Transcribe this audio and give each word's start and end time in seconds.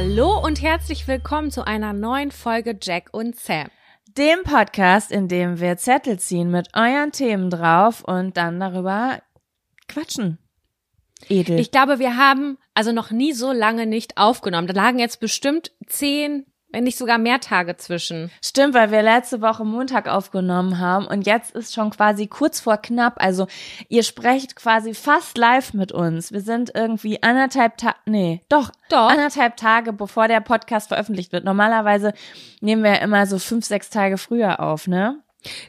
Hallo 0.00 0.38
und 0.38 0.62
herzlich 0.62 1.08
willkommen 1.08 1.50
zu 1.50 1.66
einer 1.66 1.92
neuen 1.92 2.30
Folge 2.30 2.78
Jack 2.80 3.08
und 3.10 3.34
Sam. 3.34 3.66
Dem 4.06 4.44
Podcast, 4.44 5.10
in 5.10 5.26
dem 5.26 5.58
wir 5.58 5.76
Zettel 5.76 6.20
ziehen 6.20 6.52
mit 6.52 6.68
euren 6.72 7.10
Themen 7.10 7.50
drauf 7.50 8.04
und 8.04 8.36
dann 8.36 8.60
darüber 8.60 9.20
quatschen. 9.88 10.38
Edel. 11.28 11.58
Ich 11.58 11.72
glaube, 11.72 11.98
wir 11.98 12.16
haben 12.16 12.58
also 12.74 12.92
noch 12.92 13.10
nie 13.10 13.32
so 13.32 13.50
lange 13.50 13.86
nicht 13.86 14.18
aufgenommen. 14.18 14.68
Da 14.68 14.74
lagen 14.74 15.00
jetzt 15.00 15.18
bestimmt 15.18 15.72
zehn, 15.88 16.46
wenn 16.70 16.84
nicht 16.84 16.98
sogar 16.98 17.18
mehr 17.18 17.40
Tage 17.40 17.76
zwischen. 17.76 18.30
Stimmt, 18.44 18.74
weil 18.74 18.90
wir 18.90 19.02
letzte 19.02 19.40
Woche 19.40 19.64
Montag 19.64 20.08
aufgenommen 20.08 20.78
haben 20.78 21.06
und 21.06 21.26
jetzt 21.26 21.52
ist 21.52 21.74
schon 21.74 21.90
quasi 21.90 22.26
kurz 22.26 22.60
vor 22.60 22.76
knapp. 22.76 23.14
Also 23.16 23.46
ihr 23.88 24.02
sprecht 24.02 24.56
quasi 24.56 24.94
fast 24.94 25.38
live 25.38 25.72
mit 25.74 25.92
uns. 25.92 26.32
Wir 26.32 26.40
sind 26.40 26.72
irgendwie 26.74 27.22
anderthalb 27.22 27.76
Tage, 27.78 27.96
nee, 28.06 28.42
doch, 28.48 28.70
Doch. 28.90 29.08
anderthalb 29.10 29.56
Tage 29.56 29.92
bevor 29.92 30.28
der 30.28 30.40
Podcast 30.40 30.88
veröffentlicht 30.88 31.32
wird. 31.32 31.44
Normalerweise 31.44 32.12
nehmen 32.60 32.82
wir 32.84 33.00
immer 33.00 33.26
so 33.26 33.38
fünf, 33.38 33.64
sechs 33.64 33.90
Tage 33.90 34.18
früher 34.18 34.60
auf, 34.60 34.86
ne? 34.86 35.22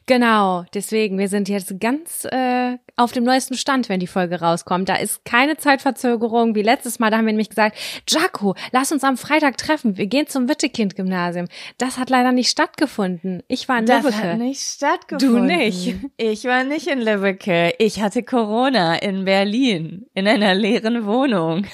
Genau, 0.07 0.65
deswegen, 0.73 1.19
wir 1.19 1.27
sind 1.27 1.47
jetzt 1.47 1.79
ganz 1.79 2.25
äh, 2.25 2.77
auf 2.95 3.11
dem 3.11 3.23
neuesten 3.23 3.55
Stand, 3.55 3.87
wenn 3.87 3.99
die 3.99 4.07
Folge 4.07 4.41
rauskommt. 4.41 4.89
Da 4.89 4.95
ist 4.95 5.23
keine 5.25 5.57
Zeitverzögerung 5.57 6.55
wie 6.55 6.63
letztes 6.63 6.99
Mal. 6.99 7.11
Da 7.11 7.17
haben 7.17 7.25
wir 7.25 7.33
nämlich 7.33 7.49
gesagt, 7.49 7.77
Jaco, 8.07 8.55
lass 8.71 8.91
uns 8.91 9.03
am 9.03 9.15
Freitag 9.15 9.57
treffen. 9.57 9.97
Wir 9.97 10.07
gehen 10.07 10.27
zum 10.27 10.49
Wittekind-Gymnasium. 10.49 11.47
Das 11.77 11.97
hat 11.97 12.09
leider 12.09 12.31
nicht 12.31 12.49
stattgefunden. 12.49 13.43
Ich 13.47 13.69
war 13.69 13.79
in 13.79 13.85
Das 13.85 14.03
Lübbecke. 14.03 14.23
hat 14.31 14.37
nicht 14.39 14.61
stattgefunden. 14.61 15.47
Du 15.47 15.55
nicht. 15.55 15.95
Ich 16.17 16.45
war 16.45 16.63
nicht 16.63 16.87
in 16.87 16.99
Lübbecke. 17.01 17.73
Ich 17.77 18.01
hatte 18.01 18.23
Corona 18.23 18.95
in 18.95 19.23
Berlin. 19.25 20.07
In 20.15 20.27
einer 20.27 20.55
leeren 20.55 21.05
Wohnung. 21.05 21.65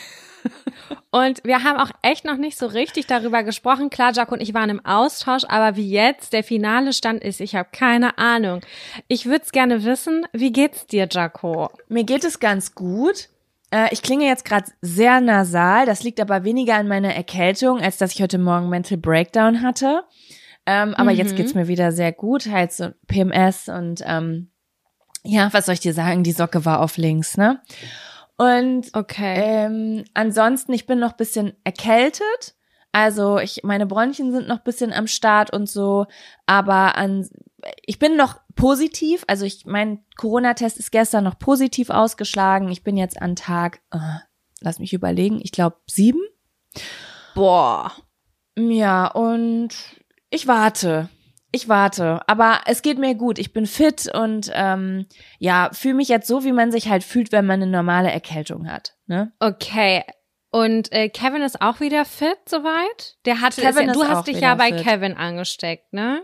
Und 1.12 1.44
wir 1.44 1.64
haben 1.64 1.80
auch 1.80 1.92
echt 2.02 2.26
noch 2.26 2.38
nicht 2.38 2.58
so 2.58 2.66
richtig 2.68 3.08
darüber 3.08 3.44
gesprochen. 3.44 3.90
Klar, 3.90 4.12
Jaco 4.14 4.34
und 4.36 4.42
ich 4.42 4.54
waren 4.54 4.70
im 4.70 4.86
Austausch, 4.86 5.44
aber 5.48 5.76
wie 5.78 5.90
jetzt 5.90 6.34
der 6.34 6.44
finale 6.44 6.94
Stand 6.94 7.24
ist, 7.24 7.40
ich 7.42 7.56
habe 7.56 7.70
keine 7.72 8.18
Ahnung. 8.18 8.62
Ich 9.08 9.26
würde 9.26 9.44
es 9.46 9.52
gerne 9.52 9.84
wissen, 9.84 10.26
wie 10.34 10.52
geht's 10.52 10.86
dir, 10.88 11.08
Jaco? 11.10 11.70
Mir 11.88 12.04
geht 12.04 12.24
es 12.24 12.40
ganz 12.40 12.76
gut. 12.76 13.30
Äh, 13.72 13.88
Ich 13.92 14.02
klinge 14.02 14.26
jetzt 14.26 14.46
gerade 14.46 14.72
sehr 14.82 15.22
nasal. 15.22 15.86
Das 15.86 16.04
liegt 16.04 16.20
aber 16.20 16.44
weniger 16.44 16.76
an 16.76 16.88
meiner 16.88 17.14
Erkältung, 17.16 17.80
als 17.82 17.98
dass 17.98 18.14
ich 18.14 18.22
heute 18.22 18.38
Morgen 18.38 18.70
Mental 18.70 18.98
Breakdown 18.98 19.62
hatte. 19.62 20.04
Ähm, 20.68 20.94
aber 20.96 21.12
Mhm. 21.12 21.18
jetzt 21.18 21.36
geht's 21.36 21.54
mir 21.54 21.68
wieder 21.68 21.92
sehr 21.92 22.12
gut. 22.12 22.48
Halt 22.50 22.72
so 22.74 22.90
PMS 23.08 23.70
und 23.70 24.02
ähm, 24.06 24.50
ja, 25.24 25.52
was 25.54 25.66
soll 25.66 25.74
ich 25.74 25.80
dir 25.80 25.94
sagen? 25.94 26.24
Die 26.24 26.32
Socke 26.32 26.66
war 26.66 26.82
auf 26.82 26.98
links, 26.98 27.38
ne? 27.38 27.60
Und 28.38 28.90
Okay. 28.94 29.36
ähm, 29.38 30.04
ansonsten, 30.14 30.74
ich 30.74 30.86
bin 30.86 31.00
noch 31.00 31.14
bisschen 31.14 31.54
erkältet. 31.64 32.56
Also 32.92 33.40
ich, 33.40 33.62
meine 33.64 33.86
Bronchien 33.86 34.32
sind 34.32 34.48
noch 34.48 34.60
bisschen 34.60 34.94
am 34.94 35.08
Start 35.08 35.52
und 35.52 35.70
so, 35.70 36.06
aber 36.46 36.96
an, 36.98 37.28
ich 37.86 38.00
bin 38.00 38.16
noch 38.16 38.40
positiv. 38.56 39.26
Also 39.28 39.46
ich, 39.46 39.66
mein 39.66 40.00
Corona-Test 40.16 40.78
ist 40.78 40.92
gestern 40.92 41.26
noch 41.26 41.38
positiv 41.38 41.90
ausgeschlagen. 41.90 42.70
Ich 42.70 42.84
bin 42.84 42.96
jetzt 42.96 43.22
an 43.22 43.36
Tag, 43.36 43.82
äh, 43.92 44.00
lass 44.62 44.80
mich 44.80 44.94
überlegen, 44.94 45.42
ich 45.44 45.52
glaube 45.52 45.76
sieben. 45.88 46.22
Boah. 47.34 47.92
Ja, 48.58 49.08
und 49.08 49.70
ich 50.30 50.48
warte. 50.48 51.10
Ich 51.56 51.70
warte. 51.70 52.20
Aber 52.28 52.60
es 52.66 52.82
geht 52.82 52.98
mir 52.98 53.16
gut. 53.16 53.40
Ich 53.40 53.54
bin 53.54 53.66
fit 53.66 54.14
und 54.14 54.52
ähm, 54.54 55.06
ja, 55.40 55.70
fühle 55.72 55.94
mich 55.94 56.10
jetzt 56.10 56.28
so, 56.28 56.44
wie 56.44 56.52
man 56.52 56.70
sich 56.70 56.90
halt 56.90 57.02
fühlt, 57.02 57.32
wenn 57.32 57.46
man 57.46 57.62
eine 57.62 57.72
normale 57.72 58.12
Erkältung 58.12 58.70
hat. 58.70 58.98
Ne? 59.08 59.32
Okay. 59.40 60.04
Und 60.52 60.92
äh, 60.92 61.08
Kevin 61.08 61.42
ist 61.42 61.62
auch 61.62 61.80
wieder 61.80 62.04
fit 62.04 62.40
soweit? 62.46 63.16
Der 63.24 63.40
hatte 63.40 63.62
Kevin 63.62 63.88
ja, 63.88 63.94
du 63.94 64.04
hast 64.04 64.28
dich 64.28 64.42
ja 64.42 64.56
bei 64.56 64.74
fit. 64.74 64.84
Kevin 64.84 65.16
angesteckt, 65.16 65.94
ne? 65.94 66.24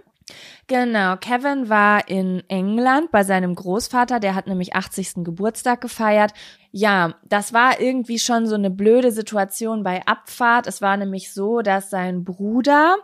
Genau, 0.68 1.18
Kevin 1.18 1.68
war 1.70 2.08
in 2.08 2.44
England 2.48 3.12
bei 3.12 3.24
seinem 3.24 3.56
Großvater, 3.56 4.20
der 4.20 4.36
hat 4.36 4.48
nämlich 4.48 4.76
80. 4.76 5.24
Geburtstag 5.24 5.82
gefeiert. 5.82 6.34
Ja, 6.72 7.16
das 7.28 7.52
war 7.52 7.82
irgendwie 7.82 8.18
schon 8.18 8.48
so 8.48 8.56
eine 8.56 8.70
blöde 8.70 9.12
Situation 9.12 9.84
bei 9.84 10.06
Abfahrt. 10.06 10.68
Es 10.68 10.81
war 10.81 10.96
nämlich 10.96 11.34
so, 11.34 11.62
dass 11.62 11.90
sein 11.90 12.24
Bruder 12.24 12.95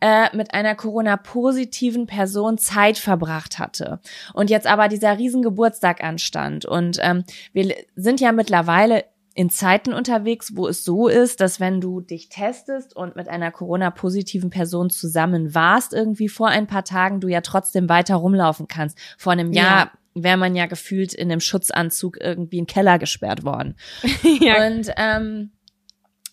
äh, 0.00 0.34
mit 0.36 0.54
einer 0.54 0.76
Corona-positiven 0.76 2.06
Person 2.06 2.58
Zeit 2.58 2.98
verbracht 2.98 3.58
hatte. 3.58 3.98
Und 4.34 4.50
jetzt 4.50 4.68
aber 4.68 4.86
dieser 4.86 5.18
riesen 5.18 5.42
Geburtstag 5.42 6.04
anstand. 6.04 6.64
Und 6.64 6.98
ähm, 7.02 7.24
wir 7.52 7.74
sind 7.96 8.20
ja 8.20 8.30
mittlerweile 8.30 9.04
in 9.38 9.50
Zeiten 9.50 9.92
unterwegs, 9.92 10.56
wo 10.56 10.66
es 10.66 10.84
so 10.84 11.06
ist, 11.06 11.40
dass 11.40 11.60
wenn 11.60 11.80
du 11.80 12.00
dich 12.00 12.28
testest 12.28 12.96
und 12.96 13.14
mit 13.14 13.28
einer 13.28 13.52
Corona-positiven 13.52 14.50
Person 14.50 14.90
zusammen 14.90 15.54
warst, 15.54 15.94
irgendwie 15.94 16.28
vor 16.28 16.48
ein 16.48 16.66
paar 16.66 16.82
Tagen, 16.82 17.20
du 17.20 17.28
ja 17.28 17.40
trotzdem 17.40 17.88
weiter 17.88 18.16
rumlaufen 18.16 18.66
kannst. 18.66 18.98
Vor 19.16 19.32
einem 19.32 19.52
Ja. 19.52 19.62
Jahr 19.62 19.92
wäre 20.14 20.38
man 20.38 20.56
ja 20.56 20.66
gefühlt 20.66 21.14
in 21.14 21.30
einem 21.30 21.38
Schutzanzug 21.38 22.20
irgendwie 22.20 22.58
in 22.58 22.64
den 22.64 22.66
Keller 22.66 22.98
gesperrt 22.98 23.44
worden. 23.44 23.76
ja. 24.40 24.66
Und 24.66 24.90
ähm, 24.96 25.52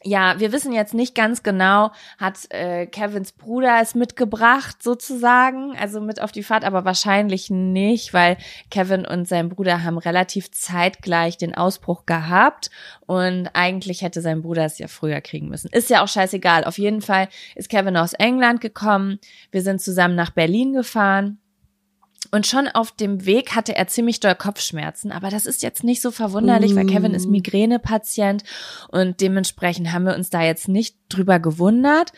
ja, 0.06 0.40
wir 0.40 0.52
wissen 0.52 0.72
jetzt 0.72 0.94
nicht 0.94 1.16
ganz 1.16 1.42
genau, 1.42 1.92
hat 2.20 2.40
äh, 2.52 2.86
Kevins 2.86 3.32
Bruder 3.32 3.80
es 3.82 3.96
mitgebracht 3.96 4.84
sozusagen, 4.84 5.76
also 5.78 6.00
mit 6.00 6.22
auf 6.22 6.32
die 6.32 6.44
Fahrt, 6.44 6.64
aber 6.64 6.86
wahrscheinlich 6.86 7.50
nicht, 7.50 8.14
weil 8.14 8.38
Kevin 8.70 9.06
und 9.06 9.28
sein 9.28 9.50
Bruder 9.50 9.84
haben 9.84 9.98
relativ 9.98 10.52
zeitgleich 10.52 11.38
den 11.38 11.56
Ausbruch 11.56 12.06
gehabt 12.06 12.70
und 13.08 13.50
eigentlich 13.54 14.04
hätte 14.04 14.22
sein 14.22 14.44
Bruder 14.44 14.66
es 14.66 14.78
ja 14.78 14.88
früher 14.88 15.22
kriegen 15.22 15.50
müssen. 15.50 15.70
Ist 15.72 15.90
ja 15.90 16.04
auch 16.04 16.08
scheißegal. 16.08 16.66
Auf 16.66 16.78
jeden 16.78 17.02
Fall 17.02 17.28
ist 17.56 17.70
Kevin 17.70 17.98
aus 17.98 18.14
England 18.14 18.62
gekommen. 18.62 19.20
Wir 19.52 19.64
sind 19.64 19.82
zusammen 19.82 20.16
nach 20.16 20.30
Berlin 20.30 20.74
gefahren 20.74 21.40
und 22.32 22.48
schon 22.48 22.68
auf 22.68 22.92
dem 22.92 23.26
Weg 23.26 23.56
hatte 23.56 23.76
er 23.76 23.88
ziemlich 23.88 24.20
doll 24.20 24.36
Kopfschmerzen, 24.36 25.12
aber 25.12 25.30
das 25.30 25.46
ist 25.46 25.64
jetzt 25.64 25.84
nicht 25.84 26.02
so 26.02 26.12
verwunderlich, 26.12 26.74
mm. 26.74 26.76
weil 26.78 26.86
Kevin 26.86 27.14
ist 27.14 27.28
mm. 27.28 27.32
Migränepatient 27.32 28.44
und 28.90 29.22
dementsprechend 29.22 29.92
haben 29.92 30.06
wir 30.06 30.16
uns 30.16 30.30
da 30.30 30.42
jetzt 30.42 30.68
nicht 30.68 30.98
drüber 31.10 31.40
gewundert. 31.40 32.12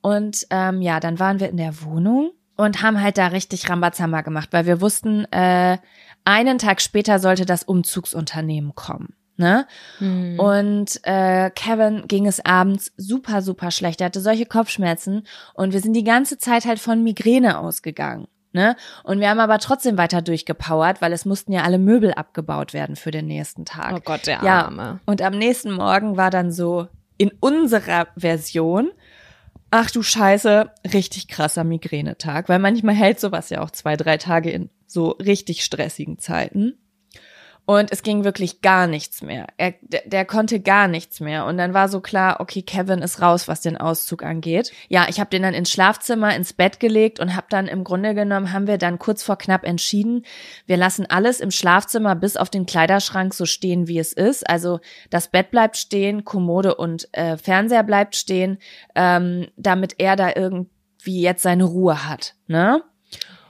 Und 0.00 0.46
ähm, 0.50 0.82
ja, 0.82 0.98
dann 1.00 1.18
waren 1.18 1.38
wir 1.38 1.48
in 1.48 1.56
der 1.56 1.82
Wohnung 1.82 2.32
und 2.56 2.82
haben 2.82 3.00
halt 3.00 3.18
da 3.18 3.28
richtig 3.28 3.68
Rambazamba 3.68 4.22
gemacht, 4.22 4.48
weil 4.52 4.66
wir 4.66 4.80
wussten, 4.80 5.24
äh, 5.32 5.78
einen 6.24 6.58
Tag 6.58 6.80
später 6.80 7.18
sollte 7.18 7.46
das 7.46 7.62
Umzugsunternehmen 7.62 8.74
kommen. 8.74 9.14
Ne? 9.36 9.66
Mhm. 9.98 10.38
Und 10.38 11.00
äh, 11.04 11.50
Kevin 11.50 12.06
ging 12.06 12.26
es 12.26 12.44
abends 12.44 12.92
super, 12.96 13.42
super 13.42 13.70
schlecht. 13.70 14.00
Er 14.00 14.06
hatte 14.06 14.20
solche 14.20 14.46
Kopfschmerzen 14.46 15.26
und 15.54 15.72
wir 15.72 15.80
sind 15.80 15.94
die 15.94 16.04
ganze 16.04 16.38
Zeit 16.38 16.64
halt 16.64 16.78
von 16.78 17.02
Migräne 17.02 17.58
ausgegangen. 17.58 18.28
Ne? 18.52 18.76
Und 19.02 19.20
wir 19.20 19.30
haben 19.30 19.40
aber 19.40 19.58
trotzdem 19.58 19.96
weiter 19.96 20.20
durchgepowert, 20.20 21.00
weil 21.00 21.12
es 21.12 21.24
mussten 21.24 21.52
ja 21.52 21.62
alle 21.62 21.78
Möbel 21.78 22.12
abgebaut 22.12 22.74
werden 22.74 22.96
für 22.96 23.10
den 23.10 23.26
nächsten 23.26 23.64
Tag. 23.64 23.94
Oh 23.94 24.00
Gott, 24.04 24.26
der 24.26 24.42
Arme. 24.42 24.82
Ja, 24.82 25.00
und 25.06 25.22
am 25.22 25.38
nächsten 25.38 25.72
Morgen 25.72 26.16
war 26.16 26.30
dann 26.30 26.52
so 26.52 26.88
in 27.16 27.30
unserer 27.40 28.08
Version, 28.16 28.90
ach 29.70 29.90
du 29.90 30.02
Scheiße, 30.02 30.70
richtig 30.92 31.28
krasser 31.28 31.64
Migränetag, 31.64 32.48
weil 32.48 32.58
manchmal 32.58 32.94
hält 32.94 33.20
sowas 33.20 33.48
ja 33.48 33.62
auch 33.62 33.70
zwei, 33.70 33.96
drei 33.96 34.18
Tage 34.18 34.50
in 34.50 34.68
so 34.86 35.10
richtig 35.10 35.64
stressigen 35.64 36.18
Zeiten. 36.18 36.74
Und 37.64 37.92
es 37.92 38.02
ging 38.02 38.24
wirklich 38.24 38.60
gar 38.60 38.88
nichts 38.88 39.22
mehr. 39.22 39.46
Er, 39.56 39.74
der, 39.82 40.02
der 40.04 40.24
konnte 40.24 40.58
gar 40.58 40.88
nichts 40.88 41.20
mehr. 41.20 41.46
Und 41.46 41.58
dann 41.58 41.72
war 41.72 41.88
so 41.88 42.00
klar, 42.00 42.40
okay, 42.40 42.62
Kevin 42.62 43.02
ist 43.02 43.22
raus, 43.22 43.46
was 43.46 43.60
den 43.60 43.76
Auszug 43.76 44.24
angeht. 44.24 44.72
Ja, 44.88 45.06
ich 45.08 45.20
habe 45.20 45.30
den 45.30 45.42
dann 45.42 45.54
ins 45.54 45.70
Schlafzimmer, 45.70 46.34
ins 46.34 46.52
Bett 46.52 46.80
gelegt 46.80 47.20
und 47.20 47.36
habe 47.36 47.46
dann 47.50 47.68
im 47.68 47.84
Grunde 47.84 48.14
genommen, 48.14 48.52
haben 48.52 48.66
wir 48.66 48.78
dann 48.78 48.98
kurz 48.98 49.22
vor 49.22 49.38
knapp 49.38 49.64
entschieden, 49.64 50.24
wir 50.66 50.76
lassen 50.76 51.06
alles 51.08 51.38
im 51.38 51.52
Schlafzimmer 51.52 52.16
bis 52.16 52.36
auf 52.36 52.50
den 52.50 52.66
Kleiderschrank 52.66 53.32
so 53.32 53.46
stehen, 53.46 53.86
wie 53.86 54.00
es 54.00 54.12
ist. 54.12 54.48
Also 54.48 54.80
das 55.10 55.28
Bett 55.28 55.52
bleibt 55.52 55.76
stehen, 55.76 56.24
Kommode 56.24 56.74
und 56.74 57.08
äh, 57.12 57.36
Fernseher 57.36 57.84
bleibt 57.84 58.16
stehen, 58.16 58.58
ähm, 58.96 59.46
damit 59.56 59.94
er 59.98 60.16
da 60.16 60.32
irgendwie 60.34 61.22
jetzt 61.22 61.42
seine 61.42 61.64
Ruhe 61.64 62.08
hat. 62.08 62.34
Ne? 62.48 62.82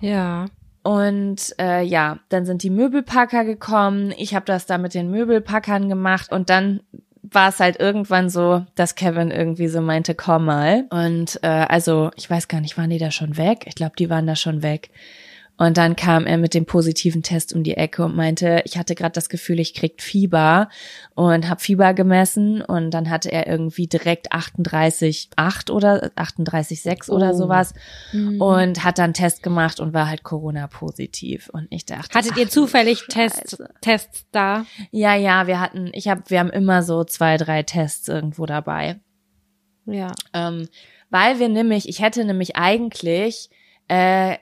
Ja. 0.00 0.47
Und 0.82 1.55
äh, 1.61 1.82
ja, 1.82 2.19
dann 2.29 2.44
sind 2.44 2.62
die 2.62 2.70
Möbelpacker 2.70 3.44
gekommen. 3.44 4.12
Ich 4.17 4.34
habe 4.34 4.44
das 4.44 4.67
da 4.67 4.79
mit 4.79 4.94
den 4.94 5.11
Möbelpackern 5.11 5.88
gemacht 5.88 6.32
und 6.32 6.50
dann 6.50 6.81
war 7.23 7.49
es 7.49 7.61
halt 7.61 7.79
irgendwann 7.79 8.29
so, 8.29 8.67
dass 8.75 8.96
Kevin 8.96 9.31
irgendwie 9.31 9.69
so 9.69 9.81
meinte, 9.81 10.14
komm 10.14 10.46
mal. 10.46 10.87
Und 10.90 11.38
äh, 11.43 11.46
also 11.46 12.11
ich 12.17 12.29
weiß 12.29 12.49
gar 12.49 12.61
nicht, 12.61 12.76
waren 12.76 12.90
die 12.90 12.99
da 12.99 13.11
schon 13.11 13.37
weg? 13.37 13.64
Ich 13.67 13.76
glaube, 13.76 13.94
die 13.96 14.11
waren 14.11 14.26
da 14.26 14.34
schon 14.34 14.62
weg. 14.62 14.90
Und 15.58 15.76
dann 15.76 15.96
kam 15.96 16.26
er 16.26 16.38
mit 16.38 16.54
dem 16.54 16.64
positiven 16.64 17.22
Test 17.22 17.52
um 17.52 17.62
die 17.62 17.76
Ecke 17.76 18.04
und 18.04 18.16
meinte, 18.16 18.62
ich 18.64 18.78
hatte 18.78 18.94
gerade 18.94 19.12
das 19.12 19.28
Gefühl, 19.28 19.60
ich 19.60 19.75
krieg 19.75 20.02
Fieber 20.02 20.69
und 21.14 21.49
habe 21.49 21.60
Fieber 21.60 21.93
gemessen 21.94 22.62
und 22.62 22.90
dann 22.90 23.10
hatte 23.10 23.31
er 23.31 23.46
irgendwie 23.46 23.87
direkt 23.87 24.32
38,8 24.32 25.70
oder 25.70 26.10
38,6 26.16 27.10
oh. 27.10 27.14
oder 27.14 27.34
sowas 27.34 27.75
mhm. 28.12 28.40
und 28.40 28.82
hat 28.82 28.99
dann 28.99 29.12
Test 29.12 29.43
gemacht 29.43 29.78
und 29.78 29.93
war 29.93 30.08
halt 30.08 30.22
Corona 30.22 30.66
positiv 30.66 31.50
und 31.52 31.66
ich 31.70 31.84
dachte, 31.84 32.19
hattet 32.19 32.37
ihr 32.37 32.48
zufällig 32.48 33.06
Tests 33.08 33.56
Tests 33.82 34.25
da? 34.32 34.64
Ja, 34.90 35.14
ja, 35.14 35.46
wir 35.46 35.60
hatten, 35.60 35.90
ich 35.93 36.08
habe, 36.08 36.22
wir 36.28 36.40
haben 36.40 36.50
immer 36.50 36.82
so 36.82 37.05
zwei, 37.05 37.37
drei 37.37 37.62
Tests 37.62 38.08
irgendwo 38.08 38.46
dabei. 38.46 39.00
Ja. 39.84 40.12
Ähm, 40.32 40.69
weil 41.10 41.38
wir 41.38 41.48
nämlich, 41.48 41.88
ich 41.88 42.00
hätte 42.00 42.25
nämlich 42.25 42.56
eigentlich 42.56 43.50
äh, 43.88 44.38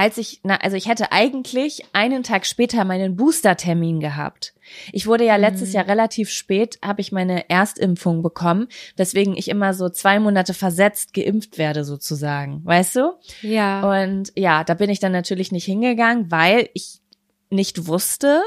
als 0.00 0.16
ich, 0.16 0.40
na, 0.44 0.56
also 0.56 0.78
ich 0.78 0.88
hätte 0.88 1.12
eigentlich 1.12 1.84
einen 1.92 2.22
Tag 2.22 2.46
später 2.46 2.86
meinen 2.86 3.16
Booster-Termin 3.16 4.00
gehabt. 4.00 4.54
Ich 4.92 5.06
wurde 5.06 5.26
ja 5.26 5.36
letztes 5.36 5.68
mhm. 5.68 5.74
Jahr 5.74 5.88
relativ 5.88 6.30
spät, 6.30 6.78
habe 6.82 7.02
ich 7.02 7.12
meine 7.12 7.50
Erstimpfung 7.50 8.22
bekommen, 8.22 8.68
weswegen 8.96 9.36
ich 9.36 9.48
immer 9.48 9.74
so 9.74 9.90
zwei 9.90 10.18
Monate 10.18 10.54
versetzt 10.54 11.12
geimpft 11.12 11.58
werde 11.58 11.84
sozusagen, 11.84 12.64
weißt 12.64 12.96
du? 12.96 13.12
Ja. 13.42 14.02
Und 14.02 14.32
ja, 14.36 14.64
da 14.64 14.72
bin 14.72 14.88
ich 14.88 15.00
dann 15.00 15.12
natürlich 15.12 15.52
nicht 15.52 15.66
hingegangen, 15.66 16.30
weil 16.30 16.70
ich 16.72 17.02
nicht 17.50 17.86
wusste, 17.86 18.40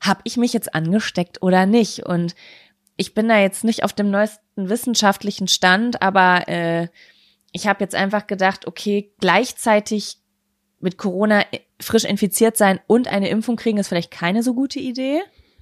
habe 0.00 0.22
ich 0.24 0.38
mich 0.38 0.54
jetzt 0.54 0.74
angesteckt 0.74 1.42
oder 1.42 1.66
nicht. 1.66 2.06
Und 2.06 2.34
ich 2.96 3.12
bin 3.12 3.28
da 3.28 3.38
jetzt 3.38 3.64
nicht 3.64 3.84
auf 3.84 3.92
dem 3.92 4.10
neuesten 4.10 4.70
wissenschaftlichen 4.70 5.46
Stand, 5.46 6.00
aber 6.00 6.48
äh, 6.48 6.88
ich 7.52 7.66
habe 7.66 7.84
jetzt 7.84 7.94
einfach 7.94 8.26
gedacht, 8.26 8.66
okay, 8.66 9.12
gleichzeitig 9.20 10.22
mit 10.80 10.98
Corona 10.98 11.44
frisch 11.80 12.04
infiziert 12.04 12.56
sein 12.56 12.80
und 12.86 13.08
eine 13.08 13.28
Impfung 13.28 13.56
kriegen, 13.56 13.78
ist 13.78 13.88
vielleicht 13.88 14.10
keine 14.10 14.42
so 14.42 14.54
gute 14.54 14.78
Idee. 14.80 15.20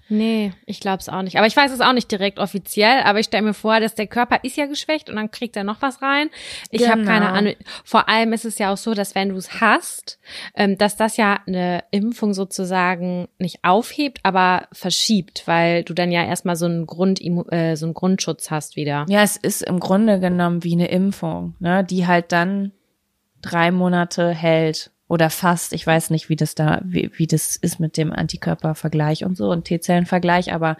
Nee, 0.08 0.52
ich 0.66 0.78
glaube 0.78 0.98
es 0.98 1.08
auch 1.08 1.22
nicht. 1.22 1.36
Aber 1.36 1.46
ich 1.46 1.56
weiß 1.56 1.72
es 1.72 1.80
auch 1.80 1.92
nicht 1.92 2.10
direkt 2.10 2.38
offiziell, 2.38 3.02
aber 3.02 3.18
ich 3.18 3.26
stelle 3.26 3.42
mir 3.42 3.54
vor, 3.54 3.80
dass 3.80 3.96
der 3.96 4.06
Körper 4.06 4.38
ist 4.44 4.56
ja 4.56 4.66
geschwächt 4.66 5.10
und 5.10 5.16
dann 5.16 5.32
kriegt 5.32 5.56
er 5.56 5.64
noch 5.64 5.82
was 5.82 6.00
rein. 6.00 6.30
Ich 6.70 6.82
genau. 6.82 6.92
habe 6.92 7.04
keine 7.04 7.30
Ahnung. 7.30 7.54
Vor 7.84 8.08
allem 8.08 8.32
ist 8.32 8.44
es 8.44 8.58
ja 8.58 8.72
auch 8.72 8.76
so, 8.76 8.94
dass 8.94 9.16
wenn 9.16 9.30
du 9.30 9.36
es 9.36 9.60
hast, 9.60 10.20
ähm, 10.54 10.78
dass 10.78 10.96
das 10.96 11.16
ja 11.16 11.40
eine 11.46 11.82
Impfung 11.90 12.34
sozusagen 12.34 13.26
nicht 13.38 13.64
aufhebt, 13.64 14.20
aber 14.22 14.68
verschiebt, 14.72 15.42
weil 15.46 15.82
du 15.82 15.92
dann 15.92 16.12
ja 16.12 16.24
erstmal 16.24 16.56
so 16.56 16.66
einen 16.66 16.86
Grund, 16.86 17.20
äh, 17.20 17.74
so 17.74 17.86
einen 17.86 17.94
Grundschutz 17.94 18.50
hast 18.50 18.76
wieder. 18.76 19.06
Ja, 19.08 19.22
es 19.22 19.36
ist 19.36 19.62
im 19.62 19.80
Grunde 19.80 20.20
genommen 20.20 20.62
wie 20.62 20.74
eine 20.74 20.88
Impfung, 20.88 21.56
ne, 21.58 21.82
die 21.82 22.06
halt 22.06 22.30
dann 22.30 22.70
drei 23.42 23.72
Monate 23.72 24.30
hält 24.30 24.92
oder 25.08 25.30
fast. 25.30 25.72
Ich 25.72 25.86
weiß 25.86 26.10
nicht, 26.10 26.28
wie 26.28 26.36
das 26.36 26.54
da, 26.54 26.80
wie, 26.84 27.10
wie 27.14 27.26
das 27.26 27.56
ist 27.56 27.78
mit 27.78 27.96
dem 27.96 28.12
Antikörpervergleich 28.12 29.24
und 29.24 29.36
so 29.36 29.50
und 29.50 29.64
T-Zellenvergleich, 29.64 30.52
aber 30.52 30.76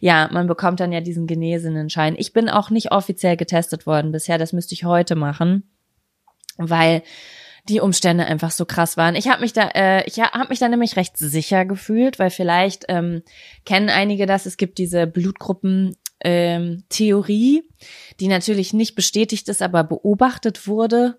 ja, 0.00 0.28
man 0.32 0.46
bekommt 0.46 0.80
dann 0.80 0.92
ja 0.92 1.00
diesen 1.00 1.26
genesenen 1.26 1.90
Schein. 1.90 2.14
Ich 2.16 2.32
bin 2.32 2.48
auch 2.48 2.70
nicht 2.70 2.92
offiziell 2.92 3.36
getestet 3.36 3.86
worden 3.86 4.12
bisher, 4.12 4.38
das 4.38 4.52
müsste 4.52 4.74
ich 4.74 4.84
heute 4.84 5.16
machen, 5.16 5.64
weil 6.56 7.02
die 7.68 7.80
Umstände 7.80 8.26
einfach 8.26 8.50
so 8.50 8.66
krass 8.66 8.96
waren. 8.96 9.16
Ich 9.16 9.28
habe 9.28 9.40
mich 9.40 9.54
da, 9.54 9.68
äh, 9.74 10.04
ich 10.06 10.20
habe 10.20 10.48
mich 10.50 10.58
da 10.58 10.68
nämlich 10.68 10.96
recht 10.96 11.16
sicher 11.16 11.64
gefühlt, 11.64 12.18
weil 12.18 12.30
vielleicht 12.30 12.84
ähm, 12.88 13.22
kennen 13.64 13.88
einige 13.88 14.26
das. 14.26 14.44
Es 14.44 14.58
gibt 14.58 14.76
diese 14.76 15.06
Blutgruppen 15.06 15.96
ähm, 16.20 16.84
Theorie, 16.90 17.62
die 18.20 18.28
natürlich 18.28 18.74
nicht 18.74 18.94
bestätigt 18.94 19.48
ist, 19.48 19.62
aber 19.62 19.82
beobachtet 19.82 20.68
wurde 20.68 21.18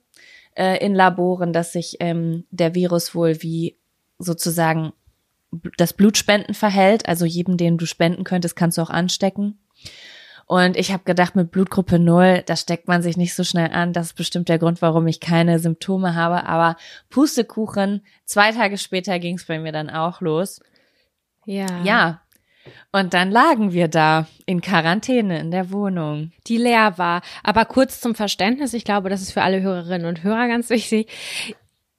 äh, 0.55 0.77
in 0.83 0.95
Laboren, 0.95 1.53
dass 1.53 1.73
sich 1.73 1.97
ähm, 1.99 2.45
der 2.51 2.75
Virus 2.75 3.13
wohl 3.15 3.41
wie 3.41 3.77
sozusagen 4.17 4.93
das 5.77 5.93
Blutspenden 5.93 6.53
verhält. 6.53 7.07
Also 7.07 7.25
jedem, 7.25 7.57
den 7.57 7.77
du 7.77 7.85
spenden 7.85 8.23
könntest, 8.23 8.55
kannst 8.55 8.77
du 8.77 8.81
auch 8.81 8.89
anstecken. 8.89 9.59
Und 10.47 10.77
ich 10.77 10.91
habe 10.91 11.03
gedacht, 11.03 11.35
mit 11.35 11.49
Blutgruppe 11.49 11.97
null, 11.97 12.43
da 12.45 12.55
steckt 12.55 12.87
man 12.87 13.01
sich 13.01 13.17
nicht 13.17 13.33
so 13.33 13.43
schnell 13.43 13.71
an. 13.71 13.93
Das 13.93 14.07
ist 14.07 14.13
bestimmt 14.13 14.47
der 14.47 14.59
Grund, 14.59 14.81
warum 14.81 15.07
ich 15.07 15.19
keine 15.19 15.57
Symptome 15.57 16.13
habe. 16.13 16.45
Aber 16.45 16.77
Pustekuchen, 17.09 18.01
zwei 18.25 18.51
Tage 18.51 18.77
später 18.77 19.17
ging 19.17 19.37
es 19.37 19.45
bei 19.45 19.57
mir 19.57 19.71
dann 19.71 19.89
auch 19.89 20.21
los. 20.21 20.61
Ja. 21.45 21.83
Ja, 21.83 22.21
und 22.91 23.13
dann 23.13 23.31
lagen 23.31 23.73
wir 23.73 23.87
da 23.87 24.27
in 24.45 24.61
Quarantäne 24.61 25.39
in 25.39 25.51
der 25.51 25.71
Wohnung. 25.71 26.31
Die 26.47 26.57
leer 26.57 26.97
war. 26.97 27.21
Aber 27.43 27.65
kurz 27.65 27.99
zum 27.99 28.15
Verständnis, 28.15 28.73
ich 28.73 28.85
glaube, 28.85 29.09
das 29.09 29.21
ist 29.21 29.31
für 29.31 29.41
alle 29.41 29.61
Hörerinnen 29.61 30.07
und 30.07 30.23
Hörer 30.23 30.47
ganz 30.47 30.69
wichtig. 30.69 31.11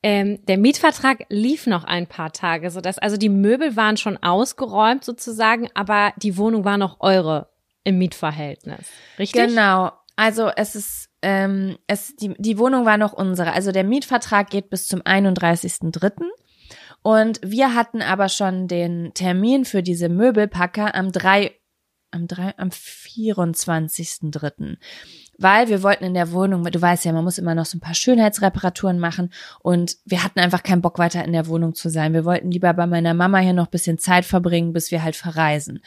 Ähm, 0.02 0.44
der 0.46 0.58
Mietvertrag 0.58 1.26
lief 1.30 1.66
noch 1.66 1.84
ein 1.84 2.06
paar 2.06 2.32
Tage, 2.32 2.70
sodass 2.70 2.98
also 2.98 3.16
die 3.16 3.28
Möbel 3.28 3.76
waren 3.76 3.96
schon 3.96 4.16
ausgeräumt 4.22 5.04
sozusagen, 5.04 5.68
aber 5.74 6.12
die 6.16 6.36
Wohnung 6.36 6.64
war 6.64 6.78
noch 6.78 7.00
eure 7.00 7.48
im 7.82 7.98
Mietverhältnis. 7.98 8.86
Richtig? 9.18 9.48
Genau. 9.48 9.92
Also 10.16 10.50
es 10.54 10.74
ist, 10.74 11.10
ähm, 11.22 11.76
es, 11.86 12.16
die, 12.16 12.34
die 12.38 12.58
Wohnung 12.58 12.84
war 12.84 12.98
noch 12.98 13.12
unsere. 13.12 13.52
Also 13.52 13.72
der 13.72 13.84
Mietvertrag 13.84 14.48
geht 14.48 14.70
bis 14.70 14.88
zum 14.88 15.02
31.3. 15.02 16.24
Und 17.06 17.38
wir 17.40 17.76
hatten 17.76 18.02
aber 18.02 18.28
schon 18.28 18.66
den 18.66 19.14
Termin 19.14 19.64
für 19.64 19.80
diese 19.80 20.08
Möbelpacker 20.08 20.96
am 20.96 21.12
3, 21.12 21.52
am 22.10 22.26
3, 22.26 22.58
am 22.58 22.70
24.3. 22.70 24.76
Weil 25.38 25.68
wir 25.68 25.84
wollten 25.84 26.02
in 26.02 26.14
der 26.14 26.32
Wohnung, 26.32 26.64
du 26.64 26.82
weißt 26.82 27.04
ja, 27.04 27.12
man 27.12 27.22
muss 27.22 27.38
immer 27.38 27.54
noch 27.54 27.66
so 27.66 27.76
ein 27.76 27.80
paar 27.80 27.94
Schönheitsreparaturen 27.94 28.98
machen 28.98 29.32
und 29.60 29.98
wir 30.04 30.24
hatten 30.24 30.40
einfach 30.40 30.64
keinen 30.64 30.82
Bock 30.82 30.98
weiter 30.98 31.24
in 31.24 31.32
der 31.32 31.46
Wohnung 31.46 31.76
zu 31.76 31.90
sein. 31.90 32.12
Wir 32.12 32.24
wollten 32.24 32.50
lieber 32.50 32.74
bei 32.74 32.88
meiner 32.88 33.14
Mama 33.14 33.38
hier 33.38 33.52
noch 33.52 33.68
bisschen 33.68 33.98
Zeit 33.98 34.24
verbringen, 34.24 34.72
bis 34.72 34.90
wir 34.90 35.04
halt 35.04 35.14
verreisen. 35.14 35.78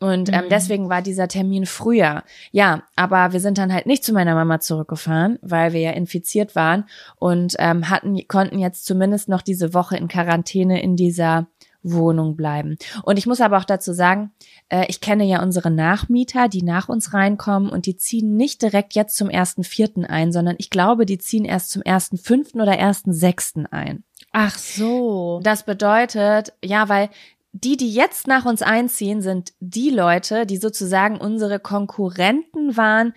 Und 0.00 0.30
ähm, 0.32 0.44
Mhm. 0.46 0.48
deswegen 0.50 0.88
war 0.88 1.02
dieser 1.02 1.28
Termin 1.28 1.66
früher. 1.66 2.24
Ja, 2.52 2.82
aber 2.96 3.32
wir 3.32 3.40
sind 3.40 3.58
dann 3.58 3.72
halt 3.72 3.86
nicht 3.86 4.02
zu 4.02 4.12
meiner 4.12 4.34
Mama 4.34 4.58
zurückgefahren, 4.58 5.38
weil 5.42 5.72
wir 5.72 5.80
ja 5.80 5.90
infiziert 5.92 6.56
waren 6.56 6.86
und 7.16 7.54
ähm, 7.58 7.90
hatten, 7.90 8.18
konnten 8.26 8.58
jetzt 8.58 8.86
zumindest 8.86 9.28
noch 9.28 9.42
diese 9.42 9.74
Woche 9.74 9.96
in 9.96 10.08
Quarantäne 10.08 10.82
in 10.82 10.96
dieser 10.96 11.48
Wohnung 11.82 12.36
bleiben. 12.36 12.76
Und 13.04 13.18
ich 13.18 13.26
muss 13.26 13.40
aber 13.40 13.56
auch 13.58 13.64
dazu 13.64 13.92
sagen, 13.92 14.32
äh, 14.68 14.84
ich 14.88 15.00
kenne 15.00 15.24
ja 15.24 15.42
unsere 15.42 15.70
Nachmieter, 15.70 16.48
die 16.48 16.62
nach 16.62 16.88
uns 16.88 17.14
reinkommen 17.14 17.70
und 17.70 17.86
die 17.86 17.96
ziehen 17.96 18.36
nicht 18.36 18.60
direkt 18.62 18.94
jetzt 18.94 19.16
zum 19.16 19.30
ersten 19.30 19.64
Vierten 19.64 20.04
ein, 20.04 20.30
sondern 20.32 20.56
ich 20.58 20.68
glaube, 20.70 21.06
die 21.06 21.18
ziehen 21.18 21.44
erst 21.46 21.70
zum 21.70 21.80
ersten 21.82 22.18
Fünften 22.18 22.60
oder 22.60 22.76
ersten 22.76 23.12
Sechsten 23.14 23.66
ein. 23.66 24.04
Ach 24.32 24.56
so. 24.58 25.40
Das 25.42 25.64
bedeutet, 25.64 26.52
ja, 26.62 26.88
weil 26.88 27.08
die, 27.52 27.76
die 27.76 27.92
jetzt 27.92 28.26
nach 28.26 28.44
uns 28.44 28.62
einziehen, 28.62 29.22
sind 29.22 29.52
die 29.60 29.90
Leute, 29.90 30.46
die 30.46 30.56
sozusagen 30.56 31.18
unsere 31.18 31.58
Konkurrenten 31.58 32.76
waren, 32.76 33.12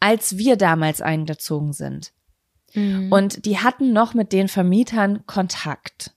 als 0.00 0.36
wir 0.36 0.56
damals 0.56 1.00
eingezogen 1.00 1.72
sind. 1.72 2.12
Mhm. 2.74 3.12
Und 3.12 3.44
die 3.46 3.58
hatten 3.58 3.92
noch 3.92 4.14
mit 4.14 4.32
den 4.32 4.48
Vermietern 4.48 5.24
Kontakt. 5.26 6.12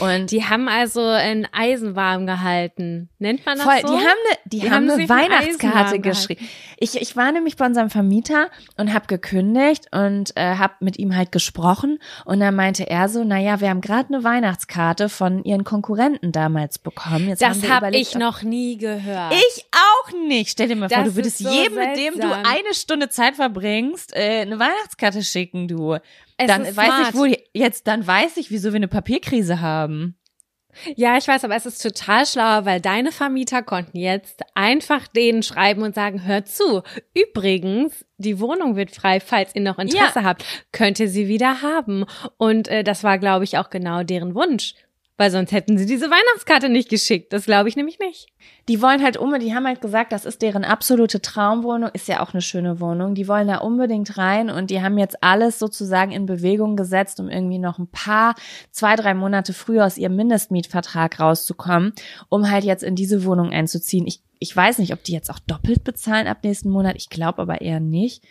Und 0.00 0.32
die 0.32 0.44
haben 0.44 0.66
also 0.66 1.00
ein 1.06 1.46
Eisen 1.52 1.94
warm 1.94 2.26
gehalten. 2.26 3.10
Nennt 3.20 3.46
man 3.46 3.56
das 3.58 3.64
Voll, 3.64 3.80
so? 3.80 3.86
die 3.86 4.00
haben 4.00 4.04
eine, 4.26 4.38
die, 4.46 4.58
Die 4.60 4.70
haben 4.70 4.90
eine 4.90 5.08
Weihnachtskarte 5.08 6.00
geschrieben. 6.00 6.48
Ich, 6.78 7.00
ich 7.00 7.16
war 7.16 7.30
nämlich 7.30 7.56
bei 7.56 7.64
unserem 7.64 7.90
Vermieter 7.90 8.50
und 8.76 8.92
habe 8.92 9.06
gekündigt 9.06 9.86
und 9.92 10.36
äh, 10.36 10.56
habe 10.56 10.74
mit 10.80 10.98
ihm 10.98 11.14
halt 11.14 11.30
gesprochen 11.30 12.00
und 12.24 12.40
dann 12.40 12.56
meinte 12.56 12.90
er 12.90 13.08
so, 13.08 13.22
naja, 13.22 13.60
wir 13.60 13.70
haben 13.70 13.80
gerade 13.80 14.12
eine 14.12 14.24
Weihnachtskarte 14.24 15.08
von 15.08 15.44
ihren 15.44 15.62
Konkurrenten 15.62 16.32
damals 16.32 16.78
bekommen. 16.80 17.28
Jetzt 17.28 17.40
das 17.42 17.62
habe 17.68 17.86
überlegt, 17.86 18.08
ich 18.08 18.14
noch 18.16 18.42
nie 18.42 18.76
gehört. 18.76 19.32
Ich 19.32 19.64
auch 19.70 20.12
nicht. 20.26 20.50
Stell 20.50 20.66
dir 20.66 20.76
mal 20.76 20.88
vor, 20.88 20.98
Das 20.98 21.08
du 21.10 21.14
würdest 21.16 21.38
so 21.38 21.48
jedem, 21.48 21.74
mit 21.76 21.96
dem 21.96 22.14
du 22.14 22.20
seltsam. 22.20 22.42
eine 22.44 22.74
Stunde 22.74 23.08
Zeit 23.10 23.36
verbringst, 23.36 24.12
äh, 24.16 24.40
eine 24.40 24.58
Weihnachtskarte 24.58 25.22
schicken, 25.22 25.68
du. 25.68 25.98
Es 26.36 26.48
dann 26.48 26.64
ist 26.64 26.76
weiß 26.76 26.86
smart. 26.86 27.08
ich, 27.08 27.14
wo 27.14 27.24
die, 27.26 27.38
jetzt, 27.52 27.86
dann 27.86 28.06
weiß 28.06 28.36
ich, 28.38 28.50
wieso 28.50 28.72
wir 28.72 28.76
eine 28.76 28.88
Papierkrise 28.88 29.60
haben. 29.60 30.18
Ja, 30.96 31.16
ich 31.16 31.28
weiß, 31.28 31.44
aber 31.44 31.54
es 31.54 31.66
ist 31.66 31.80
total 31.82 32.26
schlau, 32.26 32.64
weil 32.64 32.80
deine 32.80 33.12
Vermieter 33.12 33.62
konnten 33.62 33.96
jetzt 33.96 34.42
einfach 34.54 35.06
denen 35.06 35.42
schreiben 35.44 35.82
und 35.82 35.94
sagen, 35.94 36.24
hört 36.24 36.48
zu. 36.48 36.82
Übrigens, 37.14 38.04
die 38.18 38.40
Wohnung 38.40 38.74
wird 38.74 38.90
frei, 38.90 39.20
falls 39.20 39.54
ihr 39.54 39.60
noch 39.60 39.78
Interesse 39.78 40.24
habt, 40.24 40.44
könnt 40.72 40.98
ihr 40.98 41.08
sie 41.08 41.28
wieder 41.28 41.62
haben. 41.62 42.04
Und 42.36 42.68
äh, 42.68 42.82
das 42.82 43.04
war, 43.04 43.18
glaube 43.18 43.44
ich, 43.44 43.56
auch 43.58 43.70
genau 43.70 44.02
deren 44.02 44.34
Wunsch. 44.34 44.74
Weil 45.16 45.30
sonst 45.30 45.52
hätten 45.52 45.78
sie 45.78 45.86
diese 45.86 46.10
Weihnachtskarte 46.10 46.68
nicht 46.68 46.88
geschickt. 46.88 47.32
Das 47.32 47.44
glaube 47.44 47.68
ich 47.68 47.76
nämlich 47.76 48.00
nicht. 48.00 48.26
Die 48.68 48.82
wollen 48.82 49.00
halt 49.00 49.16
unbedingt, 49.16 49.50
die 49.50 49.54
haben 49.54 49.66
halt 49.66 49.80
gesagt, 49.80 50.12
das 50.12 50.24
ist 50.24 50.42
deren 50.42 50.64
absolute 50.64 51.22
Traumwohnung, 51.22 51.90
ist 51.92 52.08
ja 52.08 52.20
auch 52.20 52.32
eine 52.32 52.42
schöne 52.42 52.80
Wohnung. 52.80 53.14
Die 53.14 53.28
wollen 53.28 53.46
da 53.46 53.58
unbedingt 53.58 54.18
rein 54.18 54.50
und 54.50 54.70
die 54.70 54.82
haben 54.82 54.98
jetzt 54.98 55.22
alles 55.22 55.60
sozusagen 55.60 56.10
in 56.10 56.26
Bewegung 56.26 56.74
gesetzt, 56.74 57.20
um 57.20 57.28
irgendwie 57.28 57.60
noch 57.60 57.78
ein 57.78 57.86
paar, 57.86 58.34
zwei, 58.72 58.96
drei 58.96 59.14
Monate 59.14 59.52
früher 59.52 59.86
aus 59.86 59.98
ihrem 59.98 60.16
Mindestmietvertrag 60.16 61.20
rauszukommen, 61.20 61.92
um 62.28 62.50
halt 62.50 62.64
jetzt 62.64 62.82
in 62.82 62.96
diese 62.96 63.24
Wohnung 63.24 63.52
einzuziehen. 63.52 64.08
Ich, 64.08 64.20
ich 64.40 64.56
weiß 64.56 64.78
nicht, 64.78 64.92
ob 64.92 65.04
die 65.04 65.12
jetzt 65.12 65.30
auch 65.30 65.38
doppelt 65.38 65.84
bezahlen 65.84 66.26
ab 66.26 66.38
nächsten 66.42 66.70
Monat. 66.70 66.96
Ich 66.96 67.08
glaube 67.08 67.42
aber 67.42 67.60
eher 67.60 67.78
nicht. 67.78 68.24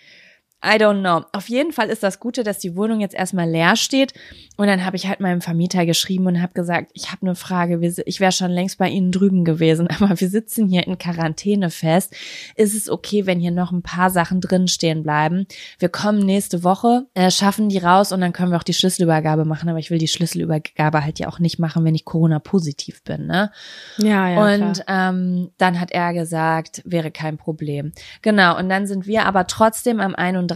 I 0.64 0.78
don't 0.78 1.02
know. 1.02 1.26
Auf 1.34 1.50
jeden 1.50 1.74
Fall 1.74 1.90
ist 1.90 2.04
das 2.04 2.20
Gute, 2.20 2.44
dass 2.44 2.60
die 2.60 2.78
Wohnung 2.78 3.02
jetzt 3.02 3.14
erstmal 3.14 3.50
leer 3.50 3.76
steht. 3.76 4.14
Und 4.56 4.68
dann 4.68 4.86
habe 4.86 4.96
ich 4.96 5.08
halt 5.08 5.20
meinem 5.20 5.42
Vermieter 5.42 5.86
geschrieben 5.86 6.28
und 6.28 6.42
habe 6.42 6.54
gesagt, 6.54 6.92
ich 6.94 7.12
habe 7.12 7.24
eine 7.24 7.36
Frage. 7.36 7.80
Ich 8.06 8.20
wäre 8.20 8.32
schon 8.32 8.52
längst 8.52 8.78
bei 8.78 8.88
Ihnen 8.88 9.12
drüben 9.12 9.44
gewesen, 9.44 9.88
aber 10.00 10.20
wir 10.20 10.30
sitzen 10.30 10.70
hier 10.70 10.88
in 10.88 10.98
Quarantäne 10.98 11.70
fest. 11.70 12.16
Ist 12.56 12.76
es 12.76 12.90
okay, 12.90 13.26
wenn 13.26 13.40
hier 13.40 13.52
noch 13.52 13.72
ein 13.72 13.82
paar 13.82 14.10
Sachen 14.10 14.40
drin 14.40 14.68
stehen 14.68 15.04
bleiben? 15.04 15.48
Wir 15.80 15.90
kommen 15.90 16.20
nächste 16.20 16.64
Woche, 16.64 17.08
äh, 17.14 17.30
schaffen 17.30 17.68
die 17.68 17.80
raus 17.80 18.12
und 18.12 18.22
dann 18.22 18.32
können 18.32 18.52
wir 18.52 18.58
auch 18.58 18.64
die 18.64 18.74
Schlüsselübergabe 18.74 19.44
machen. 19.44 19.68
Aber 19.68 19.80
ich 19.80 19.92
will 19.92 19.98
die 19.98 20.08
Schlüsselübergabe 20.08 21.04
halt 21.04 21.20
ja 21.20 21.28
auch 21.28 21.40
nicht 21.40 21.60
machen, 21.60 21.84
wenn 21.84 21.96
ich 21.96 22.06
Corona-positiv 22.06 23.04
bin. 23.04 23.28
Ne? 23.28 23.52
Ja, 23.98 24.54
und 24.54 24.84
ähm, 24.88 25.50
dann 25.58 25.80
hat 25.80 25.92
er 25.92 26.14
gesagt, 26.14 26.82
wäre 26.86 27.12
kein 27.12 27.38
Problem. 27.38 27.92
Genau, 28.22 28.58
und 28.58 28.70
dann 28.70 28.88
sind 28.88 29.08
wir 29.08 29.26
aber 29.26 29.48
trotzdem 29.48 30.00
am 30.00 30.16
31. 30.16 30.53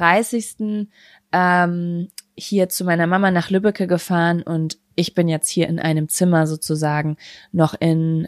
Ähm, 1.32 2.10
hier 2.38 2.70
zu 2.70 2.86
meiner 2.86 3.08
Mama 3.08 3.32
nach 3.32 3.50
Lübbecke 3.50 3.88
gefahren 3.88 4.44
und 4.44 4.78
ich 4.96 5.14
bin 5.14 5.28
jetzt 5.28 5.50
hier 5.50 5.68
in 5.68 5.80
einem 5.80 6.08
Zimmer 6.08 6.48
sozusagen 6.48 7.18
noch 7.52 7.74
in 7.80 8.28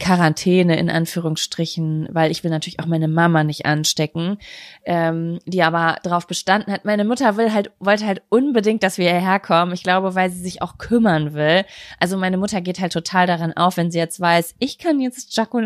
Quarantäne 0.00 0.78
in 0.78 0.88
Anführungsstrichen, 0.90 2.08
weil 2.10 2.30
ich 2.30 2.42
will 2.42 2.50
natürlich 2.50 2.80
auch 2.80 2.86
meine 2.86 3.06
Mama 3.06 3.44
nicht 3.44 3.66
anstecken, 3.66 4.38
ähm, 4.86 5.38
die 5.44 5.62
aber 5.62 5.98
darauf 6.02 6.26
bestanden 6.26 6.72
hat. 6.72 6.86
Meine 6.86 7.04
Mutter 7.04 7.36
will 7.36 7.52
halt 7.52 7.70
wollte 7.78 8.06
halt 8.06 8.22
unbedingt, 8.30 8.82
dass 8.82 8.96
wir 8.96 9.10
hierher 9.10 9.38
kommen. 9.38 9.72
Ich 9.72 9.82
glaube, 9.82 10.14
weil 10.14 10.30
sie 10.30 10.40
sich 10.40 10.62
auch 10.62 10.78
kümmern 10.78 11.34
will. 11.34 11.64
Also 11.98 12.16
meine 12.16 12.38
Mutter 12.38 12.62
geht 12.62 12.80
halt 12.80 12.92
total 12.92 13.26
daran 13.26 13.52
auf, 13.52 13.76
wenn 13.76 13.90
sie 13.90 13.98
jetzt 13.98 14.20
weiß, 14.20 14.54
ich 14.58 14.78
kann 14.78 15.00
jetzt 15.00 15.36
Jaco 15.36 15.60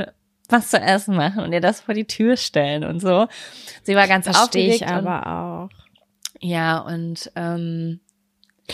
was 0.49 0.71
zu 0.71 0.79
essen 0.79 1.17
machen 1.17 1.43
und 1.43 1.53
ihr 1.53 1.61
das 1.61 1.81
vor 1.81 1.95
die 1.95 2.07
Tür 2.07 2.37
stellen 2.37 2.85
und 2.85 3.01
so. 3.01 3.27
Sie 3.83 3.95
war 3.95 4.07
ganz 4.07 4.25
Verstehe 4.25 4.45
aufgeregt. 4.45 4.83
ich 4.83 4.87
aber 4.87 5.27
auch. 5.27 5.85
Ja 6.41 6.79
und 6.79 7.31
ähm, 7.37 8.01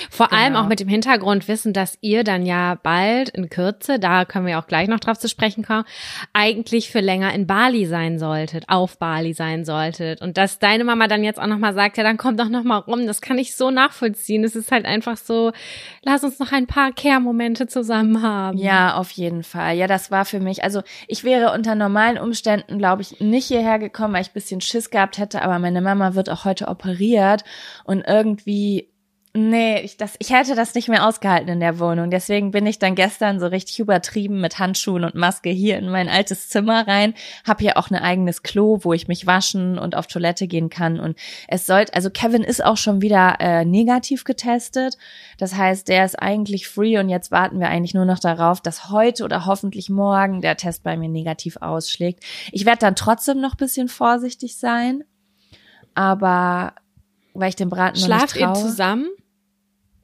Vor 0.09 0.32
allem 0.32 0.52
Genau. 0.52 0.61
auch 0.64 0.68
mit 0.68 0.78
dem 0.78 0.88
Hintergrund 0.88 1.49
wissen, 1.49 1.73
dass 1.73 1.99
ihr 2.00 2.23
dann 2.23 2.47
ja 2.47 2.76
bald 2.80 3.30
in 3.30 3.50
Kürze, 3.50 3.99
da 3.99 4.25
können 4.25 4.47
wir 4.47 4.59
auch 4.59 4.66
gleich 4.68 4.87
noch 4.88 5.00
drauf 5.00 5.18
zu 5.18 5.28
sprechen 5.28 5.64
kommen, 5.64 5.85
eigentlich 6.32 6.90
für 6.90 7.00
länger 7.00 7.35
in 7.35 7.47
Bali 7.47 7.87
sein 7.87 8.18
solltet, 8.18 8.68
auf 8.68 8.99
Bali 8.99 9.32
sein 9.32 9.64
solltet. 9.64 10.23
Und 10.23 10.37
dass 10.37 10.61
deine 10.61 10.85
Mama 10.85 11.09
dann 11.09 11.25
jetzt 11.25 11.40
auch 11.40 11.47
nochmal 11.49 11.75
sagt, 11.75 11.97
ja, 11.97 12.04
dann 12.04 12.18
kommt 12.18 12.38
doch 12.38 12.49
nochmal 12.49 12.80
rum, 12.80 13.06
das 13.06 13.20
kann 13.20 13.37
ich 13.38 13.56
so 13.56 13.70
nachvollziehen. 13.70 14.44
Es 14.44 14.54
ist 14.54 14.70
halt 14.70 14.87
einfach 14.87 15.16
so, 15.16 15.50
lass 16.02 16.23
uns 16.23 16.38
noch 16.38 16.52
ein 16.52 16.68
paar 16.68 16.92
Care-Momente 16.92 17.66
zusammen 17.66 18.23
haben. 18.23 18.59
Ja, 18.59 18.94
auf 18.94 19.11
jeden 19.11 19.42
Fall. 19.42 19.76
Ja, 19.76 19.88
das 19.88 20.11
war 20.12 20.25
für 20.25 20.38
mich. 20.40 20.62
Also 20.62 20.82
ich 21.09 21.25
wäre 21.25 21.52
unter 21.52 21.75
normalen 21.75 22.18
Umständen, 22.18 22.78
glaube 22.78 23.02
ich, 23.02 23.20
nicht 23.20 23.47
hierher 23.49 23.78
gekommen, 23.80 24.14
weil 24.14 24.23
ich 24.23 24.30
ein 24.30 24.35
bisschen 24.35 24.61
Schiss 24.61 24.90
gehabt 24.90 25.18
hätte. 25.18 25.42
Aber 25.42 25.59
meine 25.59 25.80
Mama 25.80 26.14
wird 26.14 26.30
auch 26.30 26.44
heute 26.44 26.68
operiert 26.68 27.42
und 27.85 28.04
irgendwie. 28.06 28.89
Nee, 29.32 29.78
ich, 29.82 29.96
das, 29.96 30.16
ich 30.18 30.30
hätte 30.30 30.56
das 30.56 30.75
nicht 30.75 30.88
mehr 30.88 31.06
ausgehalten 31.06 31.49
in 31.50 31.60
der 31.60 31.78
Wohnung. 31.78 32.10
Deswegen 32.10 32.50
bin 32.50 32.66
ich 32.66 32.80
dann 32.80 32.96
gestern 32.96 33.38
so 33.38 33.46
richtig 33.46 33.78
übertrieben 33.78 34.40
mit 34.40 34.58
Handschuhen 34.58 35.04
und 35.04 35.14
Maske 35.14 35.50
hier 35.50 35.78
in 35.78 35.88
mein 35.88 36.08
altes 36.08 36.49
Zimmer 36.49 36.88
rein. 36.88 37.14
Hab 37.46 37.60
hier 37.60 37.76
auch 37.76 37.90
ein 37.90 37.96
eigenes 37.96 38.42
Klo, 38.42 38.80
wo 38.82 38.92
ich 38.92 39.06
mich 39.06 39.28
waschen 39.28 39.78
und 39.78 39.94
auf 39.94 40.08
Toilette 40.08 40.49
gehen 40.49 40.68
kann. 40.68 40.99
Und 40.99 41.16
es 41.46 41.64
sollte, 41.64 41.94
also 41.94 42.10
Kevin 42.10 42.42
ist 42.42 42.64
auch 42.64 42.76
schon 42.76 43.02
wieder 43.02 43.37
äh, 43.38 43.64
negativ 43.64 44.25
getestet. 44.25 44.99
Das 45.38 45.54
heißt, 45.54 45.87
der 45.87 46.04
ist 46.04 46.20
eigentlich 46.20 46.66
free 46.66 46.99
und 46.99 47.08
jetzt 47.08 47.30
warten 47.30 47.60
wir 47.60 47.68
eigentlich 47.68 47.94
nur 47.94 48.06
noch 48.06 48.18
darauf, 48.18 48.60
dass 48.60 48.90
heute 48.90 49.22
oder 49.22 49.46
hoffentlich 49.46 49.88
morgen 49.90 50.40
der 50.40 50.56
Test 50.56 50.82
bei 50.82 50.96
mir 50.96 51.08
negativ 51.08 51.56
ausschlägt. 51.60 52.25
Ich 52.50 52.66
werde 52.66 52.80
dann 52.80 52.96
trotzdem 52.96 53.40
noch 53.40 53.54
bisschen 53.54 53.87
vorsichtig 53.87 54.56
sein, 54.56 55.04
aber 55.94 56.75
weil 57.32 57.50
ich 57.50 57.56
den 57.56 57.70
Braten 57.70 57.96
Schlaft 57.96 58.34
noch 58.34 58.40
ihr 58.40 58.49
nicht 58.49 58.56
traue. 58.56 58.70
zusammen? 58.70 59.06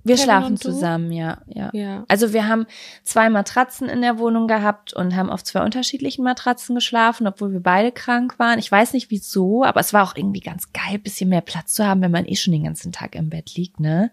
Wir 0.06 0.16
Kevin 0.16 0.24
schlafen 0.24 0.56
zusammen, 0.56 1.12
ja, 1.12 1.38
ja. 1.46 1.70
Ja. 1.72 2.04
Also 2.08 2.32
wir 2.32 2.46
haben 2.48 2.66
zwei 3.02 3.28
Matratzen 3.28 3.88
in 3.88 4.02
der 4.02 4.18
Wohnung 4.18 4.46
gehabt 4.46 4.92
und 4.92 5.16
haben 5.16 5.30
auf 5.30 5.42
zwei 5.42 5.64
unterschiedlichen 5.64 6.22
Matratzen 6.22 6.74
geschlafen, 6.74 7.26
obwohl 7.26 7.52
wir 7.52 7.60
beide 7.60 7.92
krank 7.92 8.38
waren. 8.38 8.58
Ich 8.58 8.70
weiß 8.70 8.92
nicht 8.92 9.10
wieso, 9.10 9.64
aber 9.64 9.80
es 9.80 9.92
war 9.92 10.04
auch 10.04 10.16
irgendwie 10.16 10.40
ganz 10.40 10.72
geil, 10.72 10.98
bisschen 10.98 11.28
mehr 11.28 11.40
Platz 11.40 11.72
zu 11.74 11.86
haben, 11.86 12.02
wenn 12.02 12.10
man 12.10 12.26
eh 12.26 12.36
schon 12.36 12.52
den 12.52 12.64
ganzen 12.64 12.92
Tag 12.92 13.14
im 13.14 13.30
Bett 13.30 13.54
liegt, 13.56 13.80
ne? 13.80 14.10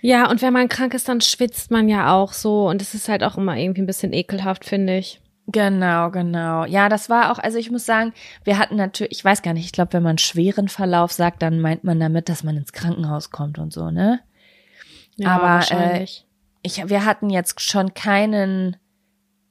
Ja, 0.00 0.30
und 0.30 0.42
wenn 0.42 0.52
man 0.52 0.68
krank 0.68 0.94
ist, 0.94 1.08
dann 1.08 1.20
schwitzt 1.20 1.70
man 1.70 1.88
ja 1.88 2.12
auch 2.14 2.32
so. 2.32 2.68
Und 2.68 2.82
es 2.82 2.94
ist 2.94 3.08
halt 3.08 3.24
auch 3.24 3.36
immer 3.36 3.56
irgendwie 3.56 3.82
ein 3.82 3.86
bisschen 3.86 4.12
ekelhaft, 4.12 4.64
finde 4.64 4.98
ich. 4.98 5.20
Genau, 5.50 6.10
genau. 6.10 6.66
Ja, 6.66 6.90
das 6.90 7.08
war 7.08 7.32
auch, 7.32 7.38
also 7.38 7.56
ich 7.56 7.70
muss 7.70 7.86
sagen, 7.86 8.12
wir 8.44 8.58
hatten 8.58 8.76
natürlich, 8.76 9.12
ich 9.12 9.24
weiß 9.24 9.40
gar 9.40 9.54
nicht, 9.54 9.64
ich 9.64 9.72
glaube, 9.72 9.94
wenn 9.94 10.02
man 10.02 10.18
schweren 10.18 10.68
Verlauf 10.68 11.10
sagt, 11.10 11.40
dann 11.42 11.60
meint 11.60 11.84
man 11.84 11.98
damit, 11.98 12.28
dass 12.28 12.44
man 12.44 12.58
ins 12.58 12.72
Krankenhaus 12.72 13.30
kommt 13.30 13.58
und 13.58 13.72
so, 13.72 13.90
ne? 13.90 14.20
Ja, 15.18 15.36
Aber, 15.40 15.70
äh, 15.70 16.06
ich, 16.62 16.88
wir 16.88 17.04
hatten 17.04 17.30
jetzt 17.30 17.60
schon 17.60 17.94
keinen 17.94 18.76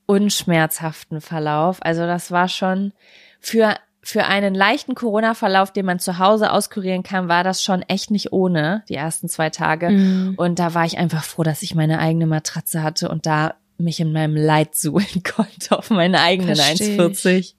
unschmerzhaften 0.05 1.21
Verlauf. 1.21 1.77
Also 1.81 2.05
das 2.05 2.31
war 2.31 2.47
schon 2.47 2.93
für, 3.39 3.75
für 4.01 4.25
einen 4.25 4.55
leichten 4.55 4.95
Corona-Verlauf, 4.95 5.71
den 5.71 5.85
man 5.85 5.99
zu 5.99 6.17
Hause 6.17 6.51
auskurieren 6.51 7.03
kann, 7.03 7.27
war 7.27 7.43
das 7.43 7.63
schon 7.63 7.81
echt 7.83 8.09
nicht 8.11 8.31
ohne, 8.31 8.83
die 8.89 8.95
ersten 8.95 9.27
zwei 9.27 9.49
Tage. 9.49 9.89
Mhm. 9.89 10.33
Und 10.37 10.59
da 10.59 10.73
war 10.73 10.85
ich 10.85 10.97
einfach 10.97 11.23
froh, 11.23 11.43
dass 11.43 11.61
ich 11.61 11.75
meine 11.75 11.99
eigene 11.99 12.25
Matratze 12.25 12.83
hatte 12.83 13.09
und 13.09 13.25
da 13.25 13.55
mich 13.77 13.99
in 13.99 14.11
meinem 14.11 14.35
Leid 14.35 14.75
suhlen 14.75 15.23
konnte 15.23 15.77
auf 15.77 15.89
meine 15.89 16.21
eigenen 16.21 16.55
Versteh 16.55 16.95
ich. 16.95 16.99
1,40. 16.99 17.53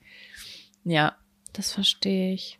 Ja. 0.83 1.15
Das 1.53 1.73
verstehe 1.73 2.33
ich. 2.33 2.57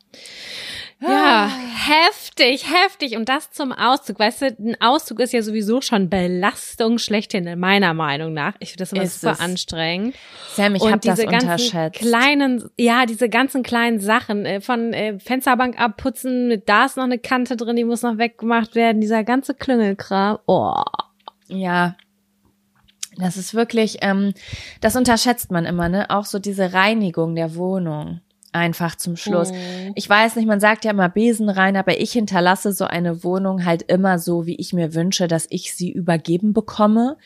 Ja, 1.02 1.50
heftig, 1.88 2.66
heftig. 2.70 3.16
Und 3.16 3.30
das 3.30 3.52
zum 3.52 3.72
Auszug. 3.72 4.20
Weißt 4.20 4.42
du, 4.42 4.46
ein 4.48 4.76
Auszug 4.82 5.22
ist 5.22 5.32
ja 5.32 5.42
sowieso 5.42 5.80
schon 5.80 6.10
Belastung 6.10 6.98
schlechthin, 6.98 7.48
in 7.48 7.60
meiner 7.60 7.94
Meinung 7.94 8.34
nach. 8.34 8.56
Ich 8.60 8.72
finde 8.72 8.82
das 8.84 8.92
immer 8.92 9.04
Ist 9.04 9.22
super 9.22 9.34
es. 9.34 9.40
anstrengend. 9.40 10.16
Sam, 10.56 10.76
ich 10.76 10.84
habe 10.84 11.00
das 11.00 11.20
unterschätzt. 11.20 12.00
kleinen, 12.00 12.70
ja, 12.78 13.06
diese 13.06 13.30
ganzen 13.30 13.64
kleinen 13.64 14.00
Sachen 14.00 14.46
äh, 14.46 14.60
von 14.60 14.94
äh, 14.94 15.20
Fensterbank 15.20 15.80
abputzen, 15.80 16.62
da 16.66 16.86
ist 16.86 16.98
noch 16.98 17.06
eine 17.06 17.20
Kante 17.20 17.56
drin, 17.56 17.78
die 17.78 17.86
muss 17.86 18.02
noch 18.02 18.18
weggemacht 18.18 18.76
werden, 18.76 19.00
dieser 19.00 19.24
ganze 19.24 19.54
Klüngelkram. 19.54 20.40
Oh. 20.48 20.84
Ja. 21.48 21.96
Das 23.16 23.38
ist 23.38 23.54
wirklich, 23.54 24.00
ähm, 24.02 24.34
das 24.82 24.96
unterschätzt 24.96 25.52
man 25.52 25.66
immer, 25.66 25.90
ne? 25.90 26.10
Auch 26.10 26.26
so 26.26 26.40
diese 26.40 26.74
Reinigung 26.74 27.36
der 27.36 27.56
Wohnung. 27.56 28.22
Einfach 28.52 28.96
zum 28.96 29.16
Schluss. 29.16 29.52
Mhm. 29.52 29.92
Ich 29.96 30.10
weiß 30.10 30.36
nicht, 30.36 30.48
man 30.48 30.60
sagt 30.60 30.84
ja 30.86 30.92
immer 30.92 31.10
Besen 31.10 31.50
rein, 31.50 31.76
aber 31.78 32.00
ich 32.00 32.12
hinterlasse 32.12 32.74
so 32.74 32.86
eine 32.86 33.24
Wohnung 33.24 33.64
halt 33.66 33.84
immer 33.84 34.18
so, 34.18 34.46
wie 34.46 34.56
ich 34.56 34.74
mir 34.74 34.96
wünsche, 34.96 35.28
dass 35.28 35.46
ich 35.50 35.76
sie 35.76 35.92
übergeben 35.92 36.54
bekomme. 36.54 37.18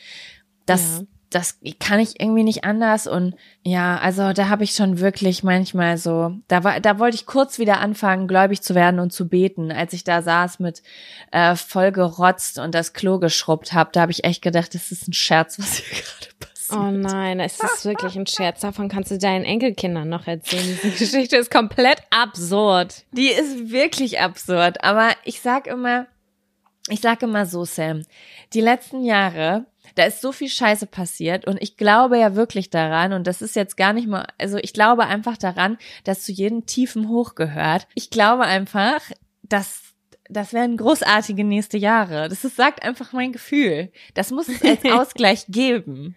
Das, 0.66 0.98
Ja. 0.98 1.06
das 1.30 1.58
kann 1.80 1.98
ich 1.98 2.20
irgendwie 2.20 2.42
nicht 2.44 2.64
anders. 2.64 3.06
Und 3.06 3.34
ja, 3.62 3.96
also 3.98 4.32
da 4.34 4.48
habe 4.50 4.64
ich 4.64 4.72
schon 4.72 5.00
wirklich 5.00 5.42
manchmal 5.42 5.96
so, 5.96 6.32
da 6.48 6.62
war, 6.62 6.78
da 6.80 6.98
wollte 6.98 7.14
ich 7.16 7.24
kurz 7.26 7.58
wieder 7.58 7.80
anfangen, 7.80 8.28
gläubig 8.28 8.60
zu 8.62 8.74
werden 8.74 9.00
und 9.00 9.12
zu 9.12 9.26
beten, 9.28 9.72
als 9.72 9.94
ich 9.94 10.04
da 10.04 10.20
saß 10.20 10.58
mit 10.58 10.82
äh, 11.32 11.56
voll 11.56 11.90
gerotzt 11.90 12.58
und 12.58 12.74
das 12.74 12.92
Klo 12.92 13.18
geschrubbt 13.18 13.72
habe. 13.72 13.90
Da 13.92 14.02
habe 14.02 14.12
ich 14.12 14.24
echt 14.24 14.42
gedacht, 14.42 14.74
das 14.74 14.92
ist 14.92 15.08
ein 15.08 15.12
Scherz, 15.14 15.58
was 15.58 15.76
hier 15.78 15.86
gerade. 16.02 16.33
Oh 16.74 16.90
nein, 16.90 17.40
es 17.40 17.60
ist 17.60 17.84
wirklich 17.84 18.16
ein 18.16 18.26
Scherz. 18.26 18.60
Davon 18.60 18.88
kannst 18.88 19.10
du 19.10 19.18
deinen 19.18 19.44
Enkelkindern 19.44 20.08
noch 20.08 20.26
erzählen. 20.26 20.78
Diese 20.82 20.90
Geschichte 20.98 21.36
ist 21.36 21.50
komplett 21.50 22.02
absurd. 22.10 23.04
Die 23.12 23.28
ist 23.28 23.70
wirklich 23.70 24.20
absurd. 24.20 24.82
Aber 24.82 25.10
ich 25.24 25.40
sag 25.40 25.66
immer, 25.66 26.06
ich 26.88 27.00
sag 27.00 27.22
immer 27.22 27.46
so, 27.46 27.64
Sam, 27.64 28.02
die 28.52 28.60
letzten 28.60 29.04
Jahre, 29.04 29.66
da 29.94 30.04
ist 30.04 30.20
so 30.20 30.32
viel 30.32 30.48
Scheiße 30.48 30.86
passiert 30.86 31.46
und 31.46 31.62
ich 31.62 31.76
glaube 31.76 32.18
ja 32.18 32.34
wirklich 32.34 32.70
daran 32.70 33.12
und 33.12 33.26
das 33.26 33.42
ist 33.42 33.54
jetzt 33.54 33.76
gar 33.76 33.92
nicht 33.92 34.08
mal, 34.08 34.26
also 34.38 34.56
ich 34.58 34.72
glaube 34.72 35.04
einfach 35.06 35.36
daran, 35.36 35.78
dass 36.04 36.24
zu 36.24 36.32
jedem 36.32 36.66
tiefen 36.66 37.08
Hoch 37.08 37.34
gehört. 37.34 37.86
Ich 37.94 38.10
glaube 38.10 38.44
einfach, 38.44 39.00
dass 39.42 39.82
das 40.30 40.52
werden 40.52 40.76
großartige 40.76 41.44
nächste 41.44 41.76
Jahre. 41.76 42.28
Das 42.28 42.44
ist, 42.44 42.56
sagt 42.56 42.82
einfach 42.82 43.12
mein 43.12 43.32
Gefühl. 43.32 43.92
Das 44.14 44.30
muss 44.30 44.48
es 44.48 44.62
als 44.62 44.84
Ausgleich 44.90 45.44
geben. 45.48 46.16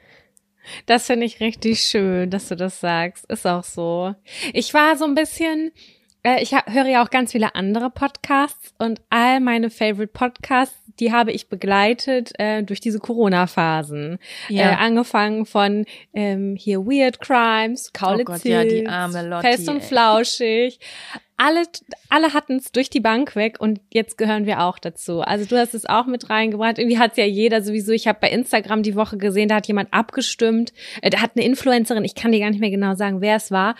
Das 0.86 1.08
finde 1.08 1.26
ich 1.26 1.40
richtig 1.40 1.82
schön, 1.82 2.30
dass 2.30 2.50
du 2.50 2.56
das 2.56 2.80
sagst. 2.80 3.26
Ist 3.26 3.46
auch 3.46 3.64
so. 3.64 4.16
Ich 4.54 4.74
war 4.74 4.96
so 4.98 5.06
ein 5.06 5.16
bisschen, 5.16 5.72
äh, 6.24 6.42
ich 6.42 6.54
höre 6.54 6.88
ja 6.88 7.04
auch 7.04 7.10
ganz 7.10 7.32
viele 7.32 7.56
andere 7.56 7.90
Podcasts 7.90 8.74
und 8.78 9.02
all 9.10 9.40
meine 9.40 9.70
Favorite 9.70 10.12
Podcasts, 10.14 10.76
die 11.00 11.12
habe 11.12 11.32
ich 11.32 11.48
begleitet 11.48 12.32
äh, 12.40 12.64
durch 12.64 12.80
diese 12.80 13.00
Corona-Phasen. 13.00 14.18
Ja. 14.50 14.72
Äh, 14.72 14.76
angefangen 14.76 15.46
von 15.46 15.86
ähm, 16.14 16.56
hier 16.58 16.80
Weird 16.86 17.20
Crimes, 17.20 17.94
Kaulitz 17.94 18.30
Oh 18.30 18.34
Gott, 18.34 18.46
ja, 18.46 18.64
die 18.64 18.88
arme 18.88 19.28
Lotti, 19.28 19.48
Fest 19.48 19.70
und 19.70 19.78
ey. 19.78 19.84
Flauschig. 19.84 20.80
Alle, 21.40 21.64
alle 22.10 22.34
hatten 22.34 22.56
es 22.56 22.72
durch 22.72 22.90
die 22.90 23.00
Bank 23.00 23.36
weg 23.36 23.58
und 23.60 23.80
jetzt 23.94 24.18
gehören 24.18 24.48
wir 24.48 24.64
auch 24.64 24.80
dazu. 24.80 25.22
Also 25.22 25.46
du 25.46 25.56
hast 25.56 25.76
es 25.76 25.86
auch 25.86 26.08
mit 26.08 26.32
reingebracht. 26.32 26.80
Irgendwie 26.80 26.98
hat 26.98 27.16
ja 27.16 27.26
jeder 27.26 27.62
sowieso. 27.62 27.92
Ich 27.92 28.08
habe 28.08 28.18
bei 28.20 28.32
Instagram 28.32 28.82
die 28.82 28.96
Woche 28.96 29.18
gesehen, 29.18 29.48
da 29.48 29.56
hat 29.56 29.68
jemand 29.68 29.94
abgestimmt. 29.94 30.74
Äh, 31.04 31.12
da 31.12 31.22
hat 31.22 31.32
eine 31.36 31.46
Influencerin, 31.46 32.04
ich 32.04 32.16
kann 32.16 32.32
dir 32.32 32.40
gar 32.40 32.50
nicht 32.50 32.60
mehr 32.60 32.72
genau 32.72 32.96
sagen, 32.96 33.22
wer 33.22 33.36
es 33.36 33.52
war. 33.52 33.76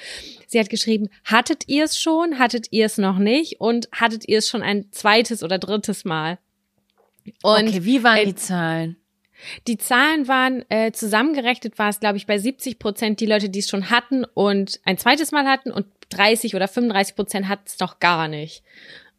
Sie 0.46 0.60
hat 0.60 0.70
geschrieben, 0.70 1.10
hattet 1.26 1.68
ihr 1.68 1.86
es 1.86 2.00
schon, 2.00 2.38
hattet 2.38 2.68
ihr 2.70 2.86
es 2.86 3.00
noch 3.00 3.18
nicht 3.18 3.60
und 3.60 3.90
hattet 3.92 4.28
ihr 4.28 4.38
es 4.38 4.48
schon 4.48 4.62
ein 4.62 4.92
zweites 4.92 5.42
oder 5.42 5.58
drittes 5.58 6.06
Mal? 6.06 6.38
Und 7.42 7.70
okay, 7.70 7.84
wie 7.84 8.04
waren 8.04 8.18
äh, 8.18 8.26
die 8.26 8.36
Zahlen? 8.36 8.98
die 9.68 9.78
Zahlen 9.78 10.28
waren 10.28 10.66
äh, 10.70 10.92
zusammengerechnet 10.92 11.78
war 11.78 11.90
es, 11.90 12.00
glaube 12.00 12.18
ich, 12.18 12.26
bei 12.26 12.38
70 12.38 12.80
Prozent 12.80 13.20
die 13.20 13.26
Leute, 13.26 13.50
die 13.50 13.60
es 13.60 13.70
schon 13.70 13.90
hatten 13.90 14.26
und 14.26 14.80
ein 14.84 14.98
zweites 14.98 15.32
Mal 15.32 15.46
hatten 15.46 15.72
und 15.72 15.86
30 16.10 16.56
oder 16.56 16.68
35 16.68 17.16
Prozent 17.16 17.48
hat 17.48 17.60
es 17.66 17.80
noch 17.80 18.00
gar 18.00 18.28
nicht. 18.28 18.64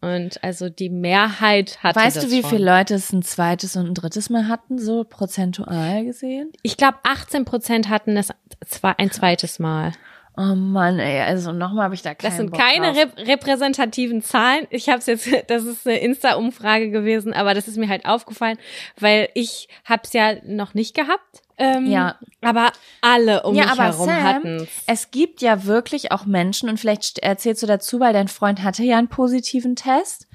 Und 0.01 0.43
also 0.45 0.69
die 0.69 0.91
Mehrheit 0.91 1.83
hatte 1.83 1.99
Weißt 1.99 2.23
du, 2.23 2.31
wie 2.31 2.43
schon. 2.43 2.51
viele 2.51 2.65
Leute 2.65 2.95
es 2.95 3.13
ein 3.13 3.23
zweites 3.23 3.75
und 3.75 3.87
ein 3.87 3.95
drittes 3.95 4.31
Mal 4.31 4.47
hatten, 4.47 4.79
so 4.79 5.03
prozentual 5.05 6.05
gesehen? 6.05 6.53
Ich 6.63 6.77
glaube, 6.77 6.99
18 7.03 7.45
Prozent 7.45 7.89
hatten 7.89 8.17
es 8.17 8.29
zwei, 8.65 8.95
ein 8.97 9.11
zweites 9.11 9.59
Mal. 9.59 9.93
Oh 10.37 10.55
Mann, 10.55 11.01
ey, 11.01 11.21
also 11.23 11.51
nochmal 11.51 11.87
habe 11.87 11.97
ich 11.97 12.03
da 12.03 12.15
keinen 12.15 12.31
Das 12.31 12.37
sind 12.37 12.53
Bock 12.53 12.61
keine 12.61 12.95
rep 12.95 13.19
repräsentativen 13.19 14.23
Zahlen. 14.23 14.69
Ich 14.71 14.89
habe 14.89 14.99
es 14.99 15.07
jetzt, 15.07 15.29
das 15.49 15.65
ist 15.65 15.85
eine 15.85 15.99
Insta-Umfrage 15.99 16.91
gewesen, 16.91 17.33
aber 17.33 17.55
das 17.55 17.67
ist 17.67 17.77
mir 17.77 17.89
halt 17.89 18.07
aufgefallen, 18.07 18.57
weil 19.01 19.31
ich 19.35 19.69
habe 19.85 20.03
es 20.05 20.13
ja 20.13 20.37
noch 20.45 20.75
nicht 20.75 20.95
gehabt. 20.95 21.43
Ähm, 21.59 21.87
Ja. 21.87 22.17
Aber 22.41 22.73
alle 23.01 23.43
um 23.43 23.55
ja, 23.55 23.65
mich 23.65 23.73
aber 23.73 23.83
herum 23.85 24.07
Sam, 24.07 24.23
hatten's. 24.23 24.69
es 24.87 25.11
gibt 25.11 25.43
ja 25.43 25.65
wirklich 25.65 26.13
auch 26.13 26.25
Menschen, 26.25 26.69
und 26.69 26.79
vielleicht 26.79 27.03
st- 27.03 27.23
erzählst 27.23 27.63
du 27.63 27.67
dazu, 27.67 27.99
weil 28.01 28.13
dein 28.13 28.29
Freund 28.29 28.63
hatte 28.63 28.85
ja 28.85 28.97
einen 28.99 29.09
positiven 29.09 29.75
Test. 29.77 30.29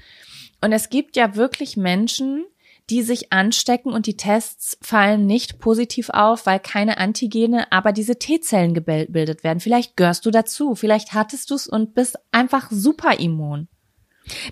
Und 0.62 0.72
es 0.74 0.90
gibt 0.90 1.16
ja 1.16 1.36
wirklich 1.36 1.78
Menschen, 1.78 2.46
die 2.90 3.02
sich 3.02 3.32
anstecken 3.32 3.94
und 3.94 4.08
die 4.08 4.18
Tests 4.18 4.78
fallen 4.82 5.26
nicht 5.26 5.60
positiv 5.60 6.10
auf, 6.10 6.46
weil 6.46 6.60
keine 6.60 6.98
Antigene, 6.98 7.72
aber 7.72 7.94
diese 7.94 8.20
T-Zellen 8.20 8.74
gebildet 8.74 9.44
werden. 9.46 9.62
Vielleicht 9.62 9.96
gehörst 9.96 10.26
du 10.26 10.32
dazu, 10.32 10.76
vielleicht 10.76 11.14
hattest 11.14 11.50
du 11.50 11.56
es 11.56 11.68
und 11.68 11.94
bist 11.96 12.18
einfach 12.34 12.68
super 12.70 13.20
immun. 13.20 13.70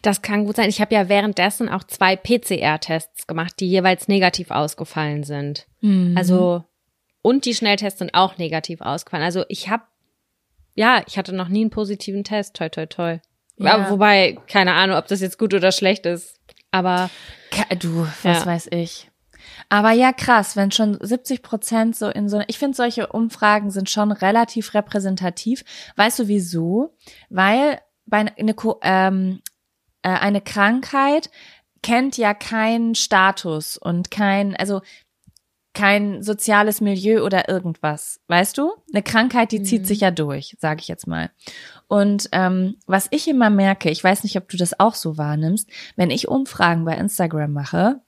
Das 0.01 0.21
kann 0.21 0.45
gut 0.45 0.55
sein. 0.57 0.69
Ich 0.69 0.81
habe 0.81 0.93
ja 0.93 1.07
währenddessen 1.09 1.69
auch 1.69 1.83
zwei 1.83 2.15
PCR-Tests 2.15 3.27
gemacht, 3.27 3.53
die 3.59 3.69
jeweils 3.69 4.07
negativ 4.07 4.51
ausgefallen 4.51 5.23
sind. 5.23 5.67
Also 6.15 6.63
und 7.23 7.45
die 7.45 7.53
Schnelltests 7.53 7.99
sind 7.99 8.13
auch 8.13 8.37
negativ 8.37 8.81
ausgefallen. 8.81 9.23
Also 9.25 9.45
ich 9.47 9.69
habe 9.69 9.83
ja, 10.75 11.03
ich 11.07 11.17
hatte 11.17 11.33
noch 11.33 11.47
nie 11.49 11.61
einen 11.61 11.69
positiven 11.69 12.23
Test. 12.23 12.55
Toi 12.55 12.69
toi 12.69 12.85
toi. 12.85 13.19
Ja. 13.57 13.73
Aber 13.75 13.89
wobei 13.91 14.37
keine 14.47 14.73
Ahnung, 14.73 14.97
ob 14.97 15.07
das 15.07 15.21
jetzt 15.21 15.37
gut 15.37 15.53
oder 15.53 15.71
schlecht 15.71 16.05
ist. 16.05 16.39
Aber 16.71 17.09
Du, 17.79 18.07
was 18.23 18.23
Ja. 18.23 18.45
weiß 18.45 18.67
ich. 18.71 19.09
Aber 19.69 19.91
ja, 19.91 20.11
krass, 20.13 20.55
wenn 20.55 20.71
schon 20.71 20.97
70 21.01 21.41
Prozent 21.41 21.95
so 21.95 22.07
in 22.09 22.29
so, 22.29 22.41
ich 22.47 22.57
finde 22.59 22.75
solche 22.75 23.07
Umfragen 23.07 23.71
sind 23.71 23.89
schon 23.89 24.11
relativ 24.11 24.73
repräsentativ. 24.73 25.63
Weißt 25.95 26.19
du 26.19 26.27
wieso? 26.27 26.95
Weil 27.29 27.79
bei 28.05 28.19
eine, 28.37 28.55
ähm, 28.83 29.41
äh, 29.41 29.50
eine 30.09 30.41
Krankheit 30.41 31.29
kennt 31.81 32.17
ja 32.17 32.33
keinen 32.33 32.95
Status 32.95 33.77
und 33.77 34.11
kein, 34.11 34.55
also 34.55 34.81
kein 35.73 36.21
soziales 36.21 36.81
Milieu 36.81 37.23
oder 37.23 37.47
irgendwas, 37.47 38.19
weißt 38.27 38.57
du? 38.57 38.71
Eine 38.91 39.03
Krankheit, 39.03 39.51
die 39.51 39.63
zieht 39.63 39.87
sich 39.87 40.01
ja 40.01 40.11
durch, 40.11 40.57
sage 40.59 40.81
ich 40.81 40.87
jetzt 40.87 41.07
mal. 41.07 41.31
Und 41.87 42.29
ähm, 42.33 42.75
was 42.87 43.07
ich 43.11 43.27
immer 43.27 43.49
merke, 43.49 43.89
ich 43.89 44.03
weiß 44.03 44.23
nicht, 44.23 44.37
ob 44.37 44.49
du 44.49 44.57
das 44.57 44.79
auch 44.79 44.95
so 44.95 45.17
wahrnimmst, 45.17 45.69
wenn 45.95 46.11
ich 46.11 46.27
Umfragen 46.27 46.83
bei 46.83 46.95
Instagram 46.97 47.53
mache, 47.53 48.01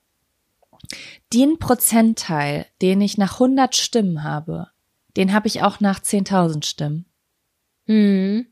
den 1.32 1.58
Prozentteil, 1.58 2.66
den 2.82 3.00
ich 3.00 3.18
nach 3.18 3.34
100 3.34 3.76
Stimmen 3.76 4.24
habe, 4.24 4.68
den 5.16 5.34
habe 5.34 5.48
ich 5.48 5.64
auch 5.64 5.80
nach 5.80 6.00
10.000 6.00 6.66
Stimmen. 6.66 7.06
hm, 7.86 8.48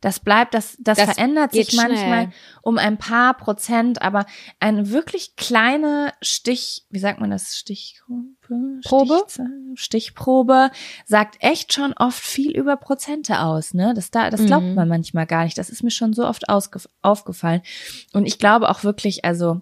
Das 0.00 0.20
bleibt, 0.20 0.54
das, 0.54 0.76
das, 0.80 0.98
Das 0.98 1.14
verändert 1.14 1.52
sich 1.52 1.72
manchmal 1.74 2.24
schnell. 2.24 2.32
um 2.62 2.78
ein 2.78 2.96
paar 2.98 3.34
Prozent, 3.34 4.02
aber 4.02 4.26
eine 4.60 4.90
wirklich 4.90 5.36
kleine 5.36 6.12
Stich, 6.22 6.84
wie 6.90 6.98
sagt 6.98 7.20
man 7.20 7.30
das, 7.30 7.56
Stichprobe? 7.56 8.80
Probe? 8.82 9.24
Stichprobe 9.74 10.70
sagt 11.06 11.36
echt 11.40 11.72
schon 11.72 11.92
oft 11.94 12.22
viel 12.22 12.50
über 12.56 12.76
Prozente 12.76 13.40
aus, 13.40 13.74
ne? 13.74 13.92
Das 13.94 14.10
da, 14.10 14.30
das 14.30 14.44
glaubt 14.46 14.64
Mhm. 14.66 14.74
man 14.74 14.88
manchmal 14.88 15.26
gar 15.26 15.44
nicht. 15.44 15.58
Das 15.58 15.70
ist 15.70 15.82
mir 15.82 15.90
schon 15.90 16.12
so 16.12 16.26
oft 16.26 16.44
aufgefallen. 16.48 17.62
Und 18.12 18.26
ich 18.26 18.38
glaube 18.38 18.68
auch 18.70 18.84
wirklich, 18.84 19.24
also 19.24 19.60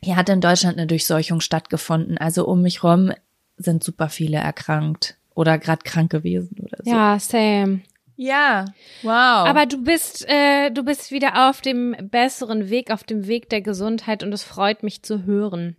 hier 0.00 0.16
hat 0.16 0.28
in 0.28 0.40
Deutschland 0.40 0.78
eine 0.78 0.86
Durchseuchung 0.86 1.40
stattgefunden. 1.40 2.18
Also 2.18 2.46
um 2.46 2.62
mich 2.62 2.82
rum 2.82 3.12
sind 3.56 3.84
super 3.84 4.08
viele 4.08 4.38
erkrankt 4.38 5.16
oder 5.34 5.58
gerade 5.58 5.82
krank 5.84 6.10
gewesen 6.10 6.56
oder 6.60 6.78
so. 6.82 6.90
ja, 6.90 7.18
same. 7.20 7.82
Ja, 8.22 8.66
wow. 9.02 9.10
Aber 9.48 9.66
du 9.66 9.82
bist, 9.82 10.24
äh, 10.28 10.70
du 10.70 10.84
bist 10.84 11.10
wieder 11.10 11.48
auf 11.48 11.60
dem 11.60 11.96
besseren 12.10 12.70
Weg, 12.70 12.92
auf 12.92 13.02
dem 13.02 13.26
Weg 13.26 13.48
der 13.50 13.62
Gesundheit 13.62 14.22
und 14.22 14.32
es 14.32 14.44
freut 14.44 14.84
mich 14.84 15.02
zu 15.02 15.24
hören. 15.24 15.76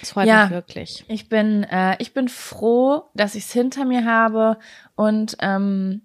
Es 0.00 0.12
freut 0.12 0.26
Ja. 0.28 0.44
mich 0.44 0.50
wirklich. 0.52 1.04
Ich 1.08 1.28
bin, 1.28 1.64
äh, 1.64 1.96
ich 1.98 2.12
bin 2.14 2.28
froh, 2.28 3.10
dass 3.14 3.34
ich 3.34 3.44
es 3.44 3.52
hinter 3.52 3.84
mir 3.84 4.04
habe 4.04 4.58
und 4.94 5.36
ähm, 5.40 6.02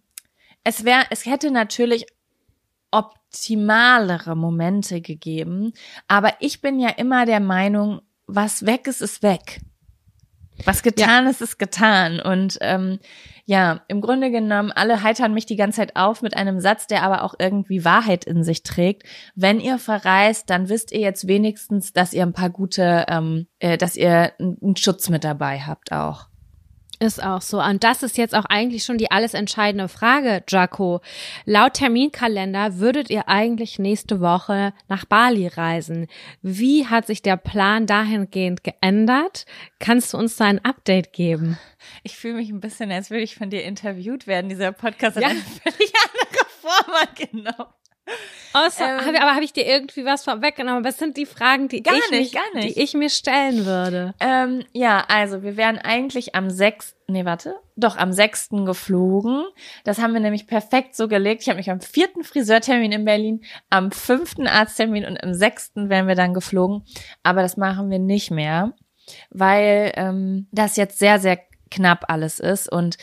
es 0.64 0.84
wäre, 0.84 1.04
es 1.12 1.28
hätte 1.28 1.52
natürlich 1.52 2.08
optimalere 2.90 4.36
Momente 4.36 5.02
gegeben, 5.02 5.74
aber 6.08 6.34
ich 6.40 6.62
bin 6.62 6.80
ja 6.80 6.90
immer 6.90 7.26
der 7.28 7.40
Meinung, 7.40 8.02
was 8.26 8.66
weg 8.66 8.88
ist, 8.88 9.02
ist 9.02 9.22
weg. 9.22 9.62
Was 10.64 10.84
getan 10.84 11.26
ja. 11.26 11.30
ist, 11.30 11.42
ist 11.42 11.60
getan. 11.60 12.20
Und 12.20 12.58
ähm, 12.62 13.00
ja, 13.46 13.82
im 13.88 14.02
Grunde 14.02 14.32
genommen, 14.32 14.72
alle 14.72 15.04
heitern 15.04 15.34
mich 15.34 15.46
die 15.46 15.56
ganze 15.56 15.78
Zeit 15.78 15.96
auf 15.96 16.22
mit 16.22 16.36
einem 16.36 16.60
Satz, 16.60 16.88
der 16.88 17.04
aber 17.04 17.24
auch 17.24 17.36
irgendwie 17.38 17.84
Wahrheit 17.84 18.26
in 18.26 18.44
sich 18.44 18.64
trägt. 18.64 19.04
Wenn 19.36 19.60
ihr 19.60 19.78
verreist, 19.78 20.50
dann 20.50 20.70
wisst 20.70 20.92
ihr 20.92 21.00
jetzt 21.00 21.28
wenigstens, 21.28 21.94
dass 21.94 22.14
ihr 22.14 22.24
ein 22.24 22.34
paar 22.34 22.50
gute, 22.50 23.06
ähm, 23.08 23.48
äh, 23.60 23.78
dass 23.78 23.96
ihr 23.96 24.32
einen 24.40 24.78
Schutz 24.78 25.10
mit 25.10 25.24
dabei 25.24 25.60
habt 25.60 25.92
auch. 25.92 26.28
Ist 27.00 27.22
auch 27.22 27.42
so. 27.42 27.62
Und 27.62 27.84
das 27.84 28.04
ist 28.04 28.18
jetzt 28.18 28.34
auch 28.34 28.46
eigentlich 28.46 28.84
schon 28.84 28.98
die 28.98 29.12
alles 29.12 29.34
entscheidende 29.34 29.90
Frage, 29.90 30.44
Jaco. 30.48 31.02
Laut 31.46 31.74
Terminkalender 31.74 32.80
würdet 32.80 33.10
ihr 33.10 33.28
eigentlich 33.28 33.80
nächste 33.80 34.22
Woche 34.22 34.74
nach 34.88 35.04
Bali 35.06 35.48
reisen. 35.48 36.08
Wie 36.42 36.88
hat 36.88 37.08
sich 37.08 37.22
der 37.22 37.36
Plan 37.36 37.86
dahingehend 37.86 38.64
geändert? 38.64 39.46
Kannst 39.80 40.14
du 40.14 40.18
uns 40.18 40.38
da 40.38 40.46
ein 40.46 40.64
Update 40.64 41.12
geben? 41.12 41.58
Ich 42.04 42.16
fühle 42.16 42.36
mich 42.36 42.50
ein 42.50 42.62
bisschen, 42.62 42.92
als 42.92 43.10
würde 43.10 43.24
ich 43.24 43.36
von 43.36 43.50
dir 43.50 43.64
interviewt 43.64 44.26
werden. 44.26 44.48
Dieser 44.50 44.72
Podcast 44.72 45.18
hat 45.18 45.24
ja. 45.24 45.30
eine 45.30 45.42
völlig 45.42 45.94
andere 45.94 46.46
Form 46.62 47.32
genau. 47.32 47.74
Außer, 48.54 49.00
ähm, 49.06 49.16
aber 49.16 49.36
habe 49.36 49.44
ich 49.44 49.52
dir 49.52 49.66
irgendwie 49.66 50.06
was 50.06 50.24
vorweggenommen? 50.24 50.86
Was 50.86 50.98
sind 50.98 51.18
die 51.18 51.26
Fragen, 51.26 51.68
die, 51.68 51.84
gar 51.84 51.96
ich, 51.96 52.10
nicht, 52.10 52.20
mich, 52.22 52.32
gar 52.32 52.54
nicht. 52.54 52.76
die 52.78 52.82
ich 52.82 52.94
mir 52.94 53.10
stellen 53.10 53.66
würde? 53.66 54.14
Ähm, 54.22 54.64
ja, 54.72 55.04
also 55.10 55.44
wir 55.44 55.58
wären 55.58 55.78
eigentlich 55.78 56.36
am 56.36 56.50
6. 56.50 56.96
Nee, 57.08 57.26
warte. 57.26 57.56
Doch, 57.76 57.98
am 57.98 58.14
6. 58.14 58.50
geflogen. 58.66 59.44
Das 59.84 60.00
haben 60.00 60.14
wir 60.14 60.22
nämlich 60.22 60.48
perfekt 60.48 60.96
so 60.96 61.10
gelegt. 61.10 61.42
Ich 61.42 61.50
habe 61.50 61.58
mich 61.58 61.70
am 61.70 61.82
4. 61.82 62.10
Friseurtermin 62.24 62.94
in 62.94 63.04
Berlin, 63.06 63.44
am 63.70 63.92
5. 63.92 64.40
Arzttermin 64.46 65.06
und 65.06 65.22
am 65.22 65.34
6. 65.34 65.72
wären 65.76 66.08
wir 66.08 66.16
dann 66.16 66.34
geflogen. 66.34 66.84
Aber 67.24 67.42
das 67.42 67.58
machen 67.58 67.90
wir 67.90 68.00
nicht 68.00 68.32
mehr, 68.32 68.74
weil 69.32 69.92
ähm, 69.96 70.48
das 70.52 70.78
jetzt 70.78 70.98
sehr, 70.98 71.20
sehr 71.20 71.40
knapp 71.72 72.06
alles 72.08 72.40
ist 72.40 72.72
und 72.72 72.98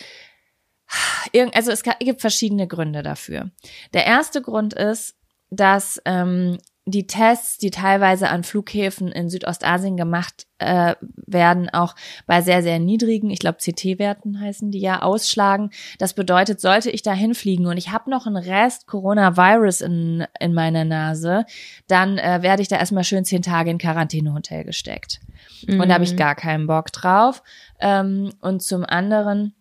also 1.52 1.70
es 1.70 1.83
gibt 1.83 2.20
verschiedene 2.20 2.66
Gründe 2.66 3.02
dafür. 3.02 3.50
Der 3.94 4.07
erste 4.07 4.42
Grund 4.42 4.74
ist, 4.74 5.16
dass 5.50 6.00
ähm, 6.05 6.59
die 6.85 7.07
Tests, 7.07 7.59
die 7.59 7.70
teilweise 7.70 8.28
an 8.28 8.42
Flughäfen 8.42 9.09
in 9.12 9.28
Südostasien 9.31 9.96
gemacht 9.96 10.46
äh, 10.59 10.96
werden, 11.26 11.70
auch 11.70 11.94
bei 12.26 12.42
sehr, 12.42 12.62
sehr 12.62 12.81
niedrigen, 12.81 13.31
ich 13.31 13.38
glaube 13.38 13.59
CT-Werten 13.59 14.40
heißen 14.40 14.72
die 14.72 14.81
ja, 14.81 15.00
ausschlagen. 15.02 15.70
Das 15.98 16.14
bedeutet, 16.14 16.61
sollte 16.61 16.90
ich 16.90 17.02
da 17.02 17.12
hinfliegen 17.12 17.66
und 17.66 17.76
ich 17.76 17.92
habe 17.92 18.11
noch 18.11 18.26
einen 18.26 18.37
Rest 18.37 18.88
Coronavirus 18.88 19.83
in, 19.83 20.26
in 20.40 20.55
meiner 20.55 20.85
Nase, 20.85 21.46
dann 21.87 22.18
äh, 22.18 22.42
werde 22.42 22.62
ich 22.62 22.68
da 22.68 22.78
erstmal 22.78 23.05
schön 23.05 23.24
zehn 23.24 23.42
Tage 23.42 23.70
in 23.70 23.78
Quarantänehotel 23.78 24.64
gesteckt. 24.64 25.20
Mhm. 25.68 25.81
Und 25.81 25.88
da 25.88 25.94
habe 25.94 26.05
ich 26.05 26.14
mhm. 26.14 26.18
gar 26.18 26.35
keinen 26.35 26.66
Bock 26.66 26.90
drauf. 26.90 27.44
Ähm, 27.78 28.33
und 28.40 28.61
zum 28.61 28.85
anderen 28.85 29.55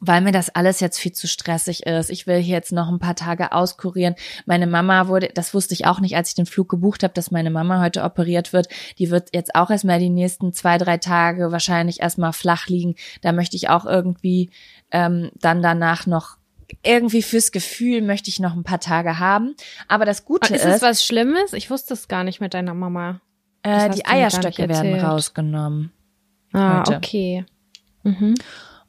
weil 0.00 0.20
mir 0.20 0.32
das 0.32 0.50
alles 0.50 0.80
jetzt 0.80 0.98
viel 0.98 1.12
zu 1.12 1.26
stressig 1.26 1.86
ist. 1.86 2.10
Ich 2.10 2.26
will 2.26 2.38
hier 2.38 2.54
jetzt 2.54 2.72
noch 2.72 2.88
ein 2.88 2.98
paar 2.98 3.16
Tage 3.16 3.52
auskurieren. 3.52 4.14
Meine 4.46 4.66
Mama 4.66 5.08
wurde, 5.08 5.30
das 5.34 5.54
wusste 5.54 5.74
ich 5.74 5.86
auch 5.86 6.00
nicht, 6.00 6.16
als 6.16 6.30
ich 6.30 6.34
den 6.34 6.46
Flug 6.46 6.68
gebucht 6.68 7.02
habe, 7.02 7.14
dass 7.14 7.30
meine 7.30 7.50
Mama 7.50 7.82
heute 7.82 8.02
operiert 8.02 8.52
wird. 8.52 8.68
Die 8.98 9.10
wird 9.10 9.30
jetzt 9.34 9.54
auch 9.54 9.70
erstmal 9.70 9.98
die 9.98 10.10
nächsten 10.10 10.52
zwei, 10.52 10.78
drei 10.78 10.98
Tage 10.98 11.50
wahrscheinlich 11.50 12.00
erstmal 12.00 12.32
flach 12.32 12.68
liegen. 12.68 12.94
Da 13.22 13.32
möchte 13.32 13.56
ich 13.56 13.68
auch 13.68 13.86
irgendwie 13.86 14.50
ähm, 14.90 15.30
dann 15.40 15.62
danach 15.62 16.06
noch 16.06 16.36
irgendwie 16.82 17.22
fürs 17.22 17.50
Gefühl 17.50 18.02
möchte 18.02 18.28
ich 18.28 18.40
noch 18.40 18.54
ein 18.54 18.62
paar 18.62 18.80
Tage 18.80 19.18
haben. 19.18 19.54
Aber 19.88 20.04
das 20.04 20.24
Gute 20.24 20.54
ist. 20.54 20.64
Ist 20.64 20.76
es 20.76 20.82
was 20.82 21.04
Schlimmes? 21.04 21.54
Ich 21.54 21.70
wusste 21.70 21.94
es 21.94 22.08
gar 22.08 22.24
nicht 22.24 22.40
mit 22.40 22.52
deiner 22.54 22.74
Mama. 22.74 23.20
Äh, 23.62 23.90
die 23.90 24.04
Eierstöcke 24.04 24.68
werden 24.68 25.00
rausgenommen. 25.00 25.92
Ah, 26.52 26.80
heute. 26.80 26.96
okay. 26.96 27.44
Mhm. 28.02 28.34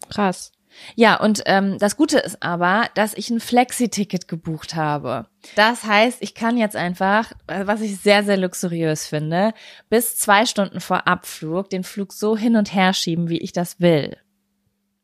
Krass. 0.09 0.51
Ja, 0.95 1.19
und 1.19 1.43
ähm, 1.45 1.77
das 1.79 1.97
Gute 1.97 2.19
ist 2.19 2.41
aber, 2.41 2.87
dass 2.95 3.13
ich 3.13 3.29
ein 3.29 3.39
Flexi-Ticket 3.39 4.27
gebucht 4.27 4.75
habe. 4.75 5.27
Das 5.55 5.83
heißt, 5.83 6.21
ich 6.21 6.35
kann 6.35 6.57
jetzt 6.57 6.75
einfach, 6.75 7.31
was 7.47 7.81
ich 7.81 7.97
sehr, 7.97 8.23
sehr 8.23 8.37
luxuriös 8.37 9.07
finde, 9.07 9.53
bis 9.89 10.17
zwei 10.17 10.45
Stunden 10.45 10.81
vor 10.81 11.07
Abflug 11.07 11.69
den 11.69 11.83
Flug 11.83 12.13
so 12.13 12.37
hin 12.37 12.55
und 12.55 12.73
her 12.73 12.93
schieben, 12.93 13.29
wie 13.29 13.39
ich 13.39 13.53
das 13.53 13.79
will. 13.79 14.17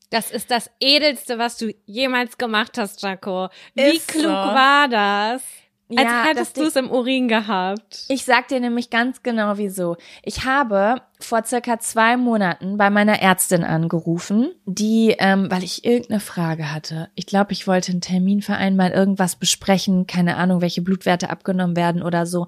Das 0.09 0.31
ist 0.31 0.51
das 0.51 0.69
Edelste, 0.79 1.39
was 1.39 1.57
du 1.57 1.73
jemals 1.85 2.37
gemacht 2.37 2.77
hast, 2.77 3.01
Jaco. 3.01 3.49
Wie 3.73 3.81
ist 3.81 4.07
klug 4.07 4.23
so. 4.23 4.29
war 4.29 4.87
das? 4.87 5.41
Als 5.89 6.01
ja, 6.01 6.23
hättest 6.25 6.57
du 6.57 6.63
es 6.63 6.75
im 6.75 6.89
Urin 6.89 7.27
gehabt. 7.27 8.05
Ich 8.07 8.25
sag 8.25 8.47
dir 8.47 8.59
nämlich 8.59 8.89
ganz 8.89 9.21
genau 9.21 9.57
wieso. 9.57 9.97
Ich 10.23 10.43
habe 10.43 10.95
vor 11.19 11.43
circa 11.45 11.77
zwei 11.79 12.17
Monaten 12.17 12.77
bei 12.77 12.89
meiner 12.89 13.21
Ärztin 13.21 13.63
angerufen, 13.63 14.51
die, 14.65 15.15
ähm, 15.19 15.51
weil 15.51 15.63
ich 15.63 15.85
irgendeine 15.85 16.21
Frage 16.21 16.73
hatte. 16.73 17.09
Ich 17.13 17.27
glaube, 17.27 17.51
ich 17.51 17.67
wollte 17.67 17.91
einen 17.91 18.01
Termin 18.01 18.41
vereinbaren, 18.41 18.93
irgendwas 18.93 19.35
besprechen, 19.35 20.07
keine 20.07 20.37
Ahnung, 20.37 20.61
welche 20.61 20.81
Blutwerte 20.81 21.29
abgenommen 21.29 21.75
werden 21.75 22.01
oder 22.01 22.25
so. 22.25 22.47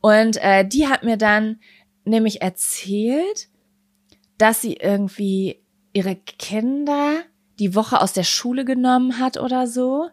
Und 0.00 0.42
äh, 0.42 0.66
die 0.66 0.88
hat 0.88 1.04
mir 1.04 1.16
dann 1.16 1.60
nämlich 2.04 2.42
erzählt, 2.42 3.48
dass 4.38 4.60
sie 4.60 4.74
irgendwie 4.74 5.62
ihre 5.92 6.16
Kinder 6.16 7.22
die 7.58 7.74
Woche 7.74 8.00
aus 8.00 8.12
der 8.12 8.24
Schule 8.24 8.64
genommen 8.64 9.18
hat 9.18 9.38
oder 9.38 9.66
so, 9.66 10.08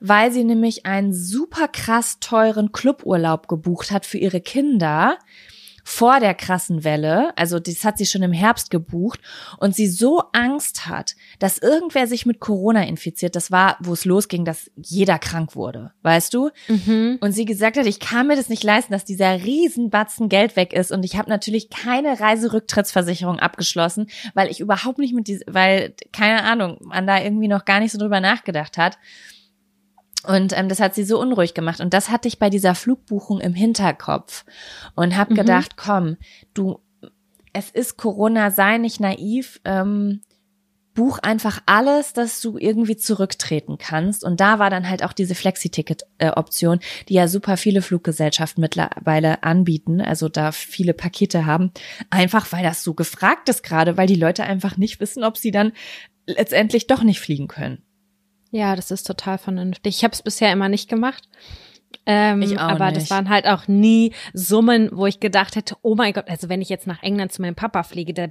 weil 0.00 0.32
sie 0.32 0.44
nämlich 0.44 0.86
einen 0.86 1.12
super 1.12 1.68
krass 1.68 2.18
teuren 2.20 2.72
Cluburlaub 2.72 3.48
gebucht 3.48 3.90
hat 3.90 4.06
für 4.06 4.18
ihre 4.18 4.40
Kinder 4.40 5.18
vor 5.84 6.18
der 6.18 6.34
krassen 6.34 6.82
Welle, 6.82 7.36
also 7.36 7.60
das 7.60 7.84
hat 7.84 7.98
sie 7.98 8.06
schon 8.06 8.22
im 8.22 8.32
Herbst 8.32 8.70
gebucht 8.70 9.20
und 9.58 9.76
sie 9.76 9.86
so 9.86 10.22
Angst 10.32 10.86
hat, 10.86 11.14
dass 11.38 11.58
irgendwer 11.58 12.06
sich 12.06 12.24
mit 12.24 12.40
Corona 12.40 12.84
infiziert. 12.84 13.36
Das 13.36 13.50
war, 13.50 13.76
wo 13.80 13.92
es 13.92 14.06
losging, 14.06 14.46
dass 14.46 14.70
jeder 14.76 15.18
krank 15.18 15.54
wurde, 15.54 15.92
weißt 16.02 16.32
du? 16.32 16.50
Mhm. 16.68 17.18
Und 17.20 17.32
sie 17.32 17.44
gesagt 17.44 17.76
hat, 17.76 17.84
ich 17.84 18.00
kann 18.00 18.26
mir 18.26 18.36
das 18.36 18.48
nicht 18.48 18.64
leisten, 18.64 18.92
dass 18.92 19.04
dieser 19.04 19.44
Riesenbatzen 19.44 20.30
Geld 20.30 20.56
weg 20.56 20.72
ist 20.72 20.90
und 20.90 21.04
ich 21.04 21.16
habe 21.16 21.28
natürlich 21.28 21.68
keine 21.68 22.18
Reiserücktrittsversicherung 22.18 23.38
abgeschlossen, 23.38 24.08
weil 24.32 24.50
ich 24.50 24.60
überhaupt 24.60 24.98
nicht 24.98 25.14
mit 25.14 25.28
diesem, 25.28 25.44
weil 25.46 25.94
keine 26.12 26.44
Ahnung, 26.44 26.78
man 26.80 27.06
da 27.06 27.20
irgendwie 27.20 27.48
noch 27.48 27.66
gar 27.66 27.80
nicht 27.80 27.92
so 27.92 27.98
drüber 27.98 28.20
nachgedacht 28.20 28.78
hat. 28.78 28.98
Und 30.26 30.56
ähm, 30.56 30.68
das 30.68 30.80
hat 30.80 30.94
sie 30.94 31.04
so 31.04 31.20
unruhig 31.20 31.54
gemacht. 31.54 31.80
Und 31.80 31.94
das 31.94 32.10
hatte 32.10 32.28
ich 32.28 32.38
bei 32.38 32.50
dieser 32.50 32.74
Flugbuchung 32.74 33.40
im 33.40 33.54
Hinterkopf 33.54 34.44
und 34.94 35.16
habe 35.16 35.32
mhm. 35.32 35.38
gedacht, 35.38 35.76
komm, 35.76 36.16
du, 36.54 36.80
es 37.52 37.70
ist 37.70 37.96
Corona, 37.96 38.50
sei 38.50 38.78
nicht 38.78 39.00
naiv. 39.00 39.60
Ähm, 39.64 40.20
buch 40.94 41.18
einfach 41.18 41.60
alles, 41.66 42.12
dass 42.12 42.40
du 42.40 42.56
irgendwie 42.56 42.96
zurücktreten 42.96 43.78
kannst. 43.78 44.24
Und 44.24 44.40
da 44.40 44.58
war 44.58 44.70
dann 44.70 44.88
halt 44.88 45.04
auch 45.04 45.12
diese 45.12 45.34
Flexi-Ticket-Option, 45.34 46.80
die 47.08 47.14
ja 47.14 47.28
super 47.28 47.56
viele 47.56 47.82
Fluggesellschaften 47.82 48.60
mittlerweile 48.60 49.42
anbieten, 49.42 50.00
also 50.00 50.28
da 50.28 50.52
viele 50.52 50.94
Pakete 50.94 51.46
haben, 51.46 51.72
einfach 52.10 52.52
weil 52.52 52.62
das 52.62 52.84
so 52.84 52.94
gefragt 52.94 53.48
ist 53.48 53.62
gerade, 53.62 53.96
weil 53.96 54.06
die 54.06 54.14
Leute 54.14 54.44
einfach 54.44 54.76
nicht 54.76 55.00
wissen, 55.00 55.24
ob 55.24 55.36
sie 55.36 55.50
dann 55.50 55.72
letztendlich 56.26 56.86
doch 56.86 57.02
nicht 57.02 57.20
fliegen 57.20 57.48
können. 57.48 57.82
Ja, 58.54 58.76
das 58.76 58.92
ist 58.92 59.04
total 59.04 59.36
vernünftig. 59.38 59.96
Ich 59.96 60.04
habe 60.04 60.12
es 60.12 60.22
bisher 60.22 60.52
immer 60.52 60.68
nicht 60.68 60.88
gemacht. 60.88 61.28
Ähm, 62.06 62.40
ich 62.40 62.56
auch 62.56 62.68
aber 62.68 62.86
nicht. 62.86 62.98
das 62.98 63.10
waren 63.10 63.28
halt 63.28 63.48
auch 63.48 63.66
nie 63.66 64.12
Summen, 64.32 64.90
wo 64.92 65.06
ich 65.06 65.18
gedacht 65.18 65.56
hätte, 65.56 65.74
oh 65.82 65.96
mein 65.96 66.12
Gott, 66.12 66.28
also 66.28 66.48
wenn 66.48 66.62
ich 66.62 66.68
jetzt 66.68 66.86
nach 66.86 67.02
England 67.02 67.32
zu 67.32 67.42
meinem 67.42 67.56
Papa 67.56 67.82
fliege, 67.82 68.14
da 68.14 68.28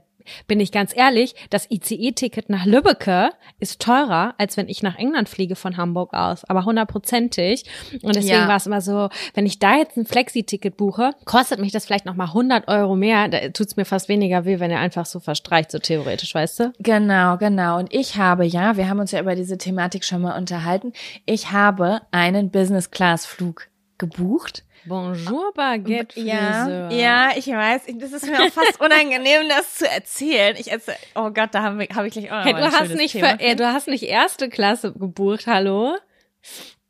bin 0.47 0.59
ich 0.59 0.71
ganz 0.71 0.95
ehrlich, 0.95 1.35
das 1.49 1.69
ICE-Ticket 1.69 2.49
nach 2.49 2.65
Lübbecke 2.65 3.31
ist 3.59 3.81
teurer, 3.81 4.35
als 4.37 4.57
wenn 4.57 4.69
ich 4.69 4.83
nach 4.83 4.97
England 4.97 5.29
fliege 5.29 5.55
von 5.55 5.77
Hamburg 5.77 6.13
aus, 6.13 6.43
aber 6.45 6.65
hundertprozentig. 6.65 7.65
Und 8.01 8.15
deswegen 8.15 8.41
ja. 8.41 8.47
war 8.47 8.57
es 8.57 8.65
immer 8.65 8.81
so, 8.81 9.09
wenn 9.33 9.45
ich 9.45 9.59
da 9.59 9.77
jetzt 9.77 9.97
ein 9.97 10.05
Flexi-Ticket 10.05 10.77
buche, 10.77 11.11
kostet 11.25 11.59
mich 11.59 11.71
das 11.71 11.85
vielleicht 11.85 12.05
nochmal 12.05 12.27
100 12.27 12.67
Euro 12.67 12.95
mehr. 12.95 13.27
Da 13.27 13.49
tut's 13.49 13.75
mir 13.75 13.85
fast 13.85 14.09
weniger 14.09 14.45
weh, 14.45 14.59
wenn 14.59 14.71
er 14.71 14.79
einfach 14.79 15.05
so 15.05 15.19
verstreicht, 15.19 15.71
so 15.71 15.79
theoretisch, 15.79 16.33
weißt 16.33 16.59
du? 16.59 16.73
Genau, 16.79 17.37
genau. 17.37 17.77
Und 17.77 17.93
ich 17.93 18.17
habe 18.17 18.45
ja, 18.45 18.77
wir 18.77 18.89
haben 18.89 18.99
uns 18.99 19.11
ja 19.11 19.19
über 19.19 19.35
diese 19.35 19.57
Thematik 19.57 20.03
schon 20.03 20.21
mal 20.21 20.37
unterhalten, 20.37 20.93
ich 21.25 21.51
habe 21.51 22.01
einen 22.11 22.51
Business-Class-Flug 22.51 23.67
gebucht 23.97 24.63
Bonjour 24.85 25.53
Baguette 25.53 26.19
Ja, 26.19 26.89
ja, 26.89 27.31
ich 27.35 27.47
weiß. 27.47 27.83
Das 27.95 28.11
ist 28.11 28.27
mir 28.27 28.43
auch 28.43 28.51
fast 28.51 28.79
unangenehm, 28.81 29.43
das 29.49 29.75
zu 29.75 29.89
erzählen. 29.89 30.55
Ich 30.57 30.71
erzähl, 30.71 30.95
oh 31.15 31.29
Gott, 31.29 31.49
da 31.53 31.63
habe 31.63 31.87
hab 31.93 32.05
ich 32.05 32.13
gleich 32.13 32.31
auch 32.31 32.37
noch 32.37 32.45
hey, 32.45 32.53
du 32.53 32.71
hast 32.71 32.95
nicht 32.95 33.11
Thema. 33.13 33.37
Für, 33.37 33.39
ey, 33.39 33.55
du 33.55 33.65
hast 33.71 33.87
nicht 33.87 34.03
erste 34.03 34.49
Klasse 34.49 34.93
gebucht, 34.93 35.47
hallo? 35.47 35.95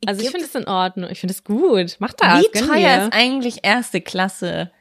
Also 0.05 0.21
ich, 0.21 0.27
ich 0.27 0.31
finde 0.31 0.47
es 0.47 0.55
in 0.55 0.67
Ordnung. 0.67 1.09
Ich 1.11 1.19
finde 1.19 1.33
es 1.33 1.43
gut. 1.43 1.95
Mach 1.99 2.13
das. 2.13 2.43
Wie 2.43 2.59
teuer 2.59 2.97
dir. 2.97 3.03
ist 3.03 3.13
eigentlich 3.13 3.59
erste 3.63 4.01
Klasse? 4.01 4.71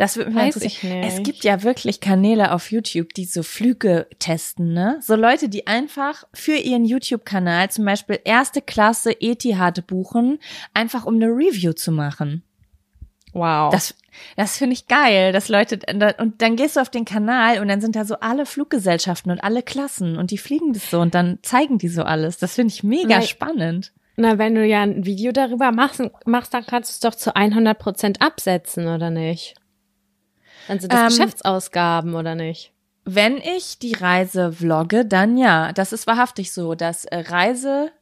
Das 0.00 0.16
wird 0.16 0.32
mir 0.32 0.48
ich 0.48 0.54
nicht. 0.54 0.82
Es 0.82 1.22
gibt 1.22 1.44
ja 1.44 1.62
wirklich 1.62 2.00
Kanäle 2.00 2.52
auf 2.52 2.70
YouTube, 2.70 3.12
die 3.12 3.26
so 3.26 3.42
Flüge 3.42 4.06
testen, 4.18 4.72
ne? 4.72 4.98
So 5.02 5.14
Leute, 5.14 5.50
die 5.50 5.66
einfach 5.66 6.24
für 6.32 6.56
ihren 6.56 6.86
YouTube-Kanal 6.86 7.70
zum 7.70 7.84
Beispiel 7.84 8.18
erste 8.24 8.62
Klasse 8.62 9.12
Etihad 9.20 9.86
buchen, 9.86 10.38
einfach 10.72 11.04
um 11.04 11.16
eine 11.16 11.26
Review 11.26 11.74
zu 11.74 11.92
machen. 11.92 12.42
Wow. 13.32 13.72
Das, 13.72 13.94
das 14.36 14.56
finde 14.56 14.74
ich 14.74 14.88
geil, 14.88 15.32
dass 15.32 15.48
Leute, 15.48 15.78
und 16.18 16.42
dann 16.42 16.56
gehst 16.56 16.76
du 16.76 16.80
auf 16.80 16.90
den 16.90 17.04
Kanal 17.04 17.60
und 17.60 17.68
dann 17.68 17.80
sind 17.80 17.96
da 17.96 18.04
so 18.04 18.16
alle 18.20 18.46
Fluggesellschaften 18.46 19.30
und 19.30 19.42
alle 19.44 19.62
Klassen 19.62 20.16
und 20.16 20.30
die 20.30 20.38
fliegen 20.38 20.72
das 20.72 20.90
so 20.90 21.00
und 21.00 21.14
dann 21.14 21.38
zeigen 21.42 21.78
die 21.78 21.88
so 21.88 22.02
alles. 22.02 22.38
Das 22.38 22.54
finde 22.54 22.74
ich 22.74 22.82
mega 22.82 23.18
Nein. 23.18 23.22
spannend. 23.22 23.92
Na, 24.16 24.36
wenn 24.38 24.54
du 24.54 24.66
ja 24.66 24.82
ein 24.82 25.06
Video 25.06 25.32
darüber 25.32 25.72
machst, 25.72 26.02
machst 26.26 26.52
dann 26.52 26.66
kannst 26.66 26.90
du 26.90 26.92
es 26.92 27.00
doch 27.00 27.14
zu 27.18 27.34
100 27.36 27.78
Prozent 27.78 28.20
absetzen, 28.20 28.86
oder 28.88 29.10
nicht? 29.10 29.54
Dann 30.68 30.78
sind 30.78 30.92
das 30.92 31.00
Ähm, 31.00 31.08
Geschäftsausgaben, 31.08 32.14
oder 32.14 32.34
nicht? 32.34 32.72
Wenn 33.04 33.38
ich 33.38 33.78
die 33.78 33.94
Reise 33.94 34.52
vlogge, 34.52 35.06
dann 35.06 35.38
ja. 35.38 35.72
Das 35.72 35.92
ist 35.92 36.06
wahrhaftig 36.06 36.52
so, 36.52 36.74
dass 36.74 37.06
äh, 37.06 37.20
Reise, 37.20 37.92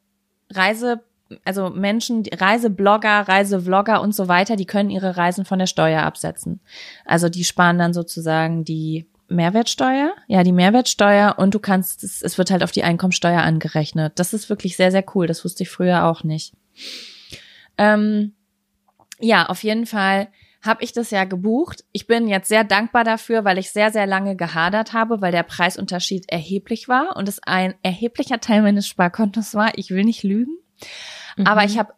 Reise, 0.50 1.02
also 1.44 1.70
Menschen, 1.70 2.24
Reiseblogger, 2.32 3.28
Reisevlogger 3.28 4.00
und 4.00 4.14
so 4.14 4.28
weiter, 4.28 4.56
die 4.56 4.66
können 4.66 4.90
ihre 4.90 5.16
Reisen 5.16 5.44
von 5.44 5.58
der 5.58 5.66
Steuer 5.66 6.02
absetzen. 6.02 6.60
Also 7.04 7.28
die 7.28 7.44
sparen 7.44 7.78
dann 7.78 7.92
sozusagen 7.92 8.64
die 8.64 9.06
Mehrwertsteuer, 9.28 10.14
ja, 10.26 10.42
die 10.42 10.52
Mehrwertsteuer 10.52 11.34
und 11.38 11.54
du 11.54 11.58
kannst, 11.58 12.02
es, 12.02 12.22
es 12.22 12.38
wird 12.38 12.50
halt 12.50 12.62
auf 12.62 12.72
die 12.72 12.82
Einkommensteuer 12.82 13.42
angerechnet. 13.42 14.18
Das 14.18 14.32
ist 14.32 14.48
wirklich 14.48 14.76
sehr, 14.76 14.90
sehr 14.90 15.04
cool. 15.14 15.26
Das 15.26 15.44
wusste 15.44 15.64
ich 15.64 15.70
früher 15.70 16.04
auch 16.04 16.24
nicht. 16.24 16.54
Ähm, 17.76 18.32
ja, 19.20 19.46
auf 19.46 19.62
jeden 19.62 19.86
Fall 19.86 20.28
habe 20.62 20.82
ich 20.82 20.92
das 20.92 21.10
ja 21.10 21.24
gebucht. 21.24 21.84
Ich 21.92 22.06
bin 22.06 22.26
jetzt 22.26 22.48
sehr 22.48 22.64
dankbar 22.64 23.04
dafür, 23.04 23.44
weil 23.44 23.58
ich 23.58 23.70
sehr, 23.70 23.90
sehr 23.90 24.06
lange 24.06 24.34
gehadert 24.34 24.92
habe, 24.92 25.20
weil 25.20 25.32
der 25.32 25.42
Preisunterschied 25.42 26.30
erheblich 26.30 26.88
war 26.88 27.16
und 27.16 27.28
es 27.28 27.40
ein 27.42 27.74
erheblicher 27.82 28.40
Teil 28.40 28.62
meines 28.62 28.86
Sparkontos 28.86 29.54
war. 29.54 29.76
Ich 29.76 29.90
will 29.90 30.04
nicht 30.04 30.24
lügen, 30.24 30.56
aber 31.46 31.64
ich 31.64 31.78
habe 31.78 31.92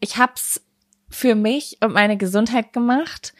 ich 0.00 0.18
hab's 0.18 0.60
für 1.08 1.34
mich 1.34 1.78
und 1.80 1.92
meine 1.92 2.16
Gesundheit 2.16 2.72
gemacht 2.72 3.34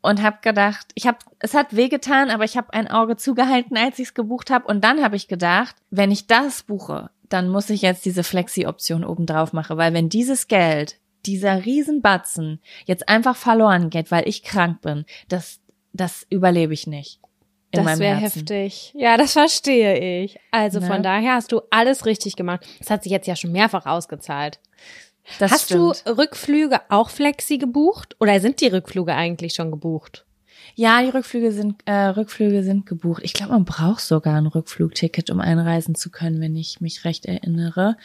und 0.00 0.22
habe 0.22 0.38
gedacht, 0.42 0.88
ich 0.94 1.06
habe 1.06 1.18
es 1.38 1.54
hat 1.54 1.76
wehgetan, 1.76 2.30
aber 2.30 2.44
ich 2.44 2.56
habe 2.56 2.72
ein 2.72 2.88
Auge 2.88 3.16
zugehalten, 3.16 3.76
als 3.76 3.98
ich 3.98 4.08
es 4.08 4.14
gebucht 4.14 4.50
habe 4.50 4.66
und 4.66 4.82
dann 4.82 5.02
habe 5.02 5.16
ich 5.16 5.28
gedacht, 5.28 5.76
wenn 5.90 6.10
ich 6.10 6.26
das 6.26 6.62
buche, 6.62 7.10
dann 7.28 7.48
muss 7.48 7.70
ich 7.70 7.82
jetzt 7.82 8.04
diese 8.04 8.24
Flexi-Option 8.24 9.04
oben 9.04 9.26
drauf 9.26 9.52
machen, 9.52 9.76
weil 9.76 9.94
wenn 9.94 10.08
dieses 10.08 10.48
Geld, 10.48 10.98
dieser 11.24 11.64
Riesenbatzen 11.64 12.60
jetzt 12.84 13.08
einfach 13.08 13.36
verloren 13.36 13.90
geht, 13.90 14.10
weil 14.10 14.28
ich 14.28 14.42
krank 14.42 14.82
bin, 14.82 15.04
das 15.28 15.60
das 15.92 16.26
überlebe 16.30 16.72
ich 16.72 16.86
nicht. 16.86 17.21
In 17.72 17.84
Das 17.84 17.98
wäre 17.98 18.16
heftig. 18.16 18.92
Ja, 18.94 19.16
das 19.16 19.32
verstehe 19.32 20.22
ich. 20.22 20.38
Also 20.50 20.78
Ne? 20.80 20.86
von 20.86 21.02
daher 21.02 21.34
hast 21.34 21.52
du 21.52 21.62
alles 21.70 22.06
richtig 22.06 22.36
gemacht. 22.36 22.66
Das 22.78 22.90
hat 22.90 23.02
sich 23.02 23.12
jetzt 23.12 23.26
ja 23.26 23.34
schon 23.34 23.52
mehrfach 23.52 23.86
ausgezahlt. 23.86 24.60
Das 25.38 25.50
hast 25.52 25.64
stimmt. 25.66 26.02
du 26.04 26.18
Rückflüge 26.18 26.80
auch 26.88 27.08
flexi 27.10 27.58
gebucht? 27.58 28.16
Oder 28.20 28.40
sind 28.40 28.60
die 28.60 28.66
Rückflüge 28.66 29.14
eigentlich 29.14 29.54
schon 29.54 29.70
gebucht? 29.70 30.24
Ja, 30.74 31.02
die 31.02 31.10
Rückflüge 31.10 31.52
sind 31.52 31.76
äh, 31.86 31.92
Rückflüge 31.92 32.62
sind 32.62 32.86
gebucht. 32.86 33.22
Ich 33.24 33.32
glaube, 33.32 33.52
man 33.52 33.64
braucht 33.64 34.00
sogar 34.00 34.36
ein 34.36 34.46
Rückflugticket, 34.46 35.30
um 35.30 35.40
einreisen 35.40 35.94
zu 35.94 36.10
können, 36.10 36.40
wenn 36.40 36.56
ich 36.56 36.80
mich 36.80 37.04
recht 37.04 37.26
erinnere. 37.26 37.96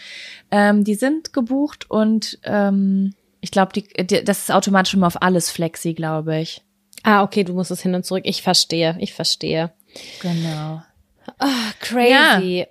Ähm, 0.51 0.84
die 0.84 0.95
sind 0.95 1.34
gebucht 1.34 1.89
und 1.89 2.39
ähm, 2.43 3.13
ich 3.41 3.51
glaube, 3.51 3.71
die, 3.73 3.84
die, 4.06 4.23
das 4.23 4.39
ist 4.39 4.51
automatisch 4.51 4.93
immer 4.95 5.08
auf 5.08 5.21
alles 5.21 5.49
flexi, 5.51 5.93
glaube 5.93 6.39
ich. 6.39 6.63
Ah, 7.03 7.23
okay, 7.23 7.43
du 7.43 7.53
musst 7.53 7.71
es 7.71 7.81
hin 7.81 7.95
und 7.95 8.05
zurück. 8.05 8.23
Ich 8.25 8.41
verstehe, 8.41 8.97
ich 8.99 9.13
verstehe. 9.13 9.71
Genau. 10.21 10.81
Ah, 11.39 11.71
crazy. 11.79 12.65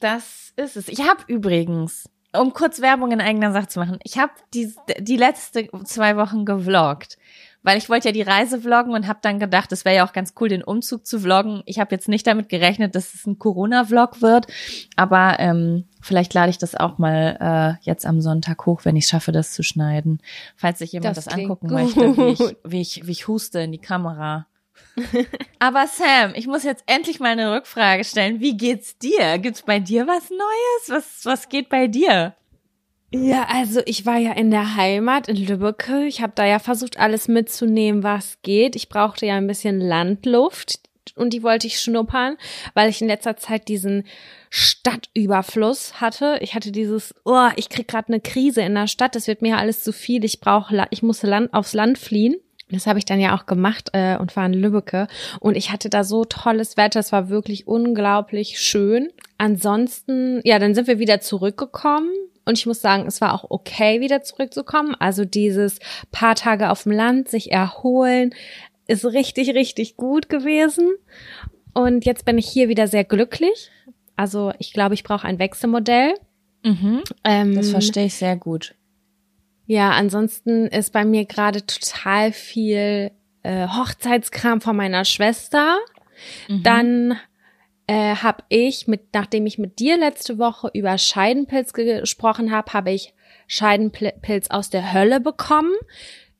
Das 0.00 0.52
ist 0.56 0.76
es. 0.76 0.88
Ich 0.88 1.00
habe 1.00 1.22
übrigens, 1.26 2.08
um 2.34 2.52
kurz 2.52 2.80
Werbung 2.80 3.12
in 3.12 3.20
eigener 3.20 3.52
Sache 3.52 3.68
zu 3.68 3.78
machen, 3.78 3.98
ich 4.02 4.18
habe 4.18 4.32
die, 4.52 4.72
die 4.98 5.16
letzte 5.16 5.68
zwei 5.84 6.16
Wochen 6.16 6.44
gevloggt. 6.44 7.18
Weil 7.66 7.78
ich 7.78 7.88
wollte 7.88 8.10
ja 8.10 8.12
die 8.12 8.22
Reise 8.22 8.60
vloggen 8.60 8.94
und 8.94 9.08
habe 9.08 9.18
dann 9.22 9.40
gedacht, 9.40 9.72
es 9.72 9.84
wäre 9.84 9.96
ja 9.96 10.06
auch 10.06 10.12
ganz 10.12 10.34
cool, 10.38 10.48
den 10.48 10.62
Umzug 10.62 11.04
zu 11.04 11.18
vloggen. 11.18 11.64
Ich 11.66 11.80
habe 11.80 11.92
jetzt 11.92 12.06
nicht 12.06 12.24
damit 12.24 12.48
gerechnet, 12.48 12.94
dass 12.94 13.12
es 13.12 13.26
ein 13.26 13.40
Corona-Vlog 13.40 14.22
wird, 14.22 14.46
aber 14.94 15.40
ähm, 15.40 15.88
vielleicht 16.00 16.32
lade 16.32 16.50
ich 16.50 16.58
das 16.58 16.76
auch 16.76 16.98
mal 16.98 17.76
äh, 17.80 17.84
jetzt 17.84 18.06
am 18.06 18.20
Sonntag 18.20 18.66
hoch, 18.66 18.84
wenn 18.84 18.94
ich 18.94 19.08
schaffe, 19.08 19.32
das 19.32 19.50
zu 19.50 19.64
schneiden. 19.64 20.20
Falls 20.54 20.78
sich 20.78 20.92
jemand 20.92 21.16
Das 21.16 21.24
das, 21.24 21.34
angucken 21.34 21.72
möchte, 21.72 22.16
wie 22.16 22.30
ich, 22.30 22.38
gut. 22.38 22.56
wie, 22.62 22.80
ich, 22.80 23.04
wie 23.04 23.10
ich 23.10 23.26
huste 23.26 23.58
in 23.58 23.72
die 23.72 23.78
Kamera. 23.78 24.46
Aber 25.58 25.88
Sam, 25.88 26.34
ich 26.36 26.46
muss 26.46 26.62
jetzt 26.62 26.84
endlich 26.86 27.18
mal 27.18 27.32
eine 27.32 27.52
Rückfrage 27.52 28.04
stellen. 28.04 28.38
Wie 28.38 28.56
geht's 28.56 28.96
dir? 28.98 29.38
Gibt's 29.38 29.62
bei 29.62 29.80
dir 29.80 30.06
was 30.06 30.30
Neues? 30.30 30.88
Was, 30.88 31.24
was 31.24 31.48
geht 31.48 31.68
bei 31.68 31.88
dir? 31.88 32.36
Ja, 33.12 33.46
also 33.48 33.80
ich 33.86 34.04
war 34.04 34.18
ja 34.18 34.32
in 34.32 34.50
der 34.50 34.76
Heimat 34.76 35.28
in 35.28 35.36
Lübbecke. 35.36 36.06
Ich 36.06 36.20
habe 36.20 36.32
da 36.34 36.44
ja 36.44 36.58
versucht, 36.58 36.98
alles 36.98 37.28
mitzunehmen, 37.28 38.02
was 38.02 38.38
geht. 38.42 38.74
Ich 38.76 38.88
brauchte 38.88 39.26
ja 39.26 39.36
ein 39.36 39.46
bisschen 39.46 39.80
Landluft 39.80 40.80
und 41.14 41.32
die 41.32 41.42
wollte 41.42 41.68
ich 41.68 41.80
schnuppern, 41.80 42.36
weil 42.74 42.90
ich 42.90 43.00
in 43.00 43.08
letzter 43.08 43.36
Zeit 43.36 43.68
diesen 43.68 44.04
Stadtüberfluss 44.50 46.00
hatte. 46.00 46.38
Ich 46.40 46.54
hatte 46.54 46.72
dieses, 46.72 47.14
oh, 47.24 47.48
ich 47.56 47.68
krieg 47.68 47.86
gerade 47.86 48.08
eine 48.08 48.20
Krise 48.20 48.62
in 48.62 48.74
der 48.74 48.88
Stadt. 48.88 49.14
Das 49.14 49.28
wird 49.28 49.40
mir 49.40 49.56
alles 49.56 49.84
zu 49.84 49.92
viel. 49.92 50.24
Ich 50.24 50.40
brauche, 50.40 50.86
ich 50.90 51.02
muss 51.02 51.22
Land, 51.22 51.54
aufs 51.54 51.74
Land 51.74 51.98
fliehen. 51.98 52.36
Das 52.70 52.86
habe 52.86 52.98
ich 52.98 53.04
dann 53.04 53.20
ja 53.20 53.36
auch 53.36 53.46
gemacht 53.46 53.90
äh, 53.92 54.16
und 54.16 54.34
war 54.34 54.46
in 54.46 54.52
Lübbecke. 54.52 55.06
Und 55.38 55.56
ich 55.56 55.70
hatte 55.70 55.88
da 55.88 56.02
so 56.02 56.24
tolles 56.24 56.76
Wetter. 56.76 56.98
Es 56.98 57.12
war 57.12 57.28
wirklich 57.28 57.66
unglaublich 57.66 58.58
schön. 58.60 59.10
Ansonsten, 59.38 60.40
ja, 60.44 60.58
dann 60.58 60.74
sind 60.74 60.88
wir 60.88 60.98
wieder 60.98 61.20
zurückgekommen. 61.20 62.10
Und 62.44 62.58
ich 62.58 62.66
muss 62.66 62.80
sagen, 62.80 63.06
es 63.06 63.20
war 63.20 63.34
auch 63.34 63.46
okay, 63.50 64.00
wieder 64.00 64.22
zurückzukommen. 64.22 64.96
Also 64.98 65.24
dieses 65.24 65.78
paar 66.10 66.34
Tage 66.34 66.70
auf 66.70 66.84
dem 66.84 66.92
Land, 66.92 67.28
sich 67.28 67.52
erholen, 67.52 68.34
ist 68.88 69.04
richtig, 69.04 69.50
richtig 69.54 69.96
gut 69.96 70.28
gewesen. 70.28 70.90
Und 71.72 72.04
jetzt 72.04 72.24
bin 72.24 72.38
ich 72.38 72.48
hier 72.48 72.68
wieder 72.68 72.88
sehr 72.88 73.04
glücklich. 73.04 73.70
Also 74.16 74.52
ich 74.58 74.72
glaube, 74.72 74.94
ich 74.94 75.04
brauche 75.04 75.26
ein 75.26 75.38
Wechselmodell. 75.38 76.14
Mhm. 76.64 77.02
Ähm, 77.22 77.54
Das 77.54 77.70
verstehe 77.70 78.06
ich 78.06 78.14
sehr 78.14 78.36
gut. 78.36 78.74
Ja, 79.66 79.90
ansonsten 79.90 80.66
ist 80.66 80.92
bei 80.92 81.04
mir 81.04 81.24
gerade 81.24 81.64
total 81.66 82.32
viel 82.32 83.10
äh, 83.42 83.68
Hochzeitskram 83.68 84.60
von 84.60 84.76
meiner 84.76 85.04
Schwester. 85.04 85.78
Mhm. 86.48 86.62
Dann 86.62 87.20
äh, 87.86 88.16
habe 88.16 88.42
ich, 88.48 88.86
mit, 88.88 89.12
nachdem 89.14 89.46
ich 89.46 89.58
mit 89.58 89.78
dir 89.78 89.96
letzte 89.96 90.38
Woche 90.38 90.70
über 90.74 90.96
Scheidenpilz 90.98 91.72
ge- 91.72 92.00
gesprochen 92.00 92.50
habe, 92.50 92.72
habe 92.72 92.90
ich 92.92 93.14
Scheidenpilz 93.48 94.50
aus 94.50 94.70
der 94.70 94.92
Hölle 94.92 95.20
bekommen. 95.20 95.72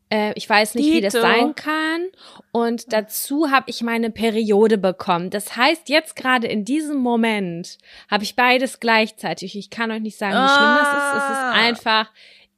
Äh, 0.08 0.32
ich 0.36 0.48
weiß 0.48 0.74
nicht, 0.76 0.92
wie 0.92 1.00
das 1.00 1.14
Dito. 1.14 1.24
sein 1.26 1.54
kann. 1.54 2.06
Und 2.52 2.92
dazu 2.92 3.50
habe 3.50 3.66
ich 3.68 3.82
meine 3.82 4.10
Periode 4.10 4.78
bekommen. 4.78 5.30
Das 5.30 5.56
heißt, 5.56 5.88
jetzt 5.88 6.14
gerade 6.16 6.46
in 6.46 6.64
diesem 6.64 6.96
Moment 6.98 7.78
habe 8.08 8.22
ich 8.24 8.36
beides 8.36 8.78
gleichzeitig. 8.80 9.56
Ich 9.58 9.70
kann 9.70 9.90
euch 9.90 10.00
nicht 10.00 10.16
sagen, 10.18 10.34
wie 10.34 10.48
schlimm 10.48 10.76
das 10.78 10.88
ist. 10.88 11.24
Es 11.24 11.30
ist 11.30 11.42
Ah. 11.42 11.52
einfach 11.52 12.12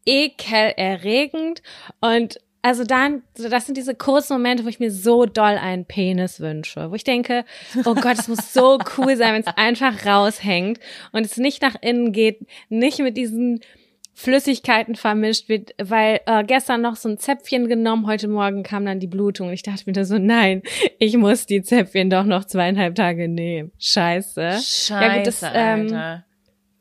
ekelerregend. 0.08 1.62
Und 2.00 2.38
also 2.62 2.84
dann, 2.84 3.22
das 3.36 3.66
sind 3.66 3.76
diese 3.76 3.94
kurzen 3.94 4.34
Momente, 4.34 4.64
wo 4.64 4.68
ich 4.68 4.80
mir 4.80 4.90
so 4.90 5.26
doll 5.26 5.56
einen 5.58 5.84
Penis 5.84 6.40
wünsche, 6.40 6.90
wo 6.90 6.94
ich 6.94 7.04
denke, 7.04 7.44
oh 7.84 7.94
Gott, 7.94 8.18
es 8.18 8.28
muss 8.28 8.52
so 8.52 8.78
cool 8.98 9.16
sein, 9.16 9.34
wenn 9.34 9.42
es 9.42 9.56
einfach 9.56 10.04
raushängt 10.04 10.80
und 11.12 11.24
es 11.24 11.36
nicht 11.36 11.62
nach 11.62 11.76
innen 11.80 12.12
geht, 12.12 12.46
nicht 12.68 12.98
mit 12.98 13.16
diesen 13.16 13.60
Flüssigkeiten 14.12 14.96
vermischt 14.96 15.48
wird, 15.48 15.70
weil 15.80 16.18
äh, 16.26 16.42
gestern 16.42 16.80
noch 16.80 16.96
so 16.96 17.08
ein 17.08 17.18
Zäpfchen 17.18 17.68
genommen, 17.68 18.08
heute 18.08 18.26
Morgen 18.26 18.64
kam 18.64 18.84
dann 18.84 18.98
die 18.98 19.06
Blutung 19.06 19.46
und 19.46 19.54
ich 19.54 19.62
dachte 19.62 19.84
mir 19.86 20.04
so, 20.04 20.18
nein, 20.18 20.62
ich 20.98 21.16
muss 21.16 21.46
die 21.46 21.62
Zäpfchen 21.62 22.10
doch 22.10 22.24
noch 22.24 22.44
zweieinhalb 22.44 22.96
Tage 22.96 23.28
nehmen. 23.28 23.70
Scheiße. 23.78 24.54
Scheiße, 24.54 24.92
Ja, 24.92 25.16
gut, 25.18 25.26
das, 25.28 25.42
ähm, 25.54 25.82
Alter. 25.82 26.24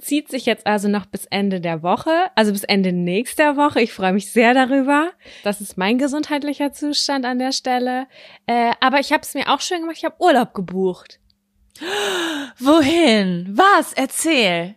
Zieht 0.08 0.30
sich 0.30 0.46
jetzt 0.46 0.65
also 0.65 0.88
noch 0.88 1.06
bis 1.06 1.26
Ende 1.26 1.60
der 1.60 1.84
Woche, 1.84 2.32
also 2.36 2.52
bis 2.54 2.63
Ende 2.63 2.93
nächster 2.93 3.58
Woche. 3.58 3.82
Ich 3.82 3.91
freue 3.91 4.13
mich 4.13 4.32
sehr 4.32 4.54
darüber. 4.54 5.12
Das 5.43 5.62
ist 5.62 5.78
mein 5.78 5.98
gesundheitlicher 5.98 6.72
Zustand 6.72 7.26
an 7.26 7.39
der 7.39 7.52
Stelle. 7.52 8.08
Äh, 8.46 8.72
aber 8.80 9.00
ich 9.00 9.12
habe 9.12 9.24
es 9.24 9.34
mir 9.34 9.54
auch 9.54 9.62
schön 9.62 9.82
gemacht. 9.82 9.98
Ich 9.98 10.06
habe 10.06 10.15
Urlaub 10.20 10.54
gebucht. 10.54 11.20
Wohin? 12.58 13.50
Was? 13.52 13.93
Erzähl. 13.93 14.76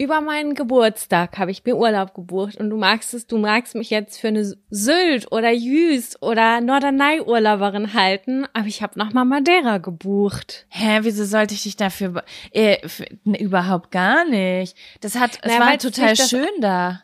Über 0.00 0.22
meinen 0.22 0.54
Geburtstag 0.54 1.36
habe 1.36 1.50
ich 1.50 1.62
mir 1.66 1.76
Urlaub 1.76 2.14
gebucht 2.14 2.56
und 2.56 2.70
du 2.70 2.78
magst 2.78 3.12
es, 3.12 3.26
du 3.26 3.36
magst 3.36 3.74
mich 3.74 3.90
jetzt 3.90 4.18
für 4.18 4.28
eine 4.28 4.50
Sylt 4.70 5.30
oder 5.30 5.50
Jüst 5.52 6.22
oder 6.22 6.62
Norderney-Urlauberin 6.62 7.92
halten, 7.92 8.46
aber 8.54 8.66
ich 8.66 8.82
habe 8.82 8.98
nochmal 8.98 9.26
Madeira 9.26 9.76
gebucht. 9.76 10.64
Hä, 10.70 11.00
wieso 11.02 11.26
sollte 11.26 11.52
ich 11.52 11.64
dich 11.64 11.76
dafür 11.76 12.24
äh, 12.52 12.76
f- 12.82 13.04
ne, 13.24 13.38
überhaupt 13.38 13.90
gar 13.90 14.24
nicht? 14.24 14.74
Das 15.02 15.16
hat 15.16 15.32
es 15.42 15.52
Na, 15.52 15.60
war 15.60 15.66
weil's 15.72 15.82
total 15.82 16.16
schön 16.16 16.48
da. 16.62 17.02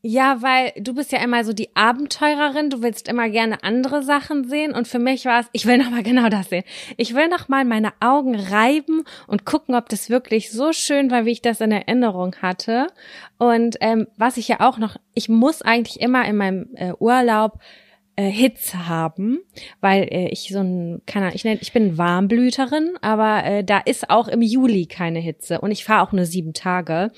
Ja, 0.00 0.42
weil 0.42 0.72
du 0.76 0.94
bist 0.94 1.10
ja 1.10 1.18
immer 1.18 1.42
so 1.42 1.52
die 1.52 1.74
Abenteurerin, 1.74 2.70
du 2.70 2.82
willst 2.82 3.08
immer 3.08 3.28
gerne 3.28 3.64
andere 3.64 4.04
Sachen 4.04 4.48
sehen 4.48 4.72
und 4.72 4.86
für 4.86 5.00
mich 5.00 5.24
war 5.24 5.40
es, 5.40 5.46
ich 5.52 5.66
will 5.66 5.76
noch 5.76 5.90
mal 5.90 6.02
genau 6.04 6.28
das 6.28 6.50
sehen. 6.50 6.62
Ich 6.96 7.14
will 7.14 7.28
noch 7.28 7.48
mal 7.48 7.64
meine 7.64 7.92
Augen 7.98 8.36
reiben 8.36 9.02
und 9.26 9.44
gucken, 9.44 9.74
ob 9.74 9.88
das 9.88 10.08
wirklich 10.08 10.52
so 10.52 10.72
schön 10.72 11.10
war, 11.10 11.24
wie 11.24 11.32
ich 11.32 11.42
das 11.42 11.60
in 11.60 11.72
Erinnerung 11.72 12.36
hatte. 12.40 12.86
Und 13.38 13.76
ähm, 13.80 14.06
was 14.16 14.36
ich 14.36 14.46
ja 14.46 14.60
auch 14.60 14.78
noch, 14.78 14.96
ich 15.14 15.28
muss 15.28 15.62
eigentlich 15.62 16.00
immer 16.00 16.24
in 16.26 16.36
meinem 16.36 16.68
äh, 16.74 16.92
Urlaub 17.00 17.58
äh, 18.14 18.30
Hitze 18.30 18.88
haben, 18.88 19.40
weil 19.80 20.04
äh, 20.04 20.28
ich 20.28 20.48
so 20.48 20.60
ein, 20.60 21.02
keine 21.06 21.26
Ahnung, 21.26 21.36
ich, 21.36 21.44
nenn, 21.44 21.58
ich 21.60 21.72
bin 21.72 21.98
Warmblüterin, 21.98 22.96
aber 23.00 23.44
äh, 23.44 23.64
da 23.64 23.78
ist 23.78 24.10
auch 24.10 24.28
im 24.28 24.42
Juli 24.42 24.86
keine 24.86 25.18
Hitze 25.18 25.60
und 25.60 25.72
ich 25.72 25.84
fahre 25.84 26.06
auch 26.06 26.12
nur 26.12 26.24
sieben 26.24 26.52
Tage. 26.52 27.10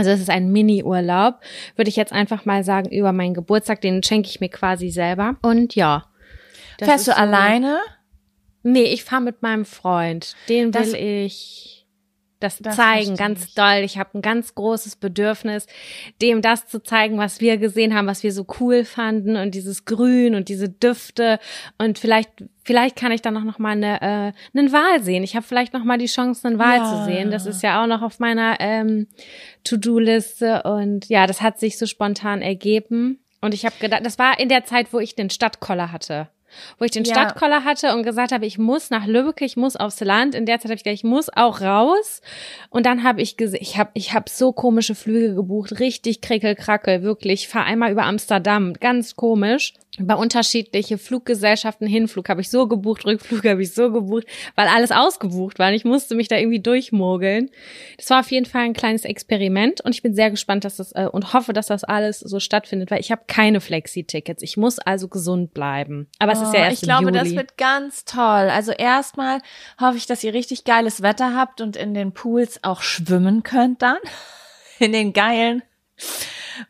Also 0.00 0.12
es 0.12 0.20
ist 0.20 0.30
ein 0.30 0.50
Mini-Urlaub, 0.50 1.40
würde 1.76 1.90
ich 1.90 1.96
jetzt 1.96 2.10
einfach 2.12 2.46
mal 2.46 2.64
sagen, 2.64 2.88
über 2.88 3.12
meinen 3.12 3.34
Geburtstag, 3.34 3.82
den 3.82 4.02
schenke 4.02 4.30
ich 4.30 4.40
mir 4.40 4.48
quasi 4.48 4.88
selber. 4.88 5.36
Und 5.42 5.74
ja. 5.74 6.06
Fährst 6.82 7.06
du 7.06 7.10
so, 7.10 7.18
alleine? 7.18 7.80
Nee, 8.62 8.84
ich 8.84 9.04
fahre 9.04 9.20
mit 9.20 9.42
meinem 9.42 9.66
Freund. 9.66 10.34
Den 10.48 10.72
will 10.72 10.94
ich 10.94 11.79
das, 12.40 12.58
das 12.58 12.76
zeigen, 12.76 13.16
ganz 13.16 13.54
doll. 13.54 13.82
Ich 13.84 13.98
habe 13.98 14.18
ein 14.18 14.22
ganz 14.22 14.54
großes 14.54 14.96
Bedürfnis, 14.96 15.66
dem 16.20 16.42
das 16.42 16.66
zu 16.66 16.82
zeigen, 16.82 17.18
was 17.18 17.40
wir 17.40 17.58
gesehen 17.58 17.94
haben, 17.94 18.06
was 18.06 18.22
wir 18.22 18.32
so 18.32 18.46
cool 18.58 18.84
fanden 18.84 19.36
und 19.36 19.54
dieses 19.54 19.84
Grün 19.84 20.34
und 20.34 20.48
diese 20.48 20.68
Düfte 20.68 21.38
und 21.78 21.98
vielleicht 21.98 22.30
vielleicht 22.64 22.96
kann 22.96 23.12
ich 23.12 23.22
dann 23.22 23.36
auch 23.36 23.44
noch 23.44 23.58
mal 23.58 23.72
eine 23.72 24.00
äh, 24.00 24.58
einen 24.58 24.72
Wal 24.72 25.02
sehen. 25.02 25.22
Ich 25.22 25.36
habe 25.36 25.46
vielleicht 25.46 25.72
noch 25.72 25.84
mal 25.84 25.98
die 25.98 26.06
Chance, 26.06 26.48
einen 26.48 26.58
Wal 26.58 26.78
ja. 26.78 26.84
zu 26.84 27.04
sehen. 27.04 27.30
Das 27.30 27.46
ist 27.46 27.62
ja 27.62 27.82
auch 27.82 27.86
noch 27.86 28.02
auf 28.02 28.18
meiner 28.18 28.56
ähm, 28.60 29.06
To-Do-Liste 29.64 30.62
und 30.62 31.08
ja, 31.08 31.26
das 31.26 31.42
hat 31.42 31.60
sich 31.60 31.78
so 31.78 31.86
spontan 31.86 32.42
ergeben 32.42 33.20
und 33.40 33.54
ich 33.54 33.64
habe 33.64 33.76
gedacht, 33.80 34.04
das 34.04 34.18
war 34.18 34.38
in 34.40 34.48
der 34.48 34.64
Zeit, 34.64 34.92
wo 34.92 34.98
ich 34.98 35.14
den 35.14 35.30
Stadtkoller 35.30 35.92
hatte 35.92 36.28
wo 36.78 36.84
ich 36.84 36.90
den 36.90 37.04
ja. 37.04 37.14
Stadtkoller 37.14 37.64
hatte 37.64 37.94
und 37.94 38.02
gesagt 38.02 38.32
habe, 38.32 38.46
ich 38.46 38.58
muss 38.58 38.90
nach 38.90 39.06
Lübeck, 39.06 39.42
ich 39.42 39.56
muss 39.56 39.76
aufs 39.76 40.00
Land. 40.00 40.34
In 40.34 40.46
der 40.46 40.58
Zeit 40.58 40.66
habe 40.66 40.74
ich 40.74 40.84
gedacht, 40.84 40.94
ich 40.94 41.04
muss 41.04 41.28
auch 41.34 41.60
raus. 41.60 42.20
Und 42.70 42.86
dann 42.86 43.02
habe 43.02 43.22
ich 43.22 43.36
gesehen, 43.36 43.60
ich 43.62 43.78
habe 43.78 43.90
ich 43.94 44.14
hab 44.14 44.28
so 44.28 44.52
komische 44.52 44.94
Flüge 44.94 45.34
gebucht, 45.34 45.80
richtig 45.80 46.20
krickelkrackel, 46.20 47.02
wirklich. 47.02 47.42
Ich 47.42 47.48
fahr 47.48 47.64
einmal 47.64 47.92
über 47.92 48.04
Amsterdam, 48.04 48.74
ganz 48.74 49.16
komisch 49.16 49.74
bei 49.98 50.14
unterschiedliche 50.14 50.98
Fluggesellschaften 50.98 51.86
Hinflug 51.86 52.28
habe 52.28 52.40
ich 52.40 52.48
so 52.48 52.68
gebucht, 52.68 53.04
Rückflug 53.04 53.44
habe 53.48 53.62
ich 53.62 53.74
so 53.74 53.90
gebucht, 53.90 54.24
weil 54.54 54.68
alles 54.68 54.92
ausgebucht 54.92 55.58
war. 55.58 55.68
Und 55.68 55.74
ich 55.74 55.84
musste 55.84 56.14
mich 56.14 56.28
da 56.28 56.36
irgendwie 56.36 56.60
durchmogeln. 56.60 57.50
Das 57.96 58.08
war 58.10 58.20
auf 58.20 58.30
jeden 58.30 58.46
Fall 58.46 58.62
ein 58.62 58.72
kleines 58.72 59.04
Experiment 59.04 59.80
und 59.80 59.94
ich 59.94 60.02
bin 60.02 60.14
sehr 60.14 60.30
gespannt, 60.30 60.64
dass 60.64 60.76
das 60.76 60.92
äh, 60.92 61.08
und 61.10 61.32
hoffe, 61.32 61.52
dass 61.52 61.66
das 61.66 61.82
alles 61.82 62.20
so 62.20 62.38
stattfindet, 62.38 62.90
weil 62.90 63.00
ich 63.00 63.10
habe 63.10 63.22
keine 63.26 63.60
Flexi-Tickets. 63.60 64.42
Ich 64.42 64.56
muss 64.56 64.78
also 64.78 65.08
gesund 65.08 65.54
bleiben. 65.54 66.08
Aber 66.18 66.32
oh, 66.32 66.34
es 66.34 66.42
ist 66.42 66.54
ja 66.54 66.60
oh, 66.60 66.64
erst 66.64 66.82
Ich 66.82 66.82
glaube, 66.82 67.04
Juli. 67.06 67.18
das 67.18 67.30
wird 67.32 67.56
ganz 67.58 68.04
toll. 68.04 68.48
Also 68.50 68.70
erstmal 68.70 69.40
hoffe 69.80 69.96
ich, 69.96 70.06
dass 70.06 70.22
ihr 70.22 70.34
richtig 70.34 70.64
geiles 70.64 71.02
Wetter 71.02 71.34
habt 71.34 71.60
und 71.60 71.76
in 71.76 71.94
den 71.94 72.12
Pools 72.12 72.62
auch 72.62 72.82
schwimmen 72.82 73.42
könnt 73.42 73.82
dann. 73.82 73.98
In 74.78 74.92
den 74.92 75.12
geilen 75.12 75.62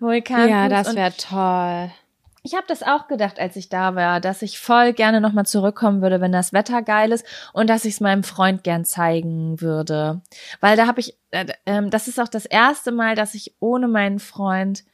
Vulkanen. 0.01 0.49
Ja, 0.49 0.69
das 0.69 0.97
wäre 0.97 1.13
toll. 1.17 1.93
Ich 2.43 2.55
habe 2.55 2.65
das 2.67 2.83
auch 2.83 3.07
gedacht, 3.07 3.39
als 3.39 3.57
ich 3.57 3.69
da 3.69 3.95
war, 3.95 4.21
dass 4.21 4.41
ich 4.41 4.59
voll 4.59 4.95
gerne 4.95 5.21
nochmal 5.21 5.45
zurückkommen 5.45 6.01
würde, 6.01 6.21
wenn 6.23 6.33
das 6.33 6.53
Wetter 6.55 6.81
geil 6.83 7.13
ist 7.13 7.27
und 7.53 7.69
dass 7.69 7.85
ich 7.85 7.95
es 7.95 8.01
meinem 8.01 8.23
Freund 8.23 8.65
gern 8.65 8.85
zeigen 8.87 9.61
würde. 9.61 10.23
Weil 10.61 10.77
da 10.77 10.87
habe 10.87 11.01
ich, 11.01 11.19
äh, 11.33 11.47
äh, 11.67 11.89
das 11.91 12.09
ist 12.09 12.19
auch 12.19 12.29
das 12.29 12.47
erste 12.47 12.93
Mal, 12.93 13.15
dass 13.15 13.35
ich 13.35 13.55
ohne 13.61 13.89
meinen 13.89 14.21
Freund 14.21 14.85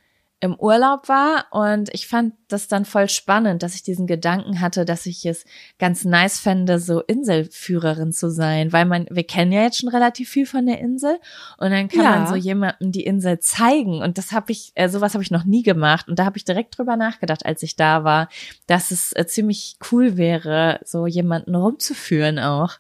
im 0.40 0.55
Urlaub 0.55 1.09
war 1.09 1.46
und 1.51 1.88
ich 1.94 2.07
fand 2.07 2.35
das 2.49 2.68
dann 2.68 2.85
voll 2.85 3.09
spannend, 3.09 3.62
dass 3.62 3.75
ich 3.75 3.83
diesen 3.83 4.07
Gedanken 4.07 4.61
hatte, 4.61 4.85
dass 4.85 5.07
ich 5.07 5.25
es 5.25 5.46
ganz 5.79 6.05
nice 6.05 6.38
fände, 6.38 6.79
so 6.79 7.01
Inselführerin 7.01 8.12
zu 8.12 8.31
sein, 8.31 8.72
weil 8.72 8.85
man, 8.85 9.07
wir 9.11 9.25
kennen 9.25 9.51
ja 9.51 9.62
jetzt 9.62 9.79
schon 9.79 9.88
relativ 9.88 10.29
viel 10.29 10.44
von 10.44 10.66
der 10.66 10.79
Insel 10.79 11.18
und 11.57 11.70
dann 11.70 11.88
kann 11.88 12.05
ja. 12.05 12.11
man 12.11 12.27
so 12.27 12.35
jemandem 12.35 12.92
die 12.92 13.05
Insel 13.05 13.40
zeigen 13.40 14.03
und 14.03 14.18
das 14.18 14.33
habe 14.33 14.53
ich, 14.53 14.72
äh, 14.75 14.90
sowas 14.90 15.14
habe 15.14 15.25
ich 15.25 15.31
noch 15.31 15.44
nie 15.44 15.62
gemacht 15.62 16.07
und 16.07 16.18
da 16.18 16.27
habe 16.27 16.37
ich 16.37 16.44
direkt 16.44 16.77
drüber 16.77 16.96
nachgedacht, 16.96 17.46
als 17.46 17.62
ich 17.62 17.77
da 17.77 18.05
war, 18.05 18.29
dass 18.66 18.90
es 18.90 19.12
äh, 19.12 19.27
ziemlich 19.27 19.79
cool 19.90 20.18
wäre, 20.18 20.81
so 20.85 21.07
jemanden 21.07 21.55
rumzuführen 21.55 22.38
auch. 22.38 22.75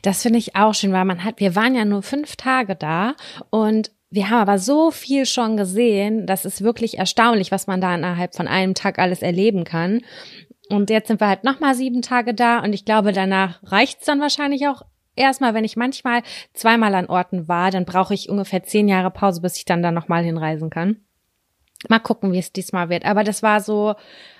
Das 0.00 0.22
finde 0.22 0.38
ich 0.38 0.56
auch 0.56 0.74
schön, 0.74 0.92
weil 0.92 1.04
man 1.04 1.24
hat, 1.24 1.40
wir 1.40 1.54
waren 1.54 1.74
ja 1.74 1.84
nur 1.84 2.02
fünf 2.02 2.36
Tage 2.36 2.74
da 2.74 3.14
und 3.50 3.90
wir 4.12 4.28
haben 4.28 4.42
aber 4.42 4.58
so 4.58 4.90
viel 4.90 5.24
schon 5.24 5.56
gesehen, 5.56 6.26
das 6.26 6.44
ist 6.44 6.62
wirklich 6.62 6.98
erstaunlich, 6.98 7.50
was 7.50 7.66
man 7.66 7.80
da 7.80 7.94
innerhalb 7.94 8.34
von 8.34 8.46
einem 8.46 8.74
Tag 8.74 8.98
alles 8.98 9.22
erleben 9.22 9.64
kann. 9.64 10.02
Und 10.68 10.90
jetzt 10.90 11.08
sind 11.08 11.20
wir 11.20 11.28
halt 11.28 11.44
nochmal 11.44 11.74
sieben 11.74 12.02
Tage 12.02 12.34
da 12.34 12.60
und 12.60 12.74
ich 12.74 12.84
glaube, 12.84 13.12
danach 13.12 13.60
reicht's 13.64 14.04
dann 14.04 14.20
wahrscheinlich 14.20 14.68
auch 14.68 14.82
erstmal, 15.16 15.54
wenn 15.54 15.64
ich 15.64 15.76
manchmal 15.76 16.22
zweimal 16.52 16.94
an 16.94 17.06
Orten 17.06 17.48
war, 17.48 17.70
dann 17.70 17.86
brauche 17.86 18.12
ich 18.12 18.28
ungefähr 18.28 18.62
zehn 18.62 18.86
Jahre 18.86 19.10
Pause, 19.10 19.40
bis 19.40 19.56
ich 19.56 19.64
dann 19.64 19.82
da 19.82 19.90
nochmal 19.90 20.22
hinreisen 20.22 20.68
kann. 20.68 20.98
Mal 21.88 21.98
gucken, 21.98 22.32
wie 22.32 22.38
es 22.38 22.52
diesmal 22.52 22.90
wird. 22.90 23.06
Aber 23.06 23.24
das 23.24 23.42
war 23.42 23.60
so 23.60 23.94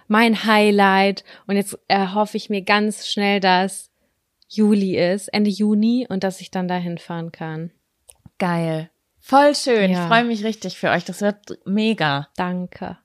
mein 0.07 0.45
Highlight. 0.45 1.25
Und 1.47 1.57
jetzt 1.57 1.79
erhoffe 1.89 2.37
ich 2.37 2.51
mir 2.51 2.63
ganz 2.63 3.09
schnell, 3.09 3.41
dass 3.41 3.91
Juli 4.49 4.97
ist, 4.97 5.29
Ende 5.29 5.51
Juni, 5.51 6.07
und 6.09 6.25
dass 6.25 6.41
ich 6.41 6.51
dann 6.51 6.69
da 6.69 6.77
hinfahren 6.77 7.33
kann. 7.33 7.73
Geil. 8.39 8.92
Voll 9.25 9.55
schön. 9.55 9.93
Ja. 9.93 10.03
Ich 10.03 10.09
freue 10.09 10.25
mich 10.25 10.45
richtig 10.45 10.77
für 10.77 10.91
euch. 10.91 11.05
Das 11.05 11.21
wird 11.21 11.59
mega. 11.65 12.29
Danke. 12.37 12.99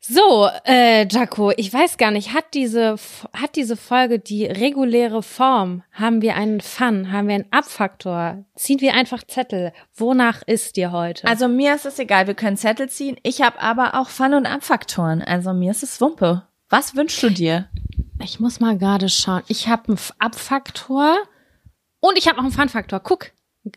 So, 0.00 0.48
äh, 0.64 1.06
Jaco, 1.06 1.52
ich 1.56 1.72
weiß 1.72 1.96
gar 1.96 2.10
nicht, 2.10 2.34
hat 2.34 2.54
diese, 2.54 2.96
hat 3.32 3.56
diese 3.56 3.76
Folge 3.76 4.18
die 4.18 4.46
reguläre 4.46 5.22
Form? 5.22 5.82
Haben 5.92 6.22
wir 6.22 6.34
einen 6.34 6.60
Fun? 6.60 7.12
Haben 7.12 7.28
wir 7.28 7.34
einen 7.36 7.52
Abfaktor? 7.52 8.44
Ziehen 8.56 8.80
wir 8.80 8.94
einfach 8.94 9.22
Zettel? 9.22 9.72
Wonach 9.94 10.42
ist 10.46 10.76
dir 10.76 10.92
heute? 10.92 11.26
Also 11.26 11.46
mir 11.48 11.74
ist 11.74 11.86
es 11.86 11.98
egal, 11.98 12.26
wir 12.26 12.34
können 12.34 12.56
Zettel 12.56 12.88
ziehen. 12.88 13.16
Ich 13.22 13.42
habe 13.42 13.60
aber 13.60 13.94
auch 14.00 14.08
Fun- 14.08 14.34
und 14.34 14.46
Abfaktoren. 14.46 15.22
Also 15.22 15.52
mir 15.52 15.70
ist 15.70 15.82
es 15.82 16.00
Wumpe. 16.00 16.42
Was 16.68 16.96
wünschst 16.96 17.22
du 17.22 17.30
dir? 17.30 17.68
Ich 18.22 18.40
muss 18.40 18.60
mal 18.60 18.76
gerade 18.76 19.08
schauen. 19.08 19.42
Ich 19.48 19.68
habe 19.68 19.88
einen 19.88 19.98
Abfaktor 20.18 21.16
und 22.00 22.18
ich 22.18 22.26
habe 22.26 22.36
noch 22.36 22.44
einen 22.44 22.52
Fun-Faktor. 22.52 23.00
Guck, 23.00 23.30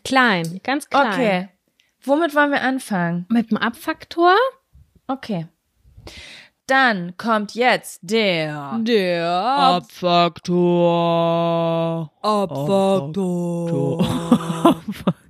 Klein, 0.04 0.60
ganz 0.62 0.88
klein. 0.88 1.12
Okay. 1.12 1.48
Womit 2.02 2.34
wollen 2.34 2.50
wir 2.50 2.62
anfangen? 2.62 3.26
Mit 3.28 3.50
dem 3.50 3.56
Abfaktor? 3.58 4.34
Okay. 5.06 5.46
Dann 6.66 7.16
kommt 7.16 7.54
jetzt 7.54 8.00
der 8.02 8.78
der 8.82 9.26
Abfaktor. 9.30 10.52
Abfaktor. 12.22 14.02
Abfaktor. 14.64 15.14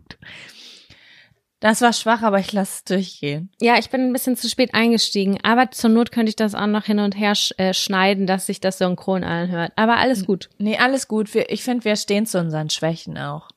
Das 1.61 1.81
war 1.81 1.93
schwach, 1.93 2.23
aber 2.23 2.39
ich 2.39 2.53
lasse 2.53 2.75
es 2.77 2.85
durchgehen. 2.85 3.51
Ja, 3.61 3.79
ich 3.79 3.91
bin 3.91 4.03
ein 4.03 4.13
bisschen 4.13 4.37
zu 4.37 4.49
spät 4.49 4.75
eingestiegen, 4.75 5.39
aber 5.43 5.73
zur 5.73 5.91
Not 5.91 6.13
könnte 6.13 6.31
ich 6.31 6.37
das 6.37 6.55
auch 6.55 6.69
noch 6.69 6.85
hin 6.85 7.01
und 7.01 7.19
her 7.19 7.35
sch 7.35 7.53
äh, 7.59 7.75
schneiden, 7.75 8.29
dass 8.29 8.47
sich 8.47 8.61
das 8.61 8.79
synchron 8.79 9.25
anhört. 9.25 9.73
Aber 9.75 9.97
alles 9.97 10.25
gut. 10.25 10.51
Nee, 10.59 10.79
alles 10.79 11.09
gut. 11.09 11.35
Ich 11.35 11.65
finde, 11.65 11.85
wir 11.85 11.97
stehen 11.97 12.27
zu 12.27 12.39
unseren 12.39 12.71
Schwächen 12.71 13.19
auch. 13.19 13.49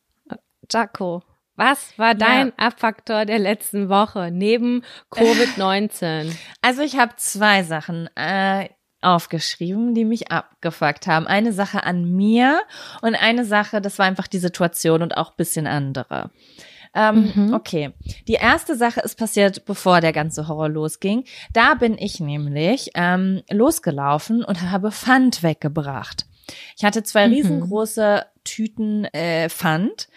Jaco, 0.71 1.23
was 1.55 1.97
war 1.97 2.15
dein 2.15 2.47
ja. 2.47 2.53
Abfaktor 2.57 3.25
der 3.25 3.39
letzten 3.39 3.89
Woche 3.89 4.29
neben 4.31 4.83
Covid-19? 5.11 6.31
Also 6.61 6.81
ich 6.81 6.97
habe 6.97 7.13
zwei 7.17 7.63
Sachen 7.63 8.09
äh, 8.15 8.69
aufgeschrieben, 9.01 9.93
die 9.93 10.05
mich 10.05 10.31
abgefuckt 10.31 11.07
haben. 11.07 11.27
Eine 11.27 11.53
Sache 11.53 11.83
an 11.83 12.15
mir 12.15 12.61
und 13.01 13.15
eine 13.15 13.45
Sache, 13.45 13.81
das 13.81 13.99
war 13.99 14.05
einfach 14.05 14.27
die 14.27 14.37
Situation 14.37 15.01
und 15.01 15.17
auch 15.17 15.33
bisschen 15.33 15.67
andere. 15.67 16.31
Ähm, 16.93 17.31
mhm. 17.33 17.53
Okay, 17.53 17.93
die 18.27 18.33
erste 18.33 18.75
Sache 18.75 18.99
ist 19.01 19.17
passiert, 19.17 19.65
bevor 19.65 20.01
der 20.01 20.13
ganze 20.13 20.47
Horror 20.47 20.69
losging. 20.69 21.23
Da 21.53 21.73
bin 21.75 21.97
ich 21.97 22.19
nämlich 22.19 22.91
ähm, 22.95 23.43
losgelaufen 23.49 24.43
und 24.43 24.61
habe 24.61 24.91
Pfand 24.91 25.41
weggebracht. 25.41 26.25
Ich 26.75 26.83
hatte 26.83 27.03
zwei 27.03 27.27
mhm. 27.27 27.33
riesengroße 27.33 28.25
Tüten 28.43 29.05
äh, 29.05 29.49
Pfand 29.49 30.07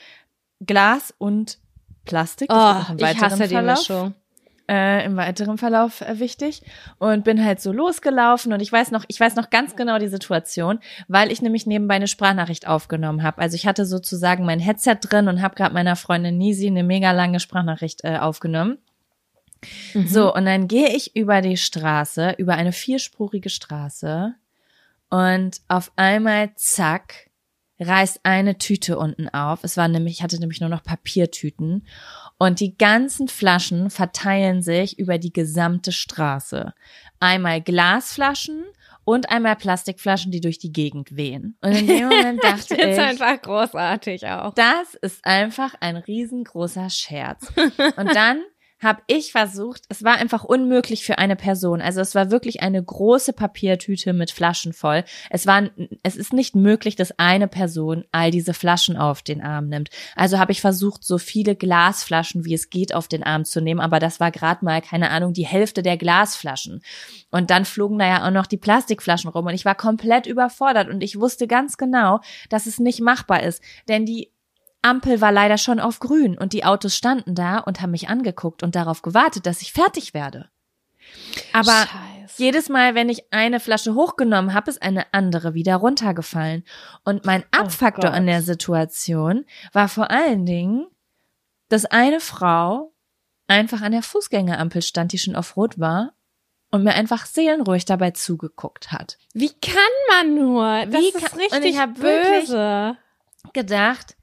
Glas 0.67 1.15
und 1.19 1.59
Plastik. 2.05 2.49
Das 2.49 2.91
oh, 2.91 2.95
ich 2.97 3.21
hasse 3.21 3.49
Verlauf. 3.49 3.49
die 3.49 3.93
Mischung. 3.93 4.15
Äh, 4.67 5.05
im 5.05 5.17
weiteren 5.19 5.59
Verlauf 5.59 6.01
äh, 6.01 6.19
wichtig 6.21 6.63
und 6.99 7.23
bin 7.23 7.45
halt 7.45 7.61
so 7.61 7.71
losgelaufen 7.71 8.51
und 8.51 8.61
ich 8.61 8.73
weiß 8.73 8.93
noch, 8.93 9.05
ich 9.09 9.21
weiß 9.21 9.37
noch 9.37 9.51
ganz 9.51 9.77
genau 9.77 9.99
die 9.99 10.09
Situation, 10.09 10.79
weil 11.07 11.31
ich 11.31 11.43
nämlich 11.43 11.67
nebenbei 11.67 11.97
eine 11.97 12.09
Sprachnachricht 12.09 12.67
aufgenommen 12.67 13.23
habe. 13.23 13.43
Also 13.43 13.57
ich 13.57 13.67
hatte 13.67 13.85
sozusagen 13.85 14.47
mein 14.47 14.61
Headset 14.61 14.97
drin 15.03 15.29
und 15.29 15.43
habe 15.43 15.55
gerade 15.55 15.75
meiner 15.75 15.97
Freundin 15.97 16.39
Nisi 16.39 16.67
eine 16.67 16.83
mega 16.83 17.13
lange 17.13 17.41
Sprachnachricht 17.41 18.05
äh, 18.05 18.17
aufgenommen. 18.17 18.79
Mhm. 19.93 20.07
So, 20.07 20.35
und 20.35 20.47
dann 20.47 20.67
gehe 20.67 20.97
ich 20.97 21.15
über 21.15 21.43
die 21.43 21.59
Straße, 21.59 22.37
über 22.39 22.55
eine 22.55 22.73
vierspurige 22.73 23.51
Straße 23.51 24.35
und 25.11 25.61
auf 25.69 25.93
einmal 25.97 26.55
zack 26.57 27.31
reißt 27.81 28.21
eine 28.23 28.59
Tüte 28.59 28.99
unten 28.99 29.29
auf. 29.29 29.65
Es 29.65 29.77
war 29.77 29.89
nämlich, 29.89 30.15
ich 30.15 30.23
hatte 30.23 30.39
nämlich 30.39 30.61
nur 30.61 30.71
noch 30.71 30.83
Papiertüten. 30.83 31.87
Und 32.39 32.61
die 32.61 32.77
ganzen 32.77 33.29
Flaschen 33.29 33.91
verteilen 33.91 34.63
sich 34.63 34.99
über 34.99 35.19
die 35.19 35.33
gesamte 35.33 35.93
Straße. 35.93 36.73
Einmal 37.21 37.61
Glasflaschen 37.61 38.65
und 39.05 39.31
einmal 39.31 39.57
Plastikflaschen, 39.57 40.33
die 40.33 40.41
durch 40.41 40.59
die 40.59 40.73
Gegend 40.73 41.17
wehen. 41.17 41.57
Und 41.61 41.73
in 41.73 41.87
dem 41.87 42.09
Moment 42.09 42.43
dachte 42.43 42.77
das 42.77 42.87
ist 42.87 42.99
ich, 42.99 43.01
einfach 43.01 43.41
großartig 43.43 44.27
auch. 44.27 44.55
Das 44.55 44.95
ist 45.03 45.25
einfach 45.25 45.75
ein 45.81 45.97
riesengroßer 45.97 46.91
Scherz. 46.91 47.53
Und 47.97 48.15
dann 48.15 48.43
habe 48.85 49.03
ich 49.09 49.33
versucht, 49.33 49.83
es 49.89 50.05
war 50.05 50.15
einfach 50.15 50.45
unmöglich 50.45 51.05
für 51.05 51.19
eine 51.19 51.37
Person. 51.37 51.81
Also 51.81 52.01
es 52.01 52.15
war 52.15 52.31
wirklich 52.31 52.63
eine 52.63 52.83
große 52.83 53.33
Papiertüte 53.33 54.13
mit 54.13 54.31
Flaschen 54.31 54.73
voll. 54.73 55.05
Es 55.31 55.47
war, 55.47 55.71
es 56.03 56.17
ist 56.17 56.33
nicht 56.33 56.55
möglich, 56.55 56.95
dass 56.95 57.19
eine 57.19 57.49
Person 57.49 58.05
all 58.13 58.31
diese 58.31 58.55
Flaschen 58.55 58.97
auf 58.97 59.23
den 59.23 59.43
Arm 59.43 59.69
nimmt. 59.69 59.91
Also 60.15 60.39
habe 60.39 60.53
ich 60.53 60.61
versucht, 60.61 61.03
so 61.05 61.19
viele 61.19 61.57
Glasflaschen 61.57 62.45
wie 62.45 62.55
es 62.55 62.71
geht 62.71 62.95
auf 62.95 63.09
den 63.09 63.23
Arm 63.23 63.45
zu 63.45 63.61
nehmen, 63.61 63.81
aber 63.81 63.99
das 63.99 64.21
war 64.21 64.31
gerade 64.31 64.65
mal, 64.65 64.81
keine 64.81 65.11
Ahnung, 65.11 65.33
die 65.33 65.47
Hälfte 65.47 65.83
der 65.83 65.97
Glasflaschen. 65.97 66.83
Und 67.31 67.51
dann 67.51 67.65
flogen 67.65 67.99
da 67.99 68.07
ja 68.07 68.27
auch 68.27 68.31
noch 68.31 68.47
die 68.47 68.57
Plastikflaschen 68.57 69.31
rum 69.31 69.47
und 69.47 69.55
ich 69.55 69.65
war 69.65 69.75
komplett 69.75 70.27
überfordert 70.27 70.89
und 70.89 71.03
ich 71.03 71.19
wusste 71.19 71.47
ganz 71.47 71.77
genau, 71.77 72.21
dass 72.49 72.67
es 72.67 72.79
nicht 72.79 73.01
machbar 73.01 73.43
ist, 73.43 73.63
denn 73.89 74.07
die 74.07 74.34
Ampel 74.85 75.21
war 75.21 75.33
leider 75.33 75.59
schon 75.59 75.81
auf 75.81 75.99
grün 75.99 76.37
und 76.37 76.53
die 76.53 76.65
Autos 76.65 76.95
standen 76.97 77.35
da 77.35 77.59
und 77.59 77.81
haben 77.81 77.93
mich 77.93 78.09
angeguckt 78.09 78.63
und 78.63 78.77
darauf 78.77 79.03
gewartet, 79.03 79.47
dass 79.47 79.63
ich 79.63 79.73
fertig 79.73 80.15
werde. 80.15 80.51
Aber 81.53 81.87
Scheiße. 81.87 82.43
jedes 82.43 82.69
Mal, 82.69 82.95
wenn 82.95 83.09
ich 83.09 83.33
eine 83.33 83.61
Flasche 83.61 83.95
hochgenommen 83.95 84.55
habe, 84.55 84.71
ist 84.71 84.83
eine 84.83 85.13
andere 85.13 85.55
wieder 85.55 85.77
runtergefallen. 85.77 86.65
Und 87.05 87.25
mein 87.25 87.43
oh 87.43 87.61
Abfaktor 87.61 88.11
oh 88.11 88.15
an 88.15 88.27
der 88.27 88.43
Situation 88.43 89.45
war 89.73 89.89
vor 89.89 90.11
allen 90.11 90.47
Dingen, 90.47 90.87
dass 91.69 91.85
eine 91.87 92.21
Frau 92.21 92.93
einfach 93.47 93.83
an 93.83 93.93
der 93.93 94.03
Fußgängerampel 94.03 94.83
stand, 94.83 95.13
die 95.13 95.19
schon 95.19 95.37
auf 95.37 95.57
Rot 95.57 95.79
war 95.79 96.13
und 96.71 96.83
mir 96.83 96.95
einfach 96.95 97.27
seelenruhig 97.27 97.85
dabei 97.85 98.11
zugeguckt 98.11 98.93
hat. 98.93 99.19
Wie 99.33 99.53
kann 99.61 99.79
man 100.11 100.35
nur? 100.35 100.87
Das 100.87 101.01
Wie 101.01 101.09
ist 101.09 101.25
kann, 101.25 101.39
richtig 101.39 101.59
und 101.59 101.65
ich 101.65 102.01
böse. 102.01 102.97
gedacht, 103.53 104.17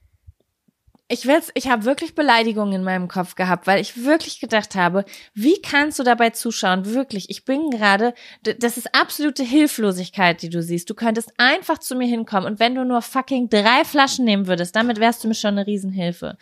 ich 1.12 1.26
will's, 1.26 1.52
ich 1.56 1.68
habe 1.68 1.84
wirklich 1.84 2.16
Beleidigungen 2.16 2.74
in 2.74 2.84
meinem 2.84 3.10
Kopf 3.10 3.36
gehabt, 3.36 3.68
weil 3.68 3.82
ich 3.82 4.06
wirklich 4.06 4.40
gedacht 4.40 4.76
habe, 4.76 5.04
wie 5.34 5.62
kannst 5.62 6.00
du 6.00 6.04
dabei 6.04 6.30
zuschauen? 6.30 6.86
Wirklich, 6.86 7.30
ich 7.30 7.44
bin 7.44 7.70
gerade, 7.70 8.14
das 8.60 8.78
ist 8.78 8.96
absolute 8.96 9.44
Hilflosigkeit, 9.44 10.42
die 10.42 10.50
du 10.50 10.64
siehst. 10.64 10.90
Du 10.90 10.96
könntest 10.96 11.34
einfach 11.38 11.80
zu 11.80 11.96
mir 11.96 12.08
hinkommen 12.08 12.46
und 12.46 12.60
wenn 12.60 12.76
du 12.76 12.86
nur 12.86 13.02
fucking 13.02 13.50
drei 13.50 13.84
Flaschen 13.84 14.24
nehmen 14.24 14.48
würdest, 14.48 14.74
damit 14.76 15.00
wärst 15.00 15.24
du 15.24 15.28
mir 15.28 15.36
schon 15.36 15.58
eine 15.58 15.68
Riesenhilfe. 15.68 16.38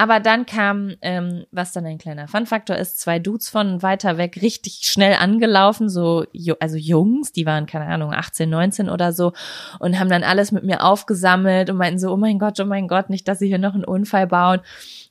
Aber 0.00 0.18
dann 0.18 0.46
kam, 0.46 0.94
ähm, 1.02 1.44
was 1.52 1.74
dann 1.74 1.84
ein 1.84 1.98
kleiner 1.98 2.26
Fun-Faktor 2.26 2.74
ist, 2.76 2.98
zwei 2.98 3.18
Dudes 3.18 3.50
von 3.50 3.82
weiter 3.82 4.16
weg 4.16 4.38
richtig 4.40 4.80
schnell 4.84 5.12
angelaufen, 5.12 5.90
so, 5.90 6.24
also 6.58 6.78
Jungs, 6.78 7.32
die 7.32 7.44
waren, 7.44 7.66
keine 7.66 7.84
Ahnung, 7.84 8.14
18, 8.14 8.48
19 8.48 8.88
oder 8.88 9.12
so 9.12 9.34
und 9.78 10.00
haben 10.00 10.08
dann 10.08 10.24
alles 10.24 10.52
mit 10.52 10.64
mir 10.64 10.84
aufgesammelt 10.84 11.68
und 11.68 11.76
meinten 11.76 11.98
so, 11.98 12.10
oh 12.10 12.16
mein 12.16 12.38
Gott, 12.38 12.58
oh 12.60 12.64
mein 12.64 12.88
Gott, 12.88 13.10
nicht, 13.10 13.28
dass 13.28 13.40
sie 13.40 13.48
hier 13.48 13.58
noch 13.58 13.74
einen 13.74 13.84
Unfall 13.84 14.26
bauen 14.26 14.60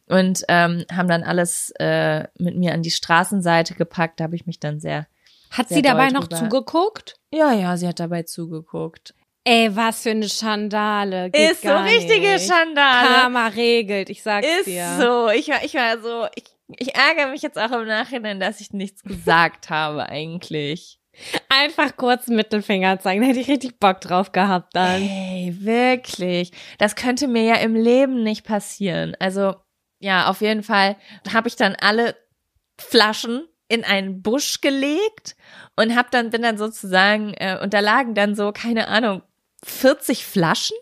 und 0.08 0.44
ähm, 0.48 0.86
haben 0.92 1.08
dann 1.08 1.22
alles 1.22 1.72
äh, 1.78 2.24
mit 2.40 2.58
mir 2.58 2.74
an 2.74 2.82
die 2.82 2.90
Straßenseite 2.90 3.76
gepackt. 3.76 4.20
Da 4.20 4.24
habe 4.24 4.36
ich 4.36 4.48
mich 4.48 4.60
dann 4.60 4.80
sehr 4.80 5.06
hat 5.52 5.68
sehr 5.68 5.78
sie 5.78 5.82
dabei 5.84 6.10
noch 6.10 6.28
zugeguckt? 6.28 7.20
Ja, 7.32 7.54
ja, 7.54 7.78
sie 7.78 7.88
hat 7.88 8.00
dabei 8.00 8.24
zugeguckt. 8.24 9.14
Ey, 9.52 9.76
was 9.76 10.04
für 10.04 10.12
eine 10.12 10.30
Schandale. 10.30 11.32
Geht 11.32 11.54
ist 11.54 11.64
so 11.64 11.76
richtige 11.76 12.34
nicht. 12.34 12.48
Schandale. 12.48 13.08
Karma 13.08 13.48
regelt, 13.48 14.12
ich 14.12 14.22
sag's 14.22 14.46
ist 14.46 14.68
dir. 14.68 14.84
Ist 14.84 15.00
so. 15.00 15.30
Ich 15.30 15.48
war, 15.48 15.64
ich 15.64 15.74
war 15.74 16.00
so, 16.00 16.28
ich, 16.36 16.44
ich 16.78 16.94
ärgere 16.94 17.32
mich 17.32 17.42
jetzt 17.42 17.58
auch 17.58 17.72
im 17.72 17.88
Nachhinein, 17.88 18.40
dass 18.40 18.62
ich 18.62 18.74
nichts 18.74 19.02
gesagt 19.02 19.72
habe 19.72 20.08
eigentlich. 20.08 21.00
Einfach 21.50 21.98
kurz 21.98 22.28
Mittelfinger 22.28 23.00
zeigen, 23.00 23.22
da 23.22 23.28
hätte 23.28 23.40
ich 23.40 23.48
richtig 23.48 23.80
Bock 23.80 24.02
drauf 24.02 24.34
gehabt 24.34 24.76
dann. 24.76 25.02
Ey, 25.02 25.58
wirklich. 25.62 26.52
Das 26.78 26.96
könnte 26.96 27.28
mir 27.28 27.42
ja 27.42 27.56
im 27.56 27.74
Leben 27.74 28.22
nicht 28.22 28.46
passieren. 28.46 29.16
Also, 29.20 29.56
ja, 29.98 30.30
auf 30.30 30.42
jeden 30.42 30.62
Fall 30.62 30.96
habe 31.34 31.48
ich 31.48 31.56
dann 31.56 31.74
alle 31.74 32.16
Flaschen 32.80 33.48
in 33.68 33.84
einen 33.84 34.22
Busch 34.22 34.62
gelegt 34.62 35.36
und 35.76 35.96
hab 35.96 36.12
dann 36.12 36.30
bin 36.30 36.44
dann 36.44 36.60
sozusagen 36.60 37.34
äh, 37.34 37.58
und 37.62 37.74
da 37.74 37.80
lagen 37.80 38.14
dann 38.14 38.36
so 38.36 38.52
keine 38.52 38.88
Ahnung 38.88 39.24
40 39.64 40.26
Flaschen? 40.26 40.78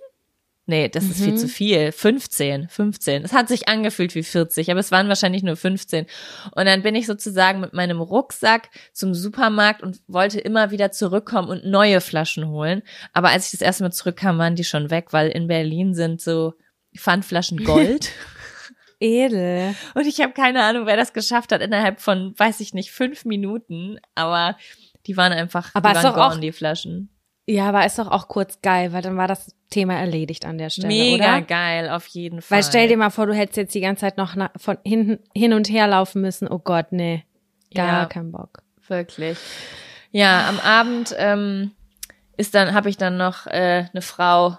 Nee, 0.70 0.90
das 0.90 1.06
ist 1.06 1.24
viel 1.24 1.32
mhm. 1.32 1.38
zu 1.38 1.48
viel. 1.48 1.92
15, 1.94 2.68
15. 2.68 3.24
Es 3.24 3.32
hat 3.32 3.48
sich 3.48 3.70
angefühlt 3.70 4.14
wie 4.16 4.24
40, 4.24 4.70
aber 4.70 4.82
es 4.82 4.92
waren 4.92 5.08
wahrscheinlich 5.08 5.42
nur 5.42 5.56
15. 5.56 6.06
Und 6.52 6.66
dann 6.66 6.82
bin 6.82 6.94
ich 6.94 7.06
sozusagen 7.06 7.62
mit 7.62 7.72
meinem 7.72 8.02
Rucksack 8.02 8.70
zum 8.92 9.14
Supermarkt 9.14 9.82
und 9.82 10.02
wollte 10.08 10.42
immer 10.42 10.70
wieder 10.70 10.92
zurückkommen 10.92 11.48
und 11.48 11.66
neue 11.66 12.02
Flaschen 12.02 12.50
holen. 12.50 12.84
Aber 13.14 13.30
als 13.30 13.46
ich 13.46 13.52
das 13.52 13.62
erste 13.62 13.84
Mal 13.84 13.94
zurückkam, 13.94 14.38
waren 14.40 14.56
die 14.56 14.66
schon 14.66 14.90
weg, 14.90 15.14
weil 15.14 15.30
in 15.30 15.48
Berlin 15.48 15.94
sind 15.94 16.20
so 16.20 16.54
Pfandflaschen 16.98 17.64
Gold. 17.64 18.12
Edel. 19.00 19.74
Und 19.94 20.06
ich 20.06 20.20
habe 20.20 20.34
keine 20.34 20.64
Ahnung, 20.64 20.86
wer 20.86 20.98
das 20.98 21.14
geschafft 21.14 21.54
hat 21.54 21.62
innerhalb 21.62 22.02
von, 22.02 22.34
weiß 22.38 22.60
ich 22.60 22.74
nicht, 22.74 22.92
fünf 22.92 23.24
Minuten. 23.24 24.00
Aber 24.16 24.58
die 25.06 25.16
waren 25.16 25.32
einfach, 25.32 25.74
aber 25.74 25.90
die 25.90 25.96
waren 25.96 26.14
gone, 26.14 26.26
auch, 26.26 26.40
die 26.40 26.52
Flaschen. 26.52 27.10
Ja, 27.50 27.70
aber 27.70 27.86
ist 27.86 27.98
doch 27.98 28.12
auch 28.12 28.28
kurz 28.28 28.62
geil, 28.62 28.92
weil 28.92 29.02
dann 29.02 29.16
war 29.16 29.30
das 29.30 29.56
Thema 29.70 29.94
erledigt 29.96 30.46
an 30.46 30.58
der 30.58 30.70
Stelle, 30.70 30.90
Mega 30.90 31.38
oder? 31.38 31.42
geil, 31.42 31.90
auf 31.90 32.06
jeden 32.08 32.42
Fall. 32.42 32.58
Weil 32.58 32.64
stell 32.64 32.88
dir 32.90 32.98
mal 32.98 33.10
vor, 33.10 33.26
du 33.26 33.34
hättest 33.34 33.56
jetzt 33.58 33.74
die 33.74 33.80
ganze 33.80 34.02
Zeit 34.02 34.18
noch 34.18 34.36
von 34.58 34.78
hinten 34.84 35.20
hin 35.34 35.54
und 35.54 35.70
her 35.70 35.88
laufen 35.88 36.22
müssen. 36.22 36.50
Oh 36.50 36.60
Gott, 36.60 36.88
nee, 36.92 37.24
gar 37.74 38.02
ja, 38.02 38.06
kein 38.06 38.34
Bock. 38.34 38.64
Wirklich. 38.88 39.38
Ja, 40.12 40.50
am 40.50 40.60
Abend 40.60 41.16
ähm, 41.18 41.72
ist 42.36 42.54
dann 42.54 42.74
habe 42.74 42.90
ich 42.90 42.98
dann 42.98 43.16
noch 43.16 43.48
äh, 43.48 43.86
eine 43.94 44.02
Frau 44.02 44.58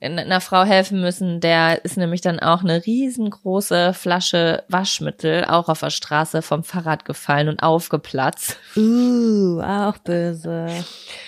einer 0.00 0.40
Frau 0.40 0.62
helfen 0.62 1.00
müssen, 1.00 1.40
der 1.40 1.84
ist 1.84 1.96
nämlich 1.96 2.20
dann 2.20 2.38
auch 2.38 2.62
eine 2.62 2.86
riesengroße 2.86 3.94
Flasche 3.94 4.62
Waschmittel 4.68 5.44
auch 5.44 5.68
auf 5.68 5.80
der 5.80 5.90
Straße 5.90 6.42
vom 6.42 6.62
Fahrrad 6.62 7.04
gefallen 7.04 7.48
und 7.48 7.62
aufgeplatzt. 7.62 8.58
Uh, 8.76 9.60
auch 9.60 9.98
böse. 9.98 10.68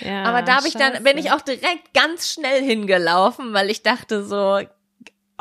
Ja, 0.00 0.22
Aber 0.22 0.42
da 0.42 0.56
habe 0.56 0.68
ich 0.68 0.74
dann, 0.74 1.02
bin 1.02 1.18
ich 1.18 1.32
auch 1.32 1.40
direkt 1.40 1.92
ganz 1.94 2.32
schnell 2.32 2.62
hingelaufen, 2.62 3.52
weil 3.54 3.70
ich 3.70 3.82
dachte 3.82 4.24
so, 4.24 4.60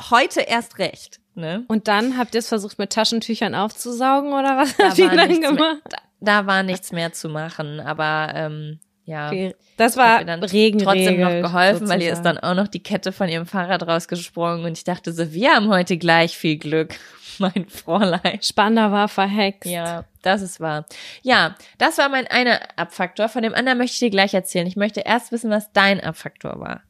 heute 0.09 0.41
erst 0.41 0.79
recht. 0.79 1.19
Ne? 1.35 1.65
Und 1.67 1.87
dann 1.87 2.17
habt 2.17 2.33
ihr 2.33 2.39
es 2.39 2.47
versucht 2.47 2.79
mit 2.79 2.91
Taschentüchern 2.91 3.53
aufzusaugen 3.53 4.33
oder 4.33 4.57
was 4.57 4.75
da 4.75 4.89
habt 4.89 4.97
ihr 4.97 5.09
dann 5.09 5.39
gemacht? 5.39 5.59
Mehr, 5.59 5.81
da, 5.89 5.97
da 6.19 6.47
war 6.47 6.63
nichts 6.63 6.91
mehr 6.91 7.13
zu 7.13 7.29
machen, 7.29 7.79
aber 7.79 8.31
ähm, 8.33 8.79
ja. 9.09 9.31
Das 9.75 9.97
war 9.97 10.23
dann 10.23 10.43
Regen 10.43 10.77
trotzdem 10.77 11.19
noch 11.19 11.29
geholfen, 11.29 11.79
sozusagen. 11.79 11.89
weil 11.89 12.01
ihr 12.03 12.13
ist 12.13 12.21
dann 12.21 12.37
auch 12.37 12.53
noch 12.53 12.67
die 12.67 12.83
Kette 12.83 13.11
von 13.11 13.27
ihrem 13.27 13.47
Fahrrad 13.47 13.87
rausgesprungen 13.87 14.65
und 14.65 14.77
ich 14.77 14.83
dachte 14.83 15.11
so, 15.11 15.33
wir 15.33 15.51
haben 15.51 15.67
heute 15.69 15.97
gleich 15.97 16.37
viel 16.37 16.57
Glück, 16.57 16.93
mein 17.39 17.65
Fräulein. 17.67 18.39
Spannender 18.41 18.91
war 18.91 19.07
verhext. 19.07 19.69
Ja, 19.69 20.05
das 20.21 20.43
ist 20.43 20.59
wahr. 20.59 20.85
Ja, 21.23 21.55
das 21.79 21.97
war 21.97 22.07
mein 22.09 22.27
einer 22.27 22.59
Abfaktor. 22.75 23.29
Von 23.29 23.41
dem 23.41 23.55
anderen 23.55 23.79
möchte 23.79 23.93
ich 23.93 23.99
dir 23.99 24.11
gleich 24.11 24.35
erzählen. 24.35 24.67
Ich 24.67 24.75
möchte 24.75 24.99
erst 24.99 25.31
wissen, 25.31 25.49
was 25.49 25.71
dein 25.73 26.01
Abfaktor 26.01 26.59
war. 26.59 26.83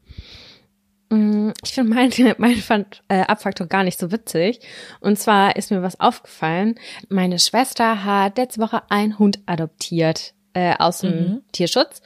Mm, 1.09 1.51
ich 1.63 1.71
finde 1.71 1.93
mein, 1.93 2.11
mein 2.37 2.85
äh, 3.07 3.21
Abfaktor 3.21 3.67
gar 3.67 3.85
nicht 3.85 3.97
so 3.97 4.11
witzig. 4.11 4.59
Und 4.99 5.17
zwar 5.17 5.55
ist 5.55 5.71
mir 5.71 5.81
was 5.83 6.01
aufgefallen. 6.01 6.75
Meine 7.07 7.39
Schwester 7.39 8.03
hat 8.03 8.37
letzte 8.37 8.59
Woche 8.59 8.81
einen 8.89 9.19
Hund 9.19 9.39
adoptiert 9.45 10.33
äh, 10.53 10.73
aus 10.77 10.99
dem 10.99 11.11
mhm. 11.11 11.41
Tierschutz. 11.51 12.01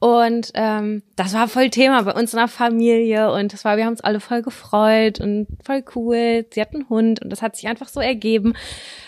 Und 0.00 0.52
ähm, 0.54 1.02
das 1.16 1.34
war 1.34 1.48
voll 1.48 1.70
Thema 1.70 2.02
bei 2.02 2.14
uns 2.14 2.32
in 2.32 2.38
der 2.38 2.46
Familie 2.46 3.32
und 3.32 3.52
das 3.52 3.64
war, 3.64 3.76
wir 3.76 3.84
haben 3.84 3.92
uns 3.92 4.00
alle 4.00 4.20
voll 4.20 4.42
gefreut 4.42 5.20
und 5.20 5.48
voll 5.64 5.82
cool. 5.96 6.46
Sie 6.52 6.60
hat 6.60 6.72
einen 6.72 6.88
Hund 6.88 7.20
und 7.20 7.30
das 7.30 7.42
hat 7.42 7.56
sich 7.56 7.66
einfach 7.66 7.88
so 7.88 7.98
ergeben, 7.98 8.54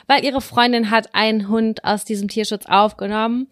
weil 0.09 0.25
ihre 0.25 0.41
Freundin 0.41 0.91
hat 0.91 1.15
einen 1.15 1.49
Hund 1.49 1.85
aus 1.85 2.05
diesem 2.05 2.27
Tierschutz 2.27 2.67
aufgenommen 2.67 3.47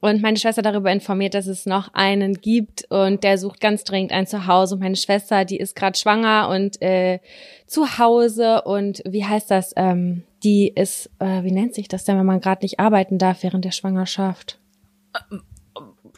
und 0.00 0.22
meine 0.22 0.36
Schwester 0.36 0.62
darüber 0.62 0.92
informiert, 0.92 1.34
dass 1.34 1.48
es 1.48 1.66
noch 1.66 1.92
einen 1.92 2.34
gibt 2.34 2.86
und 2.90 3.24
der 3.24 3.38
sucht 3.38 3.60
ganz 3.60 3.82
dringend 3.82 4.12
ein 4.12 4.28
Zuhause. 4.28 4.76
Und 4.76 4.82
meine 4.82 4.94
Schwester, 4.94 5.44
die 5.44 5.56
ist 5.56 5.74
gerade 5.74 5.98
schwanger 5.98 6.48
und 6.50 6.80
äh, 6.80 7.18
zu 7.66 7.98
Hause 7.98 8.62
und 8.62 9.02
wie 9.04 9.24
heißt 9.24 9.50
das? 9.50 9.72
Ähm, 9.76 10.22
die 10.44 10.68
ist, 10.68 11.10
äh, 11.18 11.42
wie 11.42 11.50
nennt 11.50 11.74
sich 11.74 11.88
das 11.88 12.04
denn, 12.04 12.16
wenn 12.16 12.26
man 12.26 12.40
gerade 12.40 12.64
nicht 12.64 12.78
arbeiten 12.78 13.18
darf 13.18 13.42
während 13.42 13.64
der 13.64 13.72
Schwangerschaft? 13.72 14.60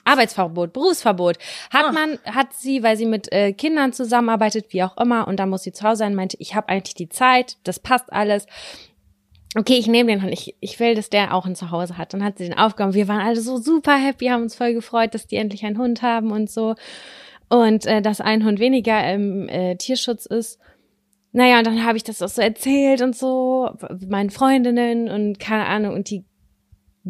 Arbeitsverbot, 0.05 0.73
Berufsverbot. 0.73 1.39
Hat 1.71 1.87
ah. 1.87 1.93
man, 1.93 2.19
hat 2.25 2.53
sie, 2.55 2.83
weil 2.83 2.97
sie 2.97 3.07
mit 3.07 3.31
äh, 3.33 3.53
Kindern 3.53 3.93
zusammenarbeitet, 3.93 4.73
wie 4.73 4.83
auch 4.83 4.97
immer, 4.97 5.29
und 5.29 5.39
da 5.39 5.47
muss 5.47 5.63
sie 5.63 5.73
zu 5.73 5.87
Hause 5.87 5.99
sein, 5.99 6.15
meinte, 6.15 6.37
ich 6.41 6.55
habe 6.55 6.69
eigentlich 6.69 6.95
die 6.95 7.09
Zeit, 7.09 7.57
das 7.65 7.79
passt 7.79 8.13
alles. 8.13 8.47
Okay, 9.57 9.75
ich 9.75 9.87
nehme 9.87 10.11
den 10.11 10.23
Hund. 10.23 10.33
Ich, 10.33 10.55
ich 10.61 10.79
will, 10.79 10.95
dass 10.95 11.09
der 11.09 11.35
auch 11.35 11.47
ein 11.47 11.57
Zuhause 11.57 11.97
hat. 11.97 12.13
Dann 12.13 12.23
hat 12.23 12.39
sie 12.39 12.45
den 12.45 12.59
aufgenommen. 12.59 12.95
Wir 12.95 13.09
waren 13.09 13.21
alle 13.21 13.41
so 13.41 13.57
super 13.57 13.97
happy, 13.97 14.27
haben 14.27 14.43
uns 14.43 14.55
voll 14.55 14.75
gefreut, 14.75 15.15
dass 15.15 15.27
die 15.27 15.37
endlich 15.37 15.65
einen 15.65 15.79
Hund 15.79 16.03
haben 16.03 16.33
und 16.33 16.51
so. 16.51 16.75
Und 17.49 17.87
äh, 17.87 18.03
dass 18.03 18.21
ein 18.21 18.45
Hund 18.45 18.61
weniger 18.61 19.11
im 19.11 19.49
äh, 19.49 19.77
Tierschutz 19.77 20.27
ist. 20.27 20.59
Naja, 21.33 21.59
und 21.59 21.67
dann 21.67 21.85
habe 21.85 21.97
ich 21.97 22.05
das 22.05 22.21
auch 22.21 22.29
so 22.29 22.43
erzählt 22.43 23.01
und 23.01 23.17
so, 23.17 23.71
meinen 24.07 24.31
Freundinnen 24.31 25.09
und 25.09 25.39
keine 25.39 25.67
Ahnung. 25.67 25.95
Und 25.95 26.11
die 26.11 26.25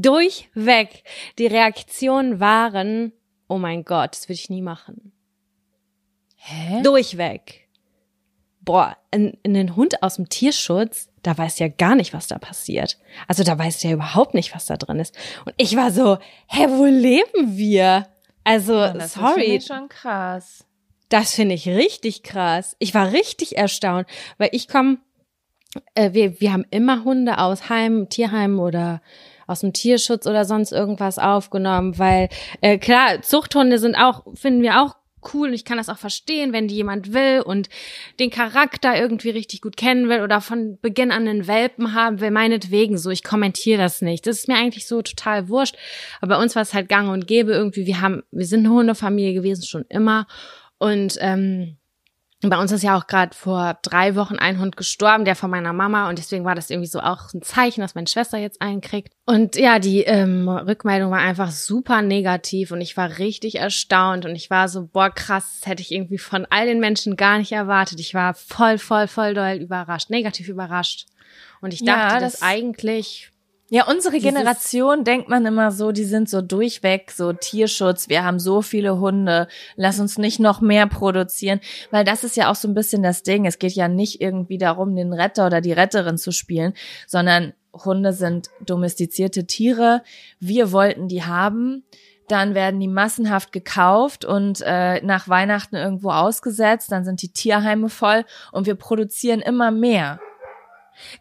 durchweg 0.03 1.03
die 1.39 1.47
Reaktionen 1.47 2.41
waren, 2.41 3.13
oh 3.49 3.59
mein 3.59 3.85
Gott, 3.85 4.13
das 4.13 4.29
würde 4.29 4.35
ich 4.41 4.51
nie 4.51 4.63
machen. 4.63 5.13
Hä? 6.37 6.83
Durchweg. 6.83 7.67
boah, 8.61 8.97
in, 9.11 9.37
in 9.43 9.55
den 9.55 9.77
Hund 9.77 10.03
aus 10.03 10.17
dem 10.17 10.29
Tierschutz, 10.29 11.09
da 11.23 11.37
weiß 11.37 11.59
ja 11.59 11.69
gar 11.69 11.95
nicht, 11.95 12.13
was 12.13 12.27
da 12.27 12.39
passiert. 12.39 12.99
Also 13.27 13.43
da 13.43 13.59
weiß 13.59 13.83
ja 13.83 13.91
überhaupt 13.93 14.35
nicht, 14.35 14.55
was 14.55 14.67
da 14.67 14.77
drin 14.77 15.01
ist. 15.01 15.17
Und 15.47 15.55
ich 15.57 15.75
war 15.75 15.91
so, 15.91 16.19
hä, 16.49 16.67
wo 16.69 16.85
leben 16.85 17.57
wir? 17.57 18.07
Also, 18.45 18.75
Ja, 18.75 18.93
das 18.93 19.15
sorry. 19.15 19.57
ist 19.57 19.69
schon 19.69 19.89
krass. 19.89 20.65
Das 21.09 21.35
finde 21.35 21.55
ich 21.55 21.67
richtig 21.67 22.23
krass. 22.23 22.77
Ich 22.79 22.93
war 22.95 23.13
richtig 23.13 23.57
erstaunt, 23.57 24.07
weil 24.37 24.51
ich 24.53 24.69
komme, 24.69 24.99
äh, 25.95 26.13
wir, 26.13 26.39
wir 26.41 26.53
haben 26.53 26.67
immer 26.71 27.05
Hunde 27.05 27.39
aus 27.39 27.71
Heim, 27.71 28.09
Tierheim 28.11 28.61
oder 28.61 29.01
aus 29.49 29.61
dem 29.61 29.73
Tierschutz 29.73 30.27
oder 30.27 30.45
sonst 30.45 30.71
irgendwas 30.71 31.19
aufgenommen, 31.19 31.99
weil 31.99 32.29
äh, 32.61 32.79
klar, 32.79 33.23
Zuchthunde 33.23 33.79
sind 33.79 33.97
auch, 33.97 34.25
finden 34.35 34.63
wir 34.63 34.81
auch 34.81 34.95
cool 35.35 35.49
und 35.49 35.55
ich 35.55 35.65
kann 35.65 35.79
das 35.79 35.89
auch 35.89 35.99
verstehen, 35.99 36.53
wenn 36.53 36.69
die 36.69 36.77
jemand 36.77 37.13
will 37.13 37.43
und 37.45 37.69
den 38.21 38.31
Charakter 38.31 38.97
irgendwie 38.97 39.31
richtig 39.31 39.63
gut 39.63 39.77
kennen 39.77 40.09
will 40.09 40.21
oder 40.21 40.41
von 40.41 40.79
Beginn 40.81 41.11
an 41.11 41.27
einen 41.27 41.47
Welpen 41.47 41.95
haben 41.95 42.21
will, 42.21 42.31
meinetwegen 42.31 42.99
so, 42.99 43.11
ich 43.11 43.25
kommentiere 43.25 43.83
das 43.83 44.01
nicht. 44.01 44.27
Das 44.27 44.39
ist 44.39 44.49
mir 44.49 44.57
eigentlich 44.57 44.87
so 44.87 45.03
total 45.03 45.49
wurscht. 45.49 45.77
Aber 46.21 46.37
bei 46.37 46.43
uns 46.43 46.55
war 46.55 46.63
es 46.63 46.75
halt 46.75 46.89
gang 46.89 47.11
und 47.11 47.27
gäbe 47.27 47.53
irgendwie, 47.53 47.87
wir 47.87 48.01
haben, 48.01 48.23
wir 48.31 48.47
sind 48.47 48.61
eine 48.61 48.75
Hundefamilie 48.75 49.35
gewesen, 49.35 49.65
schon 49.65 49.85
immer. 49.89 50.27
Und 50.79 51.17
ähm, 51.21 51.78
bei 52.41 52.57
uns 52.57 52.70
ist 52.70 52.84
ja 52.84 52.97
auch 52.97 53.09
gerade 53.09 53.34
vor 53.36 53.78
drei 53.82 54.14
Wochen 54.14 54.36
ein 54.36 54.61
Hund 54.61 54.76
gestorben, 54.76 55.24
der 55.24 55.34
von 55.34 55.51
meiner 55.51 55.72
Mama. 55.72 56.09
Und 56.09 56.18
deswegen 56.18 56.45
war 56.45 56.55
das 56.55 56.70
irgendwie 56.70 56.86
so 56.89 57.01
auch 57.01 57.32
ein 57.34 57.43
Zeichen, 57.43 57.80
dass 57.80 57.97
meine 57.97 58.07
Schwester 58.07 58.39
jetzt 58.39 58.62
einen 58.62 58.80
kriegt. 58.80 59.12
Und 59.26 59.57
ja, 59.57 59.80
die 59.80 60.03
ähm, 60.05 60.49
Rückmeldung 60.49 61.11
war 61.11 61.18
einfach 61.18 61.51
super 61.51 62.01
negativ 62.01 62.70
und 62.70 62.80
ich 62.80 62.97
war 62.97 63.18
richtig 63.18 63.57
erstaunt 63.57 64.24
und 64.24 64.36
ich 64.36 64.51
war 64.51 64.68
so, 64.68 64.86
boah, 64.86 65.11
krass, 65.11 65.59
das 65.61 65.68
hätte 65.68 65.82
ich 65.82 65.91
irgendwie 65.91 66.18
von 66.18 66.47
all 66.51 66.66
den 66.66 66.78
Menschen 66.78 67.16
gar 67.16 67.39
nicht 67.39 67.51
erwartet. 67.53 67.99
Ich 67.99 68.14
war 68.14 68.34
voll, 68.34 68.78
voll, 68.78 69.09
voll 69.09 69.34
doll 69.34 69.57
überrascht, 69.57 70.09
negativ 70.11 70.49
überrascht. 70.49 71.07
Und 71.61 71.74
ich 71.74 71.80
Ja, 71.80 72.09
dachte, 72.09 72.24
das- 72.24 72.32
das 72.34 72.43
eigentlich 72.43 73.32
Ja, 73.71 73.87
unsere 73.87 74.19
Generation 74.19 75.05
denkt 75.05 75.29
man 75.29 75.45
immer 75.45 75.71
so, 75.73 75.93
die 75.93 76.05
sind 76.05 76.31
so 76.31 76.41
durchweg, 76.41 77.11
so 77.11 77.35
Tierschutz, 77.35 78.09
wir 78.09 78.25
haben 78.25 78.41
so 78.41 78.62
viele 78.62 78.99
Hunde, 78.99 79.47
lass 79.77 80.01
uns 80.01 80.16
nicht 80.16 80.41
noch 80.41 80.62
mehr 80.62 80.87
produzieren, 80.87 81.61
weil 81.91 82.03
das 82.03 82.25
ist 82.25 82.35
ja 82.37 82.51
auch 82.51 82.55
so 82.55 82.66
ein 82.66 82.73
bisschen 82.73 83.03
das 83.03 83.23
Ding. 83.25 83.45
Es 83.45 83.59
geht 83.59 83.75
ja 83.75 83.89
nicht 83.89 84.23
irgendwie 84.23 84.57
darum, 84.57 84.97
den 84.97 85.12
Retter 85.12 85.47
oder 85.47 85.61
die 85.61 85.73
Retterin 85.73 86.16
zu 86.16 86.33
spielen, 86.33 86.73
sondern 87.07 87.53
Hunde 87.75 88.14
sind 88.14 88.49
domestizierte 88.64 89.47
Tiere. 89.47 90.03
Wir 90.41 90.73
wollten 90.73 91.07
die 91.09 91.25
haben. 91.25 91.85
Dann 92.27 92.55
werden 92.55 92.81
die 92.81 92.89
massenhaft 92.89 93.53
gekauft 93.53 94.25
und 94.25 94.62
äh, 94.64 95.03
nach 95.03 95.29
Weihnachten 95.29 95.77
irgendwo 95.77 96.11
ausgesetzt. 96.11 96.91
Dann 96.91 97.05
sind 97.05 97.21
die 97.21 97.33
Tierheime 97.33 97.91
voll 97.91 98.25
und 98.51 98.66
wir 98.66 98.77
produzieren 98.77 99.41
immer 99.41 99.71
mehr. 99.71 100.21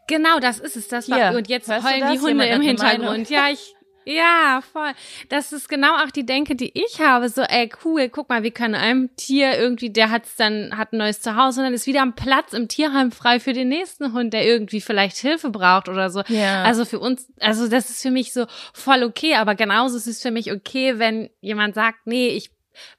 Genau, 0.07 0.39
das 0.39 0.59
ist 0.59 0.75
es. 0.75 0.87
Das 0.87 1.05
Hier, 1.05 1.15
war, 1.15 1.35
und 1.35 1.47
jetzt 1.47 1.69
heulen 1.69 2.11
die 2.13 2.19
Hunde 2.19 2.45
im 2.45 2.61
Hintergrund. 2.61 3.29
Ja, 3.29 3.49
ich, 3.49 3.75
ja, 4.07 4.61
voll. 4.71 4.93
Das 5.27 5.51
ist 5.51 5.67
genau 5.67 5.97
auch 5.97 6.11
die 6.11 6.25
Denke, 6.25 6.55
die 6.55 6.71
ich 6.73 7.01
habe. 7.01 7.27
So, 7.27 7.41
ey, 7.41 7.69
cool, 7.83 8.07
guck 8.07 8.29
mal, 8.29 8.41
wir 8.41 8.51
können 8.51 8.75
einem 8.75 9.13
Tier 9.17 9.57
irgendwie, 9.57 9.89
der 9.89 10.09
hat's 10.09 10.37
dann, 10.37 10.77
hat 10.77 10.93
ein 10.93 10.99
neues 10.99 11.19
Zuhause 11.19 11.59
und 11.59 11.65
dann 11.65 11.73
ist 11.73 11.87
wieder 11.87 12.03
ein 12.03 12.15
Platz 12.15 12.53
im 12.53 12.69
Tierheim 12.69 13.11
frei 13.11 13.41
für 13.41 13.51
den 13.51 13.67
nächsten 13.67 14.13
Hund, 14.13 14.31
der 14.33 14.45
irgendwie 14.45 14.79
vielleicht 14.79 15.17
Hilfe 15.17 15.49
braucht 15.49 15.89
oder 15.89 16.09
so. 16.09 16.21
Ja. 16.29 16.63
Also 16.63 16.85
für 16.85 16.99
uns, 16.99 17.27
also 17.41 17.67
das 17.67 17.89
ist 17.89 18.01
für 18.01 18.11
mich 18.11 18.31
so 18.31 18.45
voll 18.73 19.03
okay, 19.03 19.35
aber 19.35 19.55
genauso 19.55 19.97
ist 19.97 20.07
es 20.07 20.21
für 20.21 20.31
mich 20.31 20.53
okay, 20.53 20.99
wenn 20.99 21.29
jemand 21.41 21.75
sagt, 21.75 22.07
nee, 22.07 22.29
ich 22.29 22.51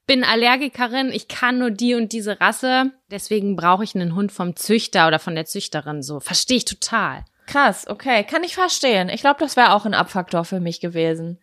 bin 0.07 0.24
Allergikerin, 0.24 1.12
ich 1.12 1.29
kann 1.29 1.59
nur 1.59 1.70
die 1.70 1.95
und 1.95 2.12
diese 2.12 2.41
Rasse, 2.41 2.93
deswegen 3.11 3.57
brauche 3.57 3.85
ich 3.85 3.95
einen 3.95 4.14
Hund 4.14 4.33
vom 4.33 4.57
Züchter 4.57 5.07
oder 5.07 5.18
von 5.18 5.35
der 5.35 5.45
Züchterin 5.45 6.03
so. 6.03 6.20
Verstehe 6.20 6.59
ich 6.59 6.64
total. 6.64 7.24
Krass, 7.47 7.87
okay, 7.89 8.24
kann 8.24 8.45
ich 8.45 8.55
verstehen. 8.55 9.09
Ich 9.09 9.22
glaube, 9.22 9.41
das 9.41 9.57
wäre 9.57 9.72
auch 9.72 9.87
ein 9.87 9.95
Abfaktor 9.95 10.45
für 10.45 10.61
mich 10.61 10.81
gewesen. 10.81 11.39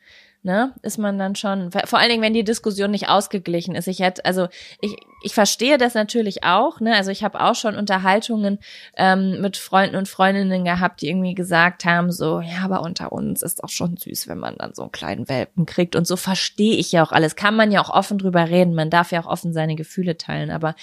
Ne? 0.46 0.76
Ist 0.84 1.00
man 1.00 1.18
dann 1.18 1.34
schon, 1.34 1.72
vor 1.72 1.98
allen 1.98 2.10
Dingen, 2.10 2.22
wenn 2.22 2.36
die 2.36 2.44
Diskussion 2.44 2.92
nicht 2.92 3.10
ausgeglichen 3.10 3.74
ist. 3.74 3.88
Ich 3.88 4.02
hätte, 4.02 4.24
also 4.26 4.48
ich, 4.80 4.96
ich 5.24 5.34
verstehe 5.34 5.80
das 5.80 5.96
natürlich 5.96 6.44
auch, 6.44 6.80
ne? 6.80 6.96
Also 6.96 7.10
ich 7.10 7.24
habe 7.24 7.42
auch 7.42 7.56
schon 7.56 7.76
Unterhaltungen 7.76 8.60
ähm, 8.96 9.42
mit 9.42 9.58
Freunden 9.58 9.96
und 9.96 10.08
Freundinnen 10.08 10.64
gehabt, 10.64 11.02
die 11.02 11.10
irgendwie 11.10 11.34
gesagt 11.34 11.84
haben, 11.84 12.12
so, 12.12 12.42
ja, 12.42 12.60
aber 12.64 12.84
unter 12.84 13.12
uns 13.12 13.42
ist 13.42 13.64
auch 13.64 13.70
schon 13.70 13.98
süß, 13.98 14.28
wenn 14.28 14.38
man 14.38 14.56
dann 14.60 14.76
so 14.76 14.84
einen 14.84 14.92
kleinen 14.92 15.28
Welpen 15.30 15.66
kriegt. 15.66 15.96
Und 15.96 16.06
so 16.06 16.16
verstehe 16.16 16.76
ich 16.76 16.92
ja 16.92 17.04
auch 17.04 17.12
alles. 17.12 17.36
Kann 17.36 17.56
man 17.56 17.72
ja 17.72 17.82
auch 17.82 17.90
offen 17.90 18.20
drüber 18.20 18.48
reden. 18.48 18.76
Man 18.76 18.92
darf 18.92 19.12
ja 19.12 19.22
auch 19.22 19.28
offen 19.28 19.52
seine 19.52 19.76
Gefühle 19.76 20.16
teilen, 20.16 20.52
aber 20.52 20.76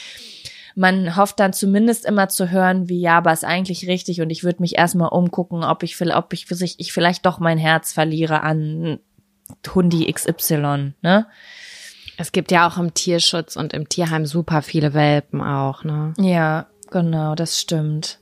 man 0.74 1.16
hofft 1.16 1.38
dann 1.38 1.52
zumindest 1.52 2.04
immer 2.04 2.28
zu 2.28 2.50
hören, 2.50 2.88
wie 2.88 3.00
ja, 3.00 3.18
aber 3.18 3.32
ist 3.32 3.44
eigentlich 3.44 3.86
richtig 3.86 4.22
und 4.22 4.30
ich 4.30 4.42
würde 4.42 4.60
mich 4.60 4.76
erstmal 4.76 5.10
umgucken, 5.10 5.62
ob 5.62 5.84
ich, 5.84 6.00
ob 6.00 6.32
ich, 6.32 6.46
ich 6.50 6.92
vielleicht 6.92 7.26
doch 7.26 7.38
mein 7.38 7.58
Herz 7.58 7.92
verliere 7.92 8.42
an 8.42 8.98
Hundi 9.74 10.12
XY, 10.12 10.94
ne? 11.02 11.26
Es 12.18 12.32
gibt 12.32 12.50
ja 12.50 12.68
auch 12.68 12.78
im 12.78 12.94
Tierschutz 12.94 13.56
und 13.56 13.72
im 13.72 13.88
Tierheim 13.88 14.26
super 14.26 14.62
viele 14.62 14.94
Welpen 14.94 15.40
auch, 15.40 15.82
ne? 15.82 16.14
Ja, 16.18 16.66
genau, 16.90 17.34
das 17.34 17.60
stimmt. 17.60 18.18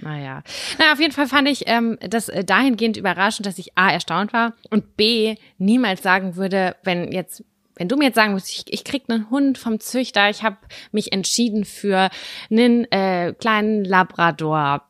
Naja. 0.00 0.42
Na, 0.78 0.92
auf 0.92 1.00
jeden 1.00 1.12
Fall 1.12 1.26
fand 1.26 1.48
ich 1.48 1.64
ähm, 1.66 1.98
das 2.00 2.28
äh, 2.28 2.44
dahingehend 2.44 2.96
überraschend, 2.96 3.46
dass 3.46 3.58
ich 3.58 3.76
A, 3.76 3.90
erstaunt 3.90 4.32
war 4.32 4.54
und 4.70 4.96
B, 4.96 5.36
niemals 5.58 6.02
sagen 6.02 6.36
würde, 6.36 6.76
wenn 6.84 7.10
jetzt, 7.12 7.44
wenn 7.76 7.88
du 7.88 7.96
mir 7.96 8.06
jetzt 8.06 8.14
sagen 8.14 8.32
würdest, 8.32 8.52
ich, 8.52 8.72
ich 8.72 8.84
krieg 8.84 9.04
einen 9.08 9.30
Hund 9.30 9.58
vom 9.58 9.80
Züchter, 9.80 10.30
ich 10.30 10.42
habe 10.42 10.56
mich 10.92 11.12
entschieden 11.12 11.64
für 11.64 12.10
einen 12.50 12.90
äh, 12.92 13.34
kleinen 13.38 13.84
Labrador, 13.84 14.87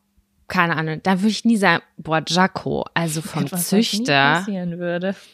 keine 0.49 0.77
Ahnung, 0.77 1.01
da 1.03 1.21
würde 1.21 1.29
ich 1.29 1.45
nie 1.45 1.57
sagen, 1.57 1.83
boah, 1.99 2.23
Jaco, 2.27 2.85
also 2.95 3.21
vom 3.23 3.45
Etwas, 3.45 3.69
Züchter. 3.69 4.45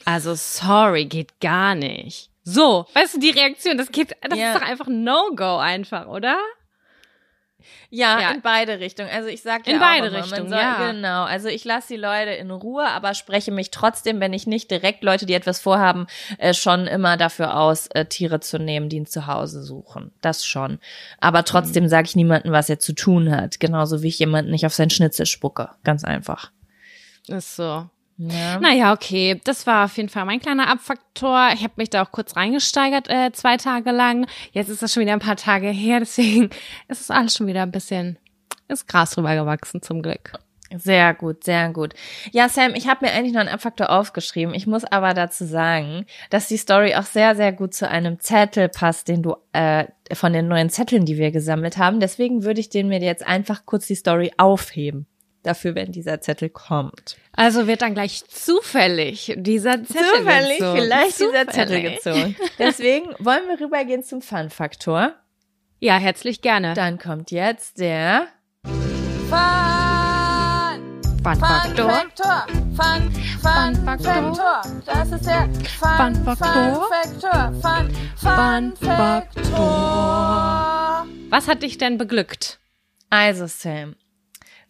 Also 0.05 0.35
sorry, 0.35 1.07
geht 1.07 1.41
gar 1.41 1.75
nicht. 1.75 2.31
So, 2.43 2.87
weißt 2.93 3.15
du, 3.15 3.21
die 3.21 3.31
Reaktion, 3.31 3.79
das 3.79 3.91
geht, 3.91 4.15
das 4.21 4.39
Ja. 4.39 4.53
ist 4.53 4.61
doch 4.61 4.69
einfach 4.69 4.87
No-Go 4.89 5.57
einfach, 5.59 6.07
oder? 6.09 6.37
Ja, 7.91 8.21
Ja. 8.21 8.31
in 8.33 8.41
beide 8.43 8.81
Richtungen. 8.81 9.09
Also 9.11 9.29
ich 9.29 9.43
sag 9.43 9.67
In 9.67 9.75
ja 9.75 9.79
beide 9.81 10.07
auch 10.09 10.13
immer, 10.13 10.25
Richtungen, 10.25 10.49
soll, 10.49 10.59
ja. 10.59 10.91
Genau. 10.91 11.25
Also 11.25 11.49
ich 11.49 11.65
lasse 11.65 11.89
die 11.95 12.01
Leute 12.01 12.31
in 12.33 12.51
Ruhe, 12.51 12.87
aber 12.89 13.15
spreche 13.15 13.51
mich 13.53 13.71
trotzdem, 13.71 14.21
wenn 14.21 14.33
ich 14.33 14.47
nicht 14.47 14.71
direkt 14.71 15.03
Leute, 15.05 15.27
die 15.27 15.35
etwas 15.35 15.61
vorhaben, 15.61 16.07
äh, 16.39 16.55
schon 16.55 16.87
immer 16.87 17.17
dafür 17.17 17.57
aus, 17.59 17.87
äh, 17.89 18.05
Tiere 18.07 18.41
zu 18.41 18.59
nehmen, 18.59 18.89
die 18.89 19.01
ein 19.01 19.07
Zuhause 19.07 19.63
suchen. 19.63 20.13
Das 20.21 20.45
schon. 20.47 20.79
Aber 21.21 21.41
Mhm. 21.41 21.45
trotzdem 21.47 21.89
sage 21.89 22.07
ich 22.09 22.17
niemandem, 22.17 22.53
was 22.53 22.69
er 22.69 22.79
zu 22.79 22.93
tun 22.95 23.31
hat. 23.35 23.61
Genauso 23.61 24.03
wie 24.03 24.09
ich 24.09 24.19
jemanden 24.19 24.51
nicht 24.51 24.67
auf 24.67 24.75
sein 24.75 24.91
Schnitzel 24.91 25.27
spucke. 25.27 25.71
Ganz 25.85 26.05
einfach. 26.05 26.51
Ist 27.29 27.57
so. 27.57 27.89
Ja. 28.17 28.61
Naja, 28.61 28.93
okay. 28.93 29.41
Das 29.45 29.67
war 29.67 29.87
auf 29.87 29.97
jeden 29.97 30.09
Fall 30.09 30.25
mein 30.25 30.41
kleiner 30.41 30.69
Abfaktor. 30.69 31.51
Ich 31.55 31.63
habe 31.63 31.75
mich 31.77 31.91
da 31.91 32.03
auch 32.03 32.13
kurz 32.13 32.37
reingesteigert, 32.37 33.09
äh, 33.09 33.33
zwei 33.33 33.57
Tage 33.57 33.91
lang. 33.91 34.27
Jetzt 34.53 34.69
ist 34.69 34.83
das 34.83 34.93
schon 34.93 35.03
wieder 35.03 35.13
ein 35.13 35.21
paar 35.21 35.37
Tage 35.37 35.69
her, 35.69 36.01
deswegen 36.01 36.51
ist 36.89 37.01
es 37.01 37.11
alles 37.11 37.35
schon 37.35 37.47
wieder 37.47 37.63
ein 37.63 37.73
bisschen, 37.73 38.19
ist 38.69 38.87
Gras 38.87 39.13
drüber 39.13 39.35
gewachsen, 39.35 39.83
zum 39.83 40.03
Glück. 40.03 40.33
Sehr 40.77 41.15
gut, 41.15 41.45
sehr 41.45 41.71
gut. 41.71 41.95
Ja, 42.33 42.49
Sam, 42.49 42.75
ich 42.75 42.89
habe 42.89 43.07
mir 43.07 43.13
eigentlich 43.13 43.33
noch 43.33 43.41
einen 43.41 43.51
Abfaktor 43.51 43.91
aufgeschrieben. 43.91 44.55
Ich 44.55 44.67
muss 44.67 44.85
aber 44.85 45.15
dazu 45.15 45.45
sagen, 45.45 46.07
dass 46.31 46.49
die 46.49 46.57
Story 46.57 46.95
auch 46.97 47.05
sehr, 47.05 47.37
sehr 47.37 47.53
gut 47.53 47.75
zu 47.75 47.89
einem 47.89 48.19
Zettel 48.19 48.69
passt, 48.69 49.09
den 49.09 49.23
du 49.23 49.37
äh, 49.53 49.85
von 50.13 50.33
den 50.33 50.49
neuen 50.49 50.71
Zetteln, 50.71 51.05
die 51.05 51.17
wir 51.17 51.31
gesammelt 51.31 51.79
haben. 51.79 52.01
Deswegen 52.01 52.43
würde 52.43 52.61
ich 52.61 52.71
den 52.71 52.89
mir 52.89 53.01
jetzt 53.01 53.25
einfach 53.25 53.67
kurz 53.67 53.87
die 53.87 53.95
Story 53.95 54.33
aufheben. 54.37 55.07
Dafür, 55.45 55.75
wenn 55.77 55.93
dieser 55.93 56.21
Zettel 56.21 56.49
kommt. 56.49 57.17
Also 57.33 57.67
wird 57.67 57.83
dann 57.83 57.93
gleich 57.95 58.25
zufällig 58.27 59.35
dieser 59.37 59.85
Zettel 59.85 60.19
Zufällig, 60.19 60.59
gezogen. 60.59 60.81
vielleicht 60.81 61.21
dieser 61.21 61.47
Zettel 61.49 61.99
Zufällig. 61.99 62.03
gezogen. 62.03 62.37
Deswegen 62.59 63.15
wollen 63.19 63.47
wir 63.49 63.61
rübergehen 63.61 64.03
zum 64.03 64.23
Fun-Faktor. 64.23 65.13
Ja, 65.81 65.99
herzlich 65.99 66.41
gerne. 66.41 66.73
Dann 66.75 66.99
kommt 66.99 67.31
jetzt 67.31 67.79
der 67.79 68.27
Fun, 68.65 68.73
Fun 71.23 71.37
Faktor. 71.39 71.91
Faktor. 71.91 72.47
Fun, 72.75 73.13
Fun, 73.43 73.43
Fun 73.43 73.75
Faktor. 73.85 74.63
Das 74.87 75.13
ist 75.13 75.27
der 75.27 75.47
Fun, 75.79 75.97
Fun 75.97 76.15
Faktor. 76.25 76.55
Fun 76.57 76.81
Faktor. 76.91 77.53
Fun, 77.61 77.91
Fun 78.17 78.73
Fun 78.77 78.89
Faktor. 78.89 81.07
Was 81.29 81.47
hat 81.49 81.63
dich 81.63 81.77
denn 81.79 81.99
beglückt? 81.99 82.59
Also 83.11 83.47
Sam, 83.47 83.95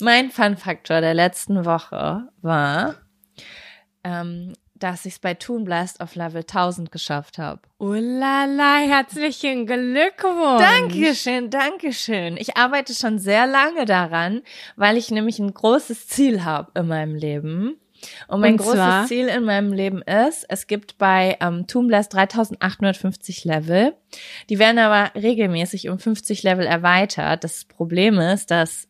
mein 0.00 0.30
Fun-Faktor 0.30 1.00
der 1.00 1.14
letzten 1.14 1.64
Woche 1.64 2.28
war, 2.42 2.96
ähm, 4.02 4.52
dass 4.74 5.06
ich 5.06 5.14
es 5.14 5.18
bei 5.18 5.34
Toon 5.34 5.64
Blast 5.64 6.00
auf 6.00 6.14
Level 6.14 6.42
1000 6.42 6.90
geschafft 6.90 7.38
habe. 7.38 7.62
Oh 7.78 7.92
la 7.94 8.44
la, 8.44 8.78
herzlichen 8.78 9.66
Glückwunsch. 9.66 10.60
Dankeschön, 10.60 11.48
Dankeschön. 11.48 12.36
Ich 12.36 12.56
arbeite 12.56 12.92
schon 12.92 13.18
sehr 13.18 13.46
lange 13.46 13.84
daran, 13.84 14.42
weil 14.76 14.96
ich 14.96 15.10
nämlich 15.10 15.38
ein 15.38 15.54
großes 15.54 16.08
Ziel 16.08 16.44
habe 16.44 16.72
in 16.78 16.88
meinem 16.88 17.14
Leben. 17.14 17.80
Und 18.28 18.40
mein 18.40 18.54
Und 18.54 18.58
großes? 18.58 19.08
Ziel 19.08 19.28
in 19.28 19.44
meinem 19.44 19.72
Leben 19.72 20.02
ist, 20.02 20.44
es 20.48 20.66
gibt 20.66 20.98
bei 20.98 21.38
ähm, 21.40 21.66
Toon 21.66 21.86
Blast 21.86 22.12
3850 22.12 23.44
Level. 23.44 23.94
Die 24.50 24.58
werden 24.58 24.78
aber 24.78 25.14
regelmäßig 25.18 25.88
um 25.88 25.98
50 25.98 26.42
Level 26.42 26.66
erweitert. 26.66 27.44
Das 27.44 27.64
Problem 27.64 28.18
ist, 28.18 28.50
dass 28.50 28.88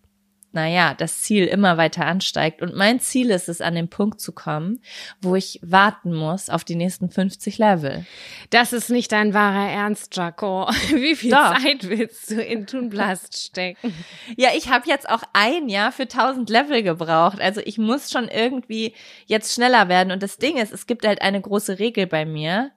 naja, 0.54 0.94
das 0.94 1.22
Ziel 1.22 1.46
immer 1.46 1.76
weiter 1.76 2.06
ansteigt. 2.06 2.62
Und 2.62 2.74
mein 2.74 3.00
Ziel 3.00 3.30
ist 3.30 3.48
es, 3.48 3.60
an 3.60 3.74
den 3.74 3.88
Punkt 3.88 4.20
zu 4.20 4.32
kommen, 4.32 4.80
wo 5.20 5.34
ich 5.34 5.58
warten 5.62 6.14
muss 6.14 6.48
auf 6.48 6.64
die 6.64 6.76
nächsten 6.76 7.10
50 7.10 7.58
Level. 7.58 8.06
Das 8.50 8.72
ist 8.72 8.88
nicht 8.88 9.12
dein 9.12 9.34
wahrer 9.34 9.68
Ernst, 9.68 10.16
Jaco. 10.16 10.68
Wie 10.90 11.16
viel 11.16 11.30
Doch. 11.30 11.60
Zeit 11.60 11.88
willst 11.88 12.30
du 12.30 12.40
in 12.42 12.66
Thunblast 12.66 13.36
stecken? 13.36 13.92
Ja, 14.36 14.50
ich 14.56 14.68
habe 14.68 14.88
jetzt 14.88 15.08
auch 15.08 15.22
ein 15.32 15.68
Jahr 15.68 15.92
für 15.92 16.04
1000 16.04 16.48
Level 16.48 16.82
gebraucht. 16.82 17.40
Also 17.40 17.60
ich 17.64 17.78
muss 17.78 18.10
schon 18.10 18.28
irgendwie 18.28 18.94
jetzt 19.26 19.54
schneller 19.54 19.88
werden. 19.88 20.12
Und 20.12 20.22
das 20.22 20.38
Ding 20.38 20.56
ist, 20.56 20.72
es 20.72 20.86
gibt 20.86 21.06
halt 21.06 21.20
eine 21.20 21.40
große 21.40 21.78
Regel 21.78 22.06
bei 22.06 22.24
mir. 22.24 22.70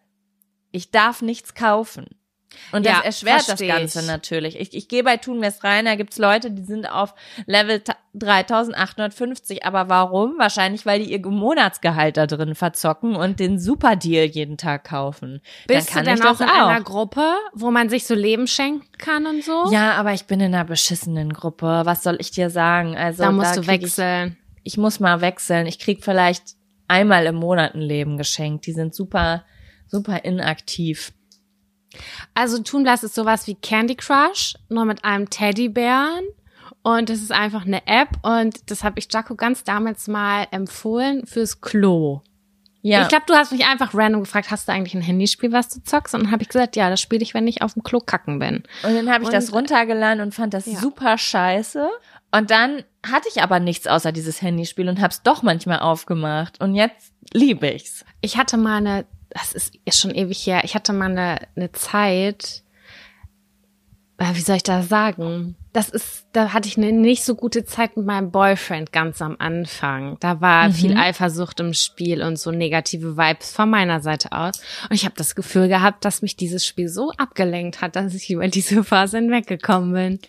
Ich 0.72 0.92
darf 0.92 1.22
nichts 1.22 1.54
kaufen. 1.54 2.08
Und 2.72 2.86
das 2.86 2.94
Ja, 2.94 3.02
erschwert 3.04 3.48
das 3.48 3.60
Ganze 3.60 4.00
ich. 4.02 4.08
natürlich. 4.08 4.60
Ich, 4.60 4.74
ich 4.74 4.88
gehe 4.88 5.04
bei 5.04 5.18
Tunwest 5.18 5.64
rein, 5.64 5.86
da 5.86 5.96
gibt's 5.96 6.18
Leute, 6.18 6.50
die 6.52 6.64
sind 6.64 6.90
auf 6.90 7.14
Level 7.46 7.82
ta- 7.82 7.96
3850. 8.14 9.66
Aber 9.66 9.90
warum? 9.90 10.36
Wahrscheinlich, 10.38 10.86
weil 10.86 11.04
die 11.04 11.12
ihr 11.12 11.26
Monatsgehalt 11.26 12.18
da 12.18 12.26
drin 12.28 12.56
verzocken 12.56 13.16
und 13.16 13.40
den 13.40 13.60
Super-Deal 13.60 14.26
jeden 14.26 14.58
Tag 14.58 14.86
kaufen. 14.86 15.42
Bist 15.68 15.80
Dann 15.80 15.86
du 15.86 15.92
kann 15.94 16.06
denn 16.06 16.16
ich 16.16 16.24
auch 16.24 16.42
in 16.42 16.50
einer 16.50 16.82
Gruppe, 16.82 17.34
wo 17.54 17.72
man 17.72 17.90
sich 17.90 18.06
so 18.06 18.16
Leben 18.16 18.48
schenken 18.48 18.86
kann 18.98 19.26
und 19.28 19.44
so? 19.44 19.72
Ja, 19.72 19.94
aber 19.94 20.14
ich 20.14 20.26
bin 20.26 20.40
in 20.40 20.54
einer 20.54 20.66
beschissenen 20.66 21.34
Gruppe. 21.34 21.82
Was 21.86 22.04
soll 22.04 22.18
ich 22.20 22.32
dir 22.32 22.50
sagen? 22.50 22.96
Also 22.98 23.24
da 23.24 23.32
musst 23.32 23.58
du 23.58 23.62
krieg 23.62 23.84
wechseln. 23.84 24.38
Ich, 24.64 24.74
ich 24.74 24.78
muss 24.78 25.00
mal 25.00 25.22
wechseln. 25.22 25.68
Ich 25.68 25.80
krieg 25.80 26.04
vielleicht 26.04 26.56
einmal 26.88 27.26
im 27.26 27.36
Monat 27.36 27.76
ein 27.76 27.82
Leben 27.82 28.18
geschenkt. 28.18 28.66
Die 28.66 28.74
sind 28.74 28.96
super, 28.96 29.44
super 29.88 30.24
inaktiv. 30.24 31.12
Also 32.34 32.62
Toonblast 32.62 33.04
ist 33.04 33.16
sowas 33.16 33.48
wie 33.48 33.56
Candy 33.56 33.96
Crush, 33.96 34.56
nur 34.70 34.86
mit 34.86 35.04
einem 35.04 35.30
Teddybären. 35.30 36.24
Und 36.84 37.10
das 37.10 37.20
ist 37.20 37.32
einfach 37.32 37.66
eine 37.66 37.86
App 37.86 38.10
und 38.24 38.72
das 38.72 38.84
habe 38.84 39.00
ich 39.00 39.08
Jaco 39.12 39.36
ganz 39.36 39.64
damals 39.64 40.08
mal 40.08 40.48
empfohlen 40.52 41.26
fürs 41.26 41.60
Klo. 41.60 42.22
Ja. 42.82 43.02
Ich 43.02 43.08
glaube, 43.10 43.26
du 43.28 43.34
hast 43.34 43.52
mich 43.52 43.66
einfach 43.66 43.94
random 43.94 44.22
gefragt, 44.22 44.50
hast 44.52 44.68
du 44.68 44.72
eigentlich 44.72 44.94
ein 44.94 45.02
Handyspiel, 45.02 45.52
was 45.52 45.68
du 45.68 45.84
zockst? 45.84 46.14
Und 46.14 46.24
dann 46.24 46.32
habe 46.32 46.44
ich 46.44 46.50
gesagt, 46.50 46.78
ja, 46.78 46.90
das 46.90 47.02
spiele 47.02 47.22
ich, 47.24 47.34
wenn 47.34 47.46
ich 47.48 47.62
auf 47.62 47.74
dem 47.74 47.84
Klo 47.84 48.00
kacken 48.00 48.40
bin. 48.40 48.64
Und 48.84 48.96
dann 48.96 49.12
habe 49.12 49.26
ich 49.26 49.30
das 49.30 49.50
Und- 49.50 49.56
runtergeladen 49.56 50.22
und 50.22 50.34
fand 50.34 50.54
das 50.54 50.66
Ja. 50.66 50.78
super 50.80 51.18
scheiße. 51.18 51.90
Und 52.32 52.52
dann 52.52 52.84
hatte 53.06 53.28
ich 53.34 53.42
aber 53.42 53.60
nichts 53.60 53.88
außer 53.88 54.14
dieses 54.14 54.42
Handyspiel 54.42 54.88
und 54.88 55.02
hab's 55.02 55.24
doch 55.24 55.44
manchmal 55.44 55.80
aufgemacht. 55.80 56.62
Und 56.62 56.76
jetzt 56.76 57.12
liebe 57.34 57.68
ich's. 57.70 58.06
Ich 58.22 58.38
hatte 58.38 58.56
mal 58.56 58.78
eine, 58.78 59.06
das 59.38 59.54
ist 59.54 59.76
ist 59.86 60.00
schon 60.00 60.16
ewig 60.16 60.46
her, 60.46 60.62
ich 60.64 60.76
hatte 60.76 60.94
mal 60.94 61.12
eine, 61.12 61.38
eine 61.56 61.72
Zeit, 61.72 62.64
äh, 64.18 64.34
wie 64.34 64.42
soll 64.42 64.58
ich 64.58 64.64
das 64.64 64.90
sagen? 64.90 65.56
Das 65.74 65.90
ist, 65.90 66.26
da 66.34 66.54
hatte 66.54 66.68
ich 66.68 66.78
eine 66.78 66.92
nicht 66.92 67.24
so 67.24 67.36
gute 67.36 67.64
Zeit 67.64 67.98
mit 67.98 68.06
meinem 68.08 68.32
Boyfriend 68.32 68.92
ganz 68.92 69.22
am 69.22 69.36
Anfang. 69.38 70.18
Da 70.20 70.42
war 70.42 70.72
viel 70.72 70.98
Eifersucht 70.98 71.60
im 71.60 71.74
Spiel 71.74 72.24
und 72.24 72.40
so 72.40 72.50
negative 72.50 73.16
Vibes 73.16 73.52
von 73.52 73.70
meiner 73.70 74.02
Seite 74.02 74.32
aus. 74.32 74.60
Und 74.90 74.96
ich 74.96 75.06
habe 75.06 75.14
das 75.16 75.36
Gefühl 75.36 75.68
gehabt, 75.68 76.04
dass 76.04 76.24
mich 76.24 76.36
dieses 76.36 76.66
Spiel 76.66 76.90
so 76.90 77.12
abgelenkt 77.18 77.82
hat, 77.82 77.96
dass 77.96 78.16
ich 78.16 78.32
über 78.32 78.48
diese 78.48 78.84
Phase 78.84 79.18
hinweggekommen 79.18 79.94
bin. 79.94 80.20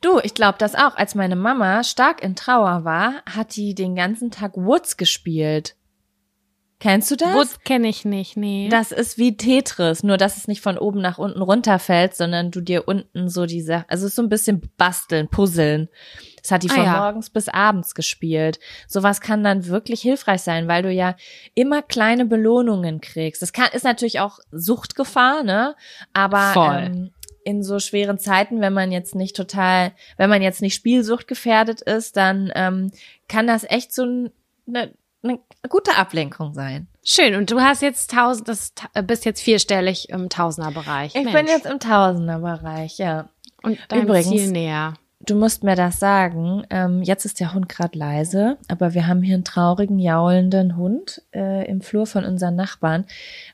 Du, 0.00 0.18
ich 0.22 0.34
glaube 0.34 0.58
das 0.58 0.74
auch. 0.74 0.96
Als 0.96 1.14
meine 1.14 1.36
Mama 1.36 1.84
stark 1.84 2.22
in 2.22 2.34
Trauer 2.34 2.84
war, 2.84 3.22
hat 3.24 3.54
die 3.54 3.74
den 3.74 3.94
ganzen 3.94 4.32
Tag 4.32 4.56
Woods 4.56 4.96
gespielt. 4.96 5.76
Kennst 6.80 7.10
du 7.10 7.16
das? 7.16 7.34
Woods 7.34 7.58
kenne 7.64 7.88
ich 7.88 8.04
nicht, 8.04 8.36
nee. 8.36 8.68
Das 8.70 8.92
ist 8.92 9.18
wie 9.18 9.36
Tetris, 9.36 10.04
nur 10.04 10.16
dass 10.16 10.36
es 10.36 10.46
nicht 10.46 10.60
von 10.60 10.78
oben 10.78 11.00
nach 11.00 11.18
unten 11.18 11.42
runterfällt, 11.42 12.14
sondern 12.14 12.52
du 12.52 12.60
dir 12.60 12.86
unten 12.86 13.28
so 13.28 13.46
diese, 13.46 13.84
also 13.88 14.06
es 14.06 14.12
ist 14.12 14.16
so 14.16 14.22
ein 14.22 14.28
bisschen 14.28 14.70
basteln, 14.76 15.28
puzzeln. 15.28 15.88
Das 16.40 16.52
hat 16.52 16.62
die 16.62 16.70
Ah, 16.70 16.74
von 16.74 16.84
ja. 16.84 17.00
morgens 17.00 17.30
bis 17.30 17.48
abends 17.48 17.96
gespielt. 17.96 18.60
Sowas 18.86 19.20
kann 19.20 19.42
dann 19.42 19.66
wirklich 19.66 20.02
hilfreich 20.02 20.42
sein, 20.42 20.68
weil 20.68 20.84
du 20.84 20.92
ja 20.92 21.16
immer 21.54 21.82
kleine 21.82 22.26
Belohnungen 22.26 23.00
kriegst. 23.00 23.42
Das 23.42 23.52
kann, 23.52 23.70
ist 23.72 23.84
natürlich 23.84 24.20
auch 24.20 24.38
Suchtgefahr, 24.52 25.42
ne? 25.42 25.74
Aber 26.12 26.52
Voll. 26.52 26.76
Ähm, 26.76 27.10
in 27.44 27.62
so 27.62 27.80
schweren 27.80 28.18
Zeiten, 28.18 28.60
wenn 28.60 28.72
man 28.72 28.92
jetzt 28.92 29.14
nicht 29.14 29.34
total, 29.34 29.92
wenn 30.16 30.30
man 30.30 30.42
jetzt 30.42 30.62
nicht 30.62 30.74
Spielsucht 30.74 31.26
gefährdet 31.26 31.80
ist, 31.80 32.16
dann 32.16 32.52
ähm, 32.54 32.92
kann 33.26 33.46
das 33.46 33.64
echt 33.64 33.92
so 33.92 34.04
ein, 34.04 34.30
eine, 34.68 34.92
eine 35.22 35.38
gute 35.68 35.96
Ablenkung 35.96 36.54
sein. 36.54 36.86
Schön. 37.04 37.34
Und 37.34 37.50
du 37.50 37.60
hast 37.60 37.82
jetzt 37.82 38.10
tausend, 38.10 38.48
das 38.48 38.72
äh, 38.94 39.02
bist 39.02 39.24
jetzt 39.24 39.40
vierstellig 39.40 40.10
im 40.10 40.28
Tausenderbereich. 40.28 41.14
Ich 41.14 41.24
Mensch. 41.24 41.36
bin 41.36 41.46
jetzt 41.46 41.66
im 41.66 41.80
Tausenderbereich, 41.80 42.98
ja. 42.98 43.28
und 43.62 43.78
deinem 43.88 44.04
übrigens- 44.04 44.28
Ziel 44.28 44.50
näher. 44.50 44.94
Du 45.20 45.34
musst 45.34 45.64
mir 45.64 45.74
das 45.74 45.98
sagen. 45.98 46.62
Ähm, 46.70 47.02
jetzt 47.02 47.24
ist 47.24 47.40
der 47.40 47.52
Hund 47.52 47.68
gerade 47.68 47.98
leise, 47.98 48.56
aber 48.68 48.94
wir 48.94 49.08
haben 49.08 49.20
hier 49.20 49.34
einen 49.34 49.44
traurigen, 49.44 49.98
jaulenden 49.98 50.76
Hund 50.76 51.22
äh, 51.34 51.68
im 51.68 51.80
Flur 51.80 52.06
von 52.06 52.24
unseren 52.24 52.54
Nachbarn. 52.54 53.04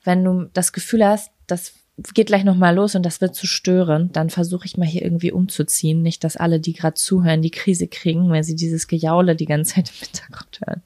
Wenn 0.05 0.23
du 0.23 0.45
das 0.53 0.75
Gefühl 0.75 1.05
hast, 1.05 1.31
das 1.47 1.73
geht 2.13 2.27
gleich 2.27 2.45
noch 2.45 2.55
mal 2.57 2.75
los 2.75 2.95
und 2.95 3.03
das 3.05 3.23
wird 3.23 3.35
zu 3.35 3.47
stören, 3.47 4.11
dann 4.13 4.29
versuche 4.29 4.67
ich 4.67 4.77
mal 4.77 4.87
hier 4.87 5.03
irgendwie 5.03 5.33
umzuziehen. 5.33 6.03
Nicht, 6.03 6.23
dass 6.23 6.37
alle, 6.37 6.61
die 6.61 6.75
gerade 6.75 6.95
zuhören, 6.95 7.41
die 7.41 7.51
Krise 7.51 7.89
kriegen, 7.89 8.29
weil 8.31 8.45
sie 8.45 8.57
dieses 8.57 8.87
Gejaule 8.87 9.35
die 9.35 9.47
ganze 9.47 9.75
Zeit 9.77 9.89
im 9.91 10.07
Hintergrund 10.07 10.61
hören. 10.67 10.83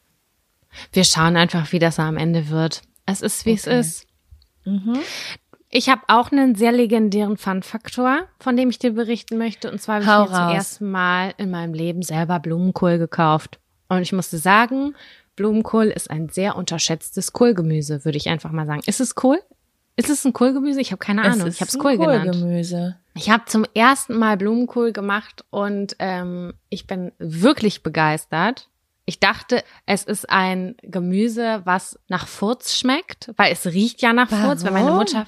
Wir 0.92 1.04
schauen 1.04 1.36
einfach, 1.36 1.72
wie 1.72 1.78
das 1.78 1.98
am 1.98 2.16
Ende 2.16 2.48
wird. 2.48 2.82
Es 3.06 3.22
ist, 3.22 3.46
wie 3.46 3.52
Okay. 3.52 3.60
es 3.78 3.86
ist. 4.02 4.06
Ich 5.70 5.88
habe 5.88 6.02
auch 6.08 6.32
einen 6.32 6.54
sehr 6.54 6.72
legendären 6.72 7.36
Fun-Faktor, 7.36 8.26
von 8.38 8.56
dem 8.56 8.70
ich 8.70 8.78
dir 8.78 8.92
berichten 8.92 9.38
möchte. 9.38 9.70
Und 9.70 9.80
zwar 9.80 9.96
habe 9.96 10.04
ich 10.04 10.10
Hau 10.10 10.22
mir 10.24 10.26
zum 10.48 10.54
ersten 10.56 10.90
Mal 10.90 11.34
in 11.38 11.50
meinem 11.50 11.74
Leben 11.74 12.02
selber 12.02 12.38
Blumenkohl 12.40 12.98
gekauft. 12.98 13.58
Und 13.88 14.02
ich 14.02 14.12
musste 14.12 14.38
sagen, 14.38 14.94
Blumenkohl 15.36 15.86
ist 15.86 16.10
ein 16.10 16.28
sehr 16.28 16.56
unterschätztes 16.56 17.32
Kohlgemüse, 17.32 18.04
würde 18.04 18.18
ich 18.18 18.28
einfach 18.28 18.50
mal 18.50 18.66
sagen. 18.66 18.80
Ist 18.86 19.00
es 19.00 19.14
Kohl? 19.14 19.38
Ist 19.96 20.10
es 20.10 20.24
ein 20.24 20.32
Kohlgemüse? 20.32 20.80
Ich 20.80 20.92
habe 20.92 20.98
keine 20.98 21.22
Ahnung. 21.22 21.48
Ich 21.48 21.60
habe 21.60 21.68
es 21.70 21.78
Kohl 21.78 21.92
ein 21.92 21.98
genannt. 21.98 22.30
Kohlgemüse. 22.32 22.96
Ich 23.14 23.30
habe 23.30 23.44
zum 23.46 23.64
ersten 23.74 24.16
Mal 24.16 24.36
Blumenkohl 24.36 24.92
gemacht 24.92 25.44
und 25.50 25.96
ähm, 25.98 26.54
ich 26.68 26.86
bin 26.86 27.12
wirklich 27.18 27.82
begeistert. 27.82 28.68
Ich 29.08 29.20
dachte, 29.20 29.64
es 29.86 30.04
ist 30.04 30.28
ein 30.28 30.76
Gemüse, 30.82 31.62
was 31.64 31.98
nach 32.08 32.28
Furz 32.28 32.76
schmeckt, 32.76 33.32
weil 33.38 33.50
es 33.50 33.64
riecht 33.64 34.02
ja 34.02 34.12
nach 34.12 34.28
Furz. 34.28 34.64
Wenn 34.64 34.74
meine 34.74 34.88
Warum? 34.88 34.98
Mutter, 34.98 35.26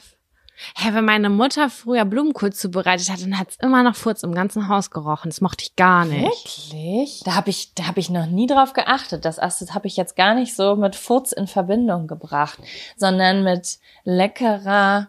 hä, 0.76 0.90
wenn 0.92 1.06
meine 1.06 1.30
Mutter 1.30 1.70
früher 1.70 2.04
Blumenkohl 2.04 2.52
zubereitet 2.52 3.08
hat, 3.08 3.22
dann 3.22 3.38
hat's 3.38 3.56
immer 3.58 3.82
nach 3.82 3.96
Furz 3.96 4.22
im 4.22 4.34
ganzen 4.34 4.68
Haus 4.68 4.90
gerochen. 4.90 5.30
Das 5.30 5.40
mochte 5.40 5.64
ich 5.64 5.76
gar 5.76 6.04
nicht. 6.04 6.20
Wirklich? 6.20 7.22
Da 7.24 7.34
habe 7.34 7.48
ich, 7.48 7.72
da 7.72 7.86
habe 7.86 8.00
ich 8.00 8.10
noch 8.10 8.26
nie 8.26 8.46
drauf 8.46 8.74
geachtet. 8.74 9.24
Das, 9.24 9.36
das 9.36 9.72
habe 9.72 9.86
ich 9.86 9.96
jetzt 9.96 10.14
gar 10.14 10.34
nicht 10.34 10.54
so 10.54 10.76
mit 10.76 10.94
Furz 10.94 11.32
in 11.32 11.46
Verbindung 11.46 12.06
gebracht, 12.06 12.58
sondern 12.98 13.44
mit 13.44 13.78
leckerer 14.04 15.08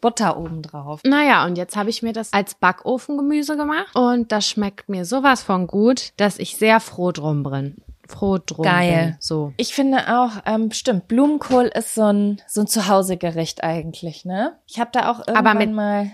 Butter 0.00 0.38
obendrauf. 0.38 1.02
Naja, 1.04 1.44
und 1.44 1.58
jetzt 1.58 1.76
habe 1.76 1.90
ich 1.90 2.02
mir 2.02 2.14
das 2.14 2.32
als 2.32 2.54
Backofengemüse 2.54 3.58
gemacht 3.58 3.94
und 3.94 4.32
das 4.32 4.48
schmeckt 4.48 4.88
mir 4.88 5.04
sowas 5.04 5.42
von 5.42 5.66
gut, 5.66 6.14
dass 6.16 6.38
ich 6.38 6.56
sehr 6.56 6.80
froh 6.80 7.12
drum 7.12 7.42
bin. 7.42 7.82
Froh 8.08 8.38
drum 8.44 8.64
Geil. 8.64 9.06
bin. 9.06 9.16
So. 9.20 9.52
Ich 9.56 9.74
finde 9.74 10.18
auch, 10.18 10.30
ähm, 10.46 10.70
stimmt, 10.72 11.08
Blumenkohl 11.08 11.66
ist 11.66 11.94
so 11.94 12.04
ein, 12.12 12.40
so 12.46 12.62
ein 12.62 12.66
Zuhausegericht 12.66 13.62
eigentlich, 13.64 14.24
ne? 14.24 14.58
Ich 14.66 14.78
habe 14.80 14.90
da 14.92 15.10
auch 15.10 15.26
irgendwann 15.26 15.58
mit- 15.58 15.72
mal. 15.72 16.10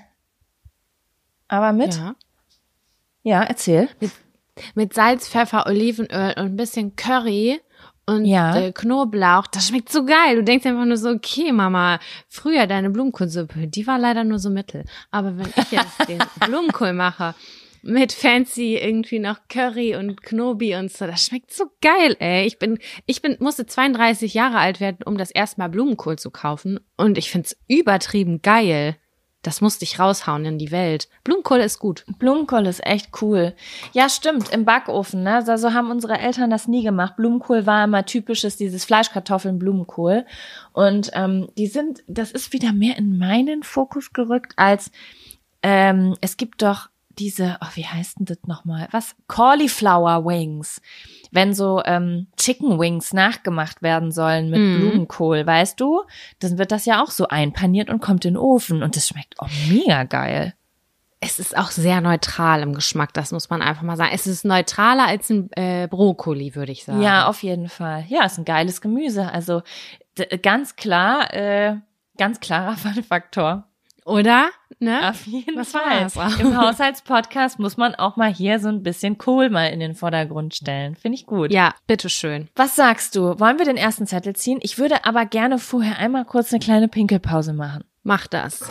Aber 1.49 1.73
mit? 1.73 1.95
Ja. 1.97 2.15
Ja, 3.23 3.43
erzähl. 3.43 3.89
mit 4.75 4.95
Salz, 4.95 5.29
Pfeffer, 5.29 5.67
Olivenöl 5.67 6.35
und 6.39 6.45
ein 6.47 6.57
bisschen 6.57 6.97
Curry 6.97 7.61
und 8.07 8.25
Ja. 8.25 8.57
äh, 8.57 8.73
Knoblauch. 8.73 9.47
Das 9.47 9.69
schmeckt 9.69 9.91
so 9.91 10.05
geil. 10.05 10.37
Du 10.37 10.43
denkst 10.45 10.67
einfach 10.67 10.85
nur 10.85 10.97
so, 10.97 11.11
okay, 11.11 11.53
Mama, 11.53 12.01
früher 12.29 12.67
deine 12.67 12.91
Blumenkohlsuppe, 12.91 13.69
die 13.69 13.87
war 13.87 13.99
leider 13.99 14.25
nur 14.25 14.39
so 14.39 14.51
mittel. 14.51 14.85
Aber 15.11 15.37
wenn 15.39 15.47
ich 15.57 15.71
jetzt 15.71 15.99
den 16.09 16.19
Blumenkohl 16.47 16.93
mache 16.93 17.35
mit 17.83 18.13
fancy 18.13 18.77
irgendwie 18.77 19.19
noch 19.19 19.39
Curry 19.49 19.97
und 19.97 20.23
Knobi 20.23 20.77
und 20.77 20.91
so, 20.91 21.07
das 21.07 21.27
schmeckt 21.27 21.53
so 21.53 21.65
geil, 21.81 22.17
ey. 22.21 22.47
Ich 22.47 22.59
bin, 22.59 22.79
ich 23.07 23.23
bin, 23.23 23.37
musste 23.41 23.67
32 23.67 24.35
Jahre 24.35 24.59
alt 24.59 24.81
werden, 24.81 24.99
um 25.05 25.19
das 25.19 25.31
erste 25.31 25.61
Mal 25.61 25.69
Blumenkohl 25.69 26.19
zu 26.19 26.31
kaufen 26.31 26.81
und 26.97 27.19
ich 27.19 27.31
find's 27.31 27.57
übertrieben 27.69 28.41
geil. 28.43 28.97
Das 29.43 29.61
musste 29.61 29.85
ich 29.85 29.99
raushauen 29.99 30.45
in 30.45 30.59
die 30.59 30.71
Welt. 30.71 31.09
Blumenkohl 31.25 31.59
ist 31.59 31.81
gut. 31.81 32.05
Blumenkohl 32.19 32.65
ist 32.69 32.87
echt 32.87 33.11
cool. 33.21 33.55
Ja, 33.93 34.09
stimmt, 34.09 34.53
im 34.53 34.65
Backofen, 34.65 35.25
ne? 35.25 35.35
Also 35.35 35.57
so 35.57 35.75
haben 35.75 35.91
unsere 35.91 36.17
Eltern 36.17 36.49
das 36.49 36.69
nie 36.69 36.85
gemacht. 36.85 37.17
Blumenkohl 37.17 37.67
war 37.67 37.83
immer 37.83 38.07
typisches, 38.07 38.57
dieses 38.57 38.85
Fleischkartoffeln, 38.85 39.59
Blumenkohl. 39.59 40.27
Und 40.73 41.11
ähm, 41.15 41.49
die 41.59 41.67
sind, 41.67 42.05
das 42.07 42.31
ist 42.31 42.53
wieder 42.53 42.73
mehr 42.73 42.97
in 42.97 43.19
meinen 43.19 43.65
Fokus 43.65 44.13
gerückt, 44.13 44.53
als 44.55 44.93
ähm, 45.65 46.15
es 46.21 46.37
gibt 46.37 46.63
doch 46.63 46.89
diese, 47.19 47.59
oh, 47.61 47.69
wie 47.75 47.87
heißt 47.87 48.19
denn 48.19 48.27
das 48.27 48.39
nochmal? 48.47 48.89
Was? 48.91 49.15
Cauliflower 49.29 50.25
Wings. 50.25 50.81
Wenn 51.31 51.55
so 51.55 51.83
ähm, 51.85 52.27
Chicken 52.37 52.79
Wings 52.79 53.13
nachgemacht 53.13 53.83
werden 53.83 54.13
sollen 54.13 54.51
mit 54.51 54.61
Mhm. 54.61 54.81
Blumenkohl, 54.81 55.47
weißt 55.47 55.81
du? 55.81 56.03
Dann 56.41 56.59
wird 56.59 56.73
das 56.73 56.85
ja 56.85 57.03
auch 57.03 57.11
so 57.11 57.29
einpaniert 57.29 57.89
und 57.91 58.01
kommt 58.01 58.25
in 58.25 58.35
den 58.35 58.39
Ofen. 58.41 58.83
Und 58.83 58.97
das 58.97 59.09
schmeckt 59.09 59.39
auch 59.41 59.49
mega 59.69 60.05
geil. 60.05 60.55
Es 61.25 61.39
ist 61.39 61.57
auch 61.57 61.71
sehr 61.71 62.01
neutral 62.01 62.63
im 62.63 62.75
Geschmack, 62.75 63.15
das 63.15 63.31
muss 63.31 63.49
man 63.49 63.63
einfach 63.63 63.83
mal 63.83 63.97
sagen. 63.97 64.11
Es 64.13 64.27
ist 64.27 64.45
neutraler 64.45 65.07
als 65.07 65.31
ein 65.31 65.51
äh, 65.53 65.87
Brokkoli, 65.89 66.57
würde 66.57 66.73
ich 66.73 66.85
sagen. 66.85 67.01
Ja, 67.01 67.29
auf 67.29 67.45
jeden 67.45 67.69
Fall. 67.69 68.05
Ja, 68.09 68.25
ist 68.25 68.39
ein 68.39 68.45
geiles 68.45 68.81
Gemüse. 68.81 69.31
Also 69.31 69.63
ganz 70.43 70.75
klar, 70.75 71.33
äh, 71.33 71.77
ganz 72.19 72.41
klarer 72.41 72.77
Faktor. 73.09 73.69
Oder? 74.05 74.51
Ne? 74.81 75.09
Auf 75.11 75.27
jeden 75.27 75.57
Das 75.57 75.71
Fall. 75.71 76.09
Im 76.41 76.57
Haushaltspodcast 76.57 77.61
muss 77.61 77.77
man 77.77 77.95
auch 77.95 78.17
mal 78.17 78.33
hier 78.33 78.59
so 78.59 78.69
ein 78.69 78.83
bisschen 78.83 79.17
Kohl 79.17 79.49
mal 79.49 79.67
in 79.67 79.79
den 79.79 79.95
Vordergrund 79.95 80.55
stellen. 80.55 80.97
Finde 80.97 81.17
ich 81.17 81.27
gut. 81.27 81.53
Ja, 81.53 81.75
bitteschön. 81.87 82.49
Was 82.57 82.75
sagst 82.75 83.15
du? 83.15 83.39
Wollen 83.39 83.59
wir 83.59 83.65
den 83.65 83.77
ersten 83.77 84.07
Zettel 84.07 84.35
ziehen? 84.35 84.59
Ich 84.63 84.79
würde 84.79 85.05
aber 85.05 85.25
gerne 85.25 85.59
vorher 85.59 85.99
einmal 85.99 86.25
kurz 86.25 86.53
eine 86.53 86.61
kleine 86.61 86.89
Pinkelpause 86.89 87.53
machen. 87.53 87.85
Mach 88.03 88.27
das. 88.27 88.65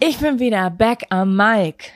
Ich 0.00 0.18
bin 0.18 0.38
wieder 0.38 0.70
back 0.70 1.04
am 1.10 1.36
Mic. 1.36 1.92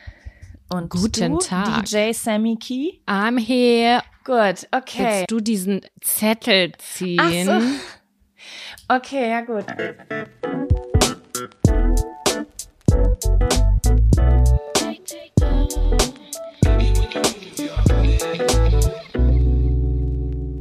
Und 0.73 0.91
Guten 0.91 1.33
du, 1.33 1.39
Tag. 1.39 1.85
DJ 1.85 2.13
Sammy 2.13 2.57
Key? 2.57 3.01
I'm 3.07 3.39
here. 3.39 4.03
Gut, 4.25 4.69
okay. 4.71 5.19
Willst 5.19 5.31
du 5.31 5.41
diesen 5.41 5.81
Zettel 6.01 6.73
ziehen? 6.79 7.49
Ach 7.49 7.61
so. 7.61 8.95
Okay, 8.95 9.31
ja 9.31 9.41
gut. 9.41 9.65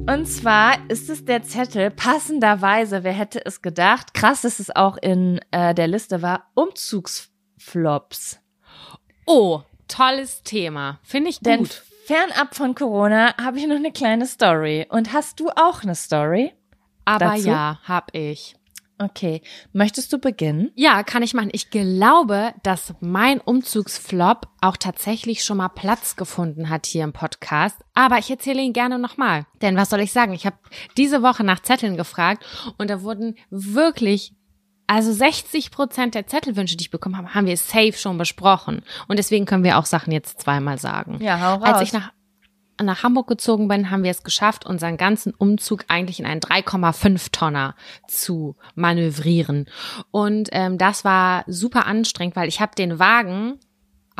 Und 0.08 0.26
zwar 0.26 0.90
ist 0.90 1.10
es 1.10 1.26
der 1.26 1.44
Zettel 1.44 1.92
passenderweise, 1.92 3.04
wer 3.04 3.14
hätte 3.14 3.46
es 3.46 3.62
gedacht, 3.62 4.16
krass, 4.16 4.42
dass 4.42 4.60
es 4.60 4.76
auch 4.76 4.98
in 4.98 5.40
äh, 5.52 5.76
der 5.76 5.88
Liste 5.88 6.24
war, 6.24 6.50
Umzugsflops. 6.56 8.40
Oh, 9.28 9.62
tolles 9.88 10.42
Thema. 10.42 11.00
Finde 11.04 11.30
ich 11.30 11.40
Denn 11.40 11.60
gut. 11.60 11.84
Fernab 12.12 12.56
von 12.56 12.76
Corona 12.76 13.34
habe 13.42 13.58
ich 13.58 13.68
noch 13.68 13.78
eine 13.78 13.94
kleine 13.94 14.26
Story. 14.26 14.86
Und 14.90 15.14
hast 15.14 15.40
du 15.40 15.48
auch 15.48 15.84
eine 15.84 15.96
Story? 15.96 16.52
Aber 17.06 17.36
dazu? 17.36 17.48
ja, 17.48 17.80
hab 17.88 18.14
ich. 18.14 18.58
Okay, 19.00 19.42
möchtest 19.72 20.12
du 20.12 20.18
beginnen? 20.18 20.72
Ja, 20.76 21.04
kann 21.04 21.24
ich 21.24 21.34
machen. 21.34 21.52
Ich 21.54 21.70
glaube, 21.70 22.54
dass 22.64 22.94
mein 23.00 23.40
Umzugsflop 23.40 24.50
auch 24.60 24.76
tatsächlich 24.76 25.46
schon 25.46 25.56
mal 25.56 25.70
Platz 25.70 26.18
gefunden 26.18 26.70
hat 26.70 26.86
hier 26.86 27.06
im 27.06 27.14
Podcast. 27.14 27.78
Aber 27.94 28.18
ich 28.18 28.30
erzähle 28.30 28.62
ihn 28.62 28.74
gerne 28.74 29.00
nochmal. 29.00 29.46
Denn 29.62 29.78
was 29.78 29.90
soll 29.90 30.02
ich 30.02 30.12
sagen? 30.12 30.34
Ich 30.34 30.46
habe 30.46 30.58
diese 30.98 31.24
Woche 31.24 31.46
nach 31.46 31.62
Zetteln 31.62 31.96
gefragt 31.96 32.46
und 32.78 32.90
da 32.90 33.04
wurden 33.04 33.38
wirklich, 33.50 34.34
also 34.92 35.14
60 35.14 35.72
Prozent 35.72 36.16
der 36.16 36.28
Zettelwünsche, 36.28 36.76
die 36.76 36.84
ich 36.84 36.92
bekommen 36.92 37.18
habe, 37.18 37.34
haben 37.34 37.48
wir 37.48 37.56
safe 37.56 37.94
schon 37.94 38.18
besprochen. 38.18 38.82
Und 39.08 39.18
deswegen 39.18 39.46
können 39.46 39.64
wir 39.64 39.78
auch 39.78 39.86
Sachen 39.86 40.12
jetzt 40.12 40.42
zweimal 40.42 40.78
sagen. 40.78 41.20
Ja, 41.22 41.40
hau 41.40 41.54
raus. 41.56 41.64
Als 41.64 41.82
ich 41.84 41.94
nach, 41.94 42.12
nach 42.82 43.02
Hamburg 43.02 43.28
gezogen 43.28 43.70
bin, 43.70 43.90
haben 43.90 44.04
wir 44.04 44.12
es 44.12 44.24
geschafft, 44.24 44.66
unseren 44.66 44.98
ganzen 44.98 45.34
Umzug 45.34 45.86
eigentlich 45.88 46.20
in 46.20 46.26
einen 46.26 46.42
3,5 46.42 47.32
Tonner 47.32 47.76
zu 48.10 48.58
manövrieren. 48.76 49.68
Und 50.12 50.50
ähm, 50.52 50.78
das 50.78 51.06
war 51.06 51.46
super 51.48 51.86
anstrengend, 51.86 52.36
weil 52.36 52.50
ich 52.50 52.60
habe 52.60 52.76
den 52.76 53.00
Wagen 53.00 53.60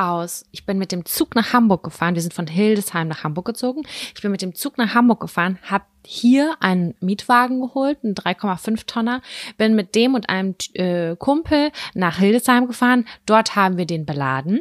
aus, 0.08 0.44
ich 0.50 0.66
bin 0.66 0.78
mit 0.78 0.92
dem 0.92 1.04
Zug 1.04 1.34
nach 1.34 1.52
Hamburg 1.52 1.82
gefahren, 1.82 2.14
wir 2.14 2.22
sind 2.22 2.34
von 2.34 2.46
Hildesheim 2.46 3.08
nach 3.08 3.24
Hamburg 3.24 3.46
gezogen. 3.46 3.82
Ich 4.14 4.22
bin 4.22 4.30
mit 4.30 4.42
dem 4.42 4.54
Zug 4.54 4.78
nach 4.78 4.94
Hamburg 4.94 5.20
gefahren, 5.20 5.58
habe 5.62 5.84
hier 6.04 6.56
einen 6.60 6.94
Mietwagen 7.00 7.60
geholt, 7.60 7.98
einen 8.02 8.14
3,5 8.14 8.86
Tonner, 8.86 9.22
bin 9.56 9.74
mit 9.74 9.94
dem 9.94 10.14
und 10.14 10.28
einem 10.28 10.54
äh, 10.74 11.16
Kumpel 11.16 11.70
nach 11.94 12.18
Hildesheim 12.18 12.66
gefahren. 12.66 13.06
Dort 13.26 13.56
haben 13.56 13.76
wir 13.76 13.86
den 13.86 14.06
beladen 14.06 14.60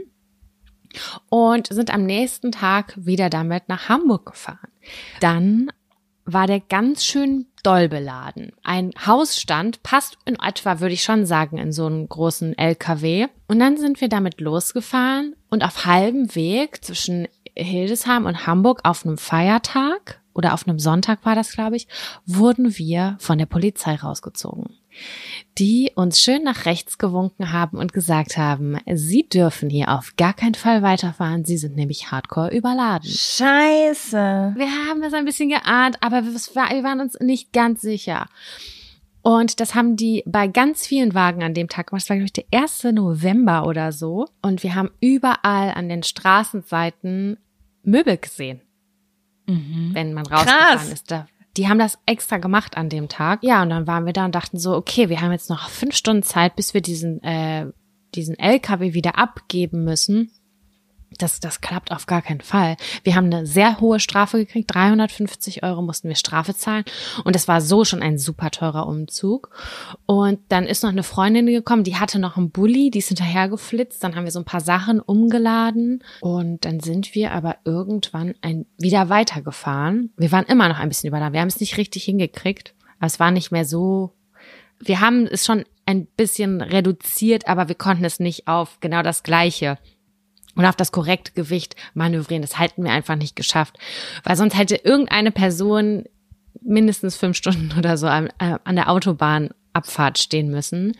und 1.30 1.68
sind 1.68 1.94
am 1.94 2.06
nächsten 2.06 2.52
Tag 2.52 2.94
wieder 2.98 3.30
damit 3.30 3.70
nach 3.70 3.90
Hamburg 3.90 4.26
gefahren. 4.28 4.72
Dann 5.20 5.72
war 6.34 6.48
der 6.48 6.60
ganz 6.60 7.06
schön 7.06 7.48
doll 7.64 7.90
beladen. 7.90 8.52
Ein 8.64 8.92
Hausstand 9.06 9.84
passt 9.84 10.18
in 10.26 10.36
etwa, 10.40 10.80
würde 10.80 10.94
ich 10.94 11.04
schon 11.04 11.26
sagen, 11.26 11.58
in 11.58 11.72
so 11.72 11.86
einen 11.86 12.08
großen 12.08 12.58
LKW. 12.58 13.28
Und 13.48 13.60
dann 13.60 13.78
sind 13.78 14.02
wir 14.02 14.10
damit 14.10 14.42
losgefahren 14.42 15.36
und 15.50 15.64
auf 15.64 15.86
halbem 15.86 16.34
Weg 16.36 16.84
zwischen 16.84 17.28
Hildesheim 17.56 18.26
und 18.26 18.48
Hamburg 18.48 18.82
auf 18.84 19.06
einem 19.06 19.18
Feiertag 19.18 20.22
oder 20.34 20.54
auf 20.54 20.68
einem 20.68 20.80
Sonntag 20.80 21.26
war 21.26 21.36
das, 21.36 21.52
glaube 21.52 21.76
ich, 21.76 21.88
wurden 22.26 22.78
wir 22.78 23.18
von 23.20 23.38
der 23.38 23.46
Polizei 23.46 23.96
rausgezogen 23.96 24.81
die 25.58 25.92
uns 25.96 26.22
schön 26.22 26.44
nach 26.44 26.66
rechts 26.66 26.98
gewunken 26.98 27.52
haben 27.52 27.78
und 27.78 27.94
gesagt 27.94 28.38
haben, 28.38 28.78
sie 28.94 29.28
dürfen 29.28 29.70
hier 29.70 29.90
auf 29.90 30.14
gar 30.18 30.34
keinen 30.34 30.56
Fall 30.56 30.82
weiterfahren, 30.82 31.46
sie 31.46 31.58
sind 31.58 31.76
nämlich 31.76 32.12
hardcore 32.12 32.56
überladen. 32.56 33.10
Scheiße. 33.10 34.54
Wir 34.56 34.88
haben 34.88 35.04
es 35.04 35.14
ein 35.14 35.26
bisschen 35.26 35.50
geahnt, 35.50 35.98
aber 36.02 36.24
wir 36.24 36.34
waren 36.84 37.02
uns 37.02 37.20
nicht 37.20 37.54
ganz 37.54 37.82
sicher. 37.82 38.28
Und 39.24 39.60
das 39.60 39.76
haben 39.76 39.98
die 39.98 40.24
bei 40.26 40.48
ganz 40.48 40.88
vielen 40.88 41.14
Wagen 41.14 41.44
an 41.44 41.54
dem 41.54 41.70
Tag 41.70 41.88
gemacht. 41.88 42.04
Das 42.04 42.10
war, 42.10 42.18
glaube 42.18 42.26
ich, 42.26 42.34
der 42.34 42.46
1. 42.52 42.86
November 42.86 43.68
oder 43.68 43.92
so. 43.92 44.28
Und 44.42 44.64
wir 44.64 44.74
haben 44.74 44.90
überall 45.00 45.72
an 45.76 45.90
den 45.90 46.02
Straßenseiten 46.02 47.38
Möbel 47.84 48.18
gesehen, 48.18 48.62
wenn 49.46 50.14
man 50.14 50.26
rausgefahren 50.26 50.78
Krass. 50.78 50.92
ist. 50.92 51.12
Da, 51.12 51.28
die 51.58 51.68
haben 51.68 51.80
das 51.80 52.00
extra 52.06 52.38
gemacht 52.38 52.78
an 52.78 52.90
dem 52.90 53.10
Tag. 53.10 53.44
Ja, 53.44 53.62
und 53.62 53.70
dann 53.70 53.88
waren 53.88 54.06
wir 54.06 54.14
da 54.14 54.26
und 54.26 54.36
dachten 54.36 54.58
so, 54.58 54.76
okay, 54.76 55.10
wir 55.10 55.22
haben 55.22 55.32
jetzt 55.32 55.50
noch 55.50 55.70
fünf 55.70 55.96
Stunden 55.96 56.24
Zeit, 56.24 56.56
bis 56.56 56.74
wir 56.74 56.82
diesen, 56.82 57.22
äh, 57.24 57.68
diesen 58.16 58.38
LKW 58.38 58.94
wieder 58.94 59.18
abgeben 59.18 59.84
müssen. 59.84 60.32
Das, 61.18 61.40
das 61.40 61.60
klappt 61.60 61.92
auf 61.92 62.06
gar 62.06 62.22
keinen 62.22 62.42
Fall. 62.42 62.78
Wir 63.04 63.16
haben 63.16 63.26
eine 63.26 63.46
sehr 63.46 63.80
hohe 63.82 64.00
Strafe 64.00 64.38
gekriegt. 64.38 64.74
350 64.74 65.62
Euro 65.64 65.82
mussten 65.82 66.08
wir 66.08 66.16
Strafe 66.16 66.56
zahlen. 66.56 66.86
Und 67.26 67.36
das 67.36 67.48
war 67.48 67.60
so 67.60 67.84
schon 67.84 68.02
ein 68.02 68.18
super 68.18 68.50
teurer 68.50 68.88
Umzug. 68.88 69.50
Und 70.06 70.40
dann 70.50 70.66
ist 70.66 70.84
noch 70.84 70.90
eine 70.90 71.04
Freundin 71.04 71.48
gekommen, 71.48 71.84
die 71.84 71.98
hatte 71.98 72.18
noch 72.18 72.38
einen 72.38 72.50
Bulli, 72.50 72.92
die 72.92 73.00
ist 73.00 73.10
hinterhergeflitzt. 73.10 74.04
Dann 74.04 74.16
haben 74.16 74.24
wir 74.24 74.32
so 74.32 74.40
ein 74.40 74.46
paar 74.46 74.62
Sachen 74.62 75.02
umgeladen. 75.02 76.04
Und 76.22 76.64
dann 76.64 76.80
sind 76.80 77.14
wir 77.14 77.32
aber 77.34 77.58
irgendwann 77.66 78.34
ein, 78.42 78.66
wieder 78.78 79.10
weitergefahren. 79.10 80.14
Wir 80.18 80.32
waren 80.32 80.46
immer 80.46 80.70
noch 80.70 80.80
ein 80.80 80.90
bisschen 80.90 81.10
überladen. 81.10 81.34
Wir 81.34 81.42
haben 81.42 81.50
es 81.50 81.60
nicht 81.60 81.78
richtig 81.78 82.06
hingekriegt. 82.06 82.74
Aber 83.00 83.08
es 83.08 83.20
war 83.20 83.32
nicht 83.32 83.52
mehr 83.52 83.66
so 83.66 84.14
wir 84.84 85.00
haben 85.00 85.28
es 85.28 85.46
schon 85.46 85.64
ein 85.86 86.06
bisschen 86.06 86.62
reduziert, 86.62 87.48
aber 87.48 87.68
wir 87.68 87.76
konnten 87.76 88.06
es 88.06 88.20
nicht 88.20 88.48
auf 88.48 88.80
genau 88.80 89.02
das 89.04 89.24
Gleiche 89.24 89.78
und 90.56 90.66
auf 90.66 90.76
das 90.76 90.92
korrekte 90.92 91.32
Gewicht 91.34 91.76
manövrieren. 91.94 92.42
Das 92.42 92.58
halten 92.58 92.84
wir 92.84 92.92
einfach 92.92 93.16
nicht 93.16 93.36
geschafft, 93.36 93.78
weil 94.24 94.36
sonst 94.36 94.58
hätte 94.58 94.76
irgendeine 94.76 95.32
Person 95.32 96.06
mindestens 96.62 97.16
fünf 97.16 97.38
Stunden 97.38 97.72
oder 97.78 97.98
so 97.98 98.08
an, 98.08 98.28
äh, 98.40 98.58
an 98.64 98.76
der 98.76 98.90
Autobahnabfahrt 98.90 100.20
stehen 100.20 100.50
müssen. 100.50 100.98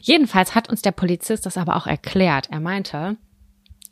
Jedenfalls 0.00 0.54
hat 0.54 0.68
uns 0.68 0.82
der 0.82 0.92
Polizist 0.92 1.46
das 1.46 1.56
aber 1.56 1.76
auch 1.76 1.86
erklärt. 1.86 2.48
Er 2.50 2.60
meinte, 2.60 3.16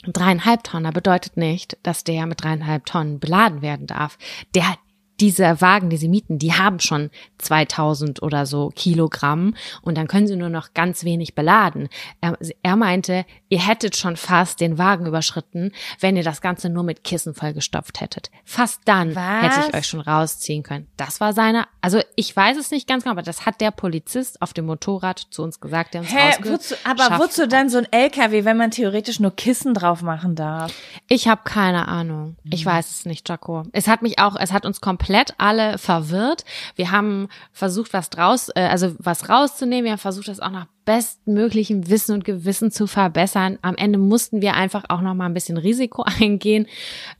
dreieinhalb 0.05 0.65
Tonner 0.65 0.93
bedeutet 0.93 1.37
nicht, 1.37 1.77
dass 1.83 2.05
der 2.05 2.27
mit 2.27 2.43
dreieinhalb 2.43 2.87
Tonnen 2.87 3.21
beladen 3.21 3.63
werden 3.63 3.87
darf. 3.87 4.19
Der 4.55 4.77
diese 5.21 5.61
Wagen, 5.61 5.91
die 5.91 5.97
sie 5.97 6.09
mieten, 6.09 6.39
die 6.39 6.53
haben 6.53 6.81
schon 6.81 7.11
2000 7.39 8.23
oder 8.23 8.47
so 8.47 8.71
Kilogramm 8.75 9.55
und 9.83 9.97
dann 9.97 10.09
können 10.09 10.27
sie 10.27 10.37
nur 10.37 10.49
noch 10.49 10.75
ganz 10.75 11.05
wenig 11.05 11.35
beladen. 11.35 11.89
Er, 12.21 12.37
er 12.63 12.77
meinte, 12.77 13.25
ihr 13.49 13.65
hättet 13.65 13.97
schon 13.97 14.17
fast 14.17 14.61
den 14.61 14.79
Wagen 14.79 15.07
überschritten, 15.07 15.73
wenn 16.01 16.17
ihr 16.17 16.25
das 16.25 16.41
Ganze 16.41 16.71
nur 16.71 16.83
mit 16.83 17.05
Kissen 17.05 17.35
vollgestopft 17.35 18.01
hättet. 18.01 18.31
Fast 18.45 18.81
dann 18.87 19.15
Was? 19.15 19.43
hätte 19.43 19.69
ich 19.69 19.75
euch 19.75 19.87
schon 19.87 20.01
rausziehen 20.01 20.63
können. 20.63 20.89
Das 20.97 21.21
war 21.21 21.33
seine, 21.33 21.67
also 21.81 22.01
ich 22.17 22.35
weiß 22.35 22.57
es 22.57 22.71
nicht 22.71 22.89
ganz 22.89 23.05
genau, 23.05 23.13
aber 23.13 23.23
das 23.23 23.47
hat 23.47 23.61
der 23.61 23.71
Polizist 23.71 24.41
auf 24.43 24.53
dem 24.53 24.67
Motorrad 24.67 25.27
zu 25.31 25.43
uns 25.43 25.61
gesagt, 25.61 25.95
der 25.95 26.01
uns 26.01 26.13
Hä, 26.13 26.33
wozu, 26.43 26.75
aber 26.85 27.19
wozu 27.19 27.47
dann 27.47 27.69
so 27.69 27.79
ein 27.79 27.87
LKW, 27.93 28.45
wenn 28.45 28.57
man 28.57 28.71
theoretisch 28.71 29.21
nur 29.21 29.35
Kissen 29.37 29.75
drauf 29.75 30.03
machen 30.03 30.35
darf? 30.35 30.73
Ich 31.09 31.29
habe 31.29 31.43
keine 31.45 31.87
Ahnung. 31.89 32.37
Ich 32.45 32.65
weiß 32.65 32.91
es 32.91 33.05
nicht, 33.05 33.29
Jaco. 33.29 33.65
Es 33.73 33.87
hat 33.87 34.03
mich 34.03 34.19
auch, 34.19 34.37
es 34.39 34.53
hat 34.53 34.67
uns 34.67 34.81
komplett 34.81 35.02
alle 35.39 35.79
verwirrt. 35.79 36.45
Wir 36.77 36.91
haben 36.91 37.29
versucht, 37.53 37.93
was 37.93 38.11
draus, 38.11 38.49
äh, 38.51 38.69
also 38.71 38.95
was 38.99 39.29
rauszunehmen. 39.29 39.85
Wir 39.85 39.93
haben 39.93 39.99
versucht, 39.99 40.29
das 40.29 40.41
auch 40.41 40.51
nach 40.51 40.67
bestmöglichem 40.85 41.89
Wissen 41.89 42.15
und 42.15 42.25
Gewissen 42.25 42.71
zu 42.71 42.87
verbessern. 42.87 43.59
Am 43.63 43.77
Ende 43.77 43.99
mussten 43.99 44.43
wir 44.43 44.55
einfach 44.55 44.85
auch 44.89 45.01
noch 45.01 45.15
mal 45.15 45.27
ein 45.27 45.35
bisschen 45.35 45.57
Risiko 45.57 46.03
eingehen. 46.21 46.67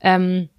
Ähm, 0.01 0.49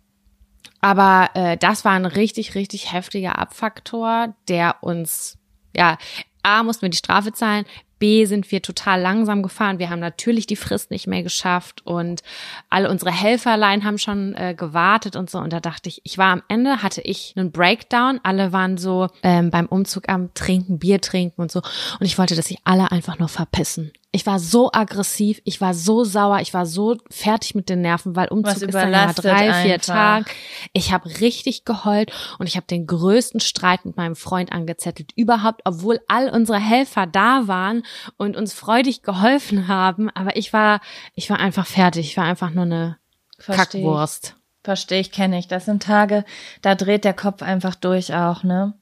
aber 0.80 1.30
äh, 1.34 1.56
das 1.56 1.84
war 1.84 1.92
ein 1.92 2.06
richtig, 2.06 2.54
richtig 2.54 2.92
heftiger 2.92 3.38
Abfaktor, 3.38 4.34
der 4.48 4.76
uns, 4.82 5.38
ja, 5.74 5.96
A, 6.44 6.62
mussten 6.62 6.82
wir 6.82 6.90
die 6.90 6.96
Strafe 6.96 7.32
zahlen, 7.32 7.64
B, 7.98 8.26
sind 8.26 8.50
wir 8.50 8.60
total 8.60 9.00
langsam 9.00 9.42
gefahren. 9.42 9.78
Wir 9.78 9.88
haben 9.88 10.00
natürlich 10.00 10.46
die 10.46 10.56
Frist 10.56 10.90
nicht 10.90 11.06
mehr 11.06 11.22
geschafft 11.22 11.86
und 11.86 12.22
alle 12.68 12.90
unsere 12.90 13.10
Helferlein 13.10 13.84
haben 13.84 13.98
schon 13.98 14.34
äh, 14.34 14.54
gewartet 14.54 15.16
und 15.16 15.30
so. 15.30 15.38
Und 15.38 15.52
da 15.52 15.60
dachte 15.60 15.88
ich, 15.88 16.02
ich 16.04 16.18
war 16.18 16.32
am 16.32 16.42
Ende, 16.48 16.82
hatte 16.82 17.00
ich 17.00 17.32
einen 17.36 17.50
Breakdown. 17.50 18.20
Alle 18.22 18.52
waren 18.52 18.76
so 18.76 19.08
ähm, 19.22 19.50
beim 19.50 19.66
Umzug 19.66 20.08
am 20.08 20.34
Trinken, 20.34 20.78
Bier 20.78 21.00
trinken 21.00 21.40
und 21.40 21.50
so. 21.50 21.60
Und 21.98 22.04
ich 22.04 22.18
wollte, 22.18 22.36
dass 22.36 22.48
sich 22.48 22.58
alle 22.64 22.92
einfach 22.92 23.18
nur 23.18 23.28
verpissen. 23.28 23.92
Ich 24.14 24.26
war 24.26 24.38
so 24.38 24.70
aggressiv, 24.72 25.42
ich 25.42 25.60
war 25.60 25.74
so 25.74 26.04
sauer, 26.04 26.38
ich 26.38 26.54
war 26.54 26.66
so 26.66 26.96
fertig 27.10 27.56
mit 27.56 27.68
den 27.68 27.80
Nerven, 27.80 28.14
weil 28.14 28.28
Umzug 28.28 28.54
Was 28.54 28.62
ist 28.62 28.72
dann 28.72 28.92
ja 28.92 29.12
drei, 29.12 29.52
vier 29.64 29.74
einfach. 29.74 29.86
Tage. 29.86 30.26
Ich 30.72 30.92
habe 30.92 31.08
richtig 31.20 31.64
geheult 31.64 32.12
und 32.38 32.46
ich 32.46 32.54
habe 32.54 32.64
den 32.68 32.86
größten 32.86 33.40
Streit 33.40 33.84
mit 33.84 33.96
meinem 33.96 34.14
Freund 34.14 34.52
angezettelt 34.52 35.10
überhaupt, 35.16 35.62
obwohl 35.64 35.98
all 36.06 36.28
unsere 36.28 36.60
Helfer 36.60 37.08
da 37.08 37.48
waren 37.48 37.82
und 38.16 38.36
uns 38.36 38.52
freudig 38.52 39.02
geholfen 39.02 39.66
haben. 39.66 40.10
Aber 40.10 40.36
ich 40.36 40.52
war, 40.52 40.80
ich 41.16 41.28
war 41.28 41.40
einfach 41.40 41.66
fertig. 41.66 42.06
Ich 42.06 42.16
war 42.16 42.24
einfach 42.24 42.50
nur 42.50 42.66
eine 42.66 42.98
Versteh. 43.40 43.82
Kackwurst. 43.82 44.36
Verstehe 44.62 45.00
ich, 45.00 45.10
kenne 45.10 45.40
ich. 45.40 45.48
Das 45.48 45.64
sind 45.64 45.82
Tage, 45.82 46.24
da 46.62 46.76
dreht 46.76 47.04
der 47.04 47.14
Kopf 47.14 47.42
einfach 47.42 47.74
durch 47.74 48.14
auch, 48.14 48.44
ne? 48.44 48.74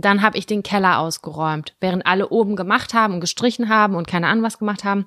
Dann 0.00 0.22
habe 0.22 0.38
ich 0.38 0.46
den 0.46 0.62
Keller 0.62 0.98
ausgeräumt. 0.98 1.74
Während 1.80 2.06
alle 2.06 2.28
oben 2.28 2.56
gemacht 2.56 2.94
haben 2.94 3.14
und 3.14 3.20
gestrichen 3.20 3.68
haben 3.68 3.94
und 3.94 4.06
keine 4.06 4.28
Ahnung 4.28 4.44
was 4.44 4.58
gemacht 4.58 4.84
haben, 4.84 5.06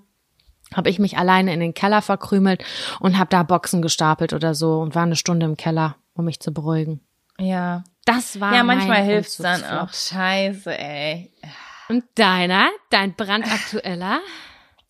habe 0.73 0.89
ich 0.89 0.99
mich 0.99 1.17
alleine 1.17 1.53
in 1.53 1.59
den 1.59 1.73
Keller 1.73 2.01
verkrümelt 2.01 2.63
und 2.99 3.17
habe 3.17 3.29
da 3.29 3.43
Boxen 3.43 3.81
gestapelt 3.81 4.33
oder 4.33 4.55
so 4.55 4.79
und 4.79 4.95
war 4.95 5.03
eine 5.03 5.15
Stunde 5.15 5.45
im 5.45 5.57
Keller, 5.57 5.95
um 6.13 6.25
mich 6.25 6.39
zu 6.39 6.53
beruhigen. 6.53 7.01
Ja. 7.37 7.83
Das 8.05 8.39
war 8.39 8.53
Ja, 8.53 8.63
manchmal 8.63 9.03
hilft's 9.03 9.37
dann 9.37 9.63
auch. 9.63 9.93
Scheiße, 9.93 10.77
ey. 10.77 11.31
Und 11.87 12.03
deiner, 12.15 12.69
dein 12.89 13.15
brandaktueller? 13.15 14.19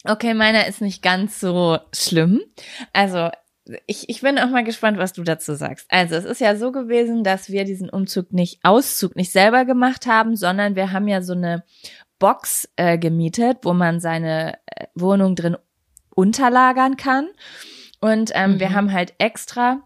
Okay, 0.06 0.34
meiner 0.34 0.68
ist 0.68 0.82
nicht 0.82 1.02
ganz 1.02 1.40
so 1.40 1.80
schlimm. 1.94 2.42
Also, 2.92 3.30
ich, 3.88 4.10
ich 4.10 4.22
bin 4.22 4.38
auch 4.40 4.50
mal 4.50 4.64
gespannt, 4.64 4.98
was 4.98 5.14
du 5.14 5.24
dazu 5.24 5.54
sagst. 5.56 5.86
Also, 5.90 6.16
es 6.16 6.26
ist 6.26 6.42
ja 6.42 6.56
so 6.56 6.72
gewesen, 6.72 7.24
dass 7.24 7.50
wir 7.50 7.64
diesen 7.64 7.90
Umzug 7.90 8.34
nicht, 8.34 8.60
Auszug 8.64 9.16
nicht 9.16 9.32
selber 9.32 9.66
gemacht 9.66 10.06
haben, 10.06 10.36
sondern 10.36 10.76
wir 10.76 10.92
haben 10.92 11.08
ja 11.08 11.22
so 11.22 11.34
eine 11.34 11.64
Box 12.20 12.70
äh, 12.76 12.98
gemietet, 12.98 13.60
wo 13.64 13.74
man 13.74 14.00
seine 14.00 14.56
äh, 14.66 14.86
Wohnung 14.96 15.36
drin 15.36 15.58
unterlagern 16.16 16.98
kann. 16.98 17.28
Und 18.02 18.32
ähm, 18.34 18.60
wir 18.60 18.70
Mhm. 18.70 18.74
haben 18.76 18.92
halt 18.94 19.14
extra 19.18 19.82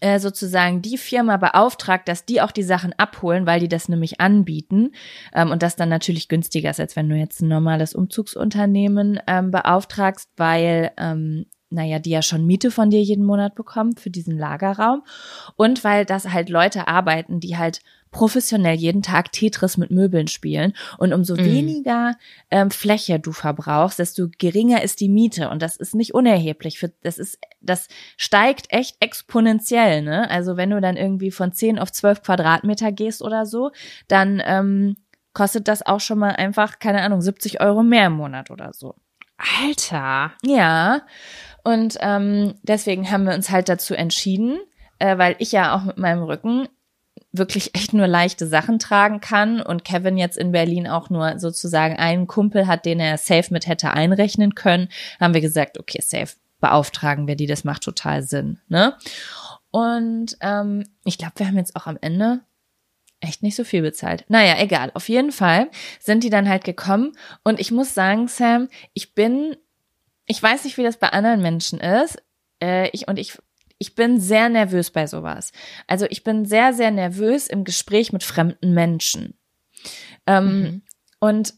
äh, 0.00 0.18
sozusagen 0.18 0.80
die 0.80 0.96
Firma 0.96 1.36
beauftragt, 1.36 2.08
dass 2.08 2.24
die 2.24 2.40
auch 2.40 2.52
die 2.52 2.62
Sachen 2.62 2.94
abholen, 2.98 3.44
weil 3.46 3.60
die 3.60 3.68
das 3.68 3.88
nämlich 3.88 4.20
anbieten 4.20 4.92
ähm, 5.34 5.50
und 5.50 5.62
das 5.62 5.76
dann 5.76 5.90
natürlich 5.90 6.28
günstiger 6.28 6.70
ist, 6.70 6.80
als 6.80 6.96
wenn 6.96 7.08
du 7.08 7.16
jetzt 7.16 7.42
ein 7.42 7.48
normales 7.48 7.94
Umzugsunternehmen 7.94 9.20
ähm, 9.26 9.50
beauftragst, 9.50 10.30
weil 10.36 10.92
ähm, 10.96 11.44
naja, 11.70 11.98
die 11.98 12.10
ja 12.10 12.22
schon 12.22 12.46
Miete 12.46 12.70
von 12.70 12.90
dir 12.90 13.02
jeden 13.02 13.24
Monat 13.24 13.54
bekommen 13.54 13.96
für 13.96 14.10
diesen 14.10 14.36
Lagerraum 14.36 15.02
und 15.56 15.84
weil 15.84 16.04
das 16.04 16.28
halt 16.32 16.48
Leute 16.48 16.88
arbeiten, 16.88 17.40
die 17.40 17.56
halt 17.56 17.80
professionell 18.10 18.74
jeden 18.74 19.02
Tag 19.02 19.30
Tetris 19.30 19.76
mit 19.76 19.90
Möbeln 19.92 20.26
spielen 20.26 20.72
und 20.98 21.12
umso 21.12 21.36
Mhm. 21.36 21.44
weniger 21.44 22.16
ähm, 22.50 22.72
Fläche 22.72 23.20
du 23.20 23.30
verbrauchst, 23.30 23.98
desto 24.00 24.28
geringer 24.38 24.82
ist 24.82 25.00
die 25.00 25.08
Miete 25.08 25.48
und 25.48 25.62
das 25.62 25.76
ist 25.76 25.94
nicht 25.94 26.12
unerheblich. 26.12 26.80
Für, 26.80 26.92
das 27.02 27.18
ist, 27.18 27.38
das 27.60 27.86
steigt 28.16 28.72
echt 28.72 28.96
exponentiell, 29.00 30.02
ne? 30.02 30.28
Also 30.28 30.56
wenn 30.56 30.70
du 30.70 30.80
dann 30.80 30.96
irgendwie 30.96 31.30
von 31.30 31.52
10 31.52 31.78
auf 31.78 31.92
12 31.92 32.22
Quadratmeter 32.22 32.90
gehst 32.90 33.22
oder 33.22 33.46
so, 33.46 33.70
dann 34.08 34.42
ähm, 34.44 34.96
kostet 35.32 35.68
das 35.68 35.86
auch 35.86 36.00
schon 36.00 36.18
mal 36.18 36.30
einfach, 36.30 36.80
keine 36.80 37.02
Ahnung, 37.02 37.20
70 37.20 37.60
Euro 37.60 37.84
mehr 37.84 38.06
im 38.06 38.14
Monat 38.14 38.50
oder 38.50 38.72
so. 38.72 38.96
Alter. 39.62 40.32
Ja, 40.42 41.02
und 41.64 41.98
ähm, 42.00 42.54
deswegen 42.62 43.10
haben 43.10 43.24
wir 43.24 43.34
uns 43.34 43.50
halt 43.50 43.68
dazu 43.68 43.94
entschieden, 43.94 44.58
äh, 44.98 45.18
weil 45.18 45.36
ich 45.38 45.52
ja 45.52 45.74
auch 45.74 45.84
mit 45.84 45.98
meinem 45.98 46.22
Rücken 46.22 46.68
wirklich 47.32 47.74
echt 47.74 47.92
nur 47.92 48.06
leichte 48.06 48.46
Sachen 48.46 48.78
tragen 48.78 49.20
kann 49.20 49.60
und 49.60 49.84
Kevin 49.84 50.16
jetzt 50.16 50.36
in 50.36 50.52
Berlin 50.52 50.88
auch 50.88 51.10
nur 51.10 51.38
sozusagen 51.38 51.96
einen 51.96 52.26
Kumpel 52.26 52.66
hat, 52.66 52.86
den 52.86 52.98
er 52.98 53.18
safe 53.18 53.52
mit 53.52 53.66
hätte 53.66 53.92
einrechnen 53.92 54.54
können, 54.54 54.88
haben 55.20 55.34
wir 55.34 55.40
gesagt, 55.40 55.78
okay, 55.78 56.00
safe, 56.02 56.34
beauftragen 56.60 57.26
wir 57.26 57.36
die, 57.36 57.46
das 57.46 57.64
macht 57.64 57.82
total 57.82 58.22
Sinn, 58.22 58.58
ne? 58.68 58.96
Und 59.70 60.36
ähm, 60.40 60.84
ich 61.04 61.18
glaube, 61.18 61.34
wir 61.36 61.46
haben 61.46 61.56
jetzt 61.56 61.76
auch 61.76 61.86
am 61.86 61.96
Ende 62.00 62.40
echt 63.20 63.42
nicht 63.42 63.54
so 63.54 63.64
viel 63.64 63.82
bezahlt. 63.82 64.24
Naja, 64.28 64.56
egal. 64.58 64.90
Auf 64.94 65.08
jeden 65.08 65.30
Fall 65.30 65.68
sind 66.00 66.24
die 66.24 66.30
dann 66.30 66.48
halt 66.48 66.64
gekommen 66.64 67.12
und 67.44 67.60
ich 67.60 67.70
muss 67.70 67.94
sagen, 67.94 68.26
Sam, 68.28 68.68
ich 68.94 69.14
bin, 69.14 69.56
ich 70.30 70.40
weiß 70.40 70.64
nicht, 70.64 70.78
wie 70.78 70.84
das 70.84 70.96
bei 70.96 71.08
anderen 71.08 71.42
Menschen 71.42 71.80
ist, 71.80 72.22
äh, 72.62 72.88
ich 72.90 73.08
und 73.08 73.18
ich, 73.18 73.36
ich 73.78 73.96
bin 73.96 74.20
sehr 74.20 74.48
nervös 74.48 74.92
bei 74.92 75.08
sowas. 75.08 75.50
Also 75.88 76.06
ich 76.08 76.22
bin 76.22 76.44
sehr, 76.44 76.72
sehr 76.72 76.92
nervös 76.92 77.48
im 77.48 77.64
Gespräch 77.64 78.12
mit 78.12 78.22
fremden 78.22 78.72
Menschen. 78.72 79.34
Ähm, 80.26 80.62
Mhm. 80.62 80.82
Und 81.18 81.54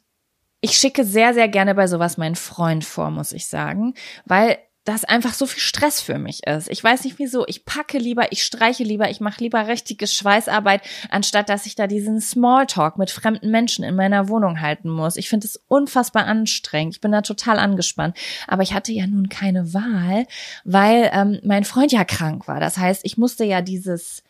ich 0.62 0.72
schicke 0.78 1.04
sehr, 1.04 1.34
sehr 1.34 1.48
gerne 1.48 1.74
bei 1.74 1.86
sowas 1.86 2.16
meinen 2.16 2.34
Freund 2.34 2.84
vor, 2.84 3.10
muss 3.10 3.32
ich 3.32 3.46
sagen, 3.46 3.94
weil 4.24 4.58
das 4.84 5.04
einfach 5.04 5.32
so 5.32 5.46
viel 5.46 5.60
Stress 5.62 6.00
für 6.00 6.18
mich 6.18 6.44
ist. 6.46 6.68
Ich 6.68 6.82
weiß 6.82 7.04
nicht 7.04 7.18
wieso. 7.20 7.46
Ich 7.46 7.64
packe 7.64 7.98
lieber, 7.98 8.32
ich 8.32 8.42
streiche 8.42 8.82
lieber, 8.82 9.08
ich 9.10 9.20
mache 9.20 9.40
lieber 9.42 9.68
richtige 9.68 10.08
Schweißarbeit, 10.08 10.82
anstatt 11.08 11.48
dass 11.48 11.66
ich 11.66 11.76
da 11.76 11.86
diesen 11.86 12.20
Smalltalk 12.20 12.98
mit 12.98 13.10
fremden 13.12 13.50
Menschen 13.50 13.84
in 13.84 13.94
meiner 13.94 14.28
Wohnung 14.28 14.60
halten 14.60 14.90
muss. 14.90 15.16
Ich 15.16 15.28
finde 15.28 15.46
es 15.46 15.62
unfassbar 15.68 16.26
anstrengend. 16.26 16.94
Ich 16.96 17.00
bin 17.00 17.12
da 17.12 17.22
total 17.22 17.60
angespannt. 17.60 18.16
Aber 18.48 18.62
ich 18.64 18.74
hatte 18.74 18.92
ja 18.92 19.06
nun 19.06 19.28
keine 19.28 19.72
Wahl, 19.72 20.26
weil 20.64 21.10
ähm, 21.12 21.40
mein 21.44 21.64
Freund 21.64 21.92
ja 21.92 22.04
krank 22.04 22.48
war. 22.48 22.58
Das 22.58 22.76
heißt, 22.76 23.02
ich 23.04 23.16
musste 23.16 23.44
ja 23.44 23.62
dieses 23.62 24.22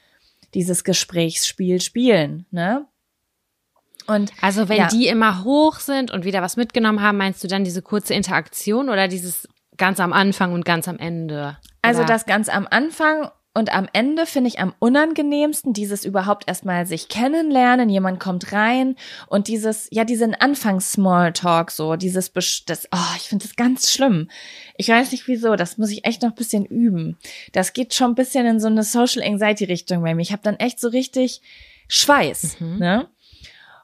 dieses 0.55 0.85
Gesprächsspiel 0.85 1.81
spielen, 1.81 2.45
ne? 2.51 2.85
Und 4.07 4.33
Also 4.43 4.69
wenn 4.69 4.77
Ja. 4.79 4.89
die 4.89 5.07
immer 5.07 5.45
hoch 5.45 5.79
sind 5.79 6.11
und 6.11 6.25
wieder 6.25 6.43
was 6.43 6.57
mitgenommen 6.57 7.01
haben, 7.01 7.17
meinst 7.17 7.43
du 7.43 7.49
dann 7.49 7.65
diese 7.65 7.81
kurze 7.83 8.15
Interaktion 8.15 8.91
oder 8.91 9.09
dieses 9.09 9.49
ganz 9.83 9.99
am 9.99 10.13
Anfang 10.13 10.53
und 10.53 10.65
ganz 10.65 10.87
am 10.87 10.99
Ende? 11.01 11.59
Also 11.83 12.03
Oder- 12.03 12.09
das 12.15 12.25
ganz 12.25 12.49
am 12.49 12.69
Anfang 12.71 13.29
und 13.53 13.75
am 13.75 13.89
Ende 13.93 14.27
finde 14.27 14.47
ich 14.49 14.61
am 14.61 14.73
unangenehmsten 14.79 15.73
dieses 15.73 16.05
überhaupt 16.05 16.45
erstmal 16.49 16.87
sich 16.87 17.09
kennenlernen. 17.09 17.89
Jemand 17.89 18.21
kommt 18.21 18.53
rein 18.53 18.95
und 19.27 19.49
dieses, 19.49 19.89
ja, 19.91 20.05
diesen 20.05 20.35
Anfangs-Smalltalk 20.37 21.73
so, 21.73 21.97
dieses, 21.97 22.33
das, 22.65 22.87
oh, 22.93 23.17
ich 23.17 23.23
finde 23.25 23.45
das 23.45 23.57
ganz 23.57 23.91
schlimm. 23.91 24.31
Ich 24.77 24.89
weiß 24.89 25.11
nicht 25.11 25.27
wieso, 25.27 25.57
das 25.57 25.79
muss 25.79 25.91
ich 25.91 26.05
echt 26.07 26.23
noch 26.23 26.31
ein 26.31 26.35
bisschen 26.37 26.65
üben. 26.65 27.19
Das 27.51 27.73
geht 27.73 27.93
schon 27.93 28.13
ein 28.13 28.15
bisschen 28.15 28.47
in 28.47 28.61
so 28.61 28.69
eine 28.69 28.85
Social 28.85 29.23
Anxiety-Richtung 29.23 30.01
bei 30.03 30.15
mir. 30.15 30.23
Ich 30.23 30.33
habe 30.33 30.43
dann 30.45 30.57
echt 30.57 30.79
so 30.81 30.89
richtig 30.89 31.43
Schweiß, 31.89 32.61
Mhm. 32.61 32.79
ne? 32.79 33.09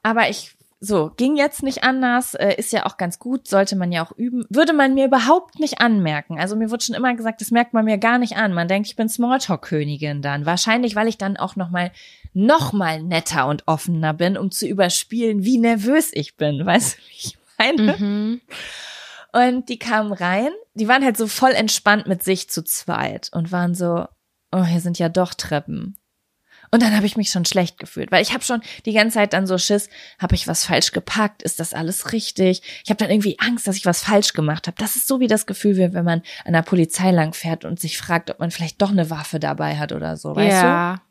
Aber 0.04 0.30
ich 0.30 0.54
so, 0.80 1.10
ging 1.16 1.36
jetzt 1.36 1.64
nicht 1.64 1.82
anders, 1.82 2.34
äh, 2.34 2.54
ist 2.56 2.72
ja 2.72 2.86
auch 2.86 2.96
ganz 2.96 3.18
gut, 3.18 3.48
sollte 3.48 3.74
man 3.74 3.90
ja 3.90 4.04
auch 4.06 4.12
üben. 4.12 4.44
Würde 4.48 4.72
man 4.72 4.94
mir 4.94 5.06
überhaupt 5.06 5.58
nicht 5.58 5.80
anmerken. 5.80 6.38
Also 6.38 6.54
mir 6.54 6.70
wird 6.70 6.84
schon 6.84 6.94
immer 6.94 7.14
gesagt, 7.14 7.40
das 7.40 7.50
merkt 7.50 7.72
man 7.72 7.84
mir 7.84 7.98
gar 7.98 8.18
nicht 8.18 8.36
an. 8.36 8.52
Man 8.52 8.68
denkt, 8.68 8.88
ich 8.88 8.94
bin 8.94 9.08
Smalltalk-Königin 9.08 10.22
dann. 10.22 10.46
Wahrscheinlich, 10.46 10.94
weil 10.94 11.08
ich 11.08 11.18
dann 11.18 11.36
auch 11.36 11.56
noch 11.56 11.70
mal, 11.70 11.90
noch 12.32 12.72
mal 12.72 13.02
netter 13.02 13.48
und 13.48 13.66
offener 13.66 14.14
bin, 14.14 14.38
um 14.38 14.52
zu 14.52 14.68
überspielen, 14.68 15.42
wie 15.42 15.58
nervös 15.58 16.10
ich 16.12 16.36
bin. 16.36 16.64
Weißt 16.66 16.96
du, 16.96 17.02
wie 17.08 17.16
ich 17.16 17.38
meine? 17.58 17.96
Mhm. 17.98 18.40
Und 19.32 19.68
die 19.68 19.78
kamen 19.80 20.12
rein, 20.12 20.50
die 20.74 20.86
waren 20.86 21.04
halt 21.04 21.16
so 21.16 21.26
voll 21.26 21.52
entspannt 21.52 22.06
mit 22.06 22.22
sich 22.22 22.48
zu 22.48 22.62
zweit 22.62 23.30
und 23.32 23.50
waren 23.50 23.74
so, 23.74 24.06
oh, 24.52 24.64
hier 24.64 24.80
sind 24.80 24.98
ja 24.98 25.08
doch 25.08 25.34
Treppen. 25.34 25.97
Und 26.70 26.82
dann 26.82 26.94
habe 26.94 27.06
ich 27.06 27.16
mich 27.16 27.30
schon 27.30 27.44
schlecht 27.44 27.78
gefühlt, 27.78 28.12
weil 28.12 28.22
ich 28.22 28.34
habe 28.34 28.44
schon 28.44 28.60
die 28.84 28.92
ganze 28.92 29.14
Zeit 29.14 29.32
dann 29.32 29.46
so 29.46 29.56
Schiss, 29.56 29.88
habe 30.18 30.34
ich 30.34 30.46
was 30.46 30.64
falsch 30.64 30.92
gepackt, 30.92 31.42
ist 31.42 31.60
das 31.60 31.72
alles 31.72 32.12
richtig? 32.12 32.62
Ich 32.84 32.90
habe 32.90 32.98
dann 32.98 33.10
irgendwie 33.10 33.38
Angst, 33.38 33.66
dass 33.66 33.76
ich 33.76 33.86
was 33.86 34.02
falsch 34.02 34.34
gemacht 34.34 34.66
habe. 34.66 34.76
Das 34.78 34.96
ist 34.96 35.06
so 35.06 35.20
wie 35.20 35.28
das 35.28 35.46
Gefühl, 35.46 35.76
wie 35.76 35.94
wenn 35.94 36.04
man 36.04 36.22
an 36.44 36.52
der 36.52 36.62
Polizei 36.62 37.10
lang 37.10 37.32
fährt 37.32 37.64
und 37.64 37.80
sich 37.80 37.96
fragt, 37.96 38.30
ob 38.30 38.38
man 38.38 38.50
vielleicht 38.50 38.82
doch 38.82 38.90
eine 38.90 39.08
Waffe 39.10 39.40
dabei 39.40 39.78
hat 39.78 39.92
oder 39.92 40.16
so, 40.16 40.36
weißt 40.36 40.62
du? 40.62 40.66
ja. 40.66 41.02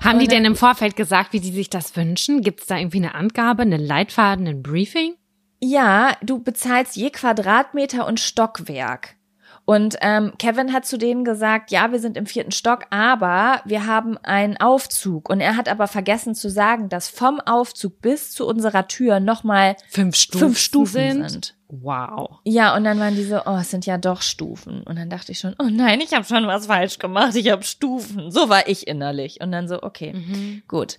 Haben 0.00 0.14
Und 0.14 0.22
die 0.22 0.28
denn 0.28 0.44
im 0.44 0.56
Vorfeld 0.56 0.96
gesagt, 0.96 1.32
wie 1.32 1.40
die 1.40 1.52
sich 1.52 1.70
das 1.70 1.94
wünschen? 1.96 2.40
Gibt 2.40 2.60
es 2.60 2.66
da 2.66 2.76
irgendwie 2.76 2.98
eine 2.98 3.14
Angabe, 3.14 3.62
einen 3.62 3.80
Leitfaden, 3.80 4.48
ein 4.48 4.62
Briefing? 4.62 5.14
Ja, 5.60 6.16
du 6.22 6.42
bezahlst 6.42 6.96
je 6.96 7.10
Quadratmeter 7.10 8.06
und 8.06 8.18
Stockwerk. 8.18 9.16
Und 9.64 9.96
ähm, 10.00 10.32
Kevin 10.38 10.72
hat 10.72 10.84
zu 10.84 10.98
denen 10.98 11.24
gesagt, 11.24 11.70
ja, 11.70 11.92
wir 11.92 12.00
sind 12.00 12.16
im 12.16 12.26
vierten 12.26 12.50
Stock, 12.50 12.86
aber 12.90 13.60
wir 13.64 13.86
haben 13.86 14.18
einen 14.18 14.56
Aufzug. 14.56 15.30
Und 15.30 15.40
er 15.40 15.56
hat 15.56 15.68
aber 15.68 15.86
vergessen 15.86 16.34
zu 16.34 16.50
sagen, 16.50 16.88
dass 16.88 17.08
vom 17.08 17.40
Aufzug 17.40 18.00
bis 18.00 18.32
zu 18.32 18.46
unserer 18.46 18.88
Tür 18.88 19.20
nochmal 19.20 19.76
Fünf 19.88 20.16
Stufen 20.16 20.46
fünf 20.46 20.58
Stufen 20.58 21.28
sind. 21.28 21.56
Wow. 21.74 22.40
Ja, 22.44 22.76
und 22.76 22.84
dann 22.84 23.00
waren 23.00 23.14
die 23.14 23.24
so, 23.24 23.40
oh, 23.46 23.56
es 23.58 23.70
sind 23.70 23.86
ja 23.86 23.96
doch 23.96 24.20
Stufen. 24.20 24.82
Und 24.82 24.96
dann 24.96 25.08
dachte 25.08 25.32
ich 25.32 25.38
schon, 25.38 25.54
oh 25.58 25.68
nein, 25.70 26.02
ich 26.02 26.12
habe 26.12 26.26
schon 26.26 26.46
was 26.46 26.66
falsch 26.66 26.98
gemacht, 26.98 27.34
ich 27.34 27.50
habe 27.50 27.62
Stufen. 27.62 28.30
So 28.30 28.50
war 28.50 28.68
ich 28.68 28.86
innerlich. 28.86 29.40
Und 29.40 29.52
dann 29.52 29.68
so, 29.68 29.82
okay, 29.82 30.12
Mhm. 30.12 30.62
gut. 30.68 30.98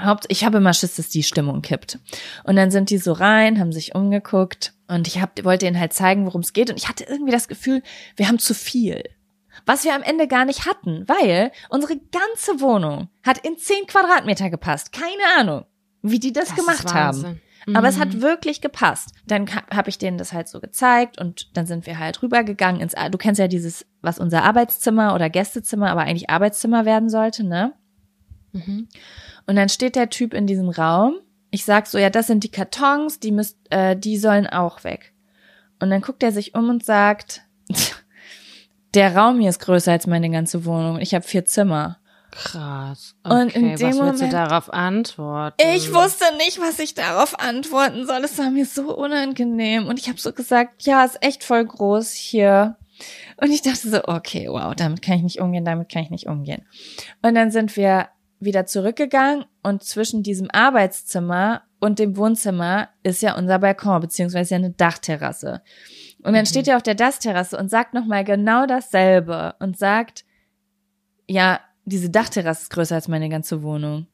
Haupt, 0.00 0.26
ich 0.28 0.44
habe 0.44 0.58
immer 0.58 0.74
Schiss, 0.74 0.94
dass 0.94 1.08
die 1.08 1.24
Stimmung 1.24 1.60
kippt. 1.60 1.98
Und 2.44 2.54
dann 2.54 2.70
sind 2.70 2.90
die 2.90 2.98
so 2.98 3.12
rein, 3.12 3.58
haben 3.58 3.72
sich 3.72 3.96
umgeguckt 3.96 4.74
und 4.86 5.08
ich 5.08 5.20
hab, 5.20 5.44
wollte 5.44 5.66
ihnen 5.66 5.78
halt 5.78 5.92
zeigen, 5.92 6.24
worum 6.24 6.42
es 6.42 6.52
geht. 6.52 6.70
Und 6.70 6.76
ich 6.76 6.88
hatte 6.88 7.02
irgendwie 7.02 7.32
das 7.32 7.48
Gefühl, 7.48 7.82
wir 8.14 8.28
haben 8.28 8.38
zu 8.38 8.54
viel. 8.54 9.02
Was 9.66 9.82
wir 9.84 9.92
am 9.94 10.02
Ende 10.02 10.28
gar 10.28 10.44
nicht 10.44 10.66
hatten, 10.66 11.04
weil 11.08 11.50
unsere 11.68 11.96
ganze 11.96 12.60
Wohnung 12.60 13.08
hat 13.24 13.38
in 13.44 13.58
zehn 13.58 13.86
Quadratmeter 13.88 14.50
gepasst. 14.50 14.92
Keine 14.92 15.24
Ahnung, 15.36 15.64
wie 16.00 16.20
die 16.20 16.32
das, 16.32 16.50
Das 16.50 16.56
gemacht 16.56 16.94
haben. 16.94 17.40
Aber 17.74 17.88
es 17.88 17.96
Mhm. 17.96 18.00
hat 18.00 18.20
wirklich 18.20 18.60
gepasst. 18.60 19.12
Dann 19.26 19.46
habe 19.72 19.88
ich 19.88 19.98
denen 19.98 20.18
das 20.18 20.32
halt 20.32 20.48
so 20.48 20.60
gezeigt 20.60 21.20
und 21.20 21.56
dann 21.56 21.66
sind 21.66 21.86
wir 21.86 21.98
halt 21.98 22.22
rübergegangen 22.22 22.80
ins, 22.80 22.94
du 23.10 23.18
kennst 23.18 23.38
ja 23.38 23.48
dieses, 23.48 23.86
was 24.00 24.18
unser 24.18 24.42
Arbeitszimmer 24.42 25.14
oder 25.14 25.30
Gästezimmer, 25.30 25.90
aber 25.90 26.00
eigentlich 26.02 26.28
Arbeitszimmer 26.30 26.84
werden 26.84 27.08
sollte, 27.08 27.44
ne? 27.44 27.72
Mhm. 28.52 28.88
Und 29.46 29.56
dann 29.56 29.68
steht 29.68 29.96
der 29.96 30.10
Typ 30.10 30.34
in 30.34 30.46
diesem 30.46 30.68
Raum. 30.68 31.14
Ich 31.50 31.64
sag 31.64 31.86
so, 31.86 31.98
ja, 31.98 32.10
das 32.10 32.26
sind 32.26 32.44
die 32.44 32.50
Kartons, 32.50 33.20
die 33.20 33.32
müsst, 33.32 33.58
äh, 33.70 33.96
die 33.96 34.16
sollen 34.18 34.46
auch 34.46 34.84
weg. 34.84 35.12
Und 35.80 35.90
dann 35.90 36.00
guckt 36.00 36.22
er 36.22 36.32
sich 36.32 36.54
um 36.54 36.68
und 36.68 36.84
sagt, 36.84 37.42
der 38.94 39.16
Raum 39.16 39.40
hier 39.40 39.50
ist 39.50 39.60
größer 39.60 39.92
als 39.92 40.06
meine 40.06 40.30
ganze 40.30 40.64
Wohnung. 40.64 40.98
Ich 41.00 41.14
habe 41.14 41.24
vier 41.24 41.44
Zimmer. 41.44 41.98
Krass. 42.32 43.14
Und 43.24 43.48
Okay, 43.50 43.58
in 43.58 43.62
dem 43.62 43.72
was 43.72 43.80
willst 43.80 43.98
du 44.00 44.04
Moment- 44.24 44.32
darauf 44.32 44.72
antworten? 44.72 45.62
Ich 45.76 45.92
wusste 45.92 46.24
nicht, 46.38 46.58
was 46.60 46.78
ich 46.78 46.94
darauf 46.94 47.38
antworten 47.38 48.06
soll. 48.06 48.24
Es 48.24 48.38
war 48.38 48.50
mir 48.50 48.64
so 48.66 48.96
unangenehm. 48.96 49.86
Und 49.86 49.98
ich 50.00 50.08
habe 50.08 50.18
so 50.18 50.32
gesagt, 50.32 50.82
ja, 50.84 51.04
ist 51.04 51.22
echt 51.22 51.44
voll 51.44 51.64
groß 51.64 52.10
hier. 52.12 52.76
Und 53.36 53.50
ich 53.50 53.60
dachte 53.62 53.88
so, 53.90 54.02
okay, 54.04 54.48
wow, 54.48 54.74
damit 54.74 55.02
kann 55.02 55.16
ich 55.16 55.22
nicht 55.22 55.40
umgehen, 55.40 55.64
damit 55.64 55.90
kann 55.90 56.02
ich 56.04 56.10
nicht 56.10 56.26
umgehen. 56.26 56.64
Und 57.20 57.34
dann 57.34 57.50
sind 57.50 57.76
wir 57.76 58.08
wieder 58.40 58.64
zurückgegangen 58.66 59.44
und 59.62 59.84
zwischen 59.84 60.22
diesem 60.22 60.50
Arbeitszimmer 60.50 61.62
und 61.80 61.98
dem 61.98 62.16
Wohnzimmer 62.16 62.88
ist 63.02 63.22
ja 63.22 63.36
unser 63.36 63.58
Balkon, 63.58 64.00
beziehungsweise 64.00 64.54
eine 64.54 64.70
Dachterrasse. 64.70 65.62
Und 66.22 66.32
dann 66.32 66.42
Mhm. 66.42 66.46
steht 66.46 66.66
er 66.68 66.76
auf 66.76 66.82
der 66.82 66.94
Dachterrasse 66.94 67.56
und 67.58 67.68
sagt 67.70 67.92
nochmal 67.94 68.24
genau 68.24 68.66
dasselbe 68.66 69.54
und 69.58 69.76
sagt, 69.78 70.24
ja, 71.28 71.60
diese 71.84 72.10
Dachterrasse 72.10 72.62
ist 72.62 72.70
größer 72.70 72.94
als 72.94 73.08
meine 73.08 73.28
ganze 73.28 73.62
Wohnung. 73.62 74.06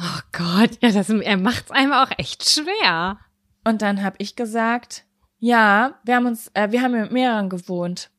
Oh 0.00 0.20
Gott, 0.32 0.78
ja, 0.80 0.90
das, 0.90 1.08
er 1.08 1.36
macht's 1.36 1.70
einem 1.70 1.92
auch 1.92 2.10
echt 2.18 2.48
schwer. 2.48 3.18
Und 3.64 3.82
dann 3.82 4.02
habe 4.02 4.16
ich 4.18 4.36
gesagt, 4.36 5.04
ja, 5.38 5.98
wir 6.04 6.16
haben 6.16 6.26
uns, 6.26 6.50
äh, 6.54 6.70
wir 6.70 6.82
haben 6.82 6.92
mit 6.92 7.12
mehreren 7.12 7.48
gewohnt. 7.48 8.10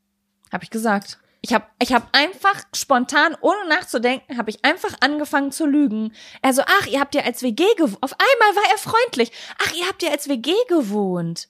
Habe 0.52 0.64
ich 0.64 0.70
gesagt. 0.70 1.20
Ich 1.42 1.54
habe 1.54 1.66
ich 1.82 1.94
hab 1.94 2.10
einfach 2.12 2.64
spontan, 2.74 3.36
ohne 3.40 3.70
nachzudenken, 3.70 4.38
habe 4.38 4.50
ich 4.50 4.66
einfach 4.66 4.96
angefangen 5.00 5.52
zu 5.52 5.66
lügen. 5.66 6.12
Er 6.42 6.54
so, 6.54 6.64
ach, 6.66 6.88
ihr 6.88 7.00
habt 7.00 7.16
ja 7.16 7.22
als 7.22 7.44
WG 7.44 7.64
gewohnt. 7.78 8.04
Auf 8.04 8.14
einmal 8.14 8.62
war 8.62 8.72
er 8.72 8.78
freundlich. 8.78 9.32
Ach, 9.58 9.74
ihr 9.74 9.88
habt 9.88 10.04
ja 10.04 10.12
als 10.12 10.28
WG 10.28 10.52
gewohnt. 10.68 11.48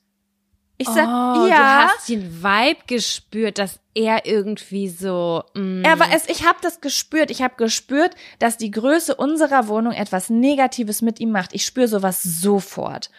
Ich 0.80 0.88
sag, 0.88 1.06
oh, 1.06 1.46
ja. 1.46 1.56
du 1.56 1.88
hast 1.88 2.08
den 2.08 2.42
Vibe 2.42 2.80
gespürt, 2.86 3.58
dass 3.58 3.80
er 3.92 4.24
irgendwie 4.24 4.88
so. 4.88 5.44
mm, 5.52 5.84
Er 5.84 5.98
war 5.98 6.06
es, 6.10 6.26
ich 6.26 6.46
habe 6.46 6.58
das 6.62 6.80
gespürt. 6.80 7.30
Ich 7.30 7.42
habe 7.42 7.54
gespürt, 7.58 8.14
dass 8.38 8.56
die 8.56 8.70
Größe 8.70 9.14
unserer 9.14 9.68
Wohnung 9.68 9.92
etwas 9.92 10.30
Negatives 10.30 11.02
mit 11.02 11.20
ihm 11.20 11.32
macht. 11.32 11.52
Ich 11.52 11.66
spüre 11.66 11.86
sowas 11.86 12.22
sofort. 12.22 13.10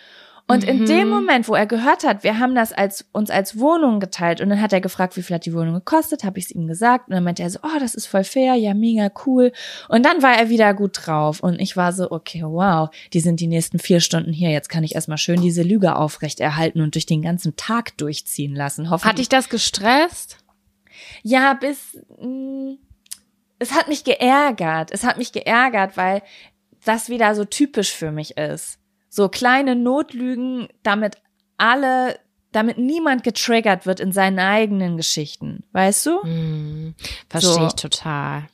Und 0.52 0.64
in 0.64 0.86
dem 0.86 1.10
Moment, 1.10 1.48
wo 1.48 1.56
er 1.56 1.66
gehört 1.66 2.04
hat, 2.04 2.24
wir 2.24 2.40
haben 2.40 2.56
das 2.56 2.74
als 2.74 3.06
uns 3.12 3.30
als 3.30 3.60
Wohnung 3.60 4.00
geteilt 4.00 4.42
und 4.42 4.50
dann 4.50 4.62
hat 4.62 4.74
er 4.74 4.82
gefragt, 4.82 5.18
wie 5.18 5.22
viel 5.22 5.36
hat 5.36 5.46
die 5.46 5.54
Wohnung 5.54 5.74
gekostet, 5.74 6.24
habe 6.24 6.40
ich 6.40 6.46
es 6.46 6.52
ihm 6.52 6.68
gesagt 6.68 7.08
und 7.08 7.16
dann 7.16 7.24
meinte 7.24 7.44
er 7.44 7.50
so, 7.50 7.60
oh, 7.64 7.80
das 7.80 7.96
ist 7.96 8.08
voll 8.08 8.24
fair, 8.24 8.56
ja, 8.56 8.74
mega 8.74 9.10
cool. 9.26 9.52
Und 9.90 10.06
dann 10.06 10.22
war 10.22 10.34
er 10.34 10.50
wieder 10.50 10.74
gut 10.74 11.00
drauf 11.06 11.42
und 11.42 11.60
ich 11.60 11.78
war 11.78 11.94
so, 11.94 12.12
okay, 12.12 12.44
wow, 12.44 12.90
die 13.14 13.20
sind 13.20 13.40
die 13.40 13.48
nächsten 13.48 13.80
vier 13.80 14.00
Stunden 14.00 14.34
hier, 14.34 14.50
jetzt 14.50 14.70
kann 14.70 14.84
ich 14.84 14.96
erstmal 14.96 15.18
schön 15.18 15.42
diese 15.42 15.64
Lüge 15.64 15.96
aufrechterhalten 15.96 16.82
und 16.82 16.96
durch 16.96 17.06
den 17.06 17.22
ganzen 17.22 17.56
Tag 17.56 17.98
durchziehen 17.98 18.56
lassen. 18.56 18.90
Hoffentlich 18.90 19.10
Hat 19.10 19.20
dich 19.20 19.30
das 19.30 19.50
gestresst? 19.50 20.38
ja, 21.24 21.54
bis 21.54 21.98
mh, 22.20 22.76
es 23.60 23.74
hat 23.74 23.88
mich 23.88 24.04
geärgert. 24.04 24.92
Es 24.92 25.04
hat 25.04 25.18
mich 25.18 25.32
geärgert, 25.32 25.96
weil 25.96 26.24
das 26.84 27.10
wieder 27.10 27.36
so 27.36 27.46
typisch 27.46 27.92
für 27.94 28.12
mich 28.12 28.38
ist. 28.38 28.80
So 29.14 29.28
kleine 29.28 29.76
Notlügen, 29.76 30.70
damit 30.84 31.18
alle, 31.58 32.18
damit 32.54 32.78
niemand 32.78 33.26
getriggert 33.26 33.86
wird 33.86 34.00
in 34.00 34.14
seinen 34.14 34.40
eigenen 34.40 34.96
Geschichten, 34.96 35.66
weißt 35.74 36.06
du? 36.06 36.24
Hm, 36.24 36.96
verstehe 37.30 37.54
So. 37.54 37.68
ich 37.68 37.74
total. 37.74 38.48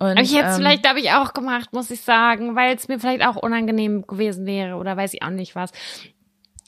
Und, 0.00 0.08
Aber 0.08 0.20
ich 0.20 0.34
hätte 0.34 0.48
es 0.48 0.56
ähm, 0.56 0.62
vielleicht, 0.62 0.88
habe 0.88 0.98
ich 0.98 1.12
auch 1.12 1.32
gemacht, 1.32 1.72
muss 1.72 1.90
ich 1.92 2.00
sagen, 2.00 2.56
weil 2.56 2.74
es 2.74 2.88
mir 2.88 2.98
vielleicht 2.98 3.24
auch 3.24 3.36
unangenehm 3.36 4.06
gewesen 4.08 4.44
wäre 4.44 4.74
oder 4.74 4.96
weiß 4.96 5.14
ich 5.14 5.22
auch 5.22 5.30
nicht 5.30 5.54
was. 5.54 5.70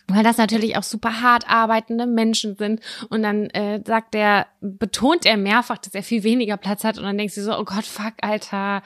Weil 0.06 0.22
das 0.22 0.38
natürlich 0.38 0.78
auch 0.78 0.84
super 0.84 1.20
hart 1.20 1.50
arbeitende 1.50 2.06
Menschen 2.06 2.56
sind. 2.56 2.80
Und 3.10 3.24
dann 3.24 3.50
äh, 3.50 3.82
sagt 3.84 4.14
er, 4.14 4.46
betont 4.60 5.26
er 5.26 5.36
mehrfach, 5.36 5.76
dass 5.76 5.94
er 5.94 6.04
viel 6.04 6.22
weniger 6.22 6.56
Platz 6.56 6.84
hat. 6.84 6.96
Und 6.96 7.04
dann 7.04 7.18
denkst 7.18 7.34
du 7.34 7.42
so, 7.42 7.58
oh 7.58 7.64
Gott, 7.64 7.84
fuck, 7.84 8.14
Alter, 8.22 8.82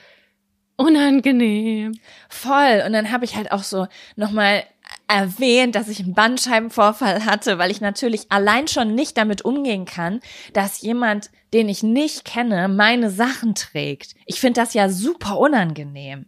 unangenehm. 0.77 1.93
Voll. 2.29 2.83
Und 2.87 2.93
dann 2.93 3.11
habe 3.11 3.25
ich 3.25 3.37
halt 3.37 3.53
auch 3.53 3.63
so 3.63 3.87
nochmal 4.17 4.65
erwähnt, 5.09 5.75
dass 5.75 5.89
ich 5.89 6.01
einen 6.01 6.15
Bandscheibenvorfall 6.15 7.25
hatte, 7.25 7.59
weil 7.59 7.71
ich 7.71 7.81
natürlich 7.81 8.31
allein 8.31 8.69
schon 8.69 8.95
nicht 8.95 9.17
damit 9.17 9.45
umgehen 9.45 9.85
kann, 9.85 10.21
dass 10.53 10.83
jemand, 10.83 11.31
den 11.53 11.69
ich 11.69 11.83
nicht 11.83 12.25
kenne, 12.25 12.69
meine 12.69 13.11
Sachen 13.11 13.55
trägt. 13.55 14.15
Ich 14.27 14.41
finde 14.41 14.61
das 14.61 14.75
ja 14.75 14.89
super 14.89 15.39
unangenehm. 15.39 16.27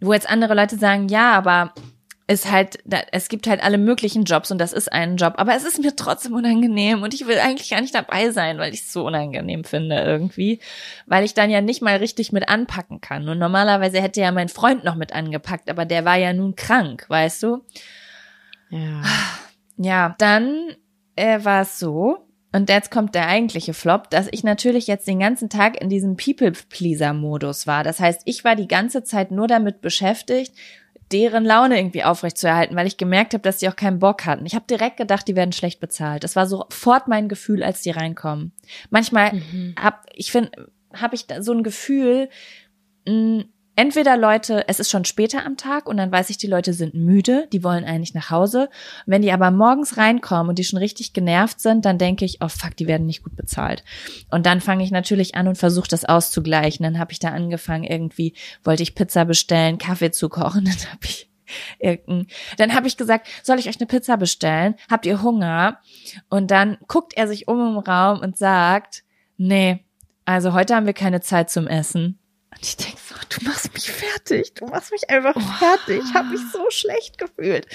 Wo 0.00 0.12
jetzt 0.12 0.28
andere 0.28 0.54
Leute 0.54 0.76
sagen, 0.76 1.08
ja, 1.08 1.32
aber 1.32 1.74
ist 2.32 2.50
halt, 2.50 2.78
da- 2.84 3.02
es 3.12 3.28
gibt 3.28 3.46
halt 3.46 3.62
alle 3.62 3.78
möglichen 3.78 4.24
Jobs 4.24 4.50
und 4.50 4.58
das 4.58 4.72
ist 4.72 4.92
ein 4.92 5.16
Job, 5.16 5.34
aber 5.36 5.54
es 5.54 5.64
ist 5.64 5.80
mir 5.80 5.94
trotzdem 5.94 6.32
unangenehm 6.34 7.02
und 7.02 7.14
ich 7.14 7.26
will 7.26 7.38
eigentlich 7.38 7.70
gar 7.70 7.80
nicht 7.80 7.94
dabei 7.94 8.30
sein, 8.30 8.58
weil 8.58 8.72
ich 8.72 8.80
es 8.80 8.92
so 8.92 9.06
unangenehm 9.06 9.64
finde 9.64 9.96
irgendwie, 10.00 10.60
weil 11.06 11.24
ich 11.24 11.34
dann 11.34 11.50
ja 11.50 11.60
nicht 11.60 11.82
mal 11.82 11.96
richtig 11.96 12.32
mit 12.32 12.48
anpacken 12.48 13.00
kann. 13.00 13.28
Und 13.28 13.38
normalerweise 13.38 14.00
hätte 14.00 14.20
ja 14.20 14.32
mein 14.32 14.48
Freund 14.48 14.84
noch 14.84 14.94
mit 14.96 15.12
angepackt, 15.12 15.68
aber 15.68 15.84
der 15.84 16.04
war 16.04 16.16
ja 16.16 16.32
nun 16.32 16.56
krank, 16.56 17.04
weißt 17.08 17.42
du? 17.42 17.62
Ja. 18.70 19.02
Ja, 19.76 20.14
dann 20.18 20.74
äh, 21.16 21.44
war 21.44 21.62
es 21.62 21.78
so, 21.78 22.26
und 22.54 22.68
jetzt 22.68 22.90
kommt 22.90 23.14
der 23.14 23.28
eigentliche 23.28 23.72
Flop, 23.72 24.10
dass 24.10 24.28
ich 24.30 24.44
natürlich 24.44 24.86
jetzt 24.86 25.06
den 25.08 25.18
ganzen 25.20 25.48
Tag 25.48 25.80
in 25.80 25.88
diesem 25.88 26.16
People-Pleaser-Modus 26.16 27.66
war. 27.66 27.82
Das 27.82 27.98
heißt, 27.98 28.22
ich 28.26 28.44
war 28.44 28.56
die 28.56 28.68
ganze 28.68 29.02
Zeit 29.04 29.30
nur 29.30 29.46
damit 29.46 29.80
beschäftigt, 29.80 30.52
deren 31.12 31.44
Laune 31.44 31.78
irgendwie 31.78 32.04
aufrechtzuerhalten, 32.04 32.74
weil 32.76 32.86
ich 32.86 32.96
gemerkt 32.96 33.34
habe, 33.34 33.42
dass 33.42 33.58
die 33.58 33.68
auch 33.68 33.76
keinen 33.76 33.98
Bock 33.98 34.24
hatten. 34.24 34.46
Ich 34.46 34.54
habe 34.54 34.64
direkt 34.68 34.96
gedacht, 34.96 35.28
die 35.28 35.36
werden 35.36 35.52
schlecht 35.52 35.80
bezahlt. 35.80 36.24
Das 36.24 36.36
war 36.36 36.46
sofort 36.46 37.08
mein 37.08 37.28
Gefühl, 37.28 37.62
als 37.62 37.82
die 37.82 37.90
reinkommen. 37.90 38.52
Manchmal 38.90 39.34
Mhm. 39.34 39.74
hab 39.80 40.06
ich 40.14 40.32
finde, 40.32 40.50
habe 40.94 41.14
ich 41.14 41.26
da 41.26 41.42
so 41.42 41.52
ein 41.52 41.62
Gefühl, 41.62 42.28
mh, 43.06 43.44
entweder 43.76 44.16
Leute, 44.16 44.68
es 44.68 44.80
ist 44.80 44.90
schon 44.90 45.04
später 45.04 45.44
am 45.44 45.56
Tag 45.56 45.88
und 45.88 45.96
dann 45.96 46.12
weiß 46.12 46.30
ich, 46.30 46.38
die 46.38 46.46
Leute 46.46 46.72
sind 46.72 46.94
müde, 46.94 47.48
die 47.52 47.64
wollen 47.64 47.84
eigentlich 47.84 48.14
nach 48.14 48.30
Hause. 48.30 48.68
Wenn 49.06 49.22
die 49.22 49.32
aber 49.32 49.50
morgens 49.50 49.96
reinkommen 49.96 50.50
und 50.50 50.58
die 50.58 50.64
schon 50.64 50.78
richtig 50.78 51.12
genervt 51.12 51.60
sind, 51.60 51.84
dann 51.84 51.98
denke 51.98 52.24
ich, 52.24 52.38
oh 52.40 52.48
fuck, 52.48 52.76
die 52.76 52.86
werden 52.86 53.06
nicht 53.06 53.22
gut 53.22 53.36
bezahlt. 53.36 53.84
Und 54.30 54.46
dann 54.46 54.60
fange 54.60 54.84
ich 54.84 54.90
natürlich 54.90 55.34
an 55.34 55.48
und 55.48 55.58
versuche 55.58 55.88
das 55.88 56.04
auszugleichen. 56.04 56.84
Dann 56.84 56.98
habe 56.98 57.12
ich 57.12 57.18
da 57.18 57.28
angefangen, 57.28 57.84
irgendwie 57.84 58.34
wollte 58.64 58.82
ich 58.82 58.94
Pizza 58.94 59.24
bestellen, 59.24 59.78
Kaffee 59.78 60.10
zu 60.10 60.28
kochen, 60.28 60.64
dann 60.66 60.92
habe 60.92 61.04
ich 61.04 61.28
dann 62.56 62.74
habe 62.74 62.86
ich 62.86 62.96
gesagt, 62.96 63.28
soll 63.42 63.58
ich 63.58 63.68
euch 63.68 63.78
eine 63.78 63.86
Pizza 63.86 64.16
bestellen? 64.16 64.74
Habt 64.90 65.04
ihr 65.04 65.22
Hunger? 65.22 65.80
Und 66.30 66.50
dann 66.50 66.78
guckt 66.88 67.12
er 67.14 67.28
sich 67.28 67.46
um 67.46 67.60
im 67.60 67.78
Raum 67.78 68.20
und 68.20 68.38
sagt, 68.38 69.04
nee, 69.36 69.84
also 70.24 70.54
heute 70.54 70.74
haben 70.74 70.86
wir 70.86 70.94
keine 70.94 71.20
Zeit 71.20 71.50
zum 71.50 71.66
Essen. 71.66 72.18
Und 72.52 72.62
ich 72.62 72.76
denke 72.76 72.98
so, 72.98 73.14
du 73.28 73.44
machst 73.44 73.72
mich 73.72 73.90
fertig, 73.90 74.54
du 74.54 74.66
machst 74.66 74.92
mich 74.92 75.08
einfach 75.10 75.40
fertig. 75.58 76.02
Ich 76.04 76.14
habe 76.14 76.28
mich 76.28 76.40
so 76.52 76.64
schlecht 76.70 77.18
gefühlt. 77.18 77.66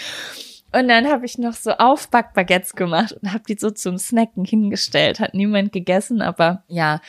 Und 0.72 0.88
dann 0.90 1.08
habe 1.08 1.26
ich 1.26 1.38
noch 1.38 1.54
so 1.54 1.72
Aufbackbaguettes 1.72 2.76
gemacht 2.76 3.14
und 3.14 3.32
habe 3.32 3.44
die 3.48 3.58
so 3.58 3.72
zum 3.72 3.98
Snacken 3.98 4.46
hingestellt. 4.46 5.20
Hat 5.20 5.34
niemand 5.34 5.72
gegessen, 5.72 6.22
aber 6.22 6.64
ja. 6.68 7.02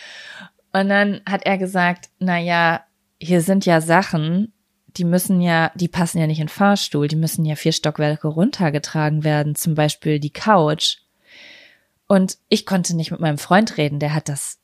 Und 0.73 0.89
dann 0.89 1.21
hat 1.29 1.45
er 1.45 1.59
gesagt, 1.59 2.09
na 2.19 2.39
ja, 2.39 2.85
hier 3.21 3.41
sind 3.43 3.67
ja 3.67 3.81
Sachen, 3.81 4.53
die 4.97 5.05
müssen 5.05 5.41
ja, 5.41 5.73
die 5.75 5.89
passen 5.89 6.19
ja 6.19 6.27
nicht 6.27 6.39
in 6.39 6.47
den 6.47 6.53
Fahrstuhl, 6.53 7.09
die 7.09 7.17
müssen 7.17 7.45
ja 7.45 7.57
vier 7.57 7.73
Stockwerke 7.73 8.29
runtergetragen 8.29 9.25
werden, 9.25 9.55
zum 9.55 9.75
Beispiel 9.75 10.21
die 10.21 10.33
Couch. 10.33 10.99
Und 12.07 12.39
ich 12.49 12.65
konnte 12.65 12.97
nicht 12.97 13.11
mit 13.11 13.21
meinem 13.21 13.39
Freund 13.39 13.77
reden, 13.77 13.99
der 13.99 14.15
hat 14.15 14.29
das, 14.29 14.58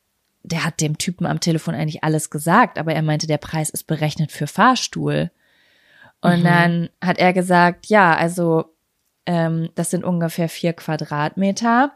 der 0.45 0.65
hat 0.65 0.81
dem 0.81 0.99
Typen 0.99 1.27
am 1.27 1.41
Telefon 1.41 1.75
eigentlich 1.75 2.05
alles 2.05 2.31
gesagt, 2.31 2.79
aber 2.79 2.95
er 2.95 3.03
meinte, 3.03 3.27
der 3.27 3.39
Preis 3.39 3.71
ist 3.71 3.87
berechnet 3.87 4.31
für 4.31 4.47
Fahrstuhl. 4.47 5.31
Und 6.21 6.41
Mhm. 6.41 6.45
dann 6.45 6.89
hat 7.03 7.19
er 7.19 7.33
gesagt, 7.33 7.87
ja, 7.87 8.15
also 8.15 8.77
ähm, 9.27 9.71
das 9.75 9.91
sind 9.91 10.05
ungefähr 10.05 10.49
vier 10.49 10.75
Quadratmeter, 10.75 11.95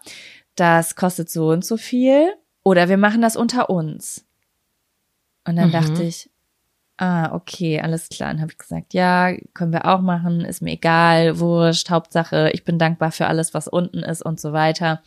das 0.56 0.96
kostet 0.96 1.30
so 1.30 1.50
und 1.50 1.64
so 1.64 1.76
viel. 1.76 2.32
Oder 2.64 2.88
wir 2.88 2.96
machen 2.96 3.22
das 3.22 3.36
unter 3.36 3.70
uns. 3.70 4.24
Und 5.46 5.56
dann 5.56 5.68
Mhm. 5.68 5.72
dachte 5.72 6.02
ich, 6.02 6.30
ah, 6.98 7.32
okay, 7.34 7.80
alles 7.80 8.08
klar. 8.08 8.30
Dann 8.30 8.40
habe 8.40 8.52
ich 8.52 8.58
gesagt, 8.58 8.92
ja, 8.92 9.32
können 9.54 9.72
wir 9.72 9.86
auch 9.86 10.00
machen, 10.00 10.40
ist 10.40 10.62
mir 10.62 10.72
egal, 10.72 11.38
wurscht, 11.38 11.90
Hauptsache, 11.90 12.50
ich 12.52 12.64
bin 12.64 12.78
dankbar 12.78 13.12
für 13.12 13.26
alles, 13.26 13.54
was 13.54 13.68
unten 13.68 13.98
ist 13.98 14.22
und 14.22 14.40
so 14.40 14.52
weiter. 14.52 15.02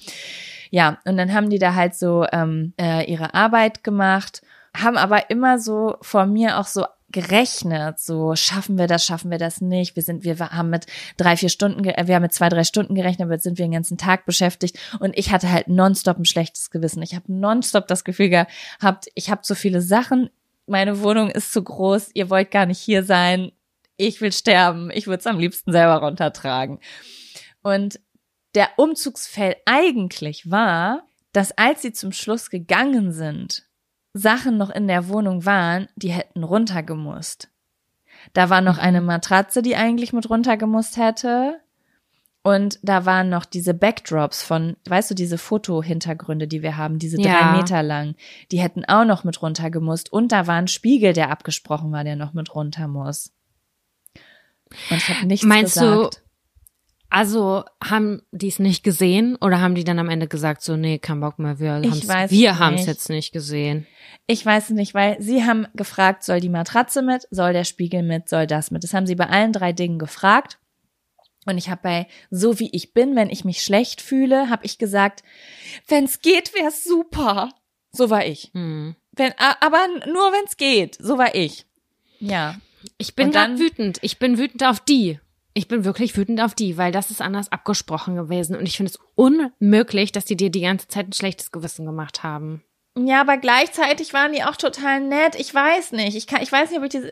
Ja, 0.72 0.98
und 1.06 1.18
dann 1.18 1.34
haben 1.34 1.50
die 1.50 1.60
da 1.60 1.76
halt 1.76 1.96
so 1.96 2.26
ähm, 2.32 2.74
äh, 2.80 3.10
ihre 3.10 3.34
Arbeit 3.34 3.84
gemacht, 3.84 4.42
haben 4.76 4.98
aber 4.98 5.30
immer 5.30 5.60
so 5.60 5.98
vor 6.02 6.26
mir 6.26 6.58
auch 6.58 6.66
so 6.66 6.86
gerechnet, 7.12 8.00
so 8.00 8.38
schaffen 8.38 8.78
wir 8.78 8.88
das, 8.88 9.06
schaffen 9.06 9.32
wir 9.32 9.38
das 9.38 9.60
nicht. 9.60 9.98
Wir 9.98 10.04
sind, 10.04 10.24
wir 10.24 10.40
haben 10.40 10.70
mit 10.70 10.86
drei, 11.18 11.36
vier 11.36 11.50
Stunden, 11.50 11.84
wir 11.84 11.94
haben 12.16 12.22
mit 12.22 12.34
zwei, 12.34 12.48
drei 12.48 12.64
Stunden 12.64 12.96
gerechnet, 12.96 13.26
aber 13.26 13.34
jetzt 13.34 13.44
sind 13.44 13.58
wir 13.58 13.66
den 13.66 13.74
ganzen 13.74 13.98
Tag 13.98 14.26
beschäftigt 14.26 14.80
und 15.00 15.18
ich 15.18 15.32
hatte 15.32 15.52
halt 15.52 15.68
nonstop 15.68 16.18
ein 16.18 16.26
schlechtes 16.26 16.72
Gewissen. 16.72 17.04
Ich 17.04 17.14
habe 17.14 17.26
nonstop 17.28 17.88
das 17.88 18.06
Gefühl 18.06 18.30
gehabt, 18.30 19.08
ich 19.14 19.30
habe 19.30 19.42
so 19.44 19.56
viele 19.56 19.82
Sachen, 19.82 20.30
meine 20.68 21.02
Wohnung 21.02 21.30
ist 21.30 21.52
zu 21.52 21.62
groß, 21.62 22.12
ihr 22.14 22.30
wollt 22.30 22.50
gar 22.50 22.66
nicht 22.66 22.80
hier 22.80 23.04
sein, 23.04 23.52
ich 23.98 24.22
will 24.22 24.32
sterben, 24.32 24.90
ich 24.90 25.08
würde 25.08 25.20
es 25.20 25.28
am 25.28 25.38
liebsten 25.38 25.74
selber 25.74 25.98
runtertragen. 25.98 26.80
Und 27.62 28.00
der 28.56 28.70
Umzugsfell 28.78 29.56
eigentlich 29.66 30.49
war, 30.52 31.04
dass 31.34 31.52
als 31.58 31.82
sie 31.82 31.93
zum 31.93 32.12
Schluss 32.12 32.49
gegangen 32.49 33.12
sind, 33.12 33.64
Sachen 34.14 34.58
noch 34.58 34.70
in 34.70 34.88
der 34.88 35.08
Wohnung 35.08 35.45
waren, 35.45 35.88
die 35.95 36.12
hätten 36.12 36.43
runtergemusst. 36.43 37.49
Da 38.34 38.49
war 38.49 38.62
noch 38.62 38.78
eine 38.78 39.02
Matratze, 39.02 39.62
die 39.62 39.76
eigentlich 39.76 40.14
mit 40.14 40.30
runtergemusst 40.30 40.97
hätte. 40.97 41.60
Und 42.43 42.80
da 42.82 43.06
waren 43.06 43.30
noch 43.30 43.45
diese 43.45 43.74
Backdrops 43.74 44.43
von, 44.43 44.76
weißt 44.86 45.12
du, 45.12 45.16
diese 45.16 45.38
Fotohintergründe, 45.38 46.47
die 46.47 46.64
wir 46.64 46.76
haben, 46.76 46.97
diese 46.97 47.22
Ja. 47.22 47.39
drei 47.39 47.58
Meter 47.58 47.84
lang, 47.84 48.16
die 48.52 48.60
hätten 48.60 48.84
auch 48.86 49.06
noch 49.06 49.24
mit 49.24 49.41
runtergemusst. 49.41 50.12
Und 50.12 50.32
da 50.32 50.47
war 50.47 50.56
ein 50.56 50.68
Spiegel, 50.68 51.14
der 51.14 51.30
abgesprochen 51.30 51.91
war, 51.91 52.04
der 52.04 52.16
noch 52.16 52.34
mit 52.34 52.54
runter 52.54 52.88
muss. 52.88 53.32
Und 54.89 54.97
ich 54.97 55.10
habe 55.10 55.28
nichts 55.28 55.45
Meinst 55.45 55.78
du, 55.78 55.82
gesagt. 55.82 56.24
Also 57.12 57.66
haben 57.84 58.22
die 58.32 58.47
es 58.47 58.57
nicht 58.57 58.84
gesehen 58.84 59.36
oder 59.36 59.59
haben 59.59 59.76
die 59.76 59.84
dann 59.84 59.99
am 59.99 60.07
Ende 60.09 60.28
gesagt, 60.28 60.62
so, 60.64 60.78
nee, 60.78 60.97
kein 60.97 61.20
Bock 61.20 61.39
mehr, 61.39 61.59
wir 61.59 61.74
haben 62.57 62.76
es 62.76 62.86
jetzt 62.86 63.09
nicht 63.09 63.34
gesehen. 63.34 63.86
Ich 64.28 64.45
weiß 64.45 64.66
es 64.66 64.70
nicht, 64.70 64.93
weil 64.93 65.22
sie 65.22 65.43
haben 65.43 65.68
gefragt, 65.76 66.24
soll 66.24 66.39
die 66.39 66.47
Matratze 66.49 67.01
mit, 67.01 67.28
soll 67.30 67.51
der 67.51 67.66
Spiegel 67.66 68.01
mit, 68.01 68.30
soll 68.30 68.47
das 68.47 68.72
mit. 68.72 68.84
Das 68.86 68.93
haben 68.93 69.05
sie 69.07 69.16
bei 69.16 69.28
allen 69.28 69.51
drei 69.51 69.74
Dingen 69.74 69.99
gefragt. 69.99 70.57
Und 71.45 71.57
ich 71.57 71.70
habe 71.70 71.82
bei 71.84 72.07
so 72.30 72.59
wie 72.59 72.70
ich 72.72 72.93
bin, 72.93 73.16
wenn 73.18 73.30
ich 73.30 73.43
mich 73.43 73.62
schlecht 73.62 74.01
fühle, 74.01 74.49
habe 74.49 74.66
ich 74.66 74.78
gesagt, 74.78 75.24
wenn's 75.89 76.22
geht, 76.22 76.53
wär's 76.53 76.84
super. 76.86 77.49
So 77.91 78.09
war 78.09 78.26
ich. 78.26 78.51
Hm. 78.53 78.95
Wenn, 79.12 79.34
aber 79.59 79.86
nur 80.05 80.32
wenn's 80.32 80.55
geht. 80.55 80.95
So 81.01 81.18
war 81.18 81.36
ich. 81.36 81.66
Ja. 82.20 82.55
Ich 82.97 83.16
bin 83.16 83.32
dann- 83.32 83.59
wütend. 83.59 83.97
Ich 84.01 84.18
bin 84.18 84.38
wütend 84.38 84.64
auf 84.64 84.80
die. 84.80 85.20
Ich 85.54 85.68
bin 85.68 85.84
wirklich 85.84 86.16
wütend 86.16 86.41
auf 86.41 86.56
die, 86.56 86.78
weil 86.78 86.91
das 86.91 87.12
ist 87.12 87.22
anders 87.22 87.52
abgesprochen 87.52 88.16
gewesen. 88.16 88.56
Und 88.56 88.66
ich 88.66 88.78
finde 88.78 88.91
es 88.91 88.99
unmöglich, 89.16 90.12
dass 90.12 90.26
die 90.26 90.38
dir 90.38 90.49
die 90.49 90.62
ganze 90.62 90.88
Zeit 90.88 91.10
ein 91.10 91.14
schlechtes 91.14 91.52
Gewissen 91.52 91.86
gemacht 91.86 92.24
haben. 92.24 92.64
Ja, 92.97 93.22
aber 93.22 93.38
gleichzeitig 93.38 94.14
waren 94.14 94.34
die 94.34 94.43
auch 94.43 94.58
total 94.58 94.99
nett. 94.99 95.36
Ich 95.36 95.54
weiß 95.54 95.93
nicht. 95.93 96.16
Ich 96.18 96.28
kann, 96.28 96.41
ich 96.41 96.52
weiß 96.52 96.70
nicht, 96.70 96.80
ob 96.80 96.84
ich 96.86 96.89
diese, 96.89 97.12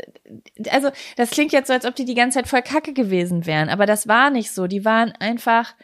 also, 0.71 0.89
das 1.15 1.31
klingt 1.31 1.53
jetzt 1.53 1.67
so, 1.67 1.73
als 1.73 1.85
ob 1.85 1.95
die 1.95 2.05
die 2.05 2.15
ganze 2.15 2.39
Zeit 2.39 2.47
voll 2.49 2.61
kacke 2.61 2.93
gewesen 2.93 3.45
wären. 3.45 3.69
Aber 3.69 3.85
das 3.85 4.07
war 4.07 4.29
nicht 4.29 4.51
so. 4.51 4.67
Die 4.67 4.83
waren 4.83 5.13
einfach, 5.19 5.75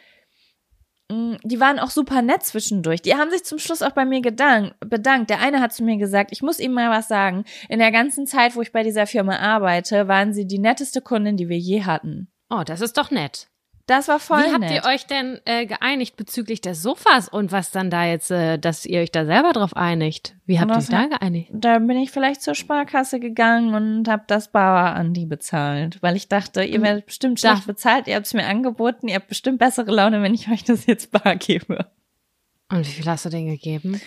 mh, 1.10 1.38
die 1.44 1.60
waren 1.60 1.78
auch 1.78 1.88
super 1.88 2.20
nett 2.20 2.42
zwischendurch. 2.42 3.00
Die 3.00 3.14
haben 3.14 3.30
sich 3.30 3.44
zum 3.44 3.58
Schluss 3.58 3.80
auch 3.80 3.92
bei 3.92 4.04
mir 4.04 4.20
gedankt, 4.20 4.76
bedankt. 4.80 5.30
Der 5.30 5.40
eine 5.40 5.60
hat 5.60 5.72
zu 5.72 5.82
mir 5.82 5.96
gesagt, 5.96 6.30
ich 6.30 6.42
muss 6.42 6.58
ihm 6.58 6.72
mal 6.72 6.90
was 6.90 7.08
sagen. 7.08 7.44
In 7.70 7.78
der 7.78 7.90
ganzen 7.90 8.26
Zeit, 8.26 8.54
wo 8.54 8.60
ich 8.60 8.72
bei 8.72 8.82
dieser 8.82 9.06
Firma 9.06 9.38
arbeite, 9.38 10.08
waren 10.08 10.34
sie 10.34 10.46
die 10.46 10.58
netteste 10.58 11.00
Kundin, 11.00 11.38
die 11.38 11.48
wir 11.48 11.58
je 11.58 11.84
hatten. 11.84 12.30
Oh, 12.50 12.62
das 12.64 12.80
ist 12.80 12.96
doch 12.96 13.10
nett. 13.10 13.48
Das 13.86 14.08
war 14.08 14.18
voll 14.18 14.42
Wie 14.42 14.50
habt 14.50 14.60
nett. 14.60 14.72
ihr 14.72 14.84
euch 14.84 15.06
denn 15.06 15.40
äh, 15.44 15.64
geeinigt 15.64 16.16
bezüglich 16.16 16.60
des 16.60 16.82
Sofas 16.82 17.28
und 17.28 17.52
was 17.52 17.70
dann 17.70 17.88
da 17.88 18.04
jetzt, 18.04 18.32
äh, 18.32 18.58
dass 18.58 18.84
ihr 18.84 19.00
euch 19.00 19.12
da 19.12 19.24
selber 19.24 19.52
drauf 19.52 19.76
einigt? 19.76 20.34
Wie 20.44 20.58
habt 20.58 20.72
ihr 20.72 20.76
euch 20.76 20.88
da 20.88 21.06
geeinigt? 21.06 21.50
da 21.52 21.78
bin 21.78 21.96
ich 21.96 22.10
vielleicht 22.10 22.42
zur 22.42 22.56
Sparkasse 22.56 23.20
gegangen 23.20 23.74
und 23.74 24.08
habe 24.08 24.24
das 24.26 24.50
Bar 24.50 24.96
an 24.96 25.14
die 25.14 25.24
bezahlt, 25.26 26.02
weil 26.02 26.16
ich 26.16 26.26
dachte, 26.28 26.64
ihr 26.64 26.82
werdet 26.82 27.06
bestimmt 27.06 27.38
schlecht 27.38 27.68
bezahlt, 27.68 28.08
ihr 28.08 28.16
habt 28.16 28.26
es 28.26 28.34
mir 28.34 28.46
angeboten, 28.46 29.06
ihr 29.06 29.14
habt 29.14 29.28
bestimmt 29.28 29.60
bessere 29.60 29.92
Laune, 29.92 30.20
wenn 30.20 30.34
ich 30.34 30.48
euch 30.50 30.64
das 30.64 30.86
jetzt 30.86 31.12
bar 31.12 31.36
gebe. 31.36 31.86
Und 32.68 32.80
wie 32.80 32.90
viel 32.90 33.06
hast 33.06 33.24
du 33.24 33.28
denen 33.28 33.50
gegeben? 33.50 34.00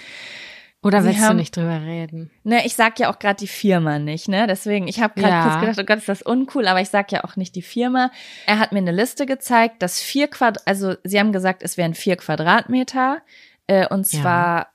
Oder 0.81 1.03
willst 1.03 1.19
du 1.19 1.23
haben- 1.25 1.35
nicht 1.35 1.55
drüber 1.57 1.81
reden? 1.81 2.31
Ne, 2.43 2.65
ich 2.65 2.75
sag 2.75 2.99
ja 2.99 3.11
auch 3.11 3.19
gerade 3.19 3.35
die 3.39 3.47
Firma 3.49 3.99
nicht, 3.99 4.29
ne? 4.29 4.47
Deswegen, 4.47 4.87
ich 4.87 5.01
habe 5.01 5.19
gerade 5.19 5.33
Ja. 5.33 5.43
kurz 5.43 5.59
gedacht, 5.61 5.79
oh 5.79 5.83
Gott, 5.83 5.97
ist 5.97 6.07
das 6.09 6.21
uncool, 6.21 6.67
aber 6.67 6.79
ich 6.79 6.89
sag 6.89 7.11
ja 7.11 7.25
auch 7.25 7.35
nicht 7.35 7.55
die 7.55 7.61
Firma. 7.61 8.11
Er 8.45 8.59
hat 8.59 8.71
mir 8.71 8.77
eine 8.79 8.93
Liste 8.93 9.25
gezeigt, 9.25 9.81
dass 9.81 9.99
vier 10.01 10.29
Quadrat, 10.29 10.65
also 10.65 10.95
sie 11.03 11.19
haben 11.19 11.33
gesagt, 11.33 11.63
es 11.63 11.75
wären 11.75 11.95
vier 11.95 12.15
Quadratmeter, 12.15 13.21
äh, 13.67 13.87
und 13.87 14.09
Ja. 14.11 14.21
zwar 14.21 14.67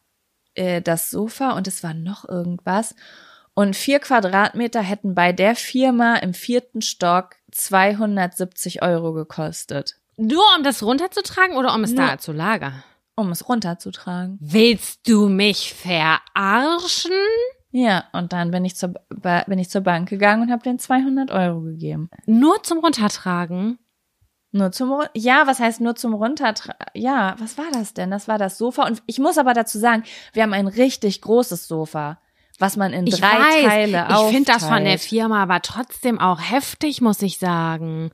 äh, 0.56 0.80
das 0.82 1.10
Sofa 1.10 1.50
und 1.56 1.66
es 1.66 1.82
war 1.82 1.94
noch 1.94 2.28
irgendwas. 2.28 2.94
Und 3.54 3.74
vier 3.74 3.98
Quadratmeter 3.98 4.82
hätten 4.82 5.14
bei 5.14 5.32
der 5.32 5.56
Firma 5.56 6.16
im 6.16 6.32
vierten 6.34 6.80
Stock 6.82 7.30
270 7.50 8.82
Euro 8.82 9.12
gekostet, 9.14 9.96
Nur 10.16 10.44
um 10.56 10.62
das 10.62 10.82
runterzutragen 10.84 11.56
oder 11.56 11.74
um 11.74 11.82
es 11.82 11.92
Nur- 11.92 12.06
da 12.06 12.18
zu 12.18 12.30
lagern? 12.32 12.84
Um 13.16 13.30
es 13.30 13.48
runterzutragen. 13.48 14.38
Willst 14.40 15.08
du 15.08 15.28
mich 15.28 15.72
verarschen? 15.74 17.12
Ja, 17.70 18.04
und 18.12 18.32
dann 18.32 18.50
bin 18.50 18.64
ich 18.64 18.76
zur, 18.76 18.94
ba- 19.08 19.44
bin 19.46 19.58
ich 19.58 19.68
zur 19.70 19.80
Bank 19.80 20.08
gegangen 20.08 20.42
und 20.42 20.52
habe 20.52 20.62
den 20.62 20.78
200 20.78 21.30
Euro 21.30 21.60
gegeben. 21.62 22.08
Nur 22.26 22.62
zum 22.62 22.78
Runtertragen? 22.78 23.78
Nur 24.52 24.70
zum 24.70 24.92
Run- 24.92 25.08
ja, 25.14 25.48
was 25.48 25.58
heißt 25.58 25.80
nur 25.80 25.96
zum 25.96 26.14
Runtertragen? 26.14 26.78
Ja, 26.94 27.34
was 27.38 27.58
war 27.58 27.64
das 27.72 27.92
denn? 27.92 28.12
Das 28.12 28.28
war 28.28 28.38
das 28.38 28.56
Sofa 28.58 28.86
und 28.86 29.02
ich 29.06 29.18
muss 29.18 29.38
aber 29.38 29.52
dazu 29.54 29.78
sagen, 29.78 30.04
wir 30.32 30.44
haben 30.44 30.52
ein 30.52 30.68
richtig 30.68 31.20
großes 31.22 31.66
Sofa, 31.66 32.20
was 32.60 32.76
man 32.76 32.92
in 32.92 33.08
Ich 33.08 33.18
drei 33.20 33.26
weiß, 33.40 33.64
Teile 33.64 34.06
ich 34.08 34.16
finde 34.32 34.52
das 34.52 34.62
von 34.64 34.84
der 34.84 34.94
aufteilt. 34.94 35.00
Firma 35.00 35.42
aber 35.42 35.60
trotzdem 35.60 36.20
auch 36.20 36.40
heftig, 36.40 37.00
muss 37.00 37.20
ich 37.22 37.38
sagen. 37.38 38.12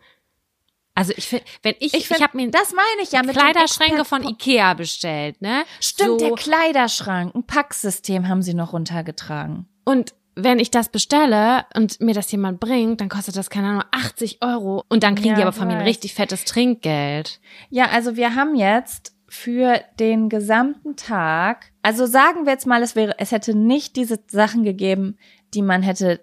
Also 1.01 1.14
ich 1.16 1.28
finde, 1.28 1.46
wenn 1.62 1.74
ich, 1.78 1.94
ich, 1.94 2.11
Ich, 2.11 2.22
habe 2.22 2.36
mir 2.36 2.51
das 2.51 2.74
meine 2.74 3.03
ich 3.03 3.12
ja 3.12 3.22
mit 3.22 3.34
Kleiderschränke 3.34 4.05
von 4.05 4.22
Ikea 4.22 4.74
bestellt, 4.74 5.40
ne? 5.40 5.64
Stimmt, 5.80 6.20
so, 6.20 6.26
der 6.26 6.32
Kleiderschrank, 6.32 7.34
ein 7.34 7.42
Packsystem 7.44 8.28
haben 8.28 8.42
sie 8.42 8.53
noch 8.53 8.74
runtergetragen. 8.74 9.66
Und 9.86 10.12
wenn 10.34 10.59
ich 10.59 10.70
das 10.70 10.90
bestelle 10.90 11.64
und 11.74 12.03
mir 12.03 12.12
das 12.12 12.30
jemand 12.30 12.61
bringt, 12.61 13.01
dann 13.01 13.09
kostet 13.09 13.34
das, 13.36 13.48
keine 13.48 13.68
Ahnung, 13.68 13.84
80 13.92 14.42
Euro. 14.42 14.84
Und 14.90 15.03
dann 15.03 15.14
kriegen 15.14 15.30
Ja, 15.30 15.36
die 15.36 15.42
aber 15.42 15.53
von 15.53 15.68
mir 15.68 15.72
ein 15.72 15.80
weiß. 15.80 15.88
richtig 15.88 16.12
fettes 16.12 16.44
Trinkgeld. 16.44 17.40
Ja, 17.70 17.86
also 17.86 18.16
wir 18.16 18.34
haben 18.34 18.55
jetzt 18.55 19.14
für 19.26 19.80
den 19.98 20.28
gesamten 20.28 20.96
Tag, 20.96 21.72
also 21.80 22.05
sagen 22.05 22.44
wir 22.44 22.53
jetzt 22.53 22.66
mal, 22.66 22.82
es 22.82 22.94
wäre, 22.94 23.14
es 23.18 23.32
hätte 23.32 23.55
nicht 23.57 23.96
diese 23.96 24.18
Sachen 24.26 24.64
gegeben, 24.64 25.16
die 25.55 25.62
man 25.62 25.82
hätte 25.82 26.20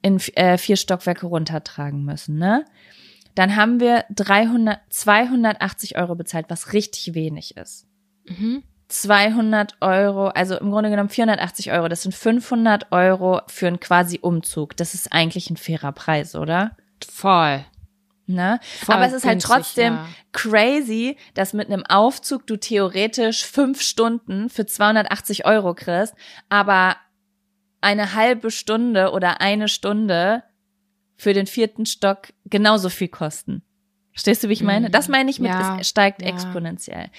in 0.00 0.18
äh, 0.36 0.56
vier 0.56 0.76
Stockwerke 0.76 1.26
runtertragen 1.26 2.02
müssen, 2.02 2.38
ne? 2.38 2.64
Dann 3.34 3.56
haben 3.56 3.80
wir 3.80 4.04
300, 4.10 4.80
280 4.90 5.96
Euro 5.96 6.14
bezahlt, 6.14 6.46
was 6.48 6.72
richtig 6.72 7.14
wenig 7.14 7.56
ist. 7.56 7.86
Mhm. 8.24 8.62
200 8.88 9.76
Euro, 9.80 10.28
also 10.28 10.56
im 10.56 10.70
Grunde 10.70 10.90
genommen 10.90 11.08
480 11.08 11.72
Euro, 11.72 11.88
das 11.88 12.02
sind 12.02 12.14
500 12.14 12.90
Euro 12.90 13.40
für 13.46 13.68
einen 13.68 13.80
quasi 13.80 14.18
Umzug. 14.20 14.76
Das 14.76 14.94
ist 14.94 15.12
eigentlich 15.12 15.48
ein 15.48 15.56
fairer 15.56 15.92
Preis, 15.92 16.34
oder? 16.34 16.76
Voll. 17.08 17.64
Ne? 18.26 18.60
Voll 18.84 18.94
Aber 18.94 19.06
es 19.06 19.12
ist 19.12 19.24
halt 19.24 19.42
trotzdem 19.42 19.94
ja. 19.94 20.06
crazy, 20.32 21.16
dass 21.34 21.52
mit 21.52 21.68
einem 21.68 21.84
Aufzug 21.86 22.46
du 22.46 22.56
theoretisch 22.56 23.44
fünf 23.44 23.80
Stunden 23.80 24.48
für 24.48 24.66
280 24.66 25.46
Euro 25.46 25.74
kriegst, 25.74 26.14
aber 26.48 26.96
eine 27.80 28.14
halbe 28.14 28.50
Stunde 28.50 29.10
oder 29.12 29.40
eine 29.40 29.68
Stunde 29.68 30.42
für 31.20 31.34
den 31.34 31.46
vierten 31.46 31.84
Stock 31.84 32.28
genauso 32.46 32.88
viel 32.88 33.08
kosten. 33.08 33.62
Verstehst 34.12 34.42
du, 34.42 34.48
wie 34.48 34.54
ich 34.54 34.62
meine? 34.62 34.88
Mhm. 34.88 34.92
Das 34.92 35.08
meine 35.08 35.30
ich 35.30 35.38
mit, 35.38 35.50
Ja, 35.50 35.76
es 35.78 35.88
steigt 35.88 36.22
ja. 36.22 36.28
exponentiell. 36.28 37.10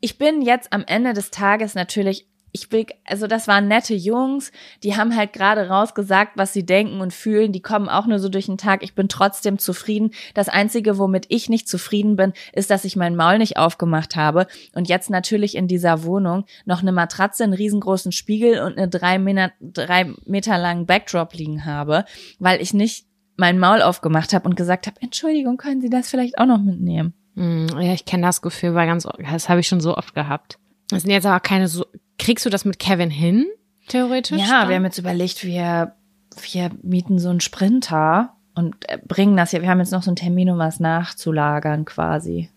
Ich 0.00 0.16
bin 0.16 0.42
jetzt 0.42 0.72
am 0.72 0.84
Ende 0.86 1.12
des 1.12 1.32
Tages 1.32 1.74
natürlich, 1.74 2.28
ich 2.52 2.70
will, 2.70 2.86
also 3.04 3.26
das 3.26 3.48
waren 3.48 3.66
nette 3.66 3.94
Jungs, 3.94 4.52
die 4.84 4.96
haben 4.96 5.16
halt 5.16 5.32
gerade 5.32 5.68
rausgesagt, 5.68 6.32
was 6.36 6.52
sie 6.52 6.64
denken 6.64 7.00
und 7.00 7.12
fühlen, 7.12 7.50
die 7.50 7.62
kommen 7.62 7.88
auch 7.88 8.06
nur 8.06 8.20
so 8.20 8.28
durch 8.28 8.46
den 8.46 8.58
Tag. 8.58 8.84
Ich 8.84 8.94
bin 8.94 9.08
trotzdem 9.08 9.58
zufrieden. 9.58 10.12
Das 10.34 10.48
Einzige, 10.48 10.98
womit 10.98 11.26
ich 11.28 11.48
nicht 11.48 11.68
zufrieden 11.68 12.14
bin, 12.14 12.34
ist, 12.52 12.70
dass 12.70 12.84
ich 12.84 12.94
mein 12.94 13.16
Maul 13.16 13.38
nicht 13.38 13.56
aufgemacht 13.56 14.14
habe 14.14 14.46
und 14.74 14.88
jetzt 14.88 15.10
natürlich 15.10 15.56
in 15.56 15.66
dieser 15.66 16.04
Wohnung 16.04 16.44
noch 16.64 16.82
eine 16.82 16.92
Matratze, 16.92 17.42
einen 17.42 17.54
riesengroßen 17.54 18.12
Spiegel 18.12 18.62
und 18.62 18.78
eine 18.78 18.88
drei 18.88 19.18
Meter, 19.18 19.50
drei 19.60 20.12
Meter 20.26 20.58
langen 20.58 20.86
Backdrop 20.86 21.34
liegen 21.34 21.64
habe, 21.64 22.04
weil 22.38 22.60
ich 22.60 22.72
nicht 22.72 23.06
mein 23.36 23.58
Maul 23.58 23.82
aufgemacht 23.82 24.32
habe 24.32 24.48
und 24.48 24.56
gesagt 24.56 24.86
habe, 24.86 25.00
Entschuldigung, 25.00 25.56
können 25.56 25.80
Sie 25.80 25.90
das 25.90 26.10
vielleicht 26.10 26.38
auch 26.38 26.46
noch 26.46 26.60
mitnehmen? 26.62 27.14
Hm, 27.36 27.68
ja, 27.80 27.92
ich 27.94 28.04
kenne 28.04 28.26
das 28.26 28.42
Gefühl, 28.42 28.74
weil 28.74 28.86
ganz, 28.86 29.08
das 29.30 29.48
habe 29.48 29.60
ich 29.60 29.68
schon 29.68 29.80
so 29.80 29.96
oft 29.96 30.14
gehabt. 30.14 30.58
Das 30.88 31.02
sind 31.02 31.10
jetzt 31.10 31.24
aber 31.26 31.40
keine 31.40 31.68
so, 31.68 31.86
kriegst 32.18 32.44
du 32.44 32.50
das 32.50 32.64
mit 32.64 32.78
Kevin 32.78 33.10
hin? 33.10 33.46
Theoretisch? 33.88 34.38
Ja, 34.38 34.60
dann? 34.60 34.68
wir 34.68 34.76
haben 34.76 34.84
jetzt 34.84 34.98
überlegt, 34.98 35.44
wir, 35.44 35.94
wir 36.40 36.70
mieten 36.82 37.18
so 37.18 37.30
einen 37.30 37.40
Sprinter 37.40 38.34
und 38.54 38.76
äh, 38.88 38.98
bringen 39.06 39.36
das 39.36 39.50
hier. 39.50 39.62
Wir 39.62 39.70
haben 39.70 39.80
jetzt 39.80 39.92
noch 39.92 40.02
so 40.02 40.10
einen 40.10 40.16
Termin, 40.16 40.50
um 40.50 40.58
was 40.58 40.78
nachzulagern 40.78 41.84
quasi. 41.86 42.50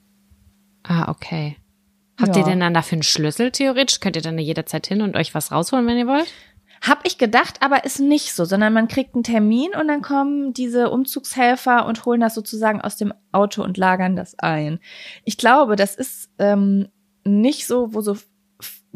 Ah, 0.83 1.09
okay. 1.09 1.55
Habt 2.19 2.35
Ja. 2.35 2.41
ihr 2.41 2.45
denn 2.47 2.59
dann 2.59 2.73
dafür 2.73 2.97
einen 2.97 3.03
Schlüssel 3.03 3.51
theoretisch? 3.51 3.99
Könnt 4.01 4.15
ihr 4.17 4.21
dann 4.21 4.37
jederzeit 4.37 4.87
hin 4.87 5.01
und 5.01 5.15
euch 5.15 5.33
was 5.33 5.51
rausholen, 5.51 5.87
wenn 5.87 5.97
ihr 5.97 6.07
wollt? 6.07 6.31
Hab 6.81 7.05
ich 7.05 7.17
gedacht, 7.17 7.61
aber 7.61 7.85
ist 7.85 7.99
nicht 7.99 8.33
so, 8.33 8.45
sondern 8.45 8.73
man 8.73 8.87
kriegt 8.87 9.15
einen 9.15 9.23
Termin 9.23 9.69
und 9.79 9.87
dann 9.87 10.01
kommen 10.01 10.53
diese 10.53 10.89
Umzugshelfer 10.89 11.85
und 11.85 12.05
holen 12.05 12.21
das 12.21 12.35
sozusagen 12.35 12.81
aus 12.81 12.97
dem 12.97 13.13
Auto 13.31 13.63
und 13.63 13.77
lagern 13.77 14.15
das 14.15 14.37
ein. 14.39 14.79
Ich 15.23 15.37
glaube, 15.37 15.75
das 15.75 15.95
ist 15.95 16.29
ähm, 16.37 16.87
nicht 17.23 17.67
so, 17.67 17.93
wo 17.93 18.01
so 18.01 18.15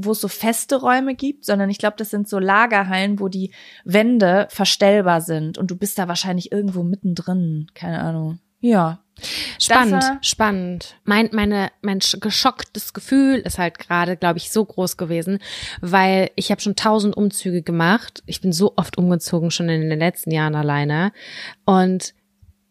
wo 0.01 0.11
es 0.11 0.21
so 0.21 0.29
feste 0.29 0.77
Räume 0.77 1.13
gibt, 1.13 1.43
sondern 1.43 1.69
ich 1.69 1.77
glaube, 1.77 1.97
das 1.97 2.09
sind 2.09 2.29
so 2.29 2.39
Lagerhallen, 2.39 3.19
wo 3.19 3.27
die 3.27 3.51
Wände 3.83 4.47
verstellbar 4.49 5.19
sind 5.19 5.57
und 5.57 5.71
du 5.71 5.75
bist 5.75 5.99
da 5.99 6.07
wahrscheinlich 6.07 6.51
irgendwo 6.53 6.83
mittendrin, 6.83 7.67
keine 7.73 7.99
Ahnung. 7.99 8.39
Ja. 8.61 9.03
Spannend, 9.59 10.03
spannend. 10.21 10.95
Mein, 11.03 11.29
meine, 11.31 11.71
mein 11.81 11.99
sch- 11.99 12.19
geschocktes 12.19 12.93
Gefühl 12.93 13.37
ist 13.39 13.57
halt 13.57 13.79
gerade, 13.79 14.17
glaube 14.17 14.37
ich, 14.37 14.51
so 14.51 14.63
groß 14.65 14.97
gewesen, 14.97 15.39
weil 15.81 16.31
ich 16.35 16.51
habe 16.51 16.61
schon 16.61 16.75
tausend 16.75 17.15
Umzüge 17.17 17.61
gemacht. 17.61 18.23
Ich 18.25 18.41
bin 18.41 18.53
so 18.53 18.73
oft 18.75 18.97
umgezogen, 18.97 19.51
schon 19.51 19.69
in 19.69 19.89
den 19.89 19.99
letzten 19.99 20.31
Jahren 20.31 20.55
alleine. 20.55 21.11
Und 21.65 22.13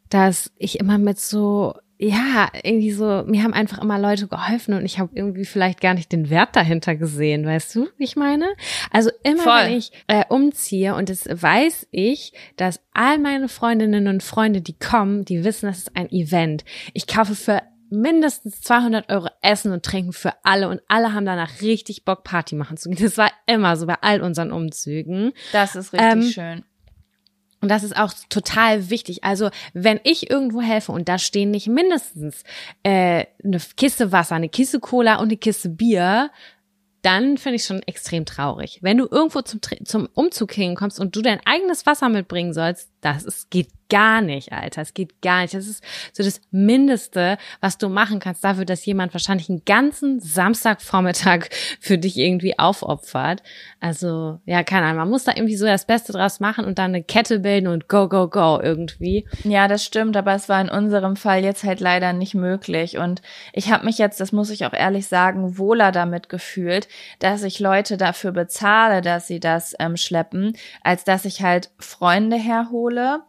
dass 0.08 0.50
ich 0.56 0.78
immer 0.80 0.98
mit 0.98 1.20
so, 1.20 1.74
ja, 2.00 2.48
irgendwie 2.62 2.92
so, 2.92 3.24
mir 3.26 3.42
haben 3.42 3.52
einfach 3.52 3.78
immer 3.78 3.98
Leute 3.98 4.28
geholfen 4.28 4.74
und 4.74 4.84
ich 4.84 5.00
habe 5.00 5.10
irgendwie 5.14 5.44
vielleicht 5.44 5.80
gar 5.80 5.94
nicht 5.94 6.12
den 6.12 6.30
Wert 6.30 6.54
dahinter 6.54 6.94
gesehen, 6.94 7.44
weißt 7.44 7.74
du, 7.74 7.88
wie 7.96 8.04
ich 8.04 8.14
meine? 8.14 8.46
Also 8.92 9.10
immer 9.24 9.42
Voll. 9.42 9.64
wenn 9.64 9.76
ich 9.76 9.90
äh, 10.06 10.24
umziehe 10.28 10.94
und 10.94 11.08
das 11.08 11.26
weiß 11.26 11.88
ich, 11.90 12.32
dass 12.56 12.80
all 12.94 13.18
meine 13.18 13.48
Freundinnen 13.48 14.06
und 14.06 14.22
Freunde, 14.22 14.60
die 14.60 14.78
kommen, 14.78 15.24
die 15.24 15.42
wissen, 15.42 15.66
das 15.66 15.78
ist 15.78 15.96
ein 15.96 16.10
Event. 16.12 16.64
Ich 16.94 17.08
kaufe 17.08 17.34
für 17.34 17.62
mindestens 17.90 18.60
200 18.60 19.08
Euro 19.10 19.28
Essen 19.42 19.72
und 19.72 19.84
Trinken 19.84 20.12
für 20.12 20.32
alle 20.44 20.68
und 20.68 20.80
alle 20.88 21.14
haben 21.14 21.26
danach 21.26 21.62
richtig 21.62 22.04
Bock, 22.04 22.22
Party 22.22 22.54
machen 22.54 22.76
zu 22.76 22.90
gehen. 22.90 23.02
Das 23.02 23.18
war 23.18 23.30
immer 23.46 23.76
so 23.76 23.86
bei 23.86 23.96
all 24.02 24.20
unseren 24.20 24.52
Umzügen. 24.52 25.32
Das 25.52 25.74
ist 25.74 25.92
richtig 25.92 26.12
Ähm, 26.12 26.22
schön. 26.22 26.64
Und 27.60 27.70
das 27.70 27.82
ist 27.82 27.96
auch 27.96 28.12
total 28.28 28.90
wichtig. 28.90 29.24
Also 29.24 29.50
wenn 29.72 30.00
ich 30.04 30.30
irgendwo 30.30 30.60
helfe 30.60 30.92
und 30.92 31.08
da 31.08 31.18
stehen 31.18 31.50
nicht 31.50 31.66
mindestens 31.66 32.44
äh, 32.82 33.26
eine 33.42 33.58
Kiste 33.76 34.12
Wasser, 34.12 34.36
eine 34.36 34.48
Kiste 34.48 34.80
Cola 34.80 35.16
und 35.16 35.28
eine 35.28 35.36
Kiste 35.36 35.68
Bier, 35.68 36.30
dann 37.02 37.38
finde 37.38 37.56
ich 37.56 37.64
schon 37.64 37.82
extrem 37.82 38.24
traurig. 38.24 38.78
Wenn 38.82 38.98
du 38.98 39.06
irgendwo 39.10 39.40
zum, 39.42 39.60
zum 39.84 40.08
Umzug 40.14 40.52
hinkommst 40.52 40.98
und 41.00 41.14
du 41.14 41.22
dein 41.22 41.40
eigenes 41.44 41.86
Wasser 41.86 42.08
mitbringen 42.08 42.52
sollst, 42.52 42.90
das 43.00 43.24
ist, 43.24 43.50
geht 43.50 43.68
gar 43.88 44.20
nicht, 44.20 44.52
Alter. 44.52 44.82
Es 44.82 44.94
geht 44.94 45.20
gar 45.22 45.42
nicht. 45.42 45.54
Das 45.54 45.66
ist 45.66 45.82
so 46.12 46.22
das 46.22 46.40
Mindeste, 46.50 47.38
was 47.60 47.78
du 47.78 47.88
machen 47.88 48.20
kannst 48.20 48.44
dafür, 48.44 48.64
dass 48.64 48.84
jemand 48.84 49.14
wahrscheinlich 49.14 49.48
einen 49.48 49.64
ganzen 49.64 50.20
Samstagvormittag 50.20 51.48
für 51.80 51.98
dich 51.98 52.16
irgendwie 52.16 52.58
aufopfert. 52.58 53.42
Also, 53.80 54.40
ja, 54.44 54.62
keine 54.62 54.86
Ahnung. 54.86 54.98
Man 54.98 55.10
muss 55.10 55.24
da 55.24 55.32
irgendwie 55.34 55.56
so 55.56 55.66
das 55.66 55.86
Beste 55.86 56.12
draus 56.12 56.40
machen 56.40 56.64
und 56.64 56.78
dann 56.78 56.90
eine 56.92 57.02
Kette 57.02 57.40
bilden 57.40 57.68
und 57.68 57.88
go, 57.88 58.08
go, 58.08 58.28
go 58.28 58.60
irgendwie. 58.60 59.26
Ja, 59.44 59.68
das 59.68 59.84
stimmt, 59.84 60.16
aber 60.16 60.34
es 60.34 60.48
war 60.48 60.60
in 60.60 60.68
unserem 60.68 61.16
Fall 61.16 61.44
jetzt 61.44 61.64
halt 61.64 61.80
leider 61.80 62.12
nicht 62.12 62.34
möglich. 62.34 62.98
Und 62.98 63.22
ich 63.52 63.70
habe 63.70 63.84
mich 63.84 63.98
jetzt, 63.98 64.20
das 64.20 64.32
muss 64.32 64.50
ich 64.50 64.66
auch 64.66 64.72
ehrlich 64.72 65.06
sagen, 65.06 65.58
wohler 65.58 65.92
damit 65.92 66.28
gefühlt, 66.28 66.88
dass 67.18 67.42
ich 67.42 67.60
Leute 67.60 67.96
dafür 67.96 68.32
bezahle, 68.32 69.00
dass 69.00 69.26
sie 69.26 69.40
das 69.40 69.74
ähm, 69.78 69.96
schleppen, 69.96 70.56
als 70.82 71.04
dass 71.04 71.24
ich 71.24 71.42
halt 71.42 71.70
Freunde 71.78 72.36
herhole. 72.36 73.22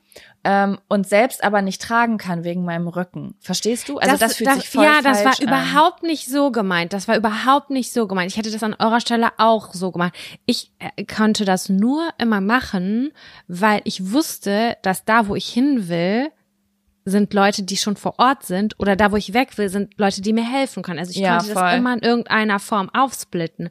Ähm, 0.45 0.80
und 0.88 1.06
selbst 1.07 1.44
aber 1.44 1.61
nicht 1.61 1.82
tragen 1.82 2.18
kann 2.18 2.45
wegen 2.45 2.64
meinem 2.64 2.88
Rücken. 2.88 3.36
Verstehst 3.41 3.90
du? 3.90 3.98
Also 3.98 4.16
das, 4.16 4.38
fühlt 4.38 4.53
sich 4.53 4.70
voll 4.70 4.86
Ja, 4.86 5.02
das 5.02 5.26
war 5.26 5.34
an. 5.38 5.44
überhaupt 5.45 6.02
nicht 6.03 6.28
so 6.28 6.49
gemeint. 6.52 6.94
Das 6.94 7.10
war 7.10 7.18
überhaupt 7.18 7.72
nicht 7.72 7.91
so 7.91 8.07
gemeint. 8.07 8.32
Ich 8.32 8.38
hätte 8.38 8.49
das 8.52 8.64
an 8.64 8.74
eurer 8.80 9.02
Stelle 9.02 9.32
auch 9.38 9.74
so 9.74 9.91
gemacht. 9.91 10.14
Ich 10.45 10.72
äh, 10.80 11.03
konnte 11.03 11.44
das 11.44 11.68
nur 11.68 12.07
immer 12.18 12.40
machen, 12.40 13.11
weil 13.49 13.82
ich 13.84 14.14
wusste, 14.14 14.78
dass 14.82 15.03
da, 15.03 15.28
wo 15.28 15.36
ich 15.36 15.49
hin 15.49 15.90
will, 15.90 16.30
sind 17.06 17.34
Leute, 17.34 17.64
die 17.64 17.78
schon 17.78 17.98
vor 17.98 18.20
Ort 18.20 18.44
sind 18.44 18.76
oder 18.80 18.95
da, 18.95 19.11
wo 19.11 19.16
ich 19.18 19.34
weg 19.34 19.57
will, 19.57 19.68
sind 19.70 19.98
Leute, 19.98 20.22
die 20.22 20.32
mir 20.32 20.45
helfen 20.49 20.84
können. 20.84 20.99
Also 20.99 21.11
ich 21.11 21.18
Ja, 21.18 21.38
konnte 21.38 21.53
voll. 21.53 21.64
das 21.64 21.76
immer 21.76 21.94
in 21.94 21.99
irgendeiner 21.99 22.60
Form 22.60 22.90
aufsplitten. 22.94 23.70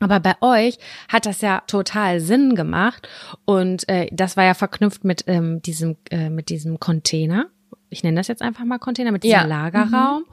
Aber 0.00 0.20
bei 0.20 0.34
euch 0.40 0.78
hat 1.08 1.26
das 1.26 1.40
ja 1.40 1.62
total 1.66 2.20
Sinn 2.20 2.54
gemacht 2.54 3.08
und 3.44 3.88
äh, 3.88 4.08
das 4.12 4.36
war 4.36 4.44
ja 4.44 4.54
verknüpft 4.54 5.04
mit 5.04 5.24
ähm, 5.26 5.60
diesem 5.62 5.96
äh, 6.10 6.30
mit 6.30 6.48
diesem 6.50 6.78
Container. 6.78 7.46
Ich 7.90 8.02
nenne 8.02 8.20
das 8.20 8.28
jetzt 8.28 8.42
einfach 8.42 8.64
mal 8.64 8.78
Container 8.78 9.12
mit 9.12 9.24
diesem 9.24 9.38
Ja. 9.38 9.44
Mhm. 9.44 9.48
Lagerraum. 9.48 10.24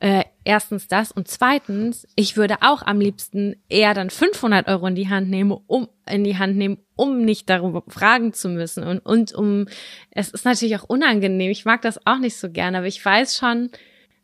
Äh, 0.00 0.24
erstens 0.42 0.88
das 0.88 1.12
und 1.12 1.28
zweitens, 1.28 2.06
ich 2.16 2.36
würde 2.36 2.56
auch 2.62 2.82
am 2.82 2.98
liebsten 2.98 3.56
eher 3.68 3.94
dann 3.94 4.10
500 4.10 4.68
Euro 4.68 4.86
in 4.86 4.94
die 4.94 5.08
Hand 5.08 5.28
nehmen, 5.28 5.56
um 5.66 5.88
in 6.10 6.24
die 6.24 6.38
Hand 6.38 6.56
nehmen, 6.56 6.78
um 6.96 7.22
nicht 7.24 7.48
darüber 7.50 7.82
fragen 7.88 8.32
zu 8.32 8.48
müssen 8.48 8.84
und 8.84 8.98
und 9.00 9.32
um. 9.34 9.66
Es 10.10 10.30
ist 10.30 10.44
natürlich 10.44 10.76
auch 10.76 10.84
unangenehm. 10.84 11.50
Ich 11.50 11.64
mag 11.64 11.82
das 11.82 12.04
auch 12.06 12.18
nicht 12.18 12.36
so 12.36 12.50
gerne, 12.50 12.78
aber 12.78 12.86
ich 12.86 13.04
weiß 13.04 13.36
schon, 13.36 13.70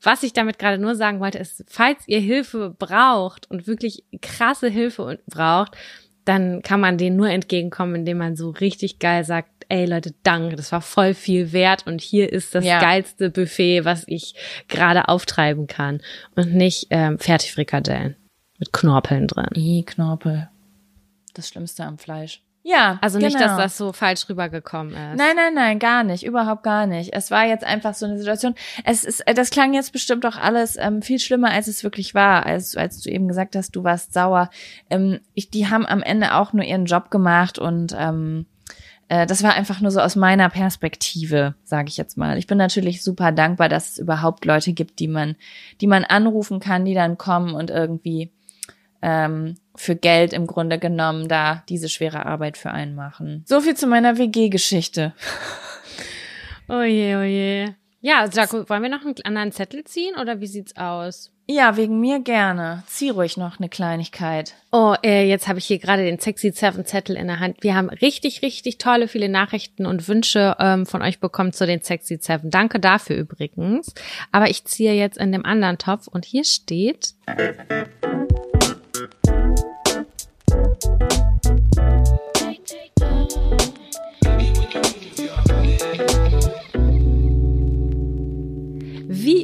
was 0.03 0.23
ich 0.23 0.33
damit 0.33 0.59
gerade 0.59 0.79
nur 0.79 0.95
sagen 0.95 1.21
wollte, 1.21 1.39
ist, 1.39 1.65
falls 1.69 2.07
ihr 2.07 2.21
Hilfe 2.21 2.75
braucht 2.79 3.51
und 3.51 3.67
wirklich 3.67 4.05
krasse 4.23 4.69
Hilfe 4.69 5.19
braucht, 5.27 5.77
dann 6.25 6.63
kann 6.63 6.81
man 6.81 6.99
denen 6.99 7.17
nur 7.17 7.29
entgegenkommen, 7.31 7.95
indem 7.97 8.19
man 8.19 8.37
so 8.37 8.51
richtig 8.51 8.99
geil 8.99 9.25
sagt, 9.25 9.51
ey 9.69 9.87
Leute, 9.87 10.15
danke, 10.23 10.57
das 10.57 10.73
war 10.73 10.81
voll 10.81 11.15
viel 11.15 11.53
wert 11.53 11.87
und 11.87 12.01
hier 12.01 12.33
ist 12.33 12.55
das 12.55 12.65
Ja. 12.65 12.81
geilste 12.81 13.31
Buffet, 13.31 13.85
was 13.85 14.05
ich 14.07 14.35
gerade 14.69 15.09
auftreiben 15.09 15.67
kann. 15.67 16.01
Und 16.35 16.55
nicht 16.55 16.89
ähm, 16.91 17.19
Fertigfrikadellen 17.19 18.17
mit 18.59 18.73
Knorpeln 18.73 19.27
drin. 19.29 19.49
I, 19.55 19.83
Knorpel. 19.87 20.49
Das 21.35 21.49
Schlimmste 21.49 21.85
am 21.85 21.99
Fleisch. 21.99 22.43
Ja, 22.63 22.99
Also 23.01 23.19
nicht, 23.19 23.37
genau. 23.37 23.49
dass 23.49 23.57
das 23.57 23.77
so 23.77 23.93
falsch 23.93 24.29
rübergekommen 24.29 24.93
ist. 24.93 25.17
Nein, 25.17 25.35
nein, 25.37 25.55
nein, 25.55 25.79
gar 25.79 26.05
nicht, 26.05 26.25
überhaupt 26.25 26.63
gar 26.63 26.87
nicht. 26.87 27.15
Es 27.15 27.31
war 27.31 27.47
jetzt 27.47 27.65
einfach 27.65 27.95
so 27.95 28.05
eine 28.07 28.19
Situation. 28.19 28.55
Es 28.85 29.05
ist, 29.05 29.21
äh, 29.27 29.35
das 29.35 29.51
klang 29.51 29.73
jetzt 29.73 29.93
bestimmt 29.93 30.27
auch 30.27 30.37
alles 30.37 30.77
ähm, 30.77 31.01
viel 31.01 31.19
schlimmer, 31.19 31.51
als 31.51 31.69
es 31.69 31.83
wirklich 31.85 32.15
war, 32.15 32.45
als, 32.45 32.77
als 32.77 33.01
du 33.01 33.11
eben 33.11 33.29
gesagt 33.29 33.57
hast, 33.57 33.75
du 33.77 33.85
warst 33.85 34.13
sauer. 34.13 34.51
Ähm, 34.91 35.21
ich, 35.35 35.51
die 35.51 35.69
haben 35.69 35.87
am 35.87 36.03
Ende 36.03 36.35
auch 36.35 36.53
nur 36.53 36.65
ihren 36.65 36.85
Job 36.85 37.11
gemacht 37.11 37.59
und 37.59 37.95
ähm, 37.99 38.45
äh, 39.09 39.27
das 39.27 39.43
war 39.43 39.55
einfach 39.55 39.81
nur 39.81 39.91
so 39.91 40.01
aus 40.01 40.15
meiner 40.15 40.49
Perspektive, 40.49 41.55
sage 41.65 41.89
ich 41.89 41.97
jetzt 41.97 42.17
mal. 42.17 42.39
Ich 42.39 42.47
bin 42.47 42.59
natürlich 42.59 43.03
super 43.03 43.33
dankbar, 43.33 43.69
dass 43.69 43.93
es 43.93 43.99
überhaupt 43.99 44.45
Leute 44.45 44.73
gibt, 44.73 45.01
die 45.01 45.09
man, 45.09 45.37
die 45.81 45.87
man 45.87 46.05
anrufen 46.05 46.61
kann, 46.61 46.85
die 46.85 46.95
dann 46.95 47.19
kommen 47.19 47.55
und 47.55 47.71
irgendwie 47.71 48.31
ähm, 49.03 49.57
für 49.75 49.97
Geld 49.97 50.33
im 50.33 50.47
Grunde 50.47 50.79
genommen 50.79 51.29
da 51.29 51.63
diese 51.69 51.89
schwere 51.89 52.27
Arbeit 52.27 52.59
für 52.59 52.71
einen 52.71 52.95
machen. 52.95 53.45
So 53.47 53.61
viel 53.61 53.75
zu 53.75 53.87
meiner 53.87 54.19
WG-Geschichte. 54.19 55.15
Oh 56.73 56.83
je, 56.83 57.17
oh 57.17 57.23
je. 57.23 57.75
Ja, 58.01 58.27
Jaco, 58.33 58.69
wollen 58.69 58.83
wir 58.83 58.89
noch 58.89 59.05
einen 59.05 59.17
anderen 59.25 59.51
Zettel 59.51 59.83
ziehen 59.83 60.15
oder 60.15 60.41
wie 60.41 60.47
sieht's 60.47 60.77
aus? 60.77 61.33
Ja, 61.49 61.77
wegen 61.77 61.99
mir 61.99 62.21
gerne. 62.21 62.85
Zieh 62.87 63.11
ruhig 63.11 63.37
noch 63.37 63.59
eine 63.59 63.69
Kleinigkeit. 63.69 64.55
Oh, 64.71 64.95
äh, 65.03 65.29
jetzt 65.29 65.49
habe 65.49 65.59
ich 65.59 65.67
hier 65.67 65.81
gerade 65.81 66.05
den 66.05 66.21
Sexy 66.21 66.53
Seven 66.53 66.87
Zettel 66.87 67.17
in 67.17 67.27
der 67.27 67.41
Hand. 67.41 67.57
Wir 67.63 67.75
haben 67.75 67.91
richtig, 67.91 68.43
richtig 68.43 68.79
tolle, 68.79 69.09
viele 69.09 69.29
Nachrichten 69.29 69.85
und 69.85 70.07
Wünsche 70.07 70.57
ähm, 70.61 70.87
von 70.87 71.03
euch 71.03 71.19
bekommen 71.19 71.53
zu 71.53 71.67
den 71.67 71.83
Sexy 71.83 72.19
Seven. 72.21 72.51
Danke 72.51 72.79
dafür 72.79 73.17
übrigens. 73.17 73.93
Aber 74.31 74.49
ich 74.49 74.65
ziehe 74.65 74.95
jetzt 74.95 75.19
in 75.19 75.33
dem 75.33 75.45
anderen 75.45 75.77
Topf 75.77 76.07
und 76.07 76.25
hier 76.25 76.45
steht. 76.45 77.15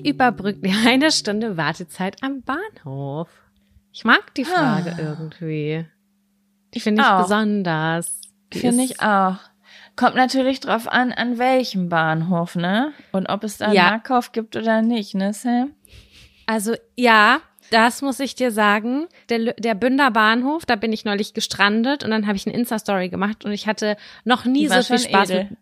Überbrückt 0.07 0.65
eine 0.87 1.11
Stunde 1.11 1.57
Wartezeit 1.57 2.23
am 2.23 2.43
Bahnhof? 2.43 3.29
Ich 3.93 4.05
mag 4.05 4.35
die 4.35 4.45
Frage 4.45 4.95
Ah. 4.97 5.01
irgendwie. 5.01 5.87
Die 6.75 6.81
finde 6.81 7.03
ich 7.03 7.09
auch. 7.09 7.23
besonders. 7.23 8.21
Finde 8.53 8.85
ich 8.85 9.01
auch. 9.01 9.37
Kommt 9.97 10.15
natürlich 10.17 10.61
drauf 10.61 10.87
an, 10.89 11.13
an 11.13 11.39
welchem 11.39 11.89
Bahnhof, 11.89 12.55
ne? 12.57 12.93
Und 13.13 13.29
ob 13.31 13.45
es 13.45 13.57
da 13.59 13.67
einen 13.67 13.75
Ja. 13.75 13.83
Marktkauf 13.91 14.33
gibt 14.33 14.55
oder 14.57 14.83
nicht, 14.83 15.15
ne, 15.15 15.33
Sam? 15.33 15.73
Also 16.47 16.75
ja, 16.97 17.39
das 17.71 18.03
muss 18.03 18.21
ich 18.21 18.35
dir 18.35 18.53
sagen. 18.53 19.07
Der, 19.31 19.55
der 19.55 19.75
Bünder 19.75 20.11
Bahnhof, 20.11 20.67
da 20.67 20.77
bin 20.77 20.93
ich 20.93 21.05
neulich 21.07 21.33
gestrandet 21.35 22.05
und 22.05 22.11
dann 22.11 22.27
habe 22.27 22.37
ich 22.37 22.47
eine 22.47 22.55
Insta-Story 22.55 23.09
gemacht 23.09 23.45
und 23.45 23.53
ich 23.53 23.67
hatte 23.67 23.97
noch 24.25 24.45
nie 24.45 24.69
so 24.69 24.81
viel 24.83 24.99
Spaß 24.99 25.31
edel. 25.31 25.45
mit, 25.51 25.59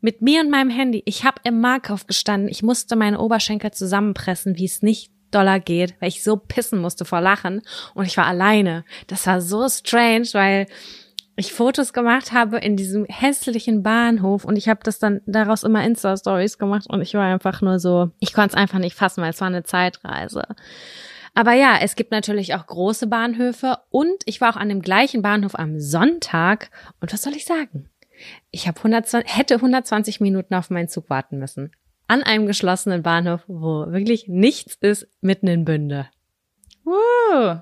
mit 0.00 0.22
mir 0.22 0.40
und 0.40 0.50
meinem 0.50 0.70
Handy. 0.70 1.02
Ich 1.06 1.24
habe 1.24 1.40
im 1.44 1.60
Markauf 1.60 2.06
gestanden. 2.06 2.48
Ich 2.48 2.62
musste 2.62 2.96
meine 2.96 3.20
Oberschenkel 3.20 3.70
zusammenpressen, 3.72 4.56
wie 4.56 4.64
es 4.64 4.82
nicht 4.82 5.10
doller 5.30 5.60
geht, 5.60 5.94
weil 6.00 6.08
ich 6.08 6.22
so 6.22 6.36
pissen 6.36 6.80
musste 6.80 7.04
vor 7.04 7.20
Lachen 7.20 7.62
und 7.94 8.06
ich 8.06 8.16
war 8.16 8.26
alleine. 8.26 8.84
Das 9.06 9.26
war 9.26 9.40
so 9.40 9.68
strange, 9.68 10.28
weil 10.32 10.66
ich 11.36 11.52
Fotos 11.52 11.92
gemacht 11.92 12.32
habe 12.32 12.58
in 12.58 12.76
diesem 12.76 13.04
hässlichen 13.04 13.82
Bahnhof 13.82 14.44
und 14.44 14.56
ich 14.56 14.68
habe 14.68 14.80
das 14.82 14.98
dann 14.98 15.20
daraus 15.26 15.64
immer 15.64 15.84
Insta-Stories 15.84 16.58
gemacht 16.58 16.86
und 16.88 17.02
ich 17.02 17.12
war 17.14 17.24
einfach 17.24 17.60
nur 17.60 17.78
so, 17.78 18.10
ich 18.20 18.32
konnte 18.32 18.56
es 18.56 18.62
einfach 18.62 18.78
nicht 18.78 18.96
fassen, 18.96 19.22
weil 19.22 19.30
es 19.30 19.40
war 19.40 19.48
eine 19.48 19.62
Zeitreise. 19.62 20.44
Aber 21.34 21.52
ja, 21.52 21.76
es 21.82 21.96
gibt 21.96 22.12
natürlich 22.12 22.54
auch 22.54 22.66
große 22.66 23.06
Bahnhöfe 23.08 23.76
und 23.90 24.22
ich 24.24 24.40
war 24.40 24.54
auch 24.54 24.56
an 24.56 24.70
dem 24.70 24.80
gleichen 24.80 25.20
Bahnhof 25.20 25.54
am 25.54 25.78
Sonntag 25.78 26.70
und 27.00 27.12
was 27.12 27.22
soll 27.22 27.34
ich 27.34 27.44
sagen? 27.44 27.90
Ich 28.50 28.66
habe 28.66 28.78
120, 28.78 29.36
hätte 29.36 29.54
120 29.56 30.20
Minuten 30.20 30.54
auf 30.54 30.70
meinen 30.70 30.88
Zug 30.88 31.10
warten 31.10 31.38
müssen. 31.38 31.72
An 32.08 32.22
einem 32.22 32.46
geschlossenen 32.46 33.02
Bahnhof, 33.02 33.42
wo 33.46 33.90
wirklich 33.90 34.28
nichts 34.28 34.76
ist, 34.76 35.08
mitten 35.20 35.48
in 35.48 35.64
Bünde. 35.64 36.08
Woo. 36.84 37.60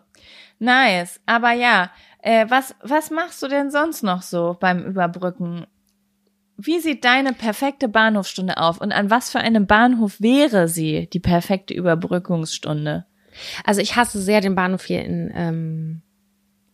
Nice. 0.59 1.21
Aber 1.27 1.53
ja, 1.53 1.91
äh, 2.23 2.47
was, 2.49 2.75
was 2.83 3.11
machst 3.11 3.43
du 3.43 3.49
denn 3.49 3.71
sonst 3.71 4.03
noch 4.03 4.23
so 4.23 4.57
beim 4.59 4.85
Überbrücken? 4.85 5.67
Wie 6.57 6.79
sieht 6.79 7.05
deine 7.05 7.33
perfekte 7.33 7.89
Bahnhofsstunde 7.89 8.59
auf 8.59 8.81
und 8.81 8.93
an 8.93 9.11
was 9.11 9.31
für 9.31 9.41
einem 9.41 9.67
Bahnhof 9.67 10.21
wäre 10.21 10.69
sie, 10.69 11.09
die 11.13 11.21
perfekte 11.21 11.75
Überbrückungsstunde? 11.75 13.07
Also 13.65 13.81
ich 13.81 13.97
hasse 13.97 14.21
sehr 14.21 14.41
den 14.41 14.55
Bahnhof 14.55 14.85
hier 14.85 15.05
in 15.05 15.33
ähm, 15.35 16.03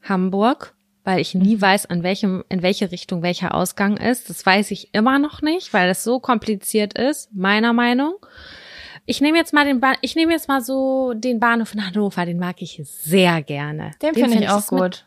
Hamburg, 0.02 0.74
weil 1.04 1.20
ich 1.20 1.34
nie 1.34 1.60
weiß, 1.60 1.86
an 1.86 2.02
welchem, 2.02 2.44
in 2.48 2.62
welche 2.62 2.90
Richtung 2.92 3.22
welcher 3.22 3.54
Ausgang 3.54 3.96
ist. 3.96 4.28
Das 4.30 4.44
weiß 4.44 4.70
ich 4.70 4.94
immer 4.94 5.18
noch 5.18 5.42
nicht, 5.42 5.72
weil 5.72 5.88
es 5.88 6.04
so 6.04 6.20
kompliziert 6.20 6.98
ist, 6.98 7.32
meiner 7.34 7.72
Meinung. 7.72 8.14
Ich 9.06 9.20
nehme 9.20 9.38
jetzt 9.38 9.52
mal 9.52 9.64
den 9.64 9.80
Bahn, 9.80 9.96
ich 10.02 10.14
nehme 10.14 10.32
jetzt 10.32 10.46
mal 10.48 10.60
so 10.60 11.14
den 11.14 11.40
Bahnhof 11.40 11.74
in 11.74 11.84
Hannover, 11.86 12.26
den 12.26 12.38
mag 12.38 12.60
ich 12.62 12.80
sehr 12.84 13.42
gerne. 13.42 13.92
Den, 14.02 14.14
finde 14.14 14.30
find 14.30 14.42
ich 14.42 14.48
auch 14.50 14.56
das 14.56 14.70
mit- 14.70 14.80
gut. 14.80 15.06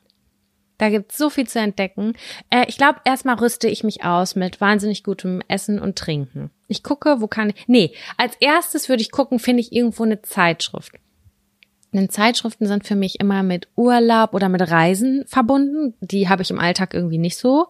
Da 0.79 0.89
gibt's 0.89 1.17
so 1.17 1.29
viel 1.29 1.47
zu 1.47 1.59
entdecken. 1.59 2.13
Äh, 2.49 2.65
ich 2.67 2.77
glaube, 2.77 2.99
erstmal 3.05 3.35
rüste 3.35 3.69
ich 3.69 3.83
mich 3.83 4.03
aus 4.03 4.35
mit 4.35 4.59
wahnsinnig 4.59 5.03
gutem 5.03 5.41
Essen 5.47 5.79
und 5.79 5.97
Trinken. 5.97 6.49
Ich 6.67 6.81
gucke, 6.83 7.21
wo 7.21 7.27
kann 7.27 7.51
ich. 7.51 7.67
Nee, 7.67 7.93
als 8.17 8.35
erstes 8.41 8.89
würde 8.89 9.03
ich 9.03 9.11
gucken, 9.11 9.37
finde 9.39 9.61
ich 9.61 9.71
irgendwo 9.71 10.03
eine 10.03 10.23
Zeitschrift. 10.23 10.93
Denn 11.93 12.09
Zeitschriften 12.09 12.65
sind 12.65 12.85
für 12.85 12.95
mich 12.95 13.19
immer 13.19 13.43
mit 13.43 13.67
Urlaub 13.75 14.33
oder 14.33 14.49
mit 14.49 14.69
Reisen 14.69 15.23
verbunden. 15.27 15.93
Die 16.01 16.27
habe 16.27 16.41
ich 16.41 16.51
im 16.51 16.59
Alltag 16.59 16.93
irgendwie 16.93 17.19
nicht 17.19 17.37
so. 17.37 17.67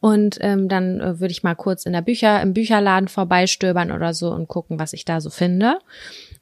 Und 0.00 0.38
ähm, 0.40 0.68
dann 0.68 1.00
äh, 1.00 1.20
würde 1.20 1.32
ich 1.32 1.44
mal 1.44 1.54
kurz 1.54 1.86
in 1.86 1.92
der 1.92 2.02
Bücher, 2.02 2.42
im 2.42 2.54
Bücherladen 2.54 3.08
vorbeistöbern 3.08 3.92
oder 3.92 4.14
so 4.14 4.32
und 4.32 4.48
gucken, 4.48 4.80
was 4.80 4.92
ich 4.92 5.04
da 5.04 5.20
so 5.20 5.30
finde. 5.30 5.78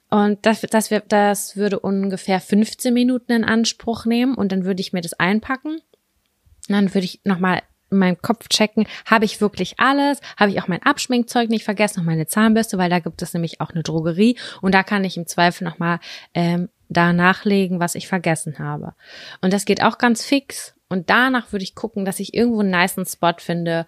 Und 0.09 0.45
das, 0.45 0.63
das, 0.63 0.91
das 1.09 1.57
würde 1.57 1.79
ungefähr 1.79 2.41
15 2.41 2.93
Minuten 2.93 3.33
in 3.33 3.45
Anspruch 3.45 4.07
nehmen 4.07 4.35
und 4.35 4.51
dann 4.51 4.65
würde 4.65 4.81
ich 4.81 4.93
mir 4.93 5.03
das 5.03 5.13
einpacken. 5.13 5.75
Und 5.75 6.75
dann 6.75 6.95
würde 6.95 7.05
ich 7.05 7.21
nochmal 7.25 7.63
in 7.91 7.99
meinem 7.99 8.23
Kopf 8.23 8.49
checken, 8.49 8.87
habe 9.05 9.25
ich 9.25 9.41
wirklich 9.41 9.79
alles? 9.79 10.21
Habe 10.37 10.51
ich 10.51 10.61
auch 10.61 10.69
mein 10.69 10.83
Abschminkzeug 10.83 11.51
nicht 11.51 11.65
vergessen, 11.65 12.01
noch 12.01 12.07
meine 12.07 12.27
Zahnbürste, 12.27 12.79
weil 12.79 12.91
da 12.91 12.99
gibt 13.01 13.21
es 13.23 13.35
nämlich 13.35 13.61
auch 13.61 13.71
eine 13.71 13.83
Drogerie 13.83 14.37
und 14.63 14.75
da 14.75 14.83
kann 14.83 15.05
ich 15.05 15.17
im 15.17 15.27
Zweifel 15.27 15.65
nochmal 15.65 15.99
ähm, 16.35 16.69
da 16.91 17.13
nachlegen, 17.13 17.81
was 17.81 17.95
ich 17.95 18.09
vergessen 18.09 18.59
habe. 18.59 18.95
Und 19.41 19.53
das 19.53 19.65
geht 19.65 19.83
auch 19.83 19.97
ganz 19.97 20.25
fix. 20.25 20.75
Und 20.89 21.09
danach 21.09 21.53
würde 21.53 21.63
ich 21.63 21.75
gucken, 21.75 22.05
dass 22.05 22.21
ich 22.21 22.35
irgendwo 22.35 22.61
einen 22.61 22.71
niceen 22.71 23.07
Spot 23.07 23.35
finde, 23.39 23.87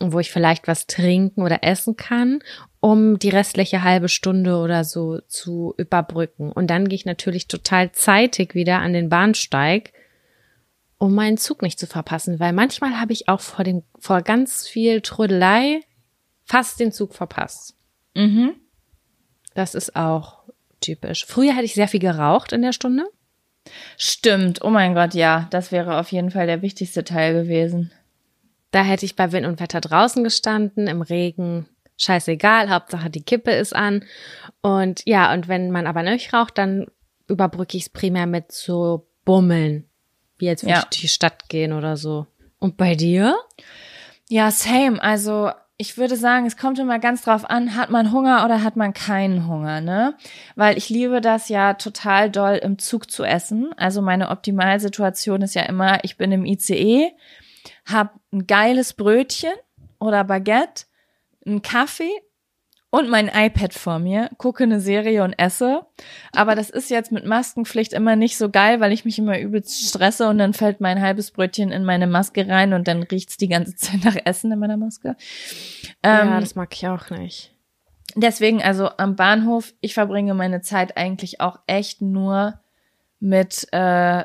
wo 0.00 0.18
ich 0.18 0.30
vielleicht 0.30 0.66
was 0.66 0.86
trinken 0.86 1.42
oder 1.42 1.62
essen 1.62 1.96
kann, 1.96 2.40
um 2.80 3.18
die 3.18 3.28
restliche 3.28 3.82
halbe 3.82 4.08
Stunde 4.08 4.56
oder 4.56 4.84
so 4.84 5.20
zu 5.26 5.74
überbrücken. 5.76 6.50
Und 6.50 6.68
dann 6.68 6.88
gehe 6.88 6.96
ich 6.96 7.04
natürlich 7.04 7.48
total 7.48 7.92
zeitig 7.92 8.54
wieder 8.54 8.78
an 8.78 8.92
den 8.92 9.08
Bahnsteig, 9.08 9.92
um 10.98 11.14
meinen 11.14 11.36
Zug 11.36 11.62
nicht 11.62 11.78
zu 11.78 11.86
verpassen, 11.86 12.40
weil 12.40 12.52
manchmal 12.52 13.00
habe 13.00 13.12
ich 13.12 13.28
auch 13.28 13.40
vor 13.40 13.64
dem 13.64 13.82
vor 13.98 14.22
ganz 14.22 14.66
viel 14.66 15.00
Trödelei 15.00 15.80
fast 16.44 16.80
den 16.80 16.92
Zug 16.92 17.14
verpasst. 17.14 17.76
Mhm. 18.14 18.54
Das 19.54 19.74
ist 19.74 19.96
auch 19.96 20.38
typisch. 20.80 21.24
Früher 21.26 21.52
hätte 21.54 21.64
ich 21.64 21.74
sehr 21.74 21.88
viel 21.88 22.00
geraucht 22.00 22.52
in 22.52 22.62
der 22.62 22.72
Stunde. 22.72 23.04
Stimmt. 23.96 24.62
Oh 24.62 24.70
mein 24.70 24.94
Gott, 24.94 25.14
ja. 25.14 25.46
Das 25.50 25.72
wäre 25.72 25.98
auf 25.98 26.10
jeden 26.12 26.30
Fall 26.30 26.46
der 26.46 26.62
wichtigste 26.62 27.04
Teil 27.04 27.34
gewesen. 27.34 27.92
Da 28.70 28.82
hätte 28.82 29.04
ich 29.04 29.16
bei 29.16 29.32
Wind 29.32 29.46
und 29.46 29.60
Wetter 29.60 29.80
draußen 29.80 30.24
gestanden, 30.24 30.86
im 30.86 31.02
Regen. 31.02 31.68
Scheißegal, 31.96 32.70
Hauptsache 32.70 33.10
die 33.10 33.22
Kippe 33.24 33.50
ist 33.50 33.74
an. 33.74 34.04
Und 34.62 35.02
ja, 35.04 35.32
und 35.32 35.48
wenn 35.48 35.70
man 35.70 35.86
aber 35.86 36.02
nicht 36.02 36.32
raucht, 36.32 36.56
dann 36.58 36.86
überbrücke 37.28 37.76
ich 37.76 37.84
es 37.84 37.88
primär 37.88 38.26
mit 38.26 38.52
so 38.52 39.08
Bummeln. 39.24 39.84
Wie 40.38 40.46
jetzt 40.46 40.62
würde 40.62 40.72
Ja. 40.74 40.78
ich 40.78 40.84
durch 40.84 41.00
die 41.00 41.08
Stadt 41.08 41.48
gehen 41.48 41.72
oder 41.72 41.96
so. 41.96 42.26
Und 42.58 42.76
bei 42.76 42.94
dir? 42.94 43.36
Ja, 44.28 44.50
same. 44.50 45.02
Also 45.02 45.50
ich 45.80 45.96
würde 45.96 46.16
sagen, 46.16 46.44
es 46.44 46.56
kommt 46.56 46.80
immer 46.80 46.98
ganz 46.98 47.22
drauf 47.22 47.48
an, 47.48 47.76
hat 47.76 47.88
man 47.88 48.10
Hunger 48.10 48.44
oder 48.44 48.64
hat 48.64 48.74
man 48.74 48.92
keinen 48.92 49.46
Hunger, 49.46 49.80
ne? 49.80 50.16
Weil 50.56 50.76
ich 50.76 50.88
liebe 50.88 51.20
das 51.20 51.48
ja 51.48 51.74
total 51.74 52.30
doll 52.30 52.56
im 52.56 52.78
Zug 52.80 53.08
zu 53.08 53.22
essen. 53.22 53.72
Also 53.76 54.02
meine 54.02 54.30
Optimalsituation 54.30 55.40
ist 55.42 55.54
ja 55.54 55.62
immer, 55.62 56.02
ich 56.02 56.16
bin 56.16 56.32
im 56.32 56.44
ICE, 56.44 57.12
hab 57.86 58.14
ein 58.32 58.48
geiles 58.48 58.92
Brötchen 58.92 59.52
oder 60.00 60.24
Baguette, 60.24 60.86
einen 61.46 61.62
Kaffee 61.62 62.10
und 62.90 63.10
mein 63.10 63.28
iPad 63.28 63.74
vor 63.74 63.98
mir, 63.98 64.30
gucke 64.38 64.64
eine 64.64 64.80
Serie 64.80 65.22
und 65.22 65.34
esse. 65.34 65.84
Aber 66.32 66.54
das 66.54 66.70
ist 66.70 66.88
jetzt 66.90 67.12
mit 67.12 67.26
Maskenpflicht 67.26 67.92
immer 67.92 68.16
nicht 68.16 68.38
so 68.38 68.50
geil, 68.50 68.80
weil 68.80 68.92
ich 68.92 69.04
mich 69.04 69.18
immer 69.18 69.38
übelst 69.38 69.88
stresse 69.88 70.28
und 70.28 70.38
dann 70.38 70.54
fällt 70.54 70.80
mein 70.80 71.00
halbes 71.02 71.30
Brötchen 71.30 71.70
in 71.70 71.84
meine 71.84 72.06
Maske 72.06 72.48
rein 72.48 72.72
und 72.72 72.88
dann 72.88 73.02
riecht's 73.02 73.36
die 73.36 73.48
ganze 73.48 73.74
Zeit 73.76 74.04
nach 74.04 74.16
Essen 74.24 74.50
in 74.52 74.58
meiner 74.58 74.78
Maske. 74.78 75.16
Ähm, 76.02 76.28
ja, 76.28 76.40
das 76.40 76.54
mag 76.54 76.74
ich 76.74 76.88
auch 76.88 77.10
nicht. 77.10 77.54
deswegen, 78.14 78.62
also 78.62 78.88
am 78.96 79.16
Bahnhof, 79.16 79.74
ich 79.80 79.92
verbringe 79.92 80.32
meine 80.32 80.62
Zeit 80.62 80.96
eigentlich 80.96 81.40
auch 81.40 81.58
echt 81.66 82.00
nur 82.00 82.60
mit 83.20 83.68
äh, 83.72 84.24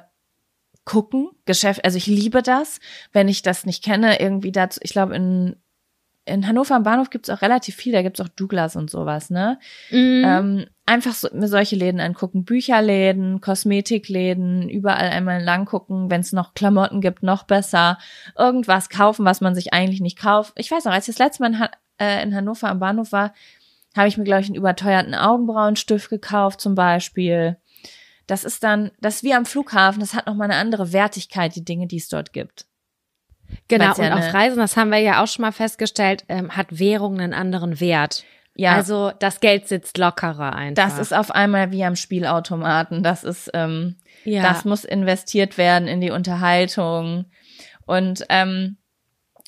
gucken, 0.85 1.31
Geschäft, 1.45 1.83
also 1.83 1.97
ich 1.97 2.07
liebe 2.07 2.41
das, 2.41 2.79
wenn 3.11 3.27
ich 3.27 3.41
das 3.41 3.65
nicht 3.65 3.83
kenne, 3.83 4.19
irgendwie 4.19 4.51
dazu, 4.51 4.79
ich 4.83 4.91
glaube 4.91 5.15
in 5.15 5.55
in 6.25 6.47
Hannover 6.47 6.75
am 6.75 6.83
Bahnhof 6.83 7.09
gibt's 7.09 7.29
auch 7.29 7.41
relativ 7.41 7.75
viel, 7.75 7.91
da 7.91 8.01
gibt's 8.01 8.21
auch 8.21 8.29
Douglas 8.29 8.75
und 8.75 8.89
sowas, 8.89 9.29
ne? 9.29 9.59
Mhm. 9.91 10.23
Ähm, 10.25 10.65
einfach 10.85 11.13
so, 11.13 11.27
mir 11.33 11.47
solche 11.47 11.75
Läden 11.75 11.99
angucken, 11.99 12.45
Bücherläden, 12.45 13.41
Kosmetikläden, 13.41 14.69
überall 14.69 15.09
einmal 15.09 15.43
lang 15.43 15.65
gucken, 15.65 16.09
wenn 16.09 16.21
es 16.21 16.31
noch 16.31 16.53
Klamotten 16.53 17.01
gibt, 17.01 17.23
noch 17.23 17.43
besser. 17.43 17.97
Irgendwas 18.37 18.89
kaufen, 18.89 19.25
was 19.25 19.41
man 19.41 19.53
sich 19.53 19.73
eigentlich 19.73 20.01
nicht 20.01 20.17
kauft. 20.17 20.53
Ich 20.57 20.71
weiß 20.71 20.85
noch, 20.85 20.93
als 20.93 21.07
ich 21.07 21.15
das 21.15 21.25
letzte 21.25 21.43
Mal 21.43 21.49
in, 21.49 21.59
Han 21.59 21.69
äh, 21.99 22.23
in 22.23 22.33
Hannover 22.33 22.69
am 22.69 22.79
Bahnhof 22.79 23.11
war, 23.11 23.33
habe 23.95 24.07
ich 24.07 24.17
mir, 24.17 24.23
glaube 24.23 24.41
ich, 24.41 24.47
einen 24.47 24.55
überteuerten 24.55 25.15
Augenbrauenstift 25.15 26.09
gekauft 26.09 26.61
zum 26.61 26.73
Beispiel. 26.73 27.57
Das 28.27 28.45
ist 28.45 28.63
dann, 28.63 28.91
das 29.01 29.15
ist 29.15 29.23
wie 29.23 29.33
am 29.33 29.45
Flughafen, 29.45 29.99
das 29.99 30.13
hat 30.13 30.27
nochmal 30.27 30.49
eine 30.49 30.59
andere 30.59 30.93
Wertigkeit, 30.93 31.55
die 31.55 31.65
Dinge, 31.65 31.87
die 31.87 31.97
es 31.97 32.07
dort 32.07 32.31
gibt. 32.31 32.65
Genau, 33.67 33.85
ja 33.85 33.91
und 33.91 34.11
auf 34.13 34.23
eine- 34.23 34.33
Reisen, 34.33 34.57
das 34.59 34.77
haben 34.77 34.91
wir 34.91 34.99
ja 34.99 35.23
auch 35.23 35.27
schon 35.27 35.43
mal 35.43 35.51
festgestellt, 35.51 36.23
ähm, 36.29 36.55
hat 36.55 36.67
Währung 36.79 37.19
einen 37.19 37.33
anderen 37.33 37.79
Wert. 37.79 38.23
Ja, 38.55 38.73
Also 38.75 39.11
das 39.19 39.39
Geld 39.39 39.67
sitzt 39.67 39.97
lockerer 39.97 40.55
einfach. 40.55 40.83
das 40.83 40.99
ist 40.99 41.13
auf 41.13 41.31
einmal 41.31 41.71
wie 41.71 41.83
am 41.83 41.95
Spielautomaten. 41.95 43.01
Das 43.01 43.23
ist, 43.23 43.49
ähm, 43.55 43.95
ja. 44.25 44.43
Das 44.43 44.63
muss 44.63 44.83
investiert 44.83 45.57
werden 45.57 45.87
in 45.87 46.01
die 46.01 46.11
Unterhaltung. 46.11 47.25
Und 47.85 48.23
ähm, 48.29 48.77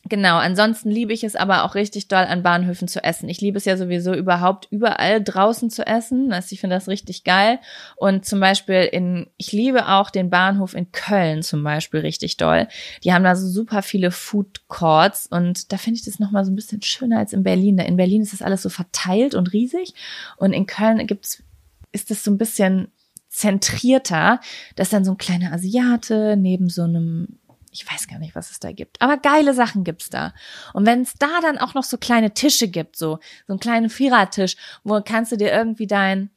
genau, 0.08 0.38
ansonsten 0.38 0.90
liebe 0.90 1.14
ich 1.14 1.24
es 1.24 1.36
aber 1.36 1.64
auch 1.64 1.76
richtig 1.76 2.08
doll, 2.08 2.24
an 2.24 2.44
Bahnhöfen 2.44 2.88
zu 2.88 3.04
essen. 3.04 3.30
Ich 3.30 3.42
liebe 3.42 3.58
es 3.58 3.66
ja 3.66 3.78
sowieso 3.78 4.14
überhaupt 4.14 4.68
überall 4.72 5.24
draußen 5.24 5.70
zu 5.70 5.86
essen. 5.86 6.32
Also 6.32 6.54
ich 6.54 6.60
finde 6.60 6.76
das 6.76 6.88
richtig 6.88 7.24
geil. 7.24 7.60
Und 7.96 8.26
zum 8.26 8.40
Beispiel 8.40 8.88
in, 8.92 9.28
ich 9.38 9.52
liebe 9.52 9.88
auch 9.88 10.10
den 10.10 10.30
Bahnhof 10.30 10.74
in 10.74 10.92
Köln 10.92 11.44
zum 11.44 11.64
Beispiel 11.64 12.02
richtig 12.02 12.38
doll. 12.38 12.68
Die 13.04 13.14
haben 13.14 13.24
da 13.24 13.36
so 13.36 13.48
super 13.48 13.82
viele 13.82 14.12
Food 14.12 14.68
Courts 14.68 15.28
und 15.28 15.72
da 15.72 15.78
finde 15.78 16.00
ich 16.00 16.06
das 16.06 16.20
nochmal 16.20 16.46
so 16.46 16.52
ein 16.52 16.56
bisschen 16.56 16.82
schöner 16.82 17.20
als 17.20 17.34
in 17.34 17.44
Berlin. 17.44 17.80
In 17.80 17.98
Berlin 17.98 18.22
ist 18.22 18.34
das 18.34 18.42
alles 18.42 18.62
so 18.62 18.70
verteilt 18.70 19.36
und 19.36 19.54
riesig. 19.54 19.94
Und 20.38 20.54
in 20.54 20.66
Köln 20.66 21.06
gibt's, 21.08 21.44
ist 21.92 22.12
das 22.12 22.24
so 22.24 22.32
ein 22.32 22.38
bisschen 22.38 22.90
zentrierter. 23.36 24.40
Das 24.76 24.88
ist 24.88 24.94
dann 24.94 25.06
so 25.06 25.12
ein 25.12 25.18
kleiner 25.18 25.52
Asiate 25.52 26.38
neben 26.38 26.70
so 26.70 26.84
einem, 26.84 27.40
ich 27.76 27.92
weiß 27.92 28.08
gar 28.08 28.20
nicht, 28.20 28.36
was 28.36 28.52
es 28.52 28.60
da 28.60 28.72
gibt. 28.72 29.02
Aber 29.02 29.18
geile 29.18 29.54
Sachen 29.54 29.84
gibt's 29.84 30.10
da. 30.10 30.34
Und 30.74 30.86
wenn 30.86 31.02
es 31.02 31.14
da 31.16 31.42
dann 31.42 31.58
auch 31.58 31.74
noch 31.74 31.84
so 31.84 31.98
kleine 31.98 32.34
Tische 32.34 32.70
gibt, 32.70 32.96
so, 32.96 33.20
so 33.48 33.54
einen 33.54 33.60
kleinen 33.60 33.90
Vierertisch, 33.90 34.56
wo 34.84 35.02
kannst 35.02 35.34
du 35.34 35.38
dir 35.38 35.52
irgendwie 35.52 35.88
dein, 35.88 36.30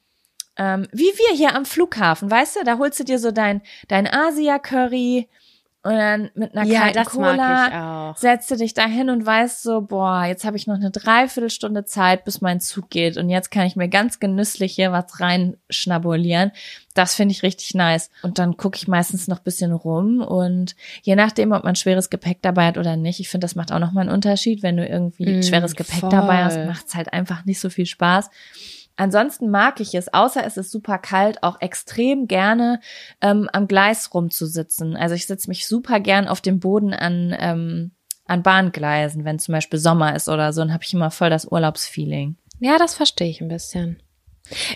ähm, 0.56 0.88
wie 0.90 1.04
wir 1.04 1.36
hier 1.36 1.54
am 1.54 1.64
Flughafen, 1.64 2.28
weißt 2.28 2.56
du, 2.56 2.64
da 2.64 2.78
holst 2.78 2.98
du 2.98 3.04
dir 3.04 3.20
so 3.20 3.30
dein, 3.30 3.62
dein 3.86 4.08
Asia-Curry, 4.08 5.28
Und 5.84 5.94
dann 5.94 6.30
mit 6.34 6.54
einer 6.56 6.66
Ja, 6.68 6.80
kalten 6.80 7.04
Cola 7.04 8.14
setzt 8.18 8.50
du 8.50 8.56
dich 8.56 8.74
da 8.74 8.86
hin 8.86 9.10
und 9.10 9.24
weißt 9.24 9.62
so, 9.62 9.80
boah, 9.80 10.24
jetzt 10.24 10.44
habe 10.44 10.56
ich 10.56 10.66
noch 10.66 10.74
eine 10.74 10.90
Dreiviertelstunde 10.90 11.84
Zeit, 11.84 12.24
bis 12.24 12.40
mein 12.40 12.60
Zug 12.60 12.90
geht. 12.90 13.16
Und 13.16 13.30
jetzt 13.30 13.50
kann 13.50 13.64
ich 13.64 13.76
mir 13.76 13.88
ganz 13.88 14.18
genüsslich 14.18 14.74
hier 14.74 14.90
was 14.92 15.20
reinschnabulieren. 15.20 16.50
Das 16.94 17.14
finde 17.14 17.32
ich 17.32 17.42
richtig 17.44 17.74
nice. 17.74 18.10
Und 18.22 18.38
dann 18.40 18.56
gucke 18.56 18.76
ich 18.76 18.88
meistens 18.88 19.28
noch 19.28 19.38
bisschen 19.38 19.72
rum. 19.72 20.20
Und 20.20 20.74
je 21.02 21.14
nachdem, 21.14 21.52
ob 21.52 21.62
man 21.62 21.76
schweres 21.76 22.10
Gepäck 22.10 22.42
dabei 22.42 22.66
hat 22.66 22.78
oder 22.78 22.96
nicht, 22.96 23.20
ich 23.20 23.28
finde, 23.28 23.44
das 23.44 23.54
macht 23.54 23.70
auch 23.72 23.78
nochmal 23.78 24.02
einen 24.02 24.14
Unterschied. 24.14 24.62
Wenn 24.64 24.76
du 24.76 24.86
irgendwie 24.86 25.36
Mm, 25.36 25.42
schweres 25.44 25.76
Gepäck 25.76 26.00
voll. 26.00 26.10
dabei 26.10 26.44
hast, 26.44 26.58
macht's 26.66 26.94
halt 26.96 27.12
einfach 27.12 27.44
nicht 27.44 27.60
so 27.60 27.70
viel 27.70 27.86
Spaß. 27.86 28.30
Ansonsten 28.98 29.48
mag 29.48 29.80
ich 29.80 29.94
es, 29.94 30.12
außer 30.12 30.44
es 30.44 30.56
ist 30.56 30.70
super 30.72 30.98
kalt, 30.98 31.42
auch 31.44 31.60
extrem 31.60 32.26
gerne 32.26 32.80
ähm, 33.20 33.48
am 33.52 33.68
Gleis 33.68 34.12
rumzusitzen. 34.12 34.96
Also 34.96 35.14
ich 35.14 35.26
sitze 35.26 35.48
mich 35.48 35.66
super 35.68 36.00
gern 36.00 36.26
auf 36.28 36.40
dem 36.40 36.58
Boden 36.58 36.92
an, 36.92 37.34
ähm, 37.38 37.92
an 38.26 38.42
Bahngleisen, 38.42 39.24
wenn 39.24 39.38
zum 39.38 39.52
Beispiel 39.52 39.78
Sommer 39.78 40.14
ist 40.16 40.28
oder 40.28 40.52
so, 40.52 40.60
dann 40.62 40.74
habe 40.74 40.82
ich 40.84 40.92
immer 40.92 41.10
voll 41.12 41.30
das 41.30 41.46
Urlaubsfeeling. 41.46 42.36
Ja, 42.58 42.76
das 42.76 42.94
verstehe 42.94 43.28
ich 43.30 43.40
ein 43.40 43.48
bisschen. 43.48 44.02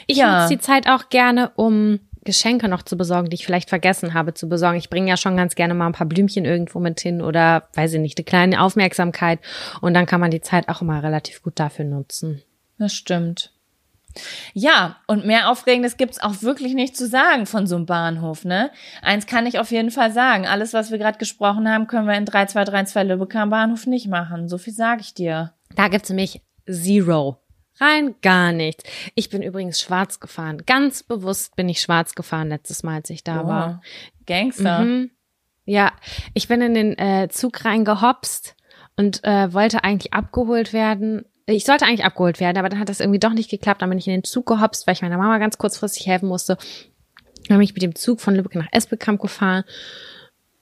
Ich 0.07 0.19
Ja. 0.19 0.43
nutze 0.43 0.55
die 0.55 0.61
Zeit 0.61 0.89
auch 0.89 1.09
gerne, 1.09 1.51
um 1.57 1.99
Geschenke 2.25 2.69
noch 2.69 2.83
zu 2.85 2.97
besorgen, 2.97 3.29
die 3.31 3.35
ich 3.35 3.45
vielleicht 3.45 3.69
vergessen 3.69 4.15
habe 4.15 4.35
zu 4.35 4.49
besorgen. 4.49 4.79
Ich 4.79 4.89
bringe 4.91 5.09
ja 5.09 5.17
schon 5.17 5.37
ganz 5.37 5.57
gerne 5.57 5.75
mal 5.75 5.87
ein 5.87 5.93
paar 5.93 6.07
Blümchen 6.07 6.45
irgendwo 6.45 6.79
mit 6.79 7.01
hin 7.01 7.21
oder, 7.21 7.69
weiß 7.75 7.95
ich 7.95 8.01
nicht, 8.01 8.17
eine 8.17 8.25
kleine 8.25 8.63
Aufmerksamkeit. 8.63 9.41
Und 9.81 9.95
dann 9.95 10.07
kann 10.07 10.21
man 10.21 10.31
die 10.31 10.41
Zeit 10.41 10.69
auch 10.69 10.83
immer 10.83 11.03
relativ 11.03 11.43
gut 11.43 11.59
dafür 11.59 11.85
nutzen. 11.85 12.41
Das 12.79 12.93
stimmt. 12.95 13.53
Ja, 14.53 14.97
und 15.07 15.25
mehr 15.25 15.51
Aufregendes 15.51 15.97
gibt's 15.97 16.21
auch 16.21 16.43
wirklich 16.43 16.75
nicht 16.75 16.97
zu 16.97 17.07
sagen 17.07 17.47
von 17.47 17.67
so 17.67 17.77
einem 17.77 17.87
Bahnhof, 17.87 18.45
ne? 18.45 18.71
Eins 19.01 19.27
kann 19.27 19.47
ich 19.47 19.59
auf 19.59 19.71
jeden 19.71 19.91
Fall 19.91 20.13
sagen. 20.13 20.47
Alles, 20.47 20.73
was 20.73 20.91
wir 20.91 20.99
gerade 20.99 21.19
gesprochen 21.19 21.69
haben, 21.69 21.87
können 21.87 22.07
wir 22.07 22.15
in 22.15 22.27
3232 22.27 23.11
Lübeck 23.11 23.35
am 23.37 23.51
Bahnhof 23.51 23.87
nicht 23.87 24.09
machen. 24.09 24.49
So 24.49 24.59
viel 24.59 24.73
sage 24.73 25.01
ich 25.01 25.15
dir. 25.15 25.55
Da 25.75 25.89
gibt's 25.89 26.11
nämlich 26.11 26.43
Zero. 26.71 27.39
Rein 27.81 28.15
gar 28.23 28.53
nichts. 28.53 28.85
Ich 29.15 29.31
bin 29.31 29.43
übrigens 29.43 29.81
schwarz 29.81 30.21
gefahren. 30.21 30.63
Ganz 30.67 31.03
bewusst 31.03 31.57
bin 31.57 31.69
ich 31.69 31.81
schwarz 31.81 32.15
gefahren 32.15 32.51
letztes 32.51 32.83
Mal, 32.83 32.97
als 32.97 33.11
ich 33.11 33.25
da 33.25 33.47
war. 33.47 33.81
Oh, 33.83 33.87
Gangster. 34.27 34.81
Mhm. 34.81 35.11
Ja, 35.65 35.93
ich 36.35 36.49
bin 36.49 36.61
in 36.61 36.75
den 36.75 36.99
äh, 36.99 37.29
Zug 37.31 37.65
reingehopst 37.65 38.57
und 38.97 39.25
äh, 39.25 39.53
wollte 39.53 39.85
eigentlich 39.85 40.13
abgeholt 40.13 40.73
werden. 40.73 41.25
Ich 41.47 41.65
sollte 41.65 41.85
eigentlich 41.85 42.05
abgeholt 42.05 42.41
werden, 42.41 42.59
aber 42.59 42.69
dann 42.69 42.79
hat 42.79 42.89
das 42.89 43.01
irgendwie 43.01 43.19
doch 43.19 43.33
nicht 43.33 43.51
geklappt. 43.51 43.83
Dann 43.83 43.89
bin 43.89 43.99
ich 43.99 44.07
in 44.07 44.15
den 44.15 44.25
Zug 44.25 44.47
gehopst, 44.47 44.87
weil 44.87 44.95
ich 44.95 45.03
meiner 45.03 45.19
Mama 45.19 45.39
ganz 45.39 45.59
kurzfristig 45.59 46.07
helfen 46.07 46.29
musste. 46.29 46.57
Dann 47.49 47.59
bin 47.59 47.63
ich 47.63 47.75
mit 47.75 47.83
dem 47.83 47.95
Zug 47.95 48.21
von 48.21 48.35
Lübeck 48.35 48.55
nach 48.55 48.69
Espelkamp 48.71 49.21
gefahren 49.21 49.65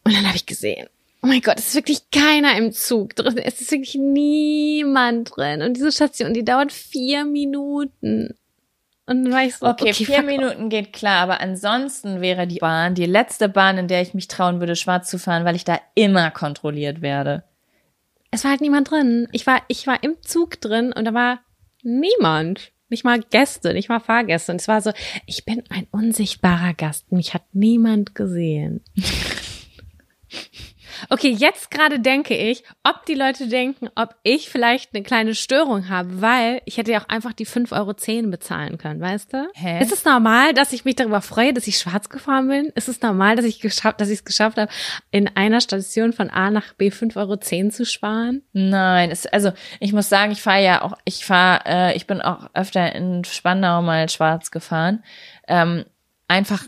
und 0.04 0.14
dann 0.14 0.26
habe 0.26 0.36
ich 0.36 0.46
gesehen, 0.46 0.88
oh 1.22 1.26
mein 1.26 1.42
Gott, 1.42 1.58
es 1.58 1.68
ist 1.68 1.74
wirklich 1.74 2.10
keiner 2.10 2.56
im 2.56 2.72
Zug 2.72 3.14
drin. 3.14 3.38
Es 3.38 3.60
ist 3.60 3.70
wirklich 3.70 3.94
niemand 3.94 5.36
drin. 5.36 5.62
Und 5.62 5.76
diese 5.76 5.92
Station, 5.92 6.34
die 6.34 6.44
dauert 6.44 6.72
vier 6.72 7.24
Minuten. 7.24 8.34
Und 9.06 9.24
dann 9.24 9.32
war 9.32 9.44
ich 9.44 9.56
so, 9.56 9.66
Okay, 9.66 9.92
vier 9.92 10.18
fuck 10.18 10.26
Minuten 10.26 10.68
geht 10.68 10.92
klar, 10.92 11.22
aber 11.22 11.40
ansonsten 11.40 12.20
wäre 12.20 12.46
die 12.46 12.60
Bahn 12.60 12.94
die 12.94 13.06
letzte 13.06 13.48
Bahn, 13.48 13.76
in 13.76 13.88
der 13.88 14.02
ich 14.02 14.14
mich 14.14 14.28
trauen 14.28 14.60
würde, 14.60 14.76
schwarz 14.76 15.10
zu 15.10 15.18
fahren, 15.18 15.44
weil 15.44 15.56
ich 15.56 15.64
da 15.64 15.80
immer 15.94 16.30
kontrolliert 16.30 17.02
werde. 17.02 17.42
Es 18.30 18.44
war 18.44 18.52
halt 18.52 18.60
niemand 18.60 18.90
drin. 18.90 19.28
Ich 19.32 19.46
war, 19.46 19.62
ich 19.68 19.86
war 19.86 20.02
im 20.02 20.16
Zug 20.22 20.60
drin 20.60 20.92
und 20.92 21.04
da 21.04 21.14
war 21.14 21.40
niemand. 21.82 22.72
Nicht 22.88 23.04
mal 23.04 23.20
Gäste, 23.20 23.72
nicht 23.72 23.88
mal 23.88 24.00
Fahrgäste. 24.00 24.50
Und 24.52 24.60
es 24.60 24.68
war 24.68 24.80
so, 24.80 24.92
ich 25.26 25.44
bin 25.44 25.62
ein 25.68 25.86
unsichtbarer 25.92 26.74
Gast. 26.74 27.12
Mich 27.12 27.34
hat 27.34 27.44
niemand 27.52 28.14
gesehen. 28.14 28.82
Okay, 31.08 31.30
jetzt 31.30 31.70
gerade 31.70 32.00
denke 32.00 32.36
ich, 32.36 32.62
ob 32.84 33.06
die 33.06 33.14
Leute 33.14 33.48
denken, 33.48 33.88
ob 33.94 34.14
ich 34.22 34.48
vielleicht 34.48 34.94
eine 34.94 35.02
kleine 35.02 35.34
Störung 35.34 35.88
habe, 35.88 36.20
weil 36.20 36.62
ich 36.64 36.76
hätte 36.76 36.92
ja 36.92 37.00
auch 37.00 37.08
einfach 37.08 37.32
die 37.32 37.46
5,10 37.46 37.72
Euro 37.76 38.30
bezahlen 38.30 38.78
können, 38.78 39.00
weißt 39.00 39.32
du? 39.32 39.48
Hä? 39.54 39.82
Ist 39.82 39.92
es 39.92 40.04
normal, 40.04 40.52
dass 40.54 40.72
ich 40.72 40.84
mich 40.84 40.96
darüber 40.96 41.20
freue, 41.20 41.52
dass 41.52 41.66
ich 41.66 41.78
schwarz 41.78 42.08
gefahren 42.08 42.48
bin? 42.48 42.66
Ist 42.74 42.88
es 42.88 43.00
normal, 43.00 43.36
dass 43.36 43.44
ich 43.44 43.60
geschafft, 43.60 44.00
dass 44.00 44.08
ich 44.08 44.20
es 44.20 44.24
geschafft 44.24 44.58
habe, 44.58 44.70
in 45.10 45.28
einer 45.36 45.60
Station 45.60 46.12
von 46.12 46.30
A 46.30 46.50
nach 46.50 46.74
B 46.74 46.90
5,10 46.90 47.16
Euro 47.16 47.36
zu 47.70 47.84
sparen? 47.84 48.42
Nein, 48.52 49.10
es, 49.10 49.26
also 49.26 49.52
ich 49.78 49.92
muss 49.92 50.08
sagen, 50.08 50.32
ich 50.32 50.42
fahre 50.42 50.62
ja 50.62 50.82
auch, 50.82 50.94
ich 51.04 51.24
fahre, 51.24 51.62
äh, 51.66 51.96
ich 51.96 52.06
bin 52.06 52.20
auch 52.20 52.50
öfter 52.54 52.94
in 52.94 53.24
Spandau 53.24 53.82
mal 53.82 54.08
schwarz 54.08 54.50
gefahren. 54.50 55.02
Ähm, 55.48 55.84
einfach 56.28 56.64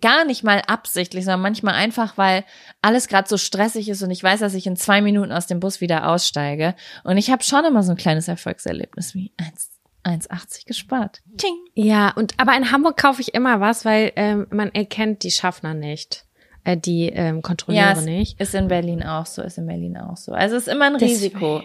gar 0.00 0.24
nicht 0.24 0.42
mal 0.42 0.62
absichtlich, 0.66 1.24
sondern 1.24 1.42
manchmal 1.42 1.74
einfach, 1.74 2.18
weil 2.18 2.44
alles 2.82 3.08
gerade 3.08 3.28
so 3.28 3.36
stressig 3.36 3.88
ist 3.88 4.02
und 4.02 4.10
ich 4.10 4.22
weiß, 4.22 4.40
dass 4.40 4.54
ich 4.54 4.66
in 4.66 4.76
zwei 4.76 5.00
Minuten 5.00 5.32
aus 5.32 5.46
dem 5.46 5.60
Bus 5.60 5.80
wieder 5.80 6.08
aussteige. 6.08 6.74
Und 7.04 7.16
ich 7.18 7.30
habe 7.30 7.42
schon 7.44 7.64
immer 7.64 7.82
so 7.82 7.92
ein 7.92 7.96
kleines 7.96 8.28
Erfolgserlebnis 8.28 9.14
wie 9.14 9.32
1 9.36 9.70
1,80 10.02 10.64
gespart. 10.66 11.20
Ting. 11.36 11.54
Ja, 11.74 12.10
und 12.16 12.32
aber 12.38 12.56
in 12.56 12.72
Hamburg 12.72 12.96
kaufe 12.96 13.20
ich 13.20 13.34
immer 13.34 13.60
was, 13.60 13.84
weil 13.84 14.12
ähm, 14.16 14.46
man 14.50 14.70
erkennt 14.74 15.24
die 15.24 15.30
Schaffner 15.30 15.74
nicht, 15.74 16.24
äh, 16.64 16.76
die 16.76 17.10
ähm, 17.10 17.36
Ja, 17.36 17.42
Kontrolleure 17.42 17.92
es 17.92 18.04
nicht. 18.06 18.40
ist 18.40 18.54
in 18.54 18.68
Berlin 18.68 19.02
auch 19.02 19.26
so, 19.26 19.42
ist 19.42 19.58
in 19.58 19.66
Berlin 19.66 19.98
auch 19.98 20.16
so. 20.16 20.32
Also 20.32 20.56
es 20.56 20.66
ist 20.66 20.72
immer 20.72 20.86
ein 20.86 20.94
Deswegen. 20.94 21.12
Risiko. 21.36 21.62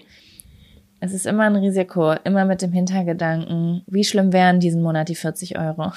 Es 1.00 1.14
ist 1.14 1.26
immer 1.26 1.44
ein 1.44 1.56
Risiko, 1.56 2.12
immer 2.26 2.44
mit 2.44 2.62
dem 2.62 2.74
Hintergedanken, 2.74 3.84
wie 3.88 4.04
schlimm 4.04 4.34
wären 4.34 4.60
diesen 4.60 4.82
Monat 4.82 5.08
die 5.08 5.16
40 5.16 5.58
Euro? 5.58 5.94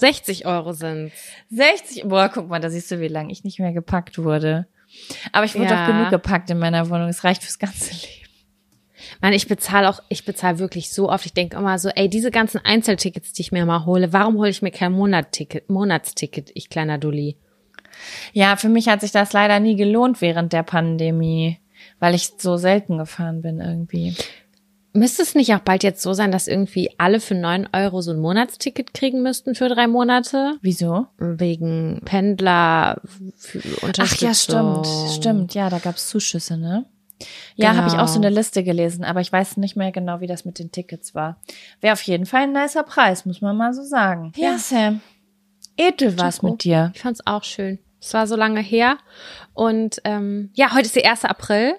60 0.00 0.46
Euro 0.46 0.72
sind. 0.72 1.12
60, 1.50 2.04
boah, 2.04 2.28
guck 2.32 2.48
mal, 2.48 2.60
da 2.60 2.70
siehst 2.70 2.90
du, 2.90 3.00
wie 3.00 3.08
lange 3.08 3.32
ich 3.32 3.44
nicht 3.44 3.58
mehr 3.60 3.72
gepackt 3.72 4.18
wurde. 4.18 4.66
Aber 5.32 5.44
ich 5.44 5.54
wurde 5.54 5.66
Ja. 5.70 5.86
doch 5.86 5.92
genug 5.92 6.10
gepackt 6.10 6.50
in 6.50 6.58
meiner 6.58 6.88
Wohnung. 6.90 7.08
Es 7.08 7.22
reicht 7.24 7.42
fürs 7.42 7.58
ganze 7.58 7.90
Leben. 7.94 8.06
Mann, 9.22 9.32
ich 9.32 9.46
bezahle 9.48 9.88
auch, 9.88 10.02
ich 10.08 10.24
bezahle 10.24 10.58
wirklich 10.58 10.90
so 10.90 11.08
oft. 11.10 11.24
Ich 11.26 11.32
denke 11.32 11.56
immer 11.56 11.78
so, 11.78 11.88
ey, 11.90 12.08
diese 12.08 12.30
ganzen 12.30 12.58
Einzeltickets, 12.64 13.32
die 13.32 13.42
ich 13.42 13.52
mir 13.52 13.64
mal 13.66 13.84
hole, 13.86 14.12
warum 14.12 14.36
hole 14.38 14.50
ich 14.50 14.62
mir 14.62 14.70
kein 14.70 14.92
Monatticket, 14.92 15.70
Monatsticket, 15.70 16.50
ich 16.54 16.68
kleiner 16.70 16.98
Dulli? 16.98 17.36
Ja, 18.32 18.56
für 18.56 18.68
mich 18.68 18.88
hat 18.88 19.00
sich 19.00 19.10
das 19.12 19.32
leider 19.32 19.58
nie 19.60 19.76
gelohnt 19.76 20.20
während 20.20 20.52
der 20.52 20.62
Pandemie, 20.62 21.58
weil 21.98 22.14
ich 22.14 22.32
so 22.38 22.56
selten 22.56 22.98
gefahren 22.98 23.42
bin 23.42 23.60
irgendwie. 23.60 24.14
Müsste 24.92 25.22
es 25.22 25.34
nicht 25.36 25.54
auch 25.54 25.60
bald 25.60 25.82
jetzt 25.84 26.02
so 26.02 26.12
sein, 26.14 26.32
dass 26.32 26.48
irgendwie 26.48 26.90
alle 26.98 27.20
für 27.20 27.34
9 27.36 27.68
Euro 27.72 28.00
so 28.02 28.10
ein 28.10 28.18
Monatsticket 28.18 28.92
kriegen 28.92 29.22
müssten 29.22 29.54
für 29.54 29.68
drei 29.68 29.86
Monate? 29.86 30.56
Wieso? 30.62 31.06
Wegen 31.18 32.00
Pendler, 32.04 33.00
für 33.36 33.60
Ach 33.98 34.16
ja, 34.16 34.34
stimmt, 34.34 34.86
stimmt. 35.12 35.54
Ja, 35.54 35.70
da 35.70 35.78
gab's 35.78 36.08
Zuschüsse, 36.08 36.56
ne? 36.56 36.86
Ja, 37.54 37.70
Genau. 37.72 37.82
habe 37.82 37.94
ich 37.94 38.00
auch 38.00 38.08
so 38.08 38.18
eine 38.18 38.30
Liste 38.30 38.64
gelesen, 38.64 39.04
aber 39.04 39.20
ich 39.20 39.30
weiß 39.30 39.58
nicht 39.58 39.76
mehr 39.76 39.92
genau, 39.92 40.20
wie 40.20 40.26
das 40.26 40.44
mit 40.44 40.58
den 40.58 40.72
Tickets 40.72 41.14
war. 41.14 41.38
Wäre 41.80 41.92
auf 41.92 42.02
jeden 42.02 42.26
Fall 42.26 42.42
ein 42.44 42.52
nicer 42.52 42.82
Preis, 42.82 43.26
muss 43.26 43.40
man 43.42 43.56
mal 43.56 43.72
so 43.74 43.82
sagen. 43.84 44.32
Ja, 44.36 44.52
Ja. 44.52 44.58
Sam. 44.58 45.00
Edel 45.76 46.18
war's 46.18 46.36
Chapeau. 46.36 46.50
mit 46.52 46.64
dir. 46.64 46.90
Ich 46.94 47.02
fand's 47.02 47.24
auch 47.26 47.44
schön. 47.44 47.78
Es 48.00 48.12
war 48.14 48.26
so 48.26 48.34
lange 48.36 48.60
her. 48.60 48.96
Und 49.54 50.00
ähm, 50.04 50.50
ja, 50.54 50.72
heute 50.74 50.86
ist 50.86 50.96
der 50.96 51.08
1. 51.10 51.26
April. 51.26 51.74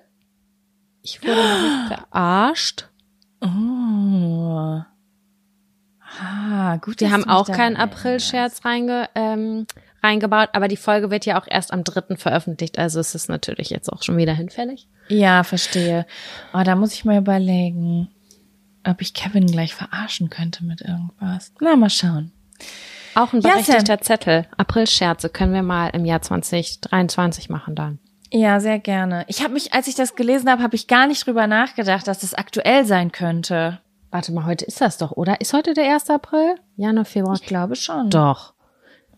Ich 1.02 1.22
wurde 1.24 1.36
noch 1.36 1.62
nicht 1.62 1.98
verarscht. 2.12 2.88
Oh. 3.42 4.82
Ah, 6.20 6.78
gut. 6.78 7.00
Wir 7.00 7.08
dass 7.10 7.14
haben 7.14 7.30
auch 7.30 7.48
keinen. 7.48 7.76
April-Scherz 7.78 8.64
reinge, 8.66 9.10
ähm, 9.16 9.66
reingebaut, 10.04 10.50
aber 10.54 10.68
die 10.68 10.78
Folge 10.78 11.10
wird 11.12 11.26
ja 11.26 11.42
auch 11.42 11.48
erst 11.50 11.74
am 11.74 11.84
3. 11.84 12.18
veröffentlicht, 12.18 12.78
also 12.80 13.00
es 13.00 13.16
ist 13.16 13.30
natürlich 13.30 13.70
jetzt 13.70 13.92
auch 13.92 14.04
schon 14.04 14.18
wieder 14.18 14.34
hinfällig. 14.34 14.88
Ja, 15.08 15.44
verstehe. 15.44 16.06
Oh, 16.54 16.62
da 16.64 16.76
muss 16.76 16.94
ich 16.94 17.06
mal 17.06 17.18
überlegen, 17.18 18.10
ob 18.86 19.02
ich 19.02 19.14
Kevin 19.14 19.48
gleich 19.48 19.76
verarschen 19.76 20.30
könnte 20.30 20.64
mit 20.64 20.82
irgendwas. 20.82 21.54
Na, 21.60 21.76
mal 21.76 21.90
schauen. 21.90 22.32
Auch 23.16 23.34
ein 23.34 23.42
berechtigter 23.42 24.00
Zettel. 24.02 24.48
April-Scherze 24.58 25.30
können 25.30 25.54
wir 25.54 25.64
mal 25.64 25.90
im 25.90 26.06
Jahr 26.06 26.22
2023 26.22 27.50
machen 27.50 27.76
dann. 27.76 28.00
Ja, 28.32 28.60
sehr 28.60 28.80
gerne. 28.80 29.26
Ich 29.28 29.44
habe 29.44 29.54
mich, 29.54 29.74
als 29.74 29.88
ich 29.88 29.96
das 29.96 30.16
gelesen 30.16 30.50
habe, 30.50 30.64
habe 30.64 30.76
ich 30.76 30.88
gar 30.88 31.06
nicht 31.08 31.26
drüber 31.26 31.48
nachgedacht, 31.48 32.08
dass 32.08 32.20
das 32.20 32.34
aktuell 32.34 32.86
sein 32.86 33.12
könnte. 33.12 33.80
Warte 34.10 34.32
mal, 34.32 34.46
heute 34.46 34.66
ist 34.66 34.80
das 34.82 34.98
doch, 34.98 35.12
oder? 35.12 35.42
Ist 35.42 35.54
heute 35.54 35.74
der 35.74 35.94
1. 35.94 36.10
April? 36.10 36.56
Januar, 36.76 37.06
Februar? 37.06 37.36
Ich 37.36 37.46
glaube 37.46 37.76
schon. 37.76 38.10
Doch. 38.10 38.54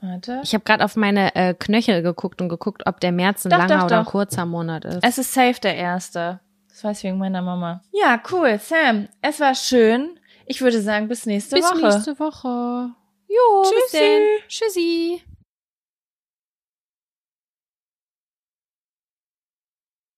Warte. 0.02 0.42
Ich 0.44 0.54
habe 0.54 0.64
gerade 0.64 0.84
auf 0.84 0.96
meine 0.96 1.34
äh, 1.36 1.54
Knöchel 1.54 2.02
geguckt 2.02 2.42
und 2.42 2.50
geguckt, 2.50 2.84
ob 2.88 3.00
der 3.00 3.12
März 3.12 3.46
ein 3.46 3.52
Doch, 3.52 3.60
langer 3.60 3.78
doch, 3.80 3.86
oder 3.86 4.04
doch. 4.04 4.12
kurzer 4.12 4.46
Monat 4.46 4.84
ist. 4.86 5.00
Es 5.04 5.18
ist 5.18 5.34
safe 5.34 5.60
der 5.62 5.76
erste. 5.76 6.40
Das 6.70 6.84
weiß 6.84 6.98
ich 6.98 7.04
wegen 7.06 7.18
meiner 7.20 7.42
Mama. 7.42 7.82
Ja, 7.92 8.22
cool. 8.32 8.60
Sam, 8.60 9.08
es 9.22 9.40
war 9.40 9.56
schön. 9.56 10.20
Ich 10.46 10.62
würde 10.62 10.82
sagen, 10.82 11.08
bis 11.08 11.26
nächste 11.26 11.56
Bis 11.56 11.66
Woche. 11.66 11.82
nächste 11.82 12.20
Woche. 12.20 12.90
Jo, 13.30 13.62
bis 13.62 13.72
Tschüssi. 13.92 13.98
denn. 13.98 14.22
Tschüssi. 14.50 15.22